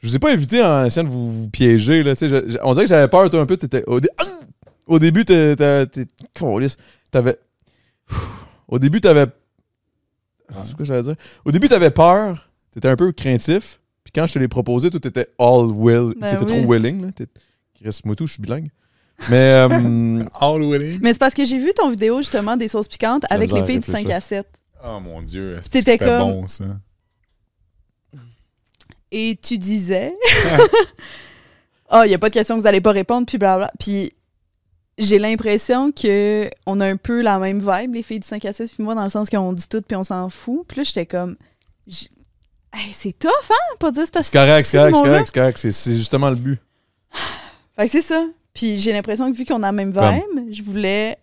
[0.00, 2.02] Je vous ai pas invité en essayant de vous, vous piéger.
[2.02, 3.56] Là, je- je- on dirait que j'avais peur, toi, un peu.
[3.56, 4.24] T'étais, au, dé- Ah!
[4.86, 5.56] au début, t'es-.
[7.10, 7.38] T'avais.
[8.68, 9.26] Au début, t'avais.
[10.52, 11.16] Ah, C'est quoi j'allais dire?
[11.44, 12.48] Au début, t'avais peur.
[12.72, 13.80] T'étais un peu craintif.
[14.04, 16.14] Puis quand je te l'ai proposé, toi, t'étais all will.
[16.18, 16.62] Ben t'étais oui.
[16.62, 17.10] trop willing.
[17.84, 18.70] Reste moi tout, je suis bilingue.
[19.30, 19.66] Mais.
[19.70, 20.98] euh, All willing.
[21.02, 23.66] Mais c'est parce que j'ai vu ton vidéo, justement, des sauces piquantes avec les de
[23.66, 24.16] filles du 5 réfléchir.
[24.16, 24.46] à 7.
[24.84, 26.64] Oh mon Dieu, que c'était comme- bon, ça?
[29.12, 30.14] Et tu disais?
[31.92, 33.68] Ah, il n'y a pas de question que vous n'allez pas répondre, puis blabla.
[33.80, 34.12] Puis
[34.96, 38.52] j'ai l'impression que on a un peu la même vibe, les filles du 5 à
[38.52, 40.64] 7, puis moi, dans le sens qu'on dit tout, puis on s'en fout.
[40.68, 41.36] Puis là, j'étais comme.
[41.88, 42.08] j'-
[42.72, 43.74] Hey, c'est tough, hein?
[43.80, 45.58] Pas dire c'est c'est correct, c'est correct, c'est correct, c'est correct.
[45.72, 46.60] C'est- justement le but.
[47.76, 48.24] Fait que c'est ça.
[48.54, 50.14] Puis j'ai l'impression que vu qu'on a la même Comme.
[50.14, 51.18] vibe, je voulais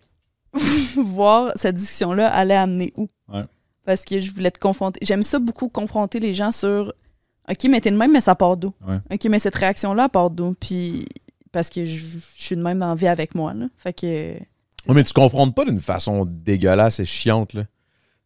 [0.96, 3.08] voir cette discussion-là allait amener où?
[3.32, 3.44] Ouais.
[3.86, 5.00] Parce que je voulais te confronter.
[5.02, 6.92] J'aime ça beaucoup confronter les gens sur
[7.50, 8.72] OK, mais t'es de même, mais ça part d'où?
[8.86, 8.98] Ouais.
[9.10, 10.54] OK, mais cette réaction-là part d'où?
[10.60, 11.06] Puis
[11.52, 13.54] parce que je, je suis de même dans la vie avec moi.
[13.54, 13.66] Là.
[13.78, 14.06] Fait que.
[14.06, 17.64] Ouais, mais tu confrontes pas d'une façon dégueulasse et chiante, là.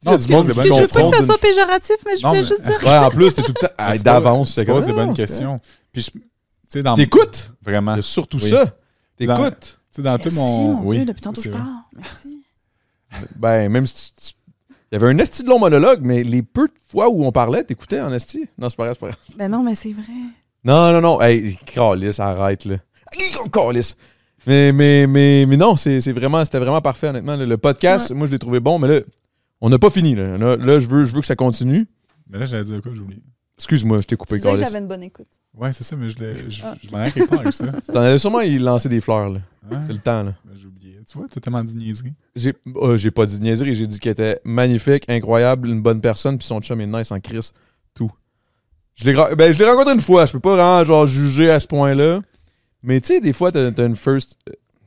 [0.00, 2.16] Tu Non, tu du monde des bonnes je veux pas que ça soit péjoratif, mais
[2.16, 2.82] je voulais juste dire.
[2.82, 4.54] Ouais, en plus, t'es tout le temps tu d'avance.
[4.54, 5.60] c'est Tu comme, poses des bonnes c'est questions.
[5.92, 6.20] Puis, je- tu
[6.68, 6.96] sais, dans.
[6.96, 7.52] T'écoutes?
[7.62, 7.94] Vraiment.
[7.94, 8.50] Tu surtout Oui.
[8.50, 8.64] ça.
[8.64, 9.78] Dans- T'écoutes.
[9.92, 10.80] sais, dans tout Merci, mon.
[10.82, 11.68] oui, Dieu, depuis tantôt c'est je parle.
[11.94, 12.42] Merci.
[13.36, 14.38] Ben, même si tu- tu-
[14.92, 17.32] Il y avait un esti de long monologue, mais les peu de fois où on
[17.32, 18.46] parlait, t'écoutais en esti?
[18.58, 19.18] Non, c'est pas grave, c'est pas grave.
[19.38, 20.04] Ben non, mais c'est vrai.
[20.64, 21.20] Non, non, non.
[21.22, 22.76] Hey, calice, arrête, là.
[23.50, 23.96] Calice.
[24.46, 27.36] Mais, mais, mais, mais non, c'est vraiment, c'était vraiment parfait, honnêtement.
[27.36, 27.46] là.
[27.46, 29.00] Le podcast, moi, je l'ai trouvé bon, mais là,
[29.62, 30.14] on n'a pas fini.
[30.14, 31.86] Là, Là, là, je, veux, je veux que ça continue.
[32.28, 33.22] Mais là, j'allais dire quoi, j'ai oublié.
[33.56, 34.60] Excuse-moi, je t'ai Tu coupé, calice.
[34.60, 35.28] j'avais une bonne écoute.
[35.54, 36.74] Ouais, c'est ça, mais je, l'ai- je, Ah.
[36.82, 37.66] je m'en quelque part avec ça.
[37.92, 39.40] T'en allais sûrement y lancer des fleurs, là.
[39.70, 40.34] Ouais, C'est le temps, là.
[40.44, 40.98] ben, j'ai oublié.
[41.06, 42.14] Tu vois, t'as tellement dit niaiserie.
[42.34, 46.38] J'ai oh, j'ai pas dit niaiserie, j'ai dit qu'elle était magnifique, incroyable, une bonne personne,
[46.38, 47.52] puis son chum est nice en crise.
[47.94, 48.10] Tout.
[48.94, 51.60] Je l'ai ben, je l'ai rencontré une fois, je peux pas vraiment genre juger à
[51.60, 52.20] ce point-là.
[52.82, 54.36] Mais tu sais, des fois, t'as as une first,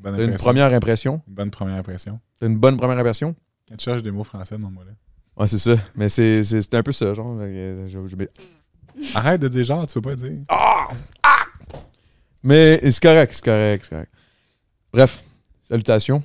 [0.02, 1.22] Bonne une première impression.
[1.28, 2.20] Une bonne première impression.
[2.40, 3.36] T'as une bonne première impression.
[3.70, 4.92] Quand tu cherches des mots français dans moi là.
[5.38, 5.76] Ouais, c'est ça.
[5.96, 7.38] Mais c'est un peu ça, genre.
[7.40, 8.16] euh, je- je-
[9.14, 10.40] Arrête de dire genre, tu peux pas dire.
[12.44, 14.12] Mais c'est correct, c'est correct, c'est correct.
[14.94, 15.24] Bref,
[15.68, 16.24] salutations.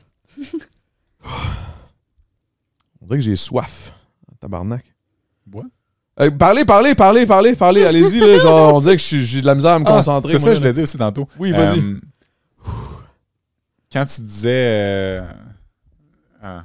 [3.02, 3.92] On dirait que j'ai soif.
[4.40, 4.84] Tabarnak.
[5.47, 5.64] Bois.
[6.20, 7.84] Euh, parlez, parlez, parlez, parlez, parlez.
[7.84, 8.38] Allez-y, là.
[8.38, 10.32] Genre, on dirait que je suis- j'ai de la misère à me Ah, concentrer.
[10.32, 10.55] C'est moi, ça, là.
[10.56, 11.28] je l'ai dit aussi tantôt.
[11.38, 11.78] Oui, vas-y.
[11.78, 12.01] Euh,
[13.92, 15.22] quand tu disais euh,
[16.42, 16.64] ah,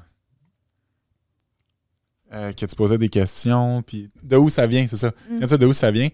[2.34, 5.10] euh, que tu posais des questions, puis de où ça vient, c'est ça.
[5.30, 5.40] Mm.
[5.40, 6.10] Quand tu dis de où ça vient,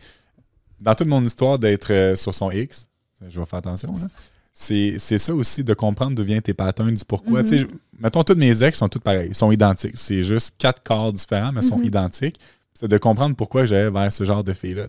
[0.81, 2.87] dans toute mon histoire d'être euh, sur son X,
[3.27, 4.07] je vais faire attention, là,
[4.53, 7.43] c'est c'est ça aussi de comprendre d'où viennent tes patterns, du pourquoi.
[7.43, 7.57] Mhm.
[7.57, 7.65] Je-
[7.99, 9.95] mettons, tous mes ex sont tous pareils, ils sont identiques.
[9.97, 12.37] C'est juste quatre corps différents, mais ils sont identiques.
[12.73, 14.87] C'est de comprendre pourquoi j'allais vers ce genre de filles-là.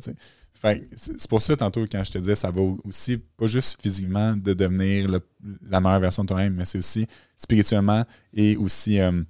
[0.55, 3.81] Fait c'est c'est pour ça, tantôt, quand je te disais, ça va aussi, pas juste
[3.83, 5.21] physiquement, de devenir le-
[5.69, 9.23] la meilleure version de toi-même, mais c'est aussi spirituellement et aussi euh,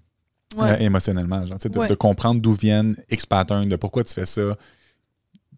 [0.56, 0.70] Ouais.
[0.72, 1.44] euh, émotionnellement.
[1.46, 1.88] Genre, de, Ouais.
[1.88, 4.56] de comprendre d'où viennent X patterns, de pourquoi tu fais ça,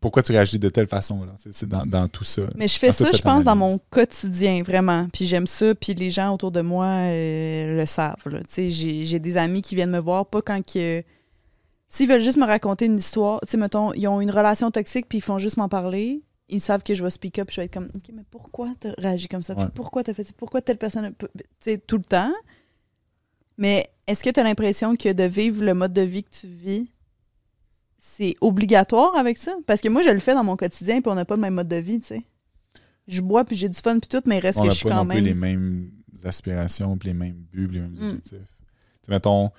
[0.00, 1.24] pourquoi tu réagis de telle façon.
[1.24, 1.32] là.
[1.36, 2.42] C'est dans, dans tout ça.
[2.56, 5.06] Mais je fais ça, je pense, dans mon quotidien, vraiment.
[5.12, 8.16] Puis j'aime ça, puis les gens autour de moi euh, le savent.
[8.48, 11.02] J'ai des amis qui viennent me voir, pas quand que...
[11.88, 15.06] S'ils veulent juste me raconter une histoire, tu sais, mettons, ils ont une relation toxique,
[15.08, 17.66] puis ils font juste m'en parler, ils savent que je vais speak up, je vais
[17.66, 19.54] être comme, OK, mais pourquoi tu réagi comme ça?
[19.54, 19.66] Ouais.
[19.72, 20.32] pourquoi tu fait ça?
[20.36, 21.12] Pourquoi telle personne...
[21.18, 21.26] Tu
[21.60, 22.32] sais, tout le temps?
[23.58, 26.46] Mais est-ce que tu as l'impression que de vivre le mode de vie que tu
[26.48, 26.86] vis,
[27.98, 29.54] c'est obligatoire avec ça?
[29.66, 31.54] Parce que moi, je le fais dans mon quotidien, puis on n'a pas le même
[31.54, 32.22] mode de vie, tu sais.
[33.06, 34.78] Je bois, puis j'ai du fun, puis tout, mais il reste on que n'a je
[34.78, 35.24] suis pas quand non plus même...
[35.24, 35.90] les mêmes
[36.24, 38.08] aspirations, puis les mêmes buts, puis les mêmes Mm.
[38.08, 38.38] objectifs.
[39.04, 39.50] Tu mettons,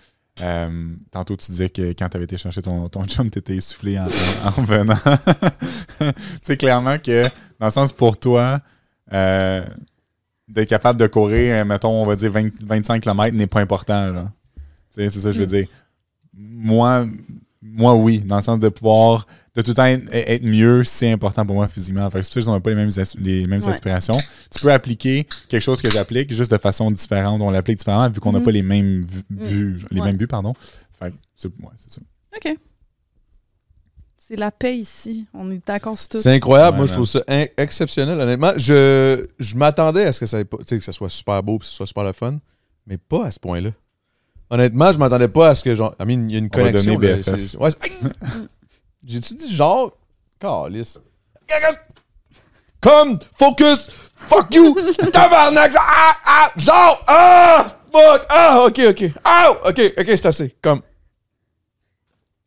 [0.42, 3.56] euh, tantôt tu disais que quand tu avais été chercher ton, ton chum, tu étais
[3.56, 4.96] essoufflé en, en- en revenant.
[6.00, 6.06] tu
[6.42, 7.24] sais, clairement que,
[7.60, 8.60] dans le sens pour toi,
[9.14, 9.64] euh,
[10.48, 14.30] d'être capable de courir, euh, mettons, on va dire 20 25 km n'est pas important.
[14.90, 15.50] C'est ça que je veux Mm.
[15.50, 15.68] dire.
[16.34, 17.08] Moi,
[17.62, 21.12] moi, oui, dans le sens de pouvoir de tout le temps être, être mieux, c'est
[21.12, 22.10] important pour moi physiquement.
[22.12, 22.90] Fait que c'est sûr qu'on n'a pas les mêmes,
[23.20, 23.70] les mêmes Ouais.
[23.70, 24.18] aspirations.
[24.52, 27.42] Tu peux appliquer quelque chose que j'applique juste de façon différente.
[27.42, 28.46] On l'applique différemment vu qu'on n'a Mhm.
[28.46, 29.36] pas les mêmes Mm.
[29.48, 30.06] buts, les Ouais.
[30.08, 30.54] mêmes buts, pardon.
[31.00, 32.02] Fait que c'est ouais, c'est ça.
[32.36, 32.58] OK.
[34.27, 35.27] C'est la paix ici.
[35.35, 36.22] On est d'accord sur tout.
[36.22, 36.72] C'est incroyable.
[36.73, 37.22] Ouais, Moi, je trouve ça
[37.57, 38.53] exceptionnel, honnêtement.
[38.57, 41.43] Je, je m'attendais à ce que ça, ait pas- tu sais, que ça soit super
[41.43, 42.39] beau et que ce soit super le fun,
[42.88, 43.69] mais pas à ce point-là.
[44.49, 45.93] Honnêtement, je m'attendais pas à ce que genre.
[45.99, 46.95] I mean, il y a une On connexion.
[46.97, 47.69] ouais!
[49.06, 49.91] J'ai-tu dit genre.
[50.39, 50.97] Calice.
[52.81, 54.76] Comme, focus, fuck you,
[55.11, 60.56] tabarnak, genre, ah, ah, genre, ah, fuck, ah, ok, ok, ah, ok, ok, c'est assez,
[60.61, 60.81] comme.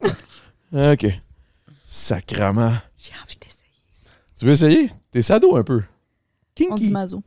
[0.73, 1.07] Ok.
[1.91, 2.73] Sacrement.
[2.99, 3.73] J'ai envie d'essayer.
[4.39, 4.91] Tu veux essayer?
[5.11, 5.83] T'es sado un peu.
[6.71, 6.91] On dit Kinky.
[6.91, 7.23] mazo.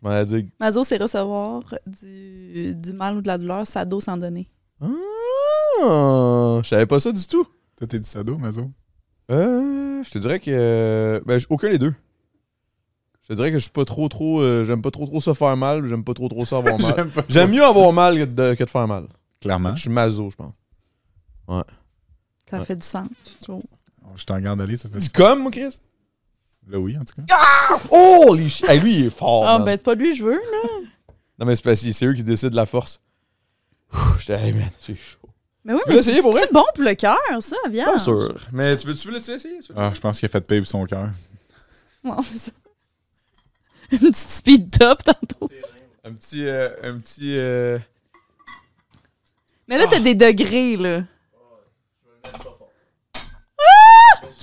[0.00, 0.48] Je m'en ai dit.
[0.58, 3.66] Mazo, c'est recevoir du, du mal ou de la douleur.
[3.66, 4.48] Sado, sans donner.
[4.80, 7.46] Ah, je savais pas ça du tout.
[7.76, 8.70] Toi, t'es du sado, Mazo?
[9.30, 11.22] Euh, je te dirais que.
[11.26, 11.94] ben, aucun des deux.
[13.22, 14.40] Je te dirais que je suis pas trop, trop.
[14.40, 15.84] euh, j'aime pas trop, trop ça faire mal.
[15.86, 17.06] J'aime pas trop, trop ça avoir mal.
[17.28, 19.08] J'aime mieux avoir mal que de, que de faire mal.
[19.42, 19.76] Clairement.
[19.76, 21.66] Je suis maso, je pense.
[22.56, 22.66] Ça Ouais.
[22.66, 23.06] fait du sens.
[23.40, 23.62] je trouve.
[24.16, 25.80] Je t'en regarde aller, ça fait Tu comme, moi, Chris?
[26.68, 27.78] Là, oui, en tout cas.
[27.90, 29.44] Oh, les chi- hey, lui, il est fort.
[29.46, 29.64] Ah, man.
[29.66, 30.68] ben, c'est pas lui que je veux, là.
[31.38, 33.00] Non, mais c'est eux qui décident de la force.
[33.92, 35.18] Ouh, J'étais, hey, man, c'est chaud.
[35.64, 36.42] Mais oui, Tu veux mais c'est pour vrai?
[36.42, 37.86] c'est bon pour le cœur, ça, viens.
[37.86, 38.38] Pas sûr.
[38.52, 39.38] Mais tu veux, tu veux l'essayer?
[39.38, 41.08] tu veux Ah, je pense qu'il a fait payer pour son cœur.
[42.04, 42.52] Non, c'est ça.
[43.92, 45.50] Une petite speed top tantôt.
[46.04, 46.46] Un petit.
[46.46, 47.36] euh, un petit.
[47.36, 47.78] euh,
[49.68, 51.02] Mais là, t'as des degrés, là.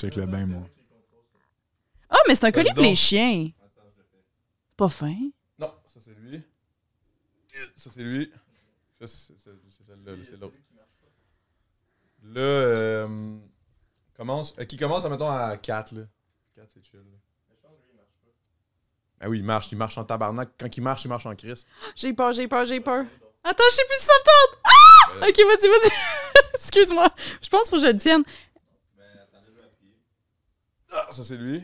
[0.01, 0.63] Check le bain, moi.
[2.09, 3.49] Ah, mais c'est un collier pour les chiens.
[4.75, 5.15] Pas fin.
[5.59, 6.41] Non, ça c'est lui.
[7.75, 8.31] Ça c'est lui.
[8.99, 10.55] Ça c'est c'est- c'est celle-là, là, c'est l'autre.
[12.23, 13.37] Là, euh,
[14.15, 16.03] commence, euh, qui commence, mettons, à 4, là.
[16.55, 16.99] 4, c'est chill.
[16.99, 17.17] là.
[19.19, 20.49] Ben oui, il marche, il marche en tabarnak.
[20.59, 21.67] Quand il marche, il marche en crise.
[21.95, 23.05] J'ai peur, j'ai peur, j'ai peur.
[23.43, 24.59] Attends, je sais plus si ça tente.
[24.63, 25.27] Ah!
[25.27, 25.91] Ok, vas-y, vas-y.
[26.55, 27.07] Excuse-moi.
[27.41, 28.23] Je pense qu'il faut que je le tienne.
[30.91, 31.63] Ah, ça c'est lui.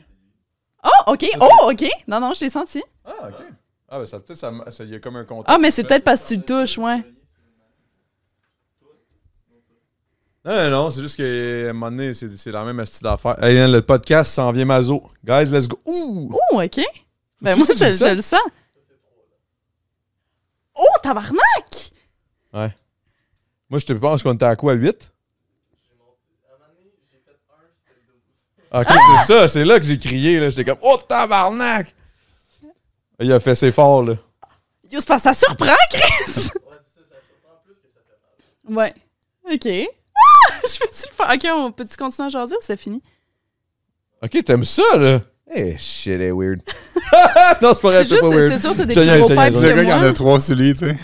[0.83, 1.25] Oh, ok.
[1.39, 1.85] Oh, ok.
[2.07, 2.83] Non, non, je l'ai senti.
[3.03, 3.45] Ah, ok.
[3.89, 5.49] Ah, ben ça, peut-être, ça, y a comme un contact.
[5.49, 7.03] Ah, mais c'est peut-être parce que tu le touches, ouais.
[10.45, 13.41] Non, non, c'est juste que, à un moment donné, c'est, c'est la même astuce d'affaires.
[13.43, 15.03] Hey, hein, le podcast s'en vient mazo.
[15.23, 15.79] Guys, let's go.
[15.85, 16.31] Ouh!
[16.51, 16.81] Oh, ok.
[17.41, 18.39] Ben, moi, le je le sens.
[20.73, 21.91] Oh, tabarnak!
[22.53, 25.13] Moi, je te pense qu'on était à quoi, 8?
[28.73, 28.87] Ok,
[29.25, 30.49] c'est ça, c'est là que j'ai crié, là.
[30.49, 31.93] J'étais comme, oh tabarnak!
[33.19, 34.13] Il a fait ses forts, là.
[34.91, 36.49] Yo, c'est parce que ça surprend, Chris!
[38.69, 38.93] Ouais.
[39.51, 39.67] Ok.
[39.67, 40.53] Ah!
[40.67, 41.31] Je peux-tu le faire?
[41.33, 43.01] Ok, on peut-tu continuer à jaser ou c'est fini?
[44.21, 45.21] Ok, t'aimes ça, là?
[45.55, 46.61] Eh, shit, est weird.
[47.61, 48.51] non, c'est pas vrai, C'est c'est juste, pas c'est weird.
[48.51, 50.09] c'est sûr, t'as des Je gros je pipes Le gars que qui en moi.
[50.09, 50.97] a trois sur lui, tu sais.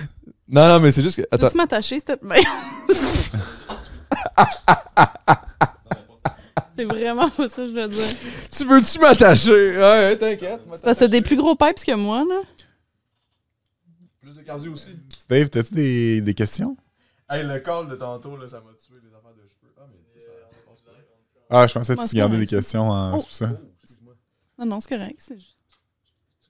[0.49, 1.22] Non, non, mais c'est juste que.
[1.31, 1.45] Attends.
[1.48, 2.41] Peux-tu m'attacher, s'il te plaît?
[6.78, 8.08] C'est vraiment pas ça que je veux dire.
[8.52, 9.78] Tu veux-tu m'attacher?
[9.78, 10.62] Ouais, t'inquiète.
[10.74, 12.41] C'est parce que t'as des plus gros pipes que moi, là.
[14.22, 14.98] Plus de cardio aussi.
[15.30, 16.76] Dave, t'as-tu des, des questions?
[17.30, 19.74] Hey, le call de tantôt, là, ça m'a tué les affaires de cheveux.
[19.78, 20.28] Ah, mais ça
[20.68, 20.91] passe pas.
[21.50, 23.20] Ah, je pensais que tu gardais des questions en Oh.
[23.20, 23.50] sous ça.
[24.58, 25.16] Non, non, c'est correct.
[25.20, 25.58] c'est juste-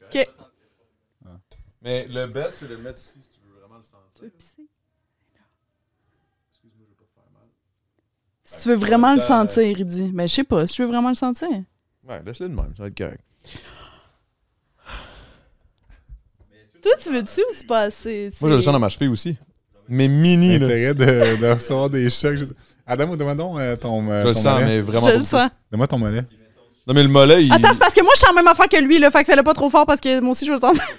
[0.04, 0.28] OK.
[1.82, 4.08] Mais le best, c'est de le mettre ici si tu veux vraiment le sentir.
[4.16, 4.68] Tu veux pisser?
[8.56, 10.12] Si tu veux vraiment le sentir, il dit.
[10.14, 11.48] Mais je sais pas, si tu veux vraiment le sentir.
[12.08, 13.22] Ouais, laisse-le de même, ça va être correct.
[16.82, 18.30] Toi, tu veux-tu ou c'est pas assez?
[18.42, 19.38] Moi, je le sens dans ma cheville aussi.
[19.88, 20.68] Mais mini, là.
[20.68, 22.36] L'intérêt de, de recevoir des chocs.
[22.36, 22.46] je
[22.86, 24.66] Adam, donne-moi donc euh, ton, euh, Je le ton sens, mollet.
[24.66, 25.30] mais vraiment Je pas le beaucoup.
[25.30, 25.50] sens.
[25.72, 26.24] Donne-moi ton mollet.
[26.86, 27.54] Non, mais le mollet, il.
[27.54, 29.10] Attends, c'est parce que moi, je sens la même affaire que lui, là.
[29.12, 30.84] Fait que fais-le pas trop fort parce que moi aussi, je veux le sentir.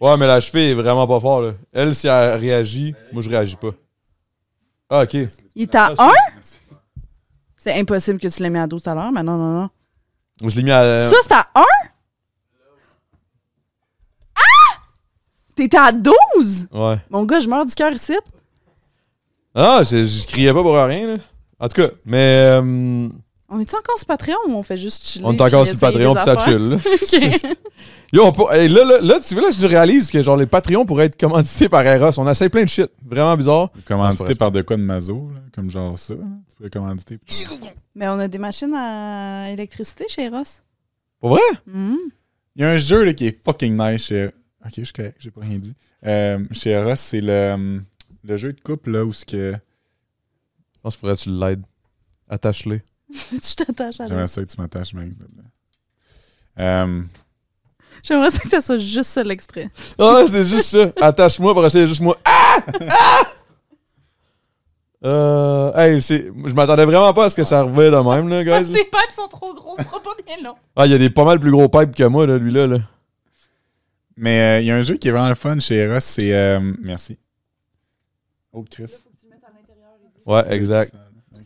[0.00, 1.54] Ouais, mais la cheville est vraiment pas fort, là.
[1.72, 3.72] Elle, si elle réagit, moi, je réagis pas.
[4.90, 5.14] Ah, ok.
[5.54, 6.10] Il est à 1?
[7.56, 9.70] C'est impossible que tu l'aies mis à 12 tout à l'heure, mais non, non, non.
[10.48, 11.10] Je l'ai mis à.
[11.10, 11.62] Ça, c'est à 1?
[14.36, 14.40] Ah!
[15.54, 16.68] T'étais à 12?
[16.72, 16.96] Ouais.
[17.10, 18.16] Mon gars, je meurs du cœur ici.
[19.54, 21.16] Ah, je, je criais pas pour rien, là.
[21.58, 22.60] En tout cas, mais.
[22.62, 23.08] euh,
[23.50, 25.24] On est-tu encore sur Patreon ou on fait juste chiller?
[25.24, 26.76] on est encore puis sur Patreon, pis ça chill, là.
[27.46, 27.56] OK.
[28.12, 30.46] Yo, on peut- hey, là, là, là, tu vois, là, je réalise que genre les
[30.46, 32.18] Patreons pourraient être commandités par Eros.
[32.18, 32.90] On essaye plein de shit.
[33.04, 33.70] Vraiment bizarre.
[33.86, 36.14] Commandité par de quoi de mazo, là, comme genre ça.
[36.14, 37.18] Tu pourrais commanditer.
[37.94, 40.62] Mais on a des machines à électricité chez Ross.
[41.20, 41.40] Pour vrai?
[41.66, 41.96] Mhm.
[42.56, 44.26] Il y a un jeu là, qui est fucking nice chez.
[44.64, 45.74] Ok, je suis correct, j'ai pas rien dit.
[46.06, 47.80] Euh, chez Eros, c'est le,
[48.24, 49.52] le jeu de couple là où ce que.
[49.54, 51.62] Je pense qu'il faudrait que tu l'aides.
[52.28, 52.82] Attache-les.
[53.30, 55.16] tu t'attaches à J'aimerais ça que tu m'attaches, Max.
[56.58, 57.02] Euh,
[58.02, 59.70] J'aimerais ça que ça soit juste ça l'extrait.
[59.98, 60.92] Ah, c'est juste ça.
[61.00, 62.16] Attache-moi pour essayer juste moi.
[62.24, 62.56] Ah!
[62.90, 63.22] Ah!
[65.04, 68.44] Euh, hey, c'est, je m'attendais vraiment pas à ce que ça arrivait de même, là,
[68.44, 68.72] Parce guys.
[68.72, 70.56] que ses pipes sont trop gros, ce sera pas bien long.
[70.74, 72.66] Ah, il y a des pas mal plus gros pipes que moi, là, lui-là.
[72.66, 72.78] Là.
[74.16, 76.32] mais euh, il y a un jeu qui est vraiment le fun chez Eros, c'est.
[76.34, 77.16] euh, merci.
[78.52, 78.92] Oh, Chris.
[80.26, 80.92] Ouais, exact.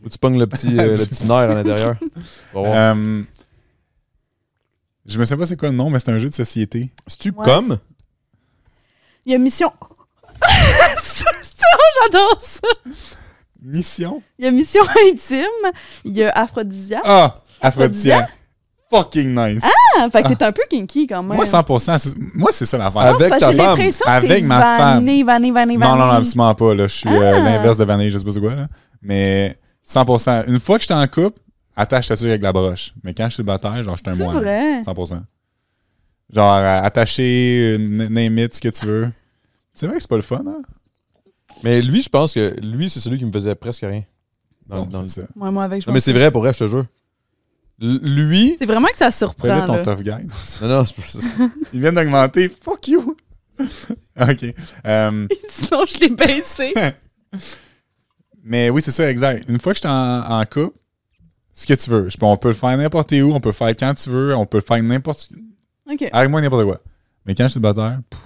[0.03, 1.95] Où tu pognes le petit, euh, le petit nerf à l'intérieur.
[2.55, 3.23] Euh,
[5.05, 6.89] je me sais pas c'est quoi le nom, mais c'est un jeu de société.
[7.07, 7.45] C'est-tu Ouais.
[7.45, 7.77] comme?
[9.25, 9.71] Il y a Mission.
[10.97, 11.65] ça, ça,
[12.03, 12.67] j'adore ça.
[13.61, 14.21] Mission?
[14.37, 15.71] Il y a Mission Intime.
[16.05, 17.01] Il y a Aphrodisia.
[17.05, 17.41] Ah!
[17.61, 18.27] Aphrodisia.
[18.89, 19.63] Fucking nice.
[19.97, 21.35] Ah, fait que t'es un peu kinky quand même.
[21.35, 21.97] Moi, 100%.
[21.97, 23.01] c'est- Moi, c'est ça l'affaire.
[23.01, 23.57] Avec ta femme.
[23.57, 24.93] l'impression que Avec ma femme.
[24.99, 26.17] vanné, vanné, vanné, Non, non, non, vanné.
[26.19, 26.75] absolument pas.
[26.75, 26.87] Là.
[26.87, 27.39] Je suis euh, Ah.
[27.39, 28.53] l'inverse de vanille, je sais pas c'est quoi.
[28.55, 28.67] Là.
[29.01, 29.57] Mais
[29.87, 30.45] 100%.
[30.47, 31.39] Une fois que je suis en couple,
[31.75, 32.91] attache ta avec la broche.
[33.03, 34.37] Mais quand je suis célibataire, genre, je suis un C'est moine.
[34.37, 34.81] vrai?
[34.83, 35.21] 100%.
[36.29, 39.11] Genre, euh, attacher, name it, ce que tu veux.
[39.73, 40.61] C'est vrai que c'est pas le fun, hein?
[41.63, 44.03] Mais lui, je pense que lui, c'est celui qui me faisait presque rien.
[44.67, 45.27] Dans- Bon, dans le- c'est ça.
[45.35, 46.85] Moi, moi, avec, je Non, mais c'est vrai, pour vrai, je te jure.
[47.81, 48.55] L- lui.
[48.59, 49.65] C'est vraiment que ça surprend.
[49.65, 50.31] ton tough guide.
[50.61, 51.19] Non, non, c'est pas ça.
[51.73, 52.49] Ils viennent d'augmenter.
[52.49, 53.15] Fuck you!
[53.59, 54.45] OK.
[54.85, 56.73] Euh, Sinon, je l'ai baissé.
[58.43, 59.45] Mais oui, c'est ça, exact.
[59.49, 60.77] Une fois que je suis en, en couple,
[61.53, 62.07] ce que tu veux.
[62.21, 64.57] On peut le faire n'importe où, on peut le faire quand tu veux, on peut
[64.57, 65.31] le faire n'importe...
[65.89, 66.09] OK.
[66.11, 66.81] Avec moi, n'importe quoi.
[67.25, 68.19] Mais quand je suis pff,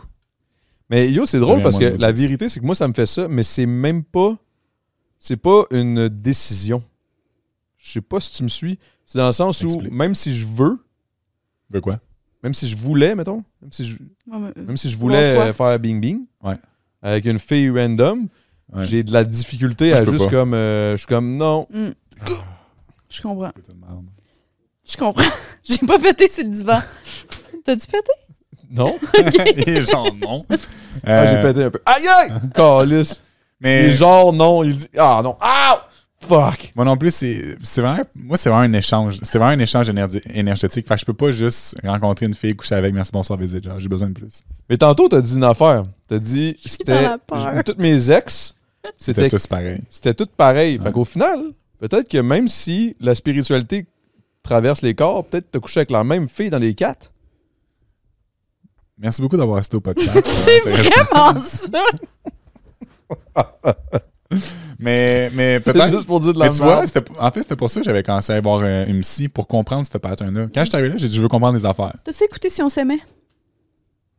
[0.89, 3.27] Mais yo, c'est drôle parce que la vérité, c'est que moi, ça me fait ça,
[3.27, 4.37] mais c'est même pas.
[5.19, 6.83] C'est pas une décision.
[7.77, 8.77] Je sais pas si tu me suis.
[9.03, 9.91] C'est dans le sens où, Explique.
[9.91, 10.77] même si je veux,
[11.67, 11.97] tu veux quoi?
[12.43, 13.95] même si je voulais, mettons, même si je,
[14.27, 16.55] Ouais, mais- même si je Vouloir voulais euh, faire bing bing Ouais.
[17.01, 18.27] avec une fille random,
[18.73, 18.83] Ouais.
[18.85, 20.31] j'ai de la difficulté Moi, à juste pas.
[20.31, 20.53] comme.
[20.53, 21.67] euh, je suis comme, non.
[21.73, 21.91] Hmm.
[23.09, 23.51] Je comprends.
[24.85, 25.23] Je comprends.
[25.63, 26.77] J'ai pas pété, c'est le divan.
[27.65, 28.11] T'as-tu pété?
[28.69, 28.97] Non.
[29.67, 30.45] Et genre, non.
[31.05, 31.79] Ah, j'ai Euh, pété un peu.
[31.85, 32.33] Aïe aïe!
[32.53, 33.21] Calice.
[33.59, 34.63] Mais Et genre, non.
[34.63, 35.35] Il dit, ah non.
[35.41, 35.87] Ah!
[36.19, 36.71] Fuck!
[36.75, 38.03] moi non plus, c'est c'est vraiment...
[38.15, 39.19] Moi, c'est vraiment un échange.
[39.23, 39.89] C'est vraiment un échange
[40.33, 40.87] énergétique.
[40.87, 43.63] Fait que je peux pas juste rencontrer une fille, coucher avec, merci, bonsoir, visite.
[43.63, 44.43] Genre, j'ai besoin de plus.
[44.69, 45.83] Mais tantôt, t'as dit une affaire.
[46.07, 47.07] T'as dit, c'était.
[47.65, 48.55] Toutes mes ex,
[48.95, 49.79] C'était tous pareil.
[49.89, 50.77] c'était tout pareil.
[50.77, 50.83] Ouais.
[50.83, 53.85] Fait qu'au final, peut-être que même si la spiritualité
[54.43, 57.11] traverse les corps, peut-être t'as couché avec la même fille dans les quatre.
[58.97, 60.25] Merci beaucoup d'avoir assisté au podcast.
[60.25, 61.85] C'est vraiment ça!
[64.79, 65.89] Mais, mais peut-être...
[65.89, 66.83] juste pour dire de la Mais tu vois,
[67.19, 69.85] en fait, c'était pour ça que j'avais commencé à aller voir une psy pour comprendre
[69.85, 70.47] ce pattern-là.
[70.53, 71.93] Quand je suis arrivé là, j'ai dit je veux comprendre les affaires.
[72.03, 72.99] T'as-tu écouté si on s'aimait?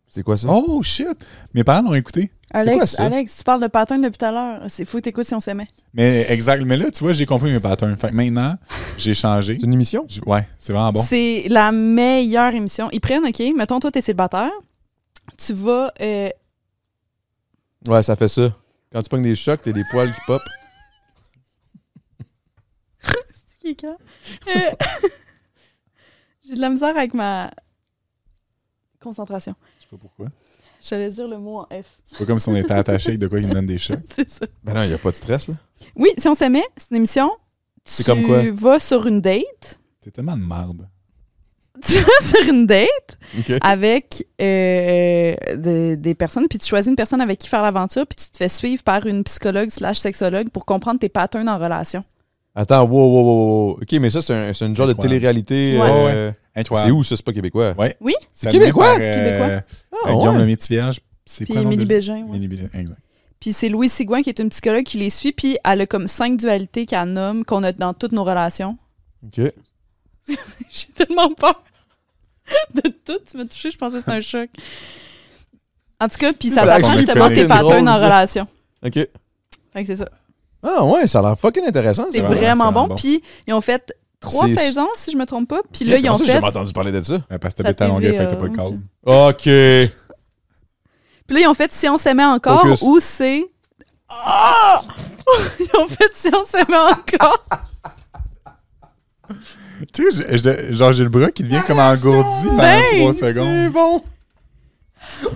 [0.09, 0.49] C'est quoi ça?
[0.51, 1.07] Oh shit!
[1.55, 2.29] Mes parents l'ont écouté.
[2.51, 3.05] quoi Alex, ça?
[3.05, 4.63] Alex, tu parles de pattern depuis tout à l'heure.
[4.69, 5.69] C'est fou que t'écoutes si on s'aimait.
[5.93, 6.65] Mais exact.
[6.65, 7.95] Mais là, tu vois, j'ai compris mes patterns.
[7.99, 8.55] Fait que maintenant,
[8.97, 9.57] j'ai changé.
[9.61, 10.07] C'est une émission?
[10.27, 11.03] Ouais, c'est vraiment bon.
[11.03, 12.89] C'est la meilleure émission.
[12.91, 14.51] Ils prennent, OK, mettons, toi, t'es célibataire.
[15.37, 15.93] Tu vas.
[16.01, 16.31] euh,
[17.87, 18.51] Ouais, ça fait ça.
[18.91, 20.41] Quand tu pognes des chocs, t'as des poils qui pop.
[23.03, 23.97] c'est qui, quand?
[24.49, 24.71] Euh,
[26.49, 27.51] J'ai de la misère avec ma
[29.01, 29.55] concentration.
[29.91, 30.27] Je sais pas pourquoi.
[30.83, 31.99] J'allais dire le mot en F.
[32.05, 33.99] C'est pas comme si on était attaché avec de quoi qui nous donne des chocs.
[34.15, 34.47] C'est ça.
[34.63, 35.55] Ben non, il a pas de stress, là.
[35.97, 37.31] Oui, si on s'aimait, c'est une émission.
[37.85, 38.43] C'est tu comme quoi?
[38.53, 39.81] vas sur une date.
[40.01, 40.89] T'es tellement de merde.
[41.83, 43.19] Tu vas sur une date
[43.63, 48.17] avec euh, de- des personnes, puis tu choisis une personne avec qui faire l'aventure, puis
[48.17, 52.05] tu te fais suivre par une psychologue slash sexologue pour comprendre tes patterns en relation.
[52.61, 53.71] Attends, wow, wow, wow, wow.
[53.81, 55.79] OK, mais ça, c'est un, c'est une genre de télé-réalité.
[55.79, 55.87] Ouais.
[55.91, 56.91] euh, Incroyable.
[56.91, 57.15] C'est où, ça?
[57.15, 57.73] C'est pas québécois?
[57.79, 57.97] Ouais.
[58.01, 58.15] Oui?
[58.33, 58.85] C'est québécois?
[58.85, 59.63] par, euh, Québécois.
[59.93, 60.41] Ah, euh, Guillaume ouais.
[60.43, 60.99] Lemaitre-Vierge.
[61.25, 62.15] C'est Puis quoi le nom Émilie de- Bégin.
[62.23, 62.37] ouais.
[62.37, 62.99] Émilie Bégin, exact.
[63.39, 66.09] Puis c'est Louise Sigouin qui est une psychologue qui les suit, puis elle a comme
[66.09, 68.77] cinq dualités qu'elle nomme, qu'on a dans toutes nos relations.
[69.25, 69.37] OK.
[70.27, 71.63] J'ai tellement peur
[72.75, 73.19] de tout.
[73.31, 74.51] Tu m'as touché, je pensais que c'était un choc.
[76.01, 78.05] En tout cas, puis ça t'apprend justement tes patterns en ça.
[78.05, 78.47] relation.
[78.85, 78.95] OK.
[78.95, 79.09] Fait
[79.77, 80.09] que c'est ça.
[80.63, 82.05] Ah ouais, ça a l'air fucking intéressant.
[82.11, 82.25] C'est ça.
[82.25, 82.73] vraiment- vraiment c'est bon.
[82.73, 82.95] vraiment bon.
[82.97, 85.61] Puis ils ont fait trois C'est- saisons, si je me trompe pas.
[85.73, 86.25] Puis là, Qu'est-ce ils ont c'est ça?
[86.25, 86.35] J'ai fait.
[86.39, 87.15] jamais entendu parler de ça.
[87.31, 88.81] Ouais, Parce que t'habites à Longueuil, fait que t'as pas le câble.
[89.05, 89.43] OK.
[91.27, 92.83] Puis là, ils ont fait Si on s'aimait encore Focus.
[92.83, 93.45] ou c'est.
[94.09, 94.83] Ah!
[95.61, 97.45] ils ont fait Si on s'aimait encore.
[99.93, 103.13] Tu sais, j'ai- j'ai- genre, j'ai le bras qui devient comme engourdi pendant Ben, trois
[103.13, 103.73] C'est secondes.
[103.73, 104.03] bon.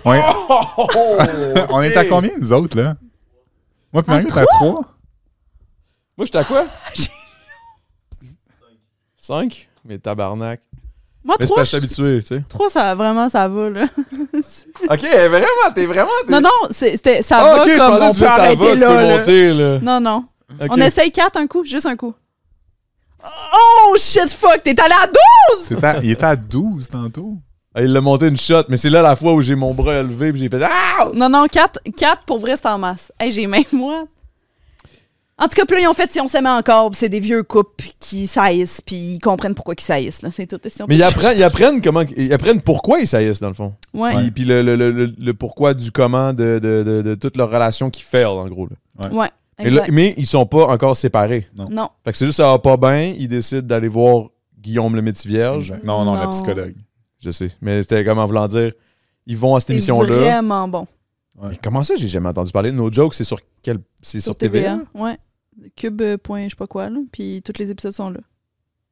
[0.04, 0.20] Ouais.
[1.70, 2.96] On est à combien, nous autres, là?
[3.92, 4.80] Moi, puis Mario, t'es à trois?
[6.16, 6.64] Moi, j'étais à quoi?
[9.16, 9.68] 5?
[9.84, 10.60] Mais tabarnak.
[11.24, 12.42] Moi, Mais c'est trois, pas je suis habitué, tu sais.
[12.48, 13.82] trois, ça vraiment, ça va, là.
[14.90, 16.10] OK, vraiment, t'es vraiment...
[16.26, 18.20] t'es- Non, non, c'est- c'était- ça Ah, va OK, je comme pensais on que tu
[18.20, 19.18] peut disais, ça arrêter va, tu là, peux là.
[19.18, 19.78] monter, là.
[19.80, 20.24] Non, non.
[20.60, 20.66] OK.
[20.70, 22.12] On essaye quatre un coup, juste un coup.
[23.24, 25.66] Oh shit fuck, t'es allé à 12!
[25.68, 27.36] C'est à- il était à 12 tantôt.
[27.72, 29.94] Ah, il l'a monté une shot, mais c'est là la fois où j'ai mon bras
[30.00, 31.04] élevé et j'ai fait Ah!
[31.14, 33.12] Non, non, 4, quatre pour vrai, c'est en masse.
[33.20, 34.04] Hey, j'ai même moi.
[35.42, 37.18] En tout cas, puis là, ils ont fait si on s'aimait encore, puis c'est des
[37.20, 40.22] vieux couples qui saillissent, puis ils comprennent pourquoi ils saillissent.
[40.22, 40.30] là.
[40.30, 40.58] C'est tout.
[40.68, 43.74] Si Mais ils apprennent, ils apprennent comment ils apprennent pourquoi ils saillissent dans le fond.
[43.92, 47.14] Ouais, Puis, puis le, le, le, le- le pourquoi du comment de, de, de, de
[47.14, 48.68] toute leur relation qui fail en gros.
[48.68, 49.10] là.
[49.10, 49.28] ouais.
[49.58, 49.92] Mais, là- exact.
[49.92, 51.46] mais ils sont pas encore séparés.
[51.56, 51.88] Non.
[52.04, 54.26] Fait que c'est juste ça va pas bien, ils décident d'aller voir
[54.58, 55.70] Guillaume le métier vierge.
[55.70, 55.84] Exact.
[55.84, 56.30] Non, non, la Non.
[56.30, 56.74] psychologue.
[57.20, 57.50] Je sais.
[57.60, 58.72] Mais c'était comme en voulant dire
[59.26, 60.14] ils vont à cette C'est émission-là.
[60.16, 60.86] vraiment bon.
[61.62, 63.14] Comment ça, j'ai jamais entendu parler de No Joke?
[63.14, 64.78] C'est sur quel C'est sur, TVA?
[64.94, 65.16] Ouais.
[65.76, 66.98] Cube, point, je sais pas quoi, là.
[67.12, 68.20] Puis tous les épisodes sont là.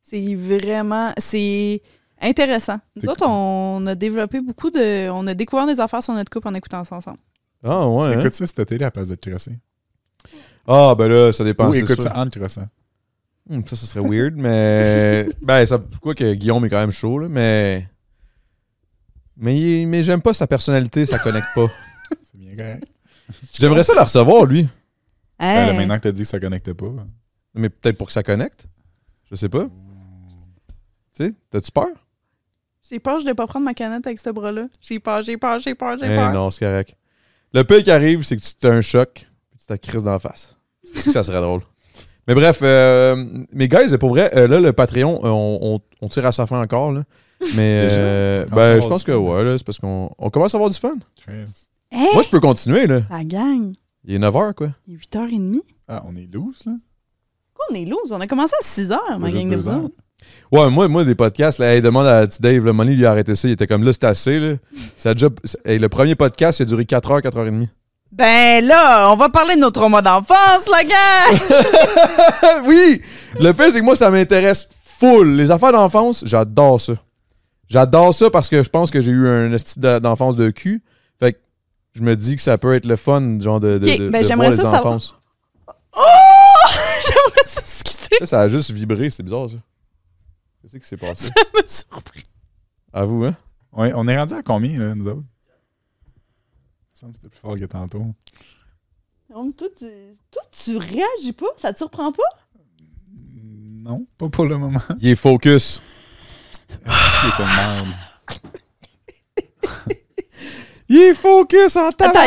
[0.03, 1.13] C'est vraiment.
[1.19, 1.83] C'est
[2.21, 2.79] intéressant.
[2.97, 5.09] Nous autres, on a développé beaucoup de.
[5.11, 7.19] On a découvert des affaires sur notre couple en écoutant ça ensemble.
[7.63, 8.15] Ah ouais.
[8.15, 8.21] hein?
[8.21, 9.53] Écoute ça, c'était télé à la place d'être crossé.
[10.67, 11.69] Ah ben là, ça dépend.
[11.69, 12.11] Ou c'est écoute sûr.
[12.11, 12.69] ça en crossant.
[13.49, 15.29] Hmm, ça, ça serait weird, mais.
[15.43, 15.81] ben, ça.
[16.01, 17.87] Quoi que Guillaume est quand même chaud, là, mais.
[19.37, 21.67] Mais, mais j'aime pas sa personnalité, ça connecte pas.
[22.23, 22.85] C'est bien correct.
[23.59, 24.69] J'aimerais ça la recevoir, lui.
[25.41, 26.91] Ben, là, maintenant que t'as dit que ça connectait pas.
[27.55, 28.67] Mais peut-être pour que ça connecte.
[29.31, 29.65] Je sais pas.
[31.15, 31.89] Tu sais, t'as-tu peur?
[32.89, 34.67] J'ai peur, je ne pas prendre ma canette avec ce bras-là.
[34.81, 36.33] J'ai peur, j'ai peur, j'ai peur, j'ai Eh peur.
[36.33, 36.97] non, c'est correct.
[37.53, 40.13] Le pire qui arrive, c'est que tu as un choc, puis tu t'as crise dans
[40.13, 40.57] la face.
[40.83, 41.61] C'est que ça serait drôle.
[42.27, 46.09] Mais bref, euh, mes guys, pour vrai, euh, là, le Patreon, euh, on, on- on
[46.09, 46.93] tire à sa fin encore.
[46.93, 47.05] Là.
[47.57, 50.79] Mais euh, ben, je pense que ouais, c'est parce qu'on on commence à avoir du
[50.79, 50.95] fun.
[51.91, 53.01] Hey, Moi, je peux continuer, là.
[53.11, 53.73] La gang,
[54.05, 54.69] Il est 9h, quoi.
[54.87, 55.61] il est 8h30.
[55.89, 56.73] Ah, on est loose, là?
[57.55, 58.13] Quoi, on est loose?
[58.13, 59.95] On a commencé à 6h, ma gang de vous autres.
[60.53, 63.11] Ouais, moi, moi des podcasts, là, hey, demande à petit Dave, le Money lui a
[63.11, 63.49] arrêté ça.
[63.49, 64.39] Il était comme là, c'est assez.
[64.39, 64.57] Là.
[64.97, 65.29] Ça a déjà,
[65.65, 67.69] hey, le premier podcast, il a duré 4h, 4h30.
[68.13, 72.65] Ben là, on va parler de nos traumas d'enfance, la gang!
[72.67, 73.01] oui!
[73.39, 75.37] Le pire, c'est que moi, ça m'intéresse full.
[75.37, 76.95] Les affaires d'enfance, j'adore ça.
[77.69, 80.83] J'adore ça parce que je pense que j'ai eu un d'a- d'enfance de cul.
[81.21, 81.39] Fait que
[81.93, 84.27] je me dis que ça peut être le fun, genre, de, de, de- ben de
[84.27, 85.21] j'aimerais voir les ça savoir- enfances.
[85.97, 86.01] Oh!
[87.07, 89.57] J'aimerais s'excuser, Ça, ça a juste vibré, c'est bizarre, ça.
[90.63, 91.27] Qu'est-ce qui s'est passé?
[91.27, 92.23] ça m'a surpris.
[92.93, 93.35] À vous, hein?
[93.73, 95.23] Ouais, on est rendu à combien, là, nous autres?
[95.23, 96.13] Il
[96.93, 98.05] me semble que c'était plus fort que tantôt.
[99.31, 99.87] Donc, toi, tu,
[100.31, 101.47] toi, tu réagis pas?
[101.57, 102.23] Ça te surprend pas?
[103.83, 104.81] Non, pas pour le moment.
[104.99, 105.81] Il est focus.
[106.69, 106.75] Il
[107.29, 107.89] était une merde?
[110.93, 112.11] Il est focus en Ta!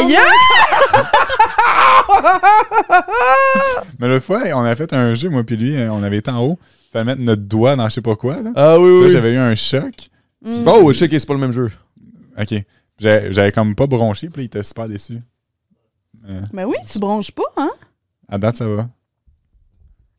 [3.99, 6.39] Mais l'autre fois, on a fait un jeu, moi puis lui, on avait été en
[6.43, 6.59] haut.
[6.61, 8.41] Il fallait mettre notre doigt dans je sais pas quoi.
[8.41, 9.09] Là, Ah oui, Là, oui.
[9.11, 10.09] j'avais eu un choc.
[10.41, 10.67] Mm.
[10.67, 11.71] Oh, je sais que c'est pas le même jeu.
[12.39, 12.53] OK.
[12.99, 15.19] J'avais comme pas bronché, puis là, il était super déçu.
[16.29, 17.71] Euh, Ben oui, tu bronches pas, hein?
[18.29, 18.87] à date, ça va.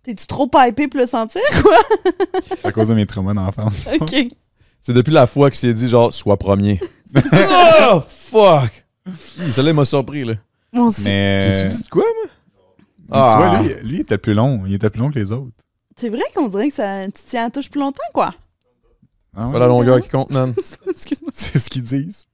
[0.02, 1.78] T'es-tu trop pipé pour le sentir, quoi?
[2.46, 3.88] C'est à cause de mes traumas d'enfance.
[4.00, 4.14] OK.
[4.82, 6.78] C'est depuis la fois qu'il s'est dit, genre, sois premier.
[7.16, 8.84] Oh, fuck!
[9.06, 10.34] Hi, Celle-là, il m'a surpris, là.
[10.72, 13.30] Bon, c'est Mais J'ai-tu dit de quoi, moi?
[13.30, 14.62] tu vois, lui, lui, il était plus long.
[14.66, 15.52] Il était plus long que les autres.
[15.96, 18.34] c'est vrai qu'on dirait que ça, tu tiens à touche plus longtemps, quoi.
[19.36, 19.52] Ah ouais?
[19.52, 20.54] Pas la longueur qui compte, man.
[20.88, 21.30] Excuse-moi.
[21.34, 22.26] C'est ce qu'ils disent.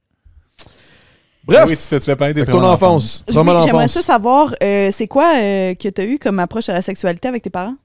[1.43, 3.25] Bref, Oui, tu te fais parler des ton enfance.
[3.27, 6.83] J'aimerais ça savoir, euh, c'est quoi euh, que tu as eu comme approche à la
[6.83, 7.75] sexualité avec tes parents?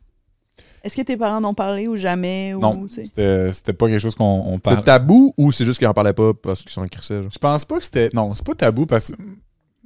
[0.87, 2.55] Est-ce que tes parents n'ont parlé ou jamais?
[2.55, 4.85] Ou, Non, c'était pas quelque chose qu'on on C'est parle.
[4.85, 7.31] tabou ou c'est juste qu'ils en parlaient pas parce qu'ils sont crissés, genre?
[7.33, 8.09] Je pense pas que c'était.
[8.15, 9.17] Non, c'est pas tabou parce que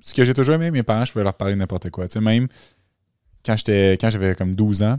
[0.02, 2.06] ce que j'ai toujours aimé, mes parents, je pouvais leur parler n'importe quoi.
[2.06, 2.48] Tu sais, même
[3.46, 4.98] quand j'étais quand j'avais comme 12 ans,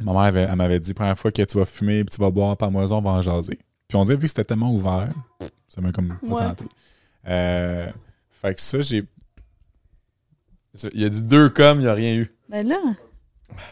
[0.00, 2.30] ma mère avait- elle m'avait dit première fois que tu vas fumer puis tu vas
[2.30, 3.58] boire par moison, on va en jaser.
[3.88, 5.08] Puis on dirait vu que c'était tellement ouvert,
[5.68, 6.42] ça m'a comme pas Ouais.
[6.48, 6.64] tenté.
[7.28, 7.90] Euh,
[8.30, 9.04] fait que ça, j'ai.
[10.94, 12.32] Il a dit deux comme, il n'y a rien eu.
[12.48, 12.78] Ben là,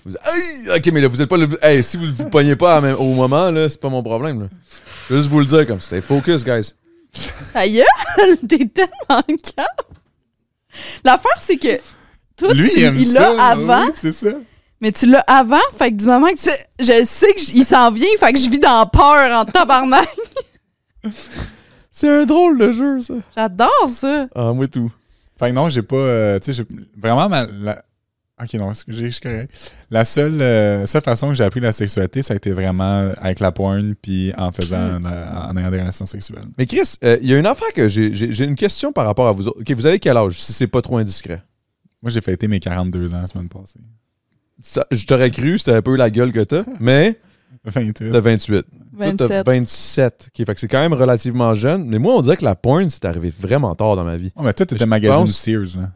[0.04, 0.76] Vous- Aïe!
[0.76, 1.48] Ok, mais là, vous êtes pas le.
[1.64, 4.42] Hey, si vous ne vous pognez pas même- au moment, là, c'est pas mon problème,
[4.42, 4.46] là.
[5.08, 6.72] Je veux juste vous le dire comme c'était focus, guys.
[7.54, 9.22] gueule, t'es tellement
[9.56, 9.66] calme.
[11.04, 11.78] L'affaire, c'est que
[12.36, 13.34] toi, Lui, tu- il aime il ça.
[13.34, 14.30] l'a avant, oui, c'est ça.
[14.80, 17.90] mais tu l'as avant, fait que du moment que tu fais, je sais qu'il s'en
[17.90, 20.08] vient, fait que je vis dans peur en tabarnak.
[21.90, 23.14] C'est un drôle de jeu, ça.
[23.34, 24.28] J'adore ça.
[24.34, 24.92] Ah, moi tout.
[25.38, 25.96] Fait que non, j'ai pas.
[25.96, 26.64] euh, tu sais,
[26.96, 27.82] vraiment, ma- la-
[28.40, 29.76] Ok, non, je suis correct.
[29.90, 33.40] La seule, euh, seule façon que j'ai appris la sexualité, ça a été vraiment avec
[33.40, 36.44] la porn puis en faisant, la- en ayant des relations sexuelles.
[36.56, 39.32] Mais Chris, euh, il y a une affaire que j'ai une question par rapport à
[39.32, 39.60] vous autres.
[39.60, 41.42] Ok, vous avez quel âge, si c'est pas trop indiscret?
[42.02, 43.80] Moi, j'ai fêté mes 42 ans la semaine passée.
[44.60, 47.18] Ça- je t'aurais cru, c'était un peu la gueule que t'as, mais
[47.64, 48.12] 28.
[48.12, 48.64] t'as 28.
[48.96, 49.46] Toi, t'as 27.
[49.46, 50.28] 27.
[50.38, 51.84] Ok, fait que c'est quand même relativement jeune.
[51.86, 54.32] Mais moi, on dirait que la porn, c'est arrivé vraiment tard dans ma vie.
[54.36, 55.90] Oh, mais toi, t'étais magazine pense- Sears, là.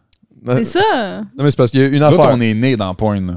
[0.47, 1.21] C'est ça.
[1.37, 2.19] Non, mais c'est parce qu'il y a une Nous affaire.
[2.21, 3.35] autres, on est nés dans porn, là.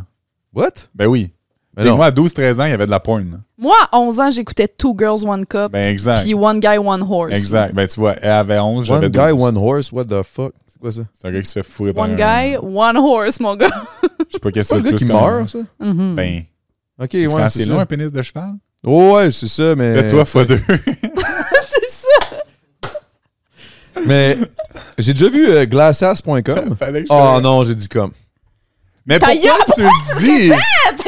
[0.53, 0.71] What?
[0.95, 1.31] Ben oui.
[1.77, 1.97] Et non.
[1.97, 3.29] moi, à 12-13 ans, il y avait de la porn.
[3.31, 3.37] là.
[3.57, 6.23] Moi, à 11 ans, j'écoutais Two Girls, One Cup, Ben exact.
[6.23, 7.33] puis One Guy, One Horse.
[7.33, 7.73] Exact.
[7.75, 9.43] Ben tu vois, elle avait 11, One j'avais guy, 12.
[9.43, 10.53] one horse, what the fuck?
[10.67, 11.01] C'est quoi ça?
[11.13, 12.15] C'est un gars qui se fait fourrer par One un-
[12.51, 13.67] Guy, One Horse, mon gars.
[14.01, 15.59] Je sais pas qu'est-ce C'est que le gars qui comme- meurt, ça?
[15.79, 16.15] Mhm.
[16.15, 16.43] Ben,
[16.97, 18.53] Ok, c'est ouais, c'est c'est long, un pénis de cheval?
[18.85, 19.95] Ouais, c'est ça, mais.
[19.95, 20.59] Fais-toi fois deux.
[24.05, 24.37] Mais
[24.97, 26.75] j'ai déjà vu euh, glassass.com.
[26.79, 28.11] Fallait que je- Oh non, j'ai dit comme.
[29.07, 30.51] Mais Ta pourquoi gueule, tu le dis?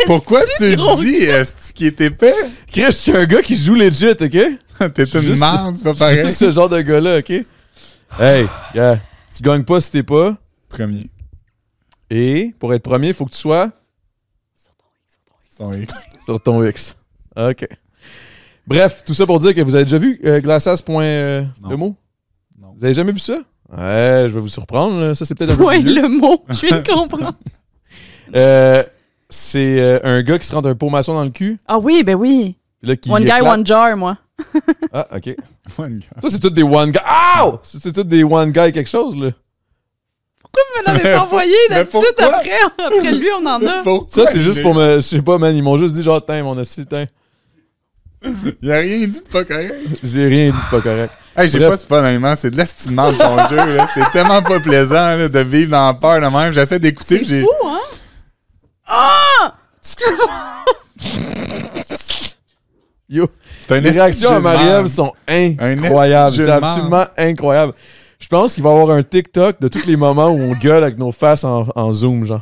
[0.06, 1.16] Pourquoi tu gros le dis?
[1.26, 2.34] Est-ce qu'il est épais?
[2.72, 4.20] Chris, je suis un gars qui joue legit, ok?
[4.94, 6.26] T'es une Juste- merde, c'est pas Je pareil.
[6.26, 7.32] suis ce genre de gars-là, ok?
[8.20, 8.46] Hey,
[8.76, 9.00] gars,
[9.36, 10.38] tu gagnes pas si t'es pas.
[10.70, 11.10] Premier.
[12.10, 13.72] Et pour être premier, il faut que tu sois
[15.58, 15.94] Son X.
[16.24, 16.96] sur ton X.
[17.36, 17.68] Ok.
[18.68, 21.78] Bref, tout ça pour dire que vous avez déjà vu euh, glassass.le Non.
[21.78, 21.96] mot?
[22.78, 23.34] Vous avez jamais vu ça?
[23.70, 25.00] Ouais, je vais vous surprendre.
[25.02, 25.16] là.
[25.16, 26.02] Ça, c'est peut-être un peu plus vieux.
[26.02, 26.44] le mot.
[26.50, 27.34] Je viens de comprendre.
[28.36, 28.84] Euh,
[29.30, 31.58] c'est euh, un gars qui se rentre un pot maçon dans le cul.
[31.66, 32.58] Ah oui, ben oui.
[32.82, 33.44] puis là, qui One guy, éclate.
[33.54, 34.18] one jar, moi.
[34.94, 35.34] Ah, ok.
[35.78, 36.08] One guy.
[36.20, 37.00] Toi, c'est tous des one guy.
[37.42, 37.60] Ow!
[37.64, 39.30] C'est c'est tous des one guy quelque chose, là.
[40.42, 42.36] Pourquoi vous me l'avez Mais pas pour- envoyé mais d'habitude pourquoi?
[42.36, 42.52] après?
[42.86, 43.84] Après lui, on en a.
[44.10, 44.96] Ça, c'est juste pour me.
[44.96, 45.56] Je sais pas, man.
[45.56, 47.06] Ils m'ont juste dit, genre, tiens, mon assis, tiens.
[48.62, 49.74] Il a rien dit de pas correct.
[50.04, 51.14] J'ai rien dit de pas correct.
[51.36, 52.34] Hey, j'ai pas de fun, honnêtement.
[52.36, 53.78] C'est de l'estimement de ton jeu.
[53.94, 56.52] C'est tellement pas plaisant là, de vivre dans la peur de même.
[56.54, 57.20] J'essaie d'écouter.
[57.20, 57.80] C'est j'ai- fou, hein?
[58.88, 59.54] Ah!
[63.10, 63.30] Yo,
[63.70, 64.88] les réactions à merde.
[64.90, 66.32] sont incroyables.
[66.36, 67.74] C'est absolument incroyable.
[68.20, 70.84] Je pense qu'il va y avoir un TikTok de tous les moments où on gueule
[70.84, 72.42] avec nos faces en, en zoom, genre.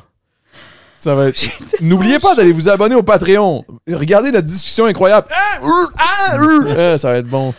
[0.99, 1.39] Ça va être.
[1.81, 3.63] N'oubliez pas d'aller vous abonner au Patreon.
[3.88, 5.27] Regardez notre discussion incroyable.
[5.31, 6.93] Ah, euh, ah, euh.
[6.93, 7.53] Ah, ça va être bon.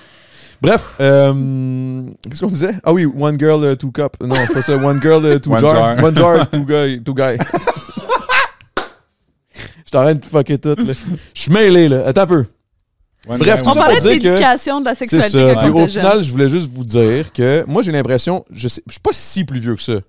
[0.60, 2.74] Bref, euh, qu'est-ce qu'on disait?
[2.82, 4.16] Ah oui, one girl, uh, two cup.
[4.20, 4.74] Non, pas ça.
[4.76, 5.70] One girl, uh, two One jar.
[5.70, 6.02] jar.
[6.04, 7.00] One jar, two guy.
[7.04, 7.36] Two guy.
[8.76, 10.92] Je suis en train de fucker tout, là.
[11.34, 12.06] Je suis mêlé, là.
[12.06, 12.44] Attends un peu.
[13.28, 15.54] One Bref, On parlait de l'éducation, de la C'est sexualité ça.
[15.54, 18.68] quand Puis on au final, je voulais juste vous dire que moi, j'ai l'impression, je
[18.68, 20.00] je suis pas si plus vieux que ça.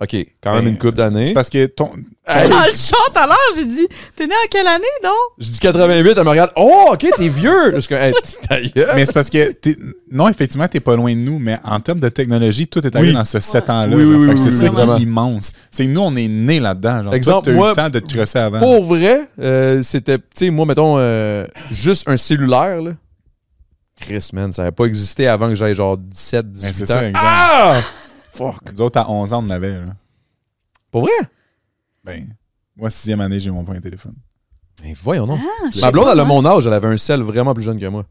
[0.00, 1.26] OK, quand même Ben, une couple d'années.
[1.26, 1.90] C'est parce que ton.
[2.26, 3.86] Hey, Dans le chant tout à l'heure, j'ai dit
[4.16, 5.10] T'es né en quelle année, non?
[5.38, 6.50] je dis 88, elle me regarde.
[6.56, 7.72] Oh, OK, t'es vieux.
[7.74, 8.12] Je suis comme, hey,
[8.48, 8.92] ta gueule.
[8.96, 9.52] Mais c'est parce que.
[9.52, 9.76] t'es-
[10.10, 13.10] Non, effectivement, t'es pas loin de nous, mais en termes de technologie, tout est arrivé
[13.10, 13.16] Oui.
[13.16, 13.94] dans ce 7 ans-là.
[13.96, 14.96] Oui, oui, Fait que oui, c'est oui, ça qui vraiment.
[14.96, 15.52] est immense.
[15.70, 17.02] C'est que nous, on est nés là-dedans.
[17.04, 18.58] Genre, Exemple, Toi, eu moi, le temps de te crosser avant.
[18.58, 22.92] Pour vrai, euh, c'était, tu sais, moi, mettons, euh, juste un cellulaire, là.
[24.00, 27.12] Chris, man, ça n'avait pas existé avant que j'aille genre 17, 18 Ben, c'est ans.
[27.14, 27.80] ça, ah!
[28.32, 28.72] Fuck.
[28.72, 29.74] Nous autres, à 11 ans, on en avait.
[29.78, 29.94] Là.
[30.90, 31.10] Pour vrai?
[32.04, 32.34] Ben,
[32.76, 34.14] moi, sixième année, j'ai mon premier téléphone.
[34.82, 35.38] Ben, voyons non.
[35.40, 37.54] Ah, je sais Ma blonde, pas, elle a mon âge, elle avait un sel vraiment
[37.54, 38.04] plus jeune que moi.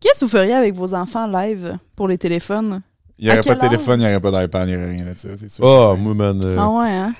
[0.00, 2.80] Qu'est-ce que vous feriez avec vos enfants live pour les téléphones?
[3.18, 5.04] Il n'y aurait pas de téléphone, il n'y aurait pas d'iPad, il n'y aurait rien
[5.04, 5.28] là-dessus.
[5.38, 5.62] C'est sûr.
[5.64, 6.40] Oh, c'est moi, man.
[6.42, 7.14] euh, Ah ouais, hein?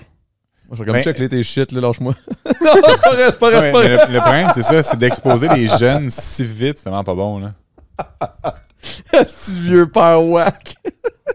[0.66, 2.14] Moi, je regarde Ben- check les tes shit, là, lâche-moi.
[2.46, 4.06] non, c'est pas vrai, c'est pas vrai, Ouais, c'est pas mais vrai.
[4.06, 7.38] le, le problème, c'est ça, c'est d'exposer les jeunes si vite, c'est vraiment pas bon.
[7.40, 7.52] Là.
[8.82, 10.74] C'est le vieux père whack.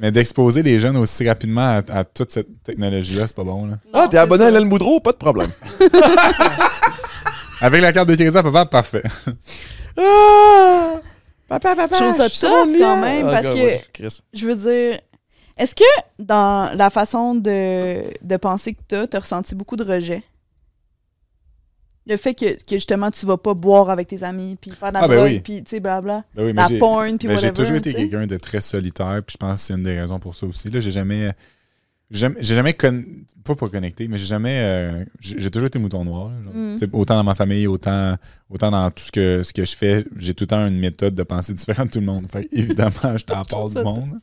[0.01, 3.65] Mais d'exposer les jeunes aussi rapidement à, à toute cette technologie-là, c'est pas bon.
[3.67, 3.75] Là.
[3.93, 4.99] Ah, t'es abonné à Hélène Boudreau?
[4.99, 5.49] Pas de problème.
[7.61, 9.03] Avec la carte de crédit à papa, parfait.
[9.97, 10.95] Ah!
[11.47, 14.19] Papa, papa, Je trouve ça tough quand même, Ah, parce gars, que- ouais, Chris.
[14.33, 14.99] Je veux dire,
[15.57, 15.83] est-ce que
[16.19, 20.23] dans la façon de, de penser que tu as, tu as ressenti beaucoup de rejet?
[22.07, 24.93] Le fait que, que justement tu vas pas boire avec tes amis, puis faire de
[24.95, 25.39] la Ah, ben drogue, oui.
[25.39, 26.23] puis tu sais, blabla.
[26.35, 29.21] Ben oui, mais La j'ai- porn, puis ben, J'ai toujours été quelqu'un de très solitaire,
[29.25, 30.69] puis je pense que c'est une des raisons pour ça aussi.
[30.69, 31.31] Là, j'ai jamais.
[32.11, 33.03] J'ai jamais, jamais con-
[33.43, 34.59] pas pas connecté, mais j'ai jamais.
[34.61, 36.29] euh, j'ai toujours été mouton noir.
[36.53, 36.75] Mm.
[36.93, 38.15] Autant dans ma famille, autant,
[38.51, 41.15] autant dans tout ce que, ce que je fais, j'ai tout le temps une méthode
[41.15, 42.27] de pensée différente de tout le monde.
[42.31, 44.19] Fait évidemment, je t'en passe du monde.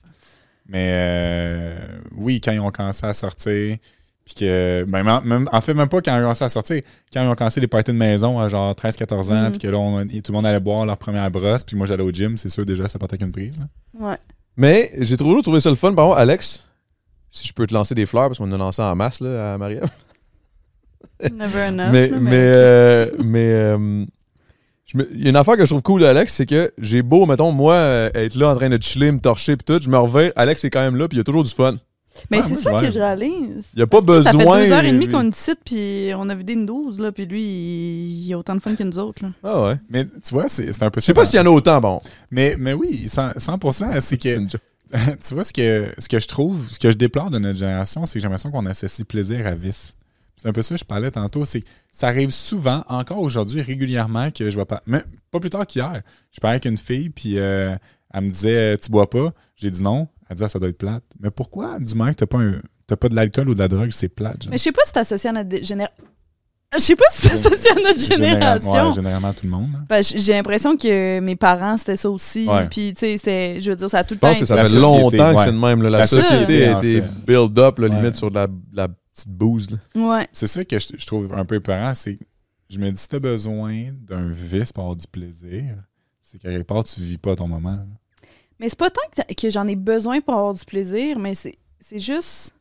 [0.68, 3.76] Mais euh, oui, quand ils ont commencé à sortir,
[4.24, 4.84] puis que.
[4.88, 6.80] Ben, même- en fait, même pas quand ils ont commencé à sortir,
[7.12, 9.50] quand ils ont commencé les parties de maison à genre 13-14 ans, Mm.
[9.50, 12.02] puis que là, on- tout le monde allait boire leur première brosse, puis moi j'allais
[12.04, 13.58] au gym, c'est sûr déjà, ça partait avec une prise.
[13.58, 14.10] là.
[14.10, 14.16] Ouais.
[14.56, 15.92] Mais j'ai toujours trouvé ça le fun.
[15.94, 16.68] Par contre, Alex,
[17.30, 19.54] si je peux te lancer des fleurs, parce qu'on en a lancé en masse là,
[19.54, 19.80] à Maria.
[21.32, 21.90] Never enough.
[21.92, 24.06] mais mais, euh, mais euh, me-
[25.14, 27.52] il y a une affaire que je trouve cool d'Alex, c'est que j'ai beau, mettons,
[27.52, 30.30] moi, euh, être là en train de chiller, me torcher pis tout, je me reviens,
[30.36, 31.74] Alex est quand même là, puis il y a toujours du fun.
[32.30, 32.86] Mais Ouais, c'est ça ouais.
[32.86, 33.64] que je réalise.
[33.74, 34.64] Il y a pas Parce que Ça fait besoin.
[34.64, 37.26] deux heures et demie qu'on est ici, puis on a vidé une 12, là, puis
[37.26, 39.22] lui, il, il a autant de fun que nous autres.
[39.22, 39.30] Là.
[39.42, 39.76] Ah ouais.
[39.90, 41.80] Mais tu vois, c'est c'est un peu Je sais pas s'il y en a autant,
[41.80, 42.00] bon.
[42.30, 44.38] Mais, mais oui, 100%, 100% c'est que.
[45.26, 48.04] tu vois, ce que, ce que je trouve, ce que je déplore de notre génération,
[48.04, 49.94] c'est que j'ai l'impression qu'on associe plaisir à vice.
[50.36, 51.44] C'est un peu ça que je parlais tantôt.
[51.44, 51.62] C'est
[51.92, 54.82] ça arrive souvent, encore aujourd'hui, régulièrement, que je vois pas.
[54.86, 56.02] Mais pas plus tard qu'hier.
[56.32, 57.74] Je parlais avec une fille, puis euh,
[58.12, 59.32] elle me disait Tu bois pas?
[59.56, 60.08] J'ai dit non.
[60.40, 61.04] Elle ça doit être plate.
[61.20, 63.68] Mais pourquoi, du moment que t'as pas, un- t'as pas de l'alcool ou de la
[63.68, 64.42] drogue, c'est plate?
[64.44, 64.50] genre?
[64.50, 66.04] Mais je sais pas si c'est associé à notre génération.
[66.74, 68.88] Je sais pas si c'est associé à notre Général- génération.
[68.88, 69.70] ouais, généralement, tout le monde.
[69.76, 69.84] hein.
[69.90, 72.48] Ben, j'ai l'impression que mes parents, c'était ça aussi.
[72.48, 72.66] Ouais.
[72.70, 74.44] Puis, tu sais, c'était- je veux dire, ça a tout Je le temps pense que
[74.46, 75.82] ça fait longtemps que c'est de même.
[75.82, 75.90] là.
[75.90, 77.08] La, La société a été fait.
[77.26, 77.94] build up, là, Ouais.
[77.94, 79.70] limite, sur de la, la petite bouse.
[79.70, 79.76] là.
[80.02, 80.26] Ouais.
[80.32, 82.24] C'est ça que je, je trouve un peu épeurant, c'est que
[82.70, 85.74] je me dis si t'as besoin d'un vice pour avoir du plaisir,
[86.22, 87.72] c'est qu'à quelque part, tu vis pas ton moment.
[87.72, 87.84] là.
[88.62, 89.02] Mais c'est pas tant
[89.36, 91.56] que, j'en ai besoin pour avoir du plaisir, mais c'est
[91.92, 92.54] juste.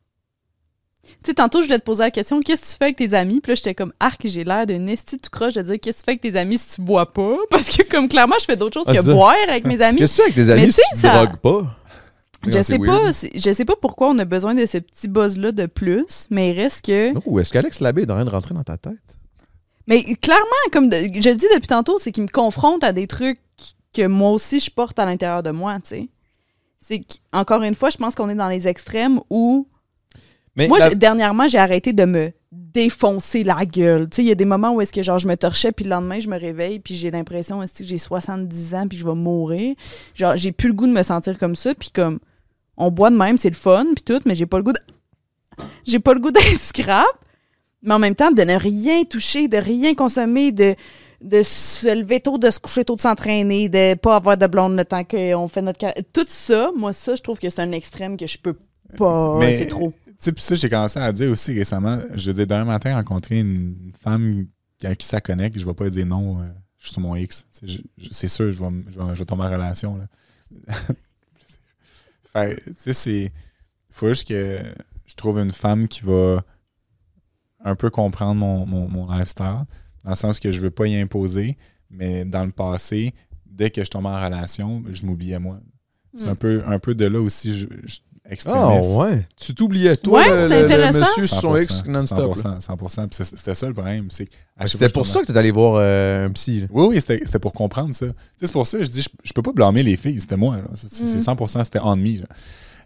[1.04, 3.14] Tu sais, tantôt, je voulais te poser la question qu'est-ce que tu fais avec tes
[3.14, 3.40] amis?
[3.40, 6.02] Puis là, j'étais comme arc, j'ai l'air d'un esti tout croche de dire qu'est-ce que
[6.02, 7.36] tu fais avec tes amis si tu bois pas?
[7.50, 9.12] Parce que, comme clairement, je fais d'autres choses Ah, que ça.
[9.12, 9.98] boire avec mes amis.
[9.98, 11.76] Qu'est-ce que tu fais avec tes amis si tu ça- drogues pas?
[12.46, 15.66] Je sais pas, je sais pas pourquoi on a besoin de ce petit buzz-là de
[15.66, 17.12] plus, mais il reste que.
[17.24, 18.94] Ou est-ce qu'Alex Labbé est en train de rentrer dans ta tête?
[19.86, 23.06] Mais clairement, comme de- je le dis depuis tantôt, c'est qu'il me confronte à des
[23.06, 23.38] trucs
[23.92, 26.08] que moi aussi je porte à l'intérieur de moi, tu sais.
[26.80, 27.00] C'est
[27.32, 29.68] qu'encore une fois, je pense qu'on est dans les extrêmes où
[30.56, 34.10] Mais moi, la- dernièrement, j'ai arrêté de me défoncer la gueule.
[34.10, 35.84] Tu sais, il y a des moments où est-ce que genre je me torchais puis
[35.84, 39.06] le lendemain je me réveille puis j'ai l'impression est-ce que j'ai 70 ans puis je
[39.06, 39.74] vais mourir.
[40.14, 42.18] Genre j'ai plus le goût de me sentir comme ça puis comme
[42.76, 44.80] on boit de même, c'est le fun puis tout, mais j'ai pas le goût de
[45.86, 47.06] j'ai pas le goût d'être scrap,
[47.82, 50.74] mais en même temps de ne rien toucher, de rien consommer, de
[51.22, 54.76] de se lever tôt, de se coucher tôt, de s'entraîner, de pas avoir de blonde
[54.76, 56.02] le temps qu'on fait notre carrière.
[56.12, 58.56] Tout ça, moi ça, je trouve que c'est un extrême que je peux
[58.96, 59.92] pas, Mais- c'est trop.
[60.06, 62.94] Tu sais, puis ça, j'ai commencé à dire aussi récemment, je veux dire, demain matin,
[62.94, 64.46] rencontrer une femme
[64.78, 66.44] qui- à qui ça connecte, je vais pas dire non, euh,
[66.78, 67.46] je suis sur mon X.
[68.10, 69.96] C'est sûr, je vais, m- je, vais, je vais tomber en relation.
[69.96, 70.74] Là.
[72.32, 73.32] fait, tu sais, c'est.
[73.90, 74.58] faut juste que
[75.06, 76.42] je trouve une femme qui va
[77.64, 79.64] un peu comprendre mon, mon, mon lifestyle,
[80.04, 81.56] dans le sens que je veux pas y imposer,
[81.90, 83.12] mais dans le passé,
[83.46, 85.58] dès que je tombais en relation, je m'oubliais moi.
[86.16, 86.30] C'est Mm.
[86.30, 88.96] un, peu, un peu de là aussi, je, je Ah extrémiste.
[88.98, 89.26] ouais.
[89.36, 91.00] Tu t'oubliais, toi, Ouais, le, c'est le- le intéressant.
[91.00, 92.18] monsieur sur son X 100%, non-stop.
[92.18, 92.60] là.
[92.60, 93.08] 100%, 100%.
[93.08, 94.06] Puis c'est- C'était ça le problème.
[94.10, 96.60] c'est chaque C'était pour ça que tu es allé voir euh, un psy.
[96.60, 96.66] là.
[96.70, 98.06] Oui, oui, c'était c'était pour comprendre ça.
[98.36, 100.58] C'est pour ça que je dis, je, je peux pas blâmer les filles, c'était moi.
[100.74, 101.20] C'est c'est Mhm.
[101.20, 102.20] 100%, c'était on me.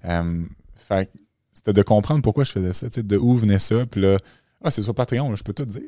[0.07, 0.43] Euh,
[0.77, 1.19] fait que
[1.53, 3.85] c'était de comprendre pourquoi je faisais ça, de où venait ça.
[3.87, 4.17] Puis là,
[4.65, 5.83] ah, c'est sur Patreon, là, je peux tout dire.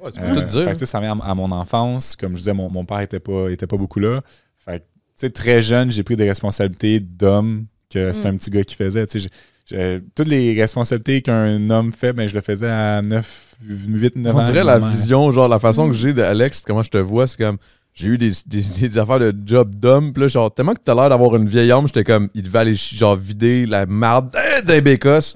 [0.00, 0.04] Tu.
[0.04, 0.64] Ouais, tu Euh, peux tout dire.
[0.64, 2.16] fait que, ça vient à, à mon enfance.
[2.16, 4.20] Comme je disais, mon, mon père était pas, était pas beaucoup là.
[4.56, 4.86] Fait que, tu
[5.26, 8.34] sais, très jeune, j'ai pris des responsabilités d'homme que c'était Mm.
[8.34, 9.06] un petit gars qui faisait.
[10.14, 14.40] Toutes les responsabilités qu'un homme fait, ben, je le faisais à 9, 8, 9 ans.
[14.40, 17.36] On dirait la vision, genre la façon que j'ai d'Alex, comment je te vois, c'est
[17.38, 17.58] comme
[17.92, 20.94] j'ai eu des, des, des affaires de job d'homme, puis là, genre, tellement que t'as
[20.94, 24.80] l'air d'avoir une vieille âme, j'étais comme, il devait aller genre vider la marde d'un
[24.80, 25.34] bécosse.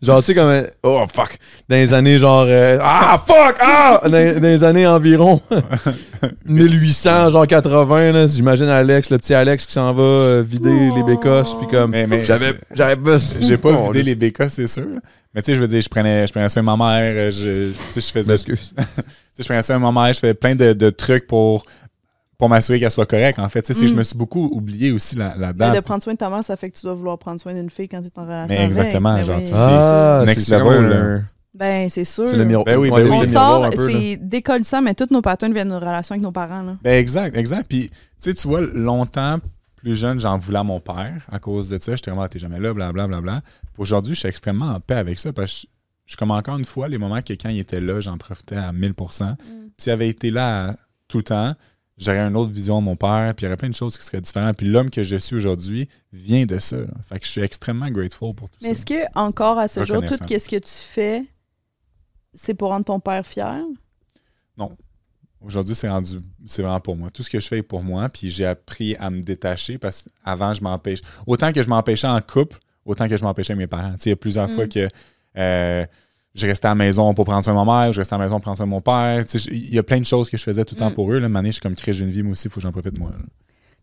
[0.00, 0.62] Genre, tu sais, comme.
[0.84, 1.36] Oh, fuck!
[1.68, 2.44] Dans les années, genre.
[2.48, 3.56] euh, ah, fuck!
[3.60, 4.00] Ah!
[4.04, 5.40] Dans, dans les années environ
[6.46, 8.26] 1800, genre 80, là.
[8.26, 11.90] J'imagine Alex, le petit Alex qui s'en va euh, vider les bécosses, puis comme.
[11.90, 12.54] Mais- mais- J'avais.
[12.72, 13.16] J'avais pas.
[13.40, 14.86] J'ai pas vidé les bécas, c'est sûr.
[15.34, 17.30] Mais tu sais, je veux dire, je prenais, je prenais soin de ma mère, euh,
[17.30, 18.74] je, tu sais, je faisais, tu M'excuse.
[18.76, 21.64] sais, je prenais soin de ma mère, je faisais plein de, de trucs pour,
[22.38, 23.38] pour m'assurer qu'elle soit correcte.
[23.40, 23.98] En fait, tu sais, c'est- je Mm.
[23.98, 25.74] me suis beaucoup oublié aussi là- là-dedans.
[25.74, 27.68] de prendre soin de ta mère, ça fait que tu dois vouloir prendre soin d'une
[27.68, 28.46] fille quand tu es en relation.
[28.48, 28.66] Mais avec.
[28.68, 29.50] exactement, Ben genre, oui.
[29.54, 32.28] Ah, next level, Ben, c'est sûr.
[32.28, 32.64] C'est le miroir.
[32.64, 33.16] Ben oui, ben oui.
[33.28, 36.30] On sort, c'est décolle ça, mais tous nos patterns viennent de nos relations avec nos
[36.30, 36.62] parents.
[36.62, 36.76] Là.
[36.84, 37.66] Ben exact, exact.
[37.68, 39.38] Puis, tu sais, tu vois, longtemps,
[39.74, 41.96] plus jeune, j'en voulais à mon père à cause de ça.
[41.96, 43.20] J'étais vraiment, Ah, t'es jamais là, blablabla.
[43.20, 43.40] Bla, bla.
[43.40, 45.68] Puis Aujourd'hui, je suis extrêmement en paix avec ça parce que
[46.06, 48.70] je, comme encore une fois, les moments que quand il était là, j'en profitais à
[48.72, 49.46] 1000% Puis
[49.78, 50.74] s'il avait été là
[51.08, 51.54] tout le temps,
[51.98, 54.04] j'aurais une autre vision de mon père, puis il y aurait plein de choses qui
[54.04, 54.56] seraient différentes.
[54.56, 56.76] Puis l'homme que je suis aujourd'hui vient de ça.
[56.78, 56.86] là.
[57.08, 58.72] Fait que je suis extrêmement grateful pour tout Mais ça.
[58.72, 61.24] est-ce que, encore à ce jour, tout ce que tu fais,
[62.32, 63.62] c'est pour rendre ton père fier?
[65.40, 67.10] Aujourd'hui, c'est rendu, c'est vraiment pour moi.
[67.10, 70.08] Tout ce que je fais est pour moi, puis j'ai appris à me détacher parce
[70.24, 70.98] qu'avant, je m'empêche.
[71.28, 73.92] Autant que je m'empêchais en couple, autant que je m'empêchais avec mes parents.
[73.92, 74.54] Tu sais, il y a plusieurs Mm.
[74.56, 74.88] fois que
[75.36, 75.86] euh,
[76.34, 78.24] je restais à la maison pour prendre soin de ma mère, je restais à la
[78.24, 79.22] maison pour prendre soin de mon père.
[79.32, 80.94] Je- il y a plein de choses que je faisais tout le temps Mm.
[80.94, 81.18] pour eux.
[81.18, 82.98] Là, Mané, je suis comme créer une vie, moi aussi, il faut que j'en profite
[82.98, 83.10] moi.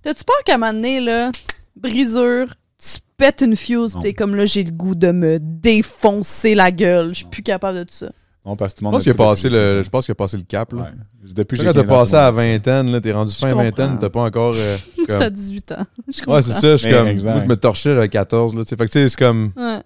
[0.01, 1.31] T'as-tu peur qu'à un moment donné, là,
[1.75, 6.71] brisure, tu pètes une fuse, t'es comme là, j'ai le goût de me défoncer la
[6.71, 7.09] gueule.
[7.09, 8.11] Je suis plus capable de tout ça.
[8.45, 9.85] Non, parce que tout le Je monde pense a qu'il a passé j'ai le, 15
[9.85, 10.71] je pense qu'il a passé le cap.
[10.73, 10.81] Là.
[10.83, 10.87] Ouais.
[11.33, 13.97] Depuis que j'ai Quand t'as 15 ans, passé à vingtaine, là, t'es rendu fin vingtaine,
[13.99, 14.53] t'as pas encore.
[14.55, 15.85] euh, je suis C'est à comme- 18 ans.
[16.07, 16.29] Je.
[16.31, 16.75] Ouais, c'est ça.
[16.75, 17.31] Je comme.
[17.33, 18.53] Moi, je me torchais à 14.
[18.53, 18.75] Là, tu sais.
[18.75, 19.51] fait que tu sais, c'est comme.
[19.57, 19.79] Ouais.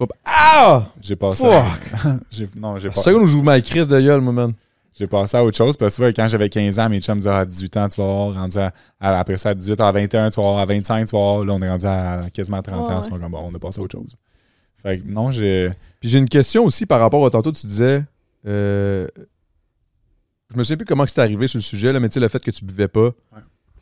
[0.00, 0.88] C'est pas- Ah!
[1.00, 1.44] J'ai passé.
[1.44, 2.12] Fuck!
[2.30, 2.94] j'ai- non, j'ai pas.
[3.00, 4.52] seconde où je joue ma crise de gueule, moi, man.
[4.96, 7.16] J'ai passé à autre chose parce que tu vois, quand j'avais 15 ans, mes chums
[7.16, 9.80] me disaient à 18 ans, tu vas voir, rendu à, à- après ça à 18,
[9.80, 12.20] à 21, tu vas voir, à 25, tu vas voir, là on est rendu à
[12.32, 13.00] quasiment 30 ans, Ouais.
[13.00, 14.14] ils sont comme, bon, on a passé à autre chose.
[14.76, 15.70] Fait que non, j'ai.
[15.98, 18.04] Puis j'ai une question aussi par rapport à tantôt, tu disais.
[18.46, 19.08] euh,
[20.52, 22.28] je me souviens plus comment c'est arrivé sur le sujet, là, mais tu sais, le
[22.28, 23.10] fait que tu buvais pas,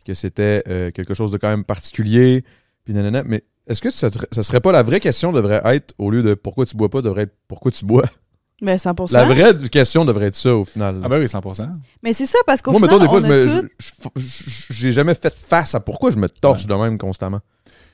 [0.07, 2.42] que c'était euh, quelque chose de quand même particulier,
[2.84, 3.23] puis nanana.
[3.24, 6.23] Mais est-ce que ça, te- ça serait pas la vraie question devrait être, au lieu
[6.23, 8.05] de pourquoi tu bois pas, devrait être pourquoi tu bois?
[8.60, 11.00] Ben 100% La vraie question devrait être ça au final.
[11.02, 11.68] Ah ben oui, 100%.
[12.05, 14.10] Mais c'est ça, parce qu'au Moi, final, mettons, des fois, on je a me- tout-
[14.70, 17.41] j'ai jamais fait face à pourquoi je me torche de même constamment.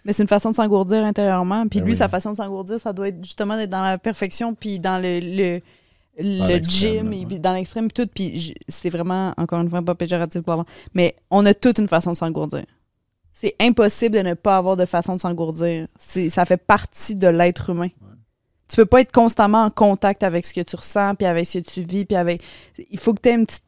[0.04, 1.66] Mais c'est une façon de s'engourdir intérieurement.
[1.68, 1.98] Puis Ben lui, oui.
[1.98, 5.20] sa façon de s'engourdir, ça doit être justement d'être dans la perfection, puis dans le,
[5.20, 5.60] le,
[6.18, 7.26] le gym, là, et ouais.
[7.26, 8.10] puis dans l'extrême, puis tout.
[8.14, 10.42] Puis c'est vraiment, encore une fois, pas péjoratif,
[10.94, 12.64] mais on a toute une façon de s'engourdir.
[13.40, 15.86] C'est impossible de ne pas avoir de façon de s'engourdir.
[15.96, 17.86] C'est- Ça fait partie de l'être humain.
[18.68, 21.58] Tu peux pas être constamment en contact avec ce que tu ressens, puis avec ce
[21.58, 22.42] que tu vis, puis avec...
[22.90, 23.62] Il faut que tu aies une petite...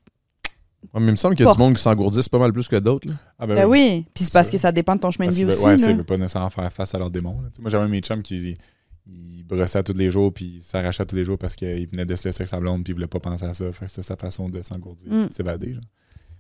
[0.93, 2.67] Ouais, mais il me semble qu'il y a du monde qui s'engourdissent pas mal plus
[2.67, 3.09] que d'autres.
[3.39, 4.05] Ah Ben oui.
[4.13, 4.53] Puis c'est parce Ça.
[4.53, 5.65] que ça dépend de ton chemin Parce de vie aussi.
[5.65, 7.35] ouais, ça, veulent pas nécessairement faire face à leurs démons.
[7.61, 8.57] Moi, j'avais un de mes chums qui
[9.07, 12.15] il brossait tous les jours, puis il s'arrachait tous les jours parce qu'il venait de
[12.17, 13.71] se laisser avec sa blonde, puis il voulait pas penser à ça.
[13.73, 15.27] Fait que c'était sa façon de s'engourdir, Mm.
[15.27, 15.77] de s'évader.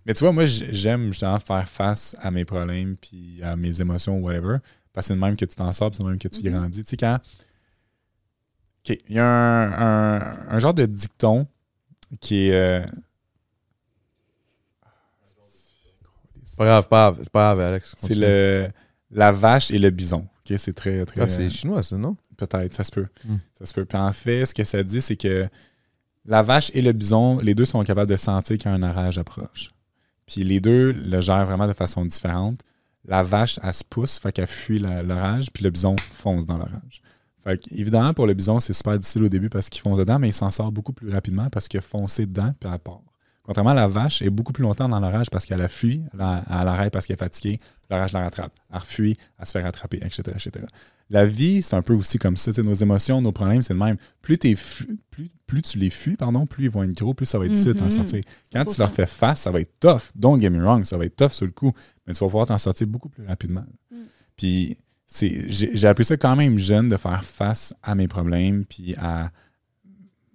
[0.07, 4.19] Mais tu vois, moi, j'aime justement faire face à mes problèmes, puis à mes émotions,
[4.20, 4.57] whatever,
[4.93, 6.43] parce que c'est de même que tu t'en sors, puis c'est de même que tu
[6.43, 6.53] Mhm.
[6.53, 6.83] grandis.
[6.85, 7.19] Tu sais, quand.
[8.89, 11.47] OK, il y a un, un- un genre de dicton
[12.20, 12.53] qui est.
[12.55, 12.87] euh,
[16.45, 17.95] C'est pas grave, pas grave, c'est pas grave, Alex.
[17.99, 18.69] C'est le
[19.12, 20.27] la vache et le bison.
[20.49, 21.23] OK, c'est très, très.
[21.23, 22.17] Ah, c'est chinois, ça, non?
[22.37, 23.07] Peut-être, ça se peut.
[23.25, 23.37] Mm.
[23.59, 23.85] Ça se peut.
[23.85, 25.49] Puis en fait, ce que ça dit, c'est que
[26.27, 29.70] la vache et le bison, les deux sont capables de sentir qu'un orage approche.
[30.31, 32.60] Puis les deux le gèrent vraiment de façon différente.
[33.05, 37.02] La vache, elle se pousse, fait qu'elle fuit l'orage, puis le bison fonce dans l'orage.
[37.42, 40.18] Fait que, évidemment, pour le bison, c'est super difficile au début parce qu'il fonce dedans,
[40.18, 43.02] mais il s'en sort beaucoup plus rapidement parce qu'il a foncé dedans, puis elle part.
[43.51, 46.05] Contrairement à la vache, elle est beaucoup plus longtemps dans l'orage parce qu'elle a fui,
[46.15, 47.59] elle, a- elle arrête parce qu'elle est fatiguée,
[47.91, 48.53] l'orage la rattrape.
[48.73, 50.23] Elle refuit, elle se fait rattraper, etc.
[50.37, 50.67] etc.
[51.09, 52.53] La vie, c'est un peu aussi comme ça.
[52.62, 53.97] Nos émotions, nos problèmes, c'est le même.
[54.23, 57.41] Plus, fu- plus, plus tu les fuis, pardon, plus ils vont être gros, plus ça
[57.41, 57.91] va être difficile de t'en Mhm.
[57.91, 58.23] sortir.
[58.53, 60.12] Quand tu leur fais face, ça va être tough.
[60.15, 61.73] Don't get me wrong, ça va être tough sur le coup,
[62.07, 63.65] mais tu vas pouvoir t'en sortir beaucoup plus rapidement.
[63.91, 63.97] Mm.
[64.37, 64.77] Puis
[65.49, 69.33] j'ai appris ça quand même jeune de faire face à mes problèmes, puis à.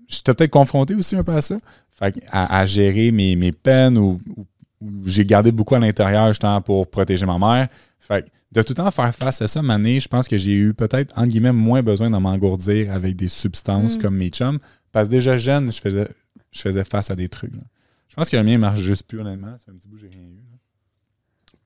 [0.07, 1.57] J'étais peut-être confronté aussi un peu à ça.
[1.89, 4.45] Fait que à, à gérer mes, mes peines ou, ou-
[4.81, 7.69] ou j'ai gardé beaucoup à l'intérieur justement pour protéger ma mère.
[7.99, 10.53] Fait que de tout le temps faire face à ça, Mané, je pense que j'ai
[10.53, 14.01] eu peut-être, entre guillemets, moins besoin de m'engourdir avec des substances Mm.
[14.01, 14.59] comme mes chums.
[14.91, 16.07] Parce que déjà jeune, je faisais,
[16.51, 17.53] je faisais face à des trucs.
[17.53, 17.61] là.
[18.07, 19.55] Je pense que le mien marche juste plus, honnêtement.
[19.57, 20.39] C'est un petit bout, j'ai rien eu.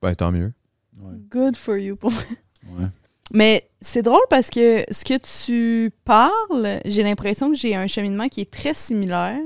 [0.02, 0.52] Ben, tant mieux.
[1.00, 1.14] Ouais.
[1.30, 1.96] Good for you.
[1.96, 2.86] pour- Ouais.
[3.32, 8.28] Mais c'est drôle parce que ce que tu parles, j'ai l'impression que j'ai un cheminement
[8.28, 9.40] qui est très similaire.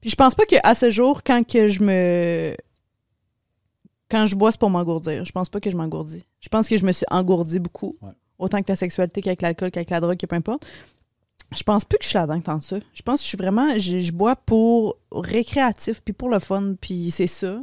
[0.00, 2.56] Puis je pense pas qu'à ce jour, quand que je me.
[4.10, 5.24] Quand je bois, c'est pour m'engourdir.
[5.24, 6.24] Je pense pas que je m'engourdis.
[6.40, 8.10] Je pense que je me suis engourdie beaucoup Ouais.
[8.38, 10.66] autant que ta sexualité qu'avec l'alcool, qu'avec la drogue, que peu importe.
[11.54, 12.78] Je pense plus que je suis là-dedans tant ça.
[12.92, 13.78] Je pense que je suis vraiment.
[13.78, 17.62] Je, je bois pour récréatif, puis pour le fun, puis c'est ça.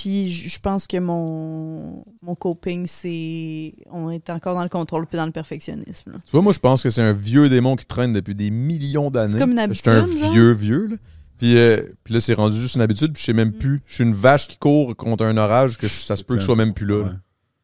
[0.00, 3.74] Puis je pense que mon, mon coping, c'est.
[3.90, 6.12] On est encore dans le contrôle puis dans le perfectionnisme.
[6.12, 6.18] là.
[6.24, 9.10] Tu vois, moi, je pense que c'est un vieux démon qui traîne depuis des millions
[9.10, 9.32] d'années.
[9.32, 10.32] C'est comme une Je suis un habitude, genre?
[10.32, 10.96] vieux, vieux, là.
[11.38, 13.58] Puis, euh, puis là, c'est rendu juste une habitude, puis je sais même Mm.
[13.58, 13.82] plus.
[13.86, 16.40] Je suis une vache qui court contre un orage que je- ça se peut que
[16.40, 17.12] je sois même plus là.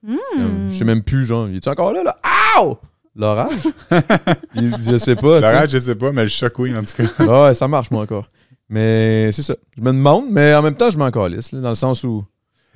[0.06, 2.16] Je sais même plus, genre, il est encore là, là?
[2.60, 2.78] Ow!
[3.16, 3.52] L'orage?
[4.82, 5.40] Je sais pas.
[5.40, 7.04] L'orage, je sais pas, mais le choc, oui, en tout cas.
[7.20, 8.28] Ah ouais, ça marche, moi, encore.
[8.68, 9.54] Mais c'est ça.
[9.76, 12.24] Je me demande, mais en même temps, je m'en calisse, là, dans le sens où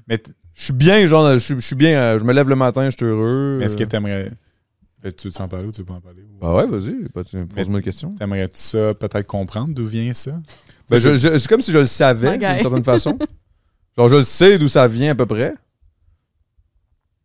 [0.07, 0.21] Mais
[0.55, 2.91] je suis bien, genre, je suis- je suis bien, euh, je me lève le matin,
[2.91, 3.61] je suis heureux.
[3.63, 3.87] est-ce que euh.
[3.87, 4.31] t'aimerais.
[5.03, 6.23] Ben, Tu veux en parler ou tu veux pas en parler?
[6.23, 8.15] ou- Ah ouais, vas-y, pose-moi une question.
[8.17, 10.33] T'aimerais-tu ça peut-être comprendre d'où vient ça?
[10.91, 13.17] Ben, je- je- c'est comme si je le savais, d'une certaine façon.
[13.97, 15.55] Genre, je le sais d'où ça vient à peu près.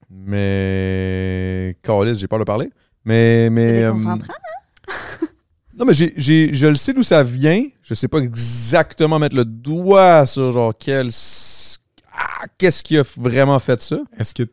[0.09, 1.77] Mais.
[1.82, 2.69] Calisse, j'ai peur de parler.
[3.06, 3.50] Mais.
[3.50, 4.33] mais C'est euh, déconcentrant.
[5.77, 7.66] Non, mais j'ai, j'ai- je le sais d'où ça vient.
[7.82, 11.10] Je sais pas exactement mettre le doigt sur, genre, quel.
[12.16, 13.98] Ah, qu'est-ce qui a vraiment fait ça?
[14.18, 14.43] Est-ce que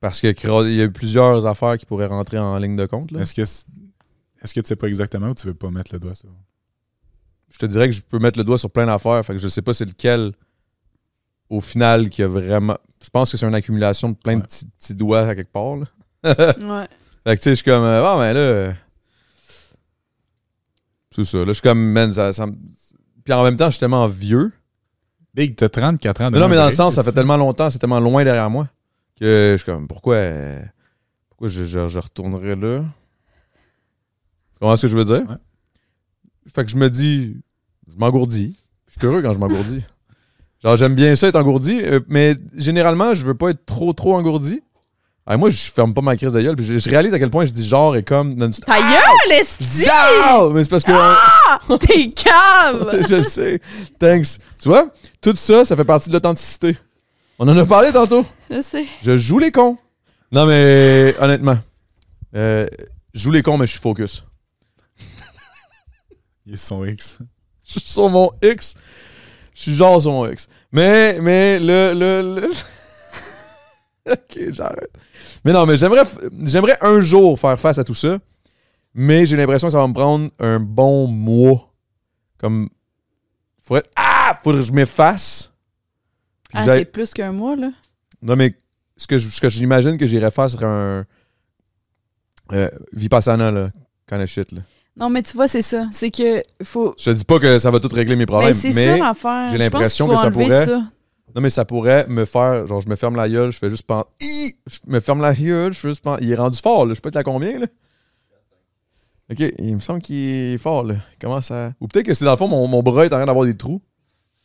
[0.00, 3.10] Parce que cra- il y a plusieurs affaires qui pourraient rentrer en ligne de compte.
[3.12, 3.20] Là.
[3.20, 6.14] est-ce que est-ce que tu sais pas exactement ou tu veux pas mettre le doigt
[6.14, 6.28] sur?
[7.48, 9.24] Je te dirais que je peux mettre le doigt sur plein d'affaires.
[9.24, 10.32] Fait que je sais pas c'est lequel,
[11.48, 12.76] au final, qui a vraiment.
[13.02, 14.46] Je pense que c'est une accumulation de plein de Ouais.
[14.46, 15.76] petits, petits doigts à quelque part.
[15.76, 15.86] Là.
[16.24, 16.86] Ouais.
[17.24, 17.82] Fait que tu sais, je suis comme.
[17.84, 18.74] Ah, mais là.
[21.16, 21.38] C'est ça.
[21.38, 21.80] Là, je suis comme.
[21.92, 22.54] Man, ça, ça me-
[23.24, 24.52] Puis en même temps, je suis tellement vieux.
[25.34, 26.30] Big, t'as 34 ans.
[26.30, 28.68] Mais non, mais dans le sens, ça fait tellement longtemps, c'est tellement loin derrière moi
[29.18, 29.86] que je suis comme.
[29.88, 30.14] Pourquoi.
[30.16, 30.62] euh,
[31.30, 32.80] Pourquoi je, je, je retournerais là?
[34.54, 35.28] Tu comprends ce que je veux dire?
[35.28, 35.36] Ouais.
[36.54, 37.36] Fait que je me dis.
[37.90, 38.56] Je m'engourdis.
[38.88, 39.84] Je suis heureux quand je m'engourdis.
[40.62, 44.14] Genre, j'aime bien ça être engourdi, euh, mais généralement, je veux pas être trop, trop
[44.16, 44.62] engourdi.
[45.28, 46.54] Ah, moi, je ferme pas ma crise de gueule.
[46.54, 48.34] puis Je, je réalise à quel point je dis genre et comme.
[48.34, 48.64] non-stop.
[48.64, 49.88] Ta gueule, esti!
[49.90, 50.46] Ah!
[50.52, 51.78] Mais c'est parce que.
[51.78, 53.02] T'es calme!
[53.08, 53.60] je sais.
[53.98, 54.38] Thanks.
[54.60, 54.88] Tu vois,
[55.20, 56.76] tout ça, ça fait partie de l'authenticité.
[57.40, 58.24] On en a parlé tantôt.
[58.48, 58.86] Je sais.
[59.02, 59.76] Je joue les cons.
[60.30, 61.58] Non, mais honnêtement,
[62.34, 62.66] euh,
[63.12, 64.24] je joue les cons, mais je suis focus.
[66.46, 67.18] Il est son X.
[67.64, 68.74] Je suis sur mon X.
[69.54, 70.46] Je suis genre sur mon X.
[70.70, 71.92] Mais, mais, le.
[71.94, 72.48] le, le...
[74.10, 74.90] ok, j'arrête.
[75.44, 76.04] Mais non, mais j'aimerais,
[76.42, 78.18] j'aimerais un jour faire face à tout ça.
[78.94, 81.72] Mais j'ai l'impression que ça va me prendre un bon mois.
[82.38, 82.68] Comme.
[83.66, 83.82] Faudrait.
[83.96, 84.36] Ah!
[84.42, 85.52] Faudrait que je m'efface.
[86.54, 87.70] Ah, c'est plus qu'un mois, là?
[88.22, 88.54] Non, mais
[88.96, 91.04] ce que, je- ce que j'imagine que j'irais faire serait un.
[92.52, 93.70] Euh, Vipassana, là.
[94.08, 94.60] Kind of shit, là.
[94.96, 95.88] Non, mais tu vois, c'est ça.
[95.92, 96.94] C'est que faut.
[96.98, 98.86] Je te dis pas que ça va tout régler mes problèmes, Ben, c'est mais.
[98.86, 99.48] ça l'affaire.
[99.50, 100.82] j'ai l'impression que ça pourrait- ça.
[101.36, 102.66] Non, mais ça pourrait me faire.
[102.66, 104.06] Genre, je me ferme la gueule, je fais juste penser.
[104.66, 106.24] Je me ferme la gueule, je fais juste penser.
[106.24, 106.94] Il est rendu fort, là.
[106.94, 107.66] Je peux être à combien, là?
[109.30, 110.16] Ok, il me semble qu'il
[110.54, 110.94] est fort, là.
[111.12, 111.72] Il commence à.
[111.80, 113.56] Ou peut-être que c'est dans le fond, mon, mon bras est en train d'avoir des
[113.56, 113.80] trous.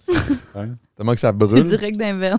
[0.53, 0.68] Ouais.
[0.98, 1.64] Tellement que ça C'est brûle.
[1.64, 2.38] direct d'un veine.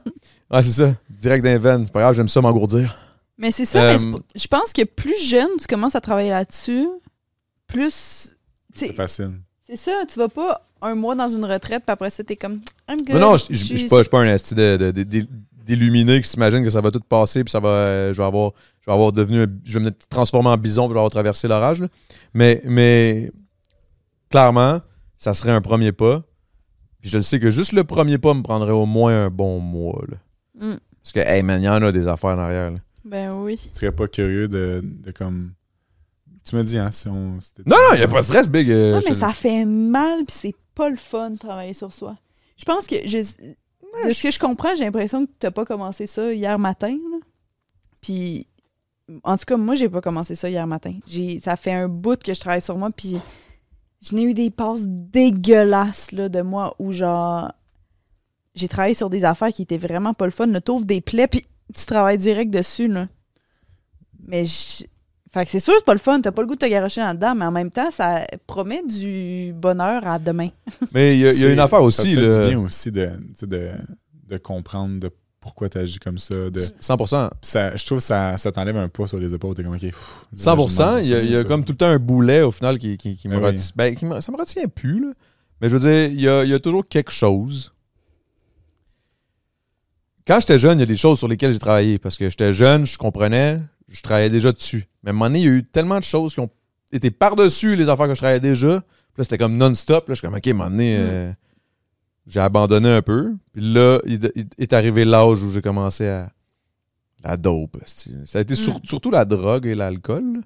[0.50, 0.94] Ouais, c'est ça.
[1.08, 1.86] Direct d'un veine.
[1.86, 2.94] C'est pas grave, j'aime ça m'engourdir.
[3.38, 6.28] Mais c'est ça, Euh, mais pas- je pense que plus jeune tu commences à travailler
[6.30, 6.86] là-dessus,
[7.66, 8.36] plus.
[8.74, 9.32] C'est facile.
[9.66, 12.60] C'est ça, tu vas pas un mois dans une retraite, puis après ça, t'es comme.
[12.88, 13.14] I'm good.
[13.14, 15.26] Non, non, je je- je suis- pas, un esti de- de- de- de-
[15.64, 17.68] d'illuminé qui s'imagine que ça va tout passer, puis ça va.
[17.68, 18.52] euh, je vais avoir.
[18.80, 19.46] Je vais avoir devenu.
[19.64, 21.82] Je vais me transformer en bison, puis je vais avoir traversé l'orage.
[22.34, 23.30] Mais, mais.
[24.30, 24.80] Clairement,
[25.18, 26.22] ça serait un premier pas.
[27.00, 29.58] Puis je le sais que juste le premier pas me prendrait au moins un bon
[29.60, 30.02] mois.
[30.08, 30.16] là.
[30.54, 30.78] Mm.
[31.02, 32.70] Parce que, hey man, il y en a des affaires en arrière.
[32.70, 32.78] là.
[33.04, 33.58] Ben oui.
[33.72, 35.52] Tu serais pas curieux de, de comme.
[36.44, 37.40] Tu me dis, hein, si on.
[37.40, 38.70] si Non, non, il n'y a pas de stress, Big.
[38.70, 41.92] euh, Ouais, je mais ça fait mal, puis c'est pas le fun de travailler sur
[41.92, 42.16] soi.
[42.56, 42.96] Je pense que.
[43.06, 46.90] Je, de ce que je comprends, j'ai l'impression que t'as pas commencé ça hier matin.
[47.10, 47.18] là.
[48.00, 48.46] Puis.
[49.24, 50.92] En tout cas, moi, j'ai pas commencé ça hier matin.
[51.06, 53.18] J'ai, ça fait un bout que je travaille sur moi, puis
[54.00, 57.52] je n'ai eu des passes dégueulasses là, de moi où, genre,
[58.54, 60.48] j'ai travaillé sur des affaires qui étaient vraiment pas le fun.
[60.60, 61.42] Tu ouvres des plaies, puis
[61.74, 62.88] tu travailles direct dessus.
[62.88, 63.06] Là.
[64.26, 64.84] Mais je-
[65.32, 66.20] fait que c'est sûr, c'est pas le fun.
[66.20, 69.52] T'as pas le goût de te garocher là-dedans, mais en même temps, ça promet du
[69.54, 70.48] bonheur à demain.
[70.92, 72.14] Mais il y a, y une affaire Ça aussi.
[72.14, 73.10] te fait là, du bien aussi de,
[73.42, 73.70] de,
[74.28, 76.34] de comprendre de pourquoi tu agis comme ça.
[76.34, 77.28] De, 100%.
[77.30, 79.54] Puis ça, je trouve que ça, ça t'enlève un poids sur les épaules.
[79.56, 79.80] T'es comme, OK.
[79.80, 80.98] pff, là, 100%.
[80.98, 81.66] je Il y a, y ça, comme ça.
[81.66, 83.44] tout le temps un boulet au final qui, qui, qui me oui.
[83.46, 83.70] retient.
[83.74, 85.12] Ben, qui me- ça me retient plus, là.
[85.60, 87.72] Mais je veux dire, il y a, il y a toujours quelque chose.
[90.26, 91.98] Quand j'étais jeune, il y a des choses sur lesquelles j'ai travaillé.
[91.98, 93.60] Parce que j'étais jeune, je comprenais,
[93.92, 94.84] je travaillais déjà dessus.
[95.02, 96.50] Mais à un moment donné, il y a eu tellement de choses qui ont
[96.92, 98.80] été par-dessus les affaires que je travaillais déjà.
[98.80, 100.08] Puis là, c'était comme non-stop.
[100.08, 101.32] Là, je suis comme, OK, à un moment donné, euh,
[102.26, 103.34] j'ai abandonné un peu.
[103.52, 106.30] Puis là, il, il est arrivé l'âge où j'ai commencé à
[107.24, 107.76] La dope.
[108.24, 110.40] Ça a été sur- surtout la drogue et l'alcool.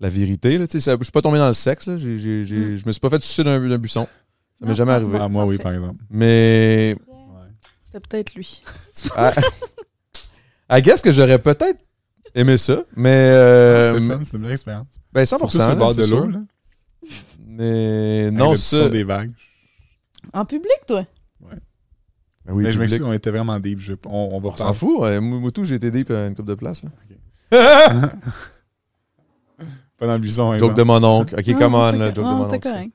[0.00, 0.58] La vérité.
[0.58, 1.86] Là, tu sais, ça- je suis pas tombé dans le sexe.
[1.86, 1.96] là.
[1.96, 4.06] J'ai- j'ai- j'ai- Je me suis pas fait sucer d'un d'un buisson.
[4.60, 5.18] Ça m'est jamais arrivé.
[5.20, 6.02] Ah, moi, oui, par exemple.
[6.10, 6.94] Mais
[7.84, 8.62] C'était peut-être lui.
[9.16, 9.30] I,
[10.70, 11.78] I guess que j'aurais peut-être
[12.34, 12.82] aimé ça.
[12.96, 14.86] Mais euh, c'est fun, c'est une belle expérience.
[15.12, 15.26] ben 100%.
[15.26, 16.26] Surtout sur le bord c'est de l'eau.
[16.28, 16.40] là,
[17.46, 18.88] Mais avec non, le ça.
[18.88, 19.32] des vagues.
[20.32, 21.04] En public, toi?
[22.46, 22.90] Ben oui, Mais je public.
[22.92, 23.78] m'excuse, on était vraiment deep.
[23.78, 25.00] Je- on, on va On s'en fout.
[25.22, 26.82] moi, tout, j'ai été deep à une coupe de place.
[26.82, 26.90] là.
[29.98, 30.50] Pas dans le buisson.
[30.50, 31.34] par Joke de mon oncle.
[31.38, 32.68] Ok, Non, come on, là, joke de non, mon c'était oncle.
[32.68, 32.72] ça.
[32.74, 32.92] correct.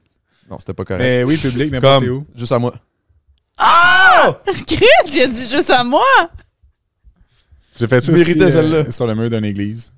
[0.51, 1.01] Non, c'était pas correct.
[1.03, 2.25] Mais oui, public, n'importe Comme, où.
[2.35, 2.73] juste à moi.
[4.67, 6.03] Chris, il a dit juste à moi!
[7.79, 9.91] J'ai fait ça Tu méritais aussi, euh, sur le mur d'une église.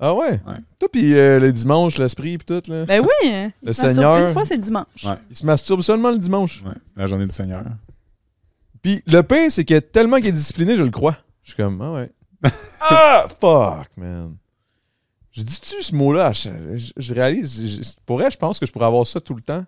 [0.00, 0.40] Ah ouais?
[0.46, 0.58] Ouais.
[0.78, 2.84] Toi, puis euh, le dimanche, l'esprit, puis tout, là.
[2.84, 3.28] Ben oui!
[3.30, 3.50] hein.
[3.62, 4.28] Le Seigneur.
[4.28, 5.04] Une fois, c'est le dimanche.
[5.04, 5.16] Ouais.
[5.30, 6.62] Il se masturbe seulement le dimanche.
[6.64, 7.64] Ouais, la journée du Seigneur.
[8.82, 11.16] Puis le pire, c'est que tellement qu'il est discipliné, je le crois.
[11.42, 12.12] Je suis comme, ah ouais.
[12.82, 14.36] ah, fuck, man.
[15.32, 16.30] Je dis-tu ce mot-là?
[16.32, 17.66] Je, je- je réalise.
[17.82, 19.64] je- pour vrai, je pense que je pourrais avoir ça tout le temps.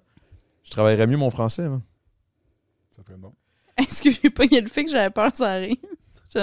[0.65, 1.81] Je travaillerais mieux mon français, man.
[2.95, 3.33] Ça ferait bon.
[3.77, 5.77] Est-ce que j'ai pogné le fait que j'avais peur que ça arrive?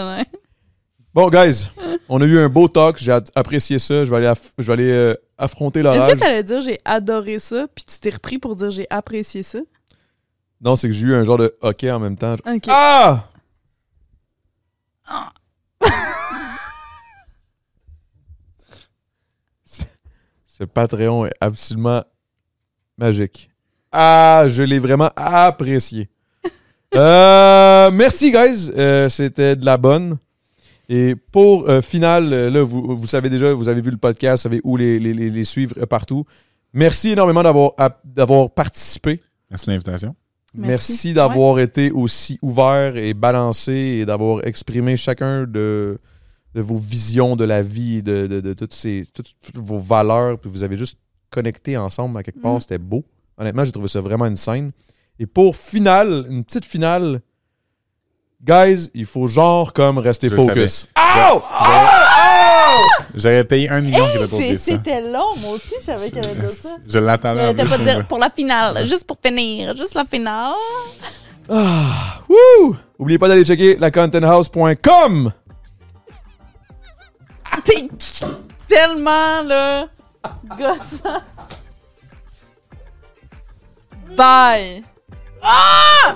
[1.18, 1.72] Bon, guys,
[2.10, 2.98] on a eu un beau talk.
[3.00, 4.06] J'ai apprécié ça.
[4.06, 6.14] Je vais aller, aff- je vais aller euh, affronter Est-ce l'orage.
[6.14, 9.58] que t'allais dire j'ai adoré ça, puis tu t'es repris pour dire j'ai apprécié ça?
[10.62, 12.36] Non, c'est que j'ai eu un genre de hockey en même temps.
[12.46, 12.66] Ok.
[12.70, 13.30] Ah!
[20.46, 22.04] Ce Patreon est absolument
[22.98, 23.50] magique.
[23.92, 26.10] Ah, je l'ai vraiment apprécié.
[26.96, 28.72] Euh, merci, guys.
[28.76, 30.18] Euh, C'était de la bonne.
[30.90, 34.44] Et pour euh, final, euh, là, vous, vous savez déjà, vous avez vu le podcast,
[34.44, 36.24] vous savez où les, les- les- les suivre euh, partout.
[36.74, 37.44] Merci énormément
[38.06, 39.20] d'avoir participé.
[39.50, 40.16] Merci de l'invitation.
[40.54, 41.14] Merci, Merci.
[41.14, 46.00] d'avoir été aussi ouvert et balancé et d'avoir exprimé chacun de,
[46.56, 50.40] de vos visions de la vie, de, de, de toutes, ces, toutes, toutes vos valeurs.
[50.40, 50.98] Puis vous avez juste
[51.30, 52.56] connecté ensemble à quelque part.
[52.56, 52.62] Mm.
[52.62, 53.04] C'était beau.
[53.38, 54.72] Honnêtement, j'ai trouvé ça vraiment une scène.
[55.20, 57.22] Et pour finale, une petite finale,
[58.44, 60.88] guys, il faut genre comme rester Je focus.
[63.16, 64.66] J'aurais payé un million qui pour dire ça.
[64.66, 66.70] C'était long, moi aussi, je savais qu'elle allait dire ça.
[66.88, 67.70] Je l'attendais plus.
[67.70, 70.54] pas dire pour la finale, juste pour finir, juste la finale.
[71.50, 72.76] Ah, wouh!
[73.00, 75.32] Oubliez pas d'aller checker lacontenthouse.com.
[77.64, 77.90] T'es
[78.68, 79.88] tellement, là,
[80.58, 81.22] gossant.
[84.16, 84.84] Bye.
[85.42, 86.16] Ah!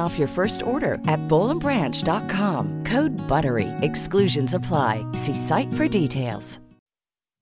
[0.00, 2.84] off your first order at bowlandbranch.com.
[2.84, 3.70] Code BUTTERY.
[3.80, 5.10] Exclusions apply.
[5.12, 6.58] See site for details.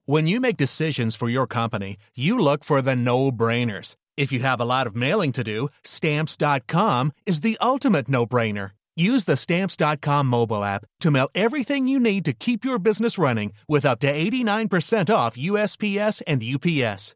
[0.07, 3.95] When you make decisions for your company, you look for the no brainers.
[4.17, 8.71] If you have a lot of mailing to do, stamps.com is the ultimate no brainer.
[8.95, 13.51] Use the stamps.com mobile app to mail everything you need to keep your business running
[13.67, 17.15] with up to 89% off USPS and UPS.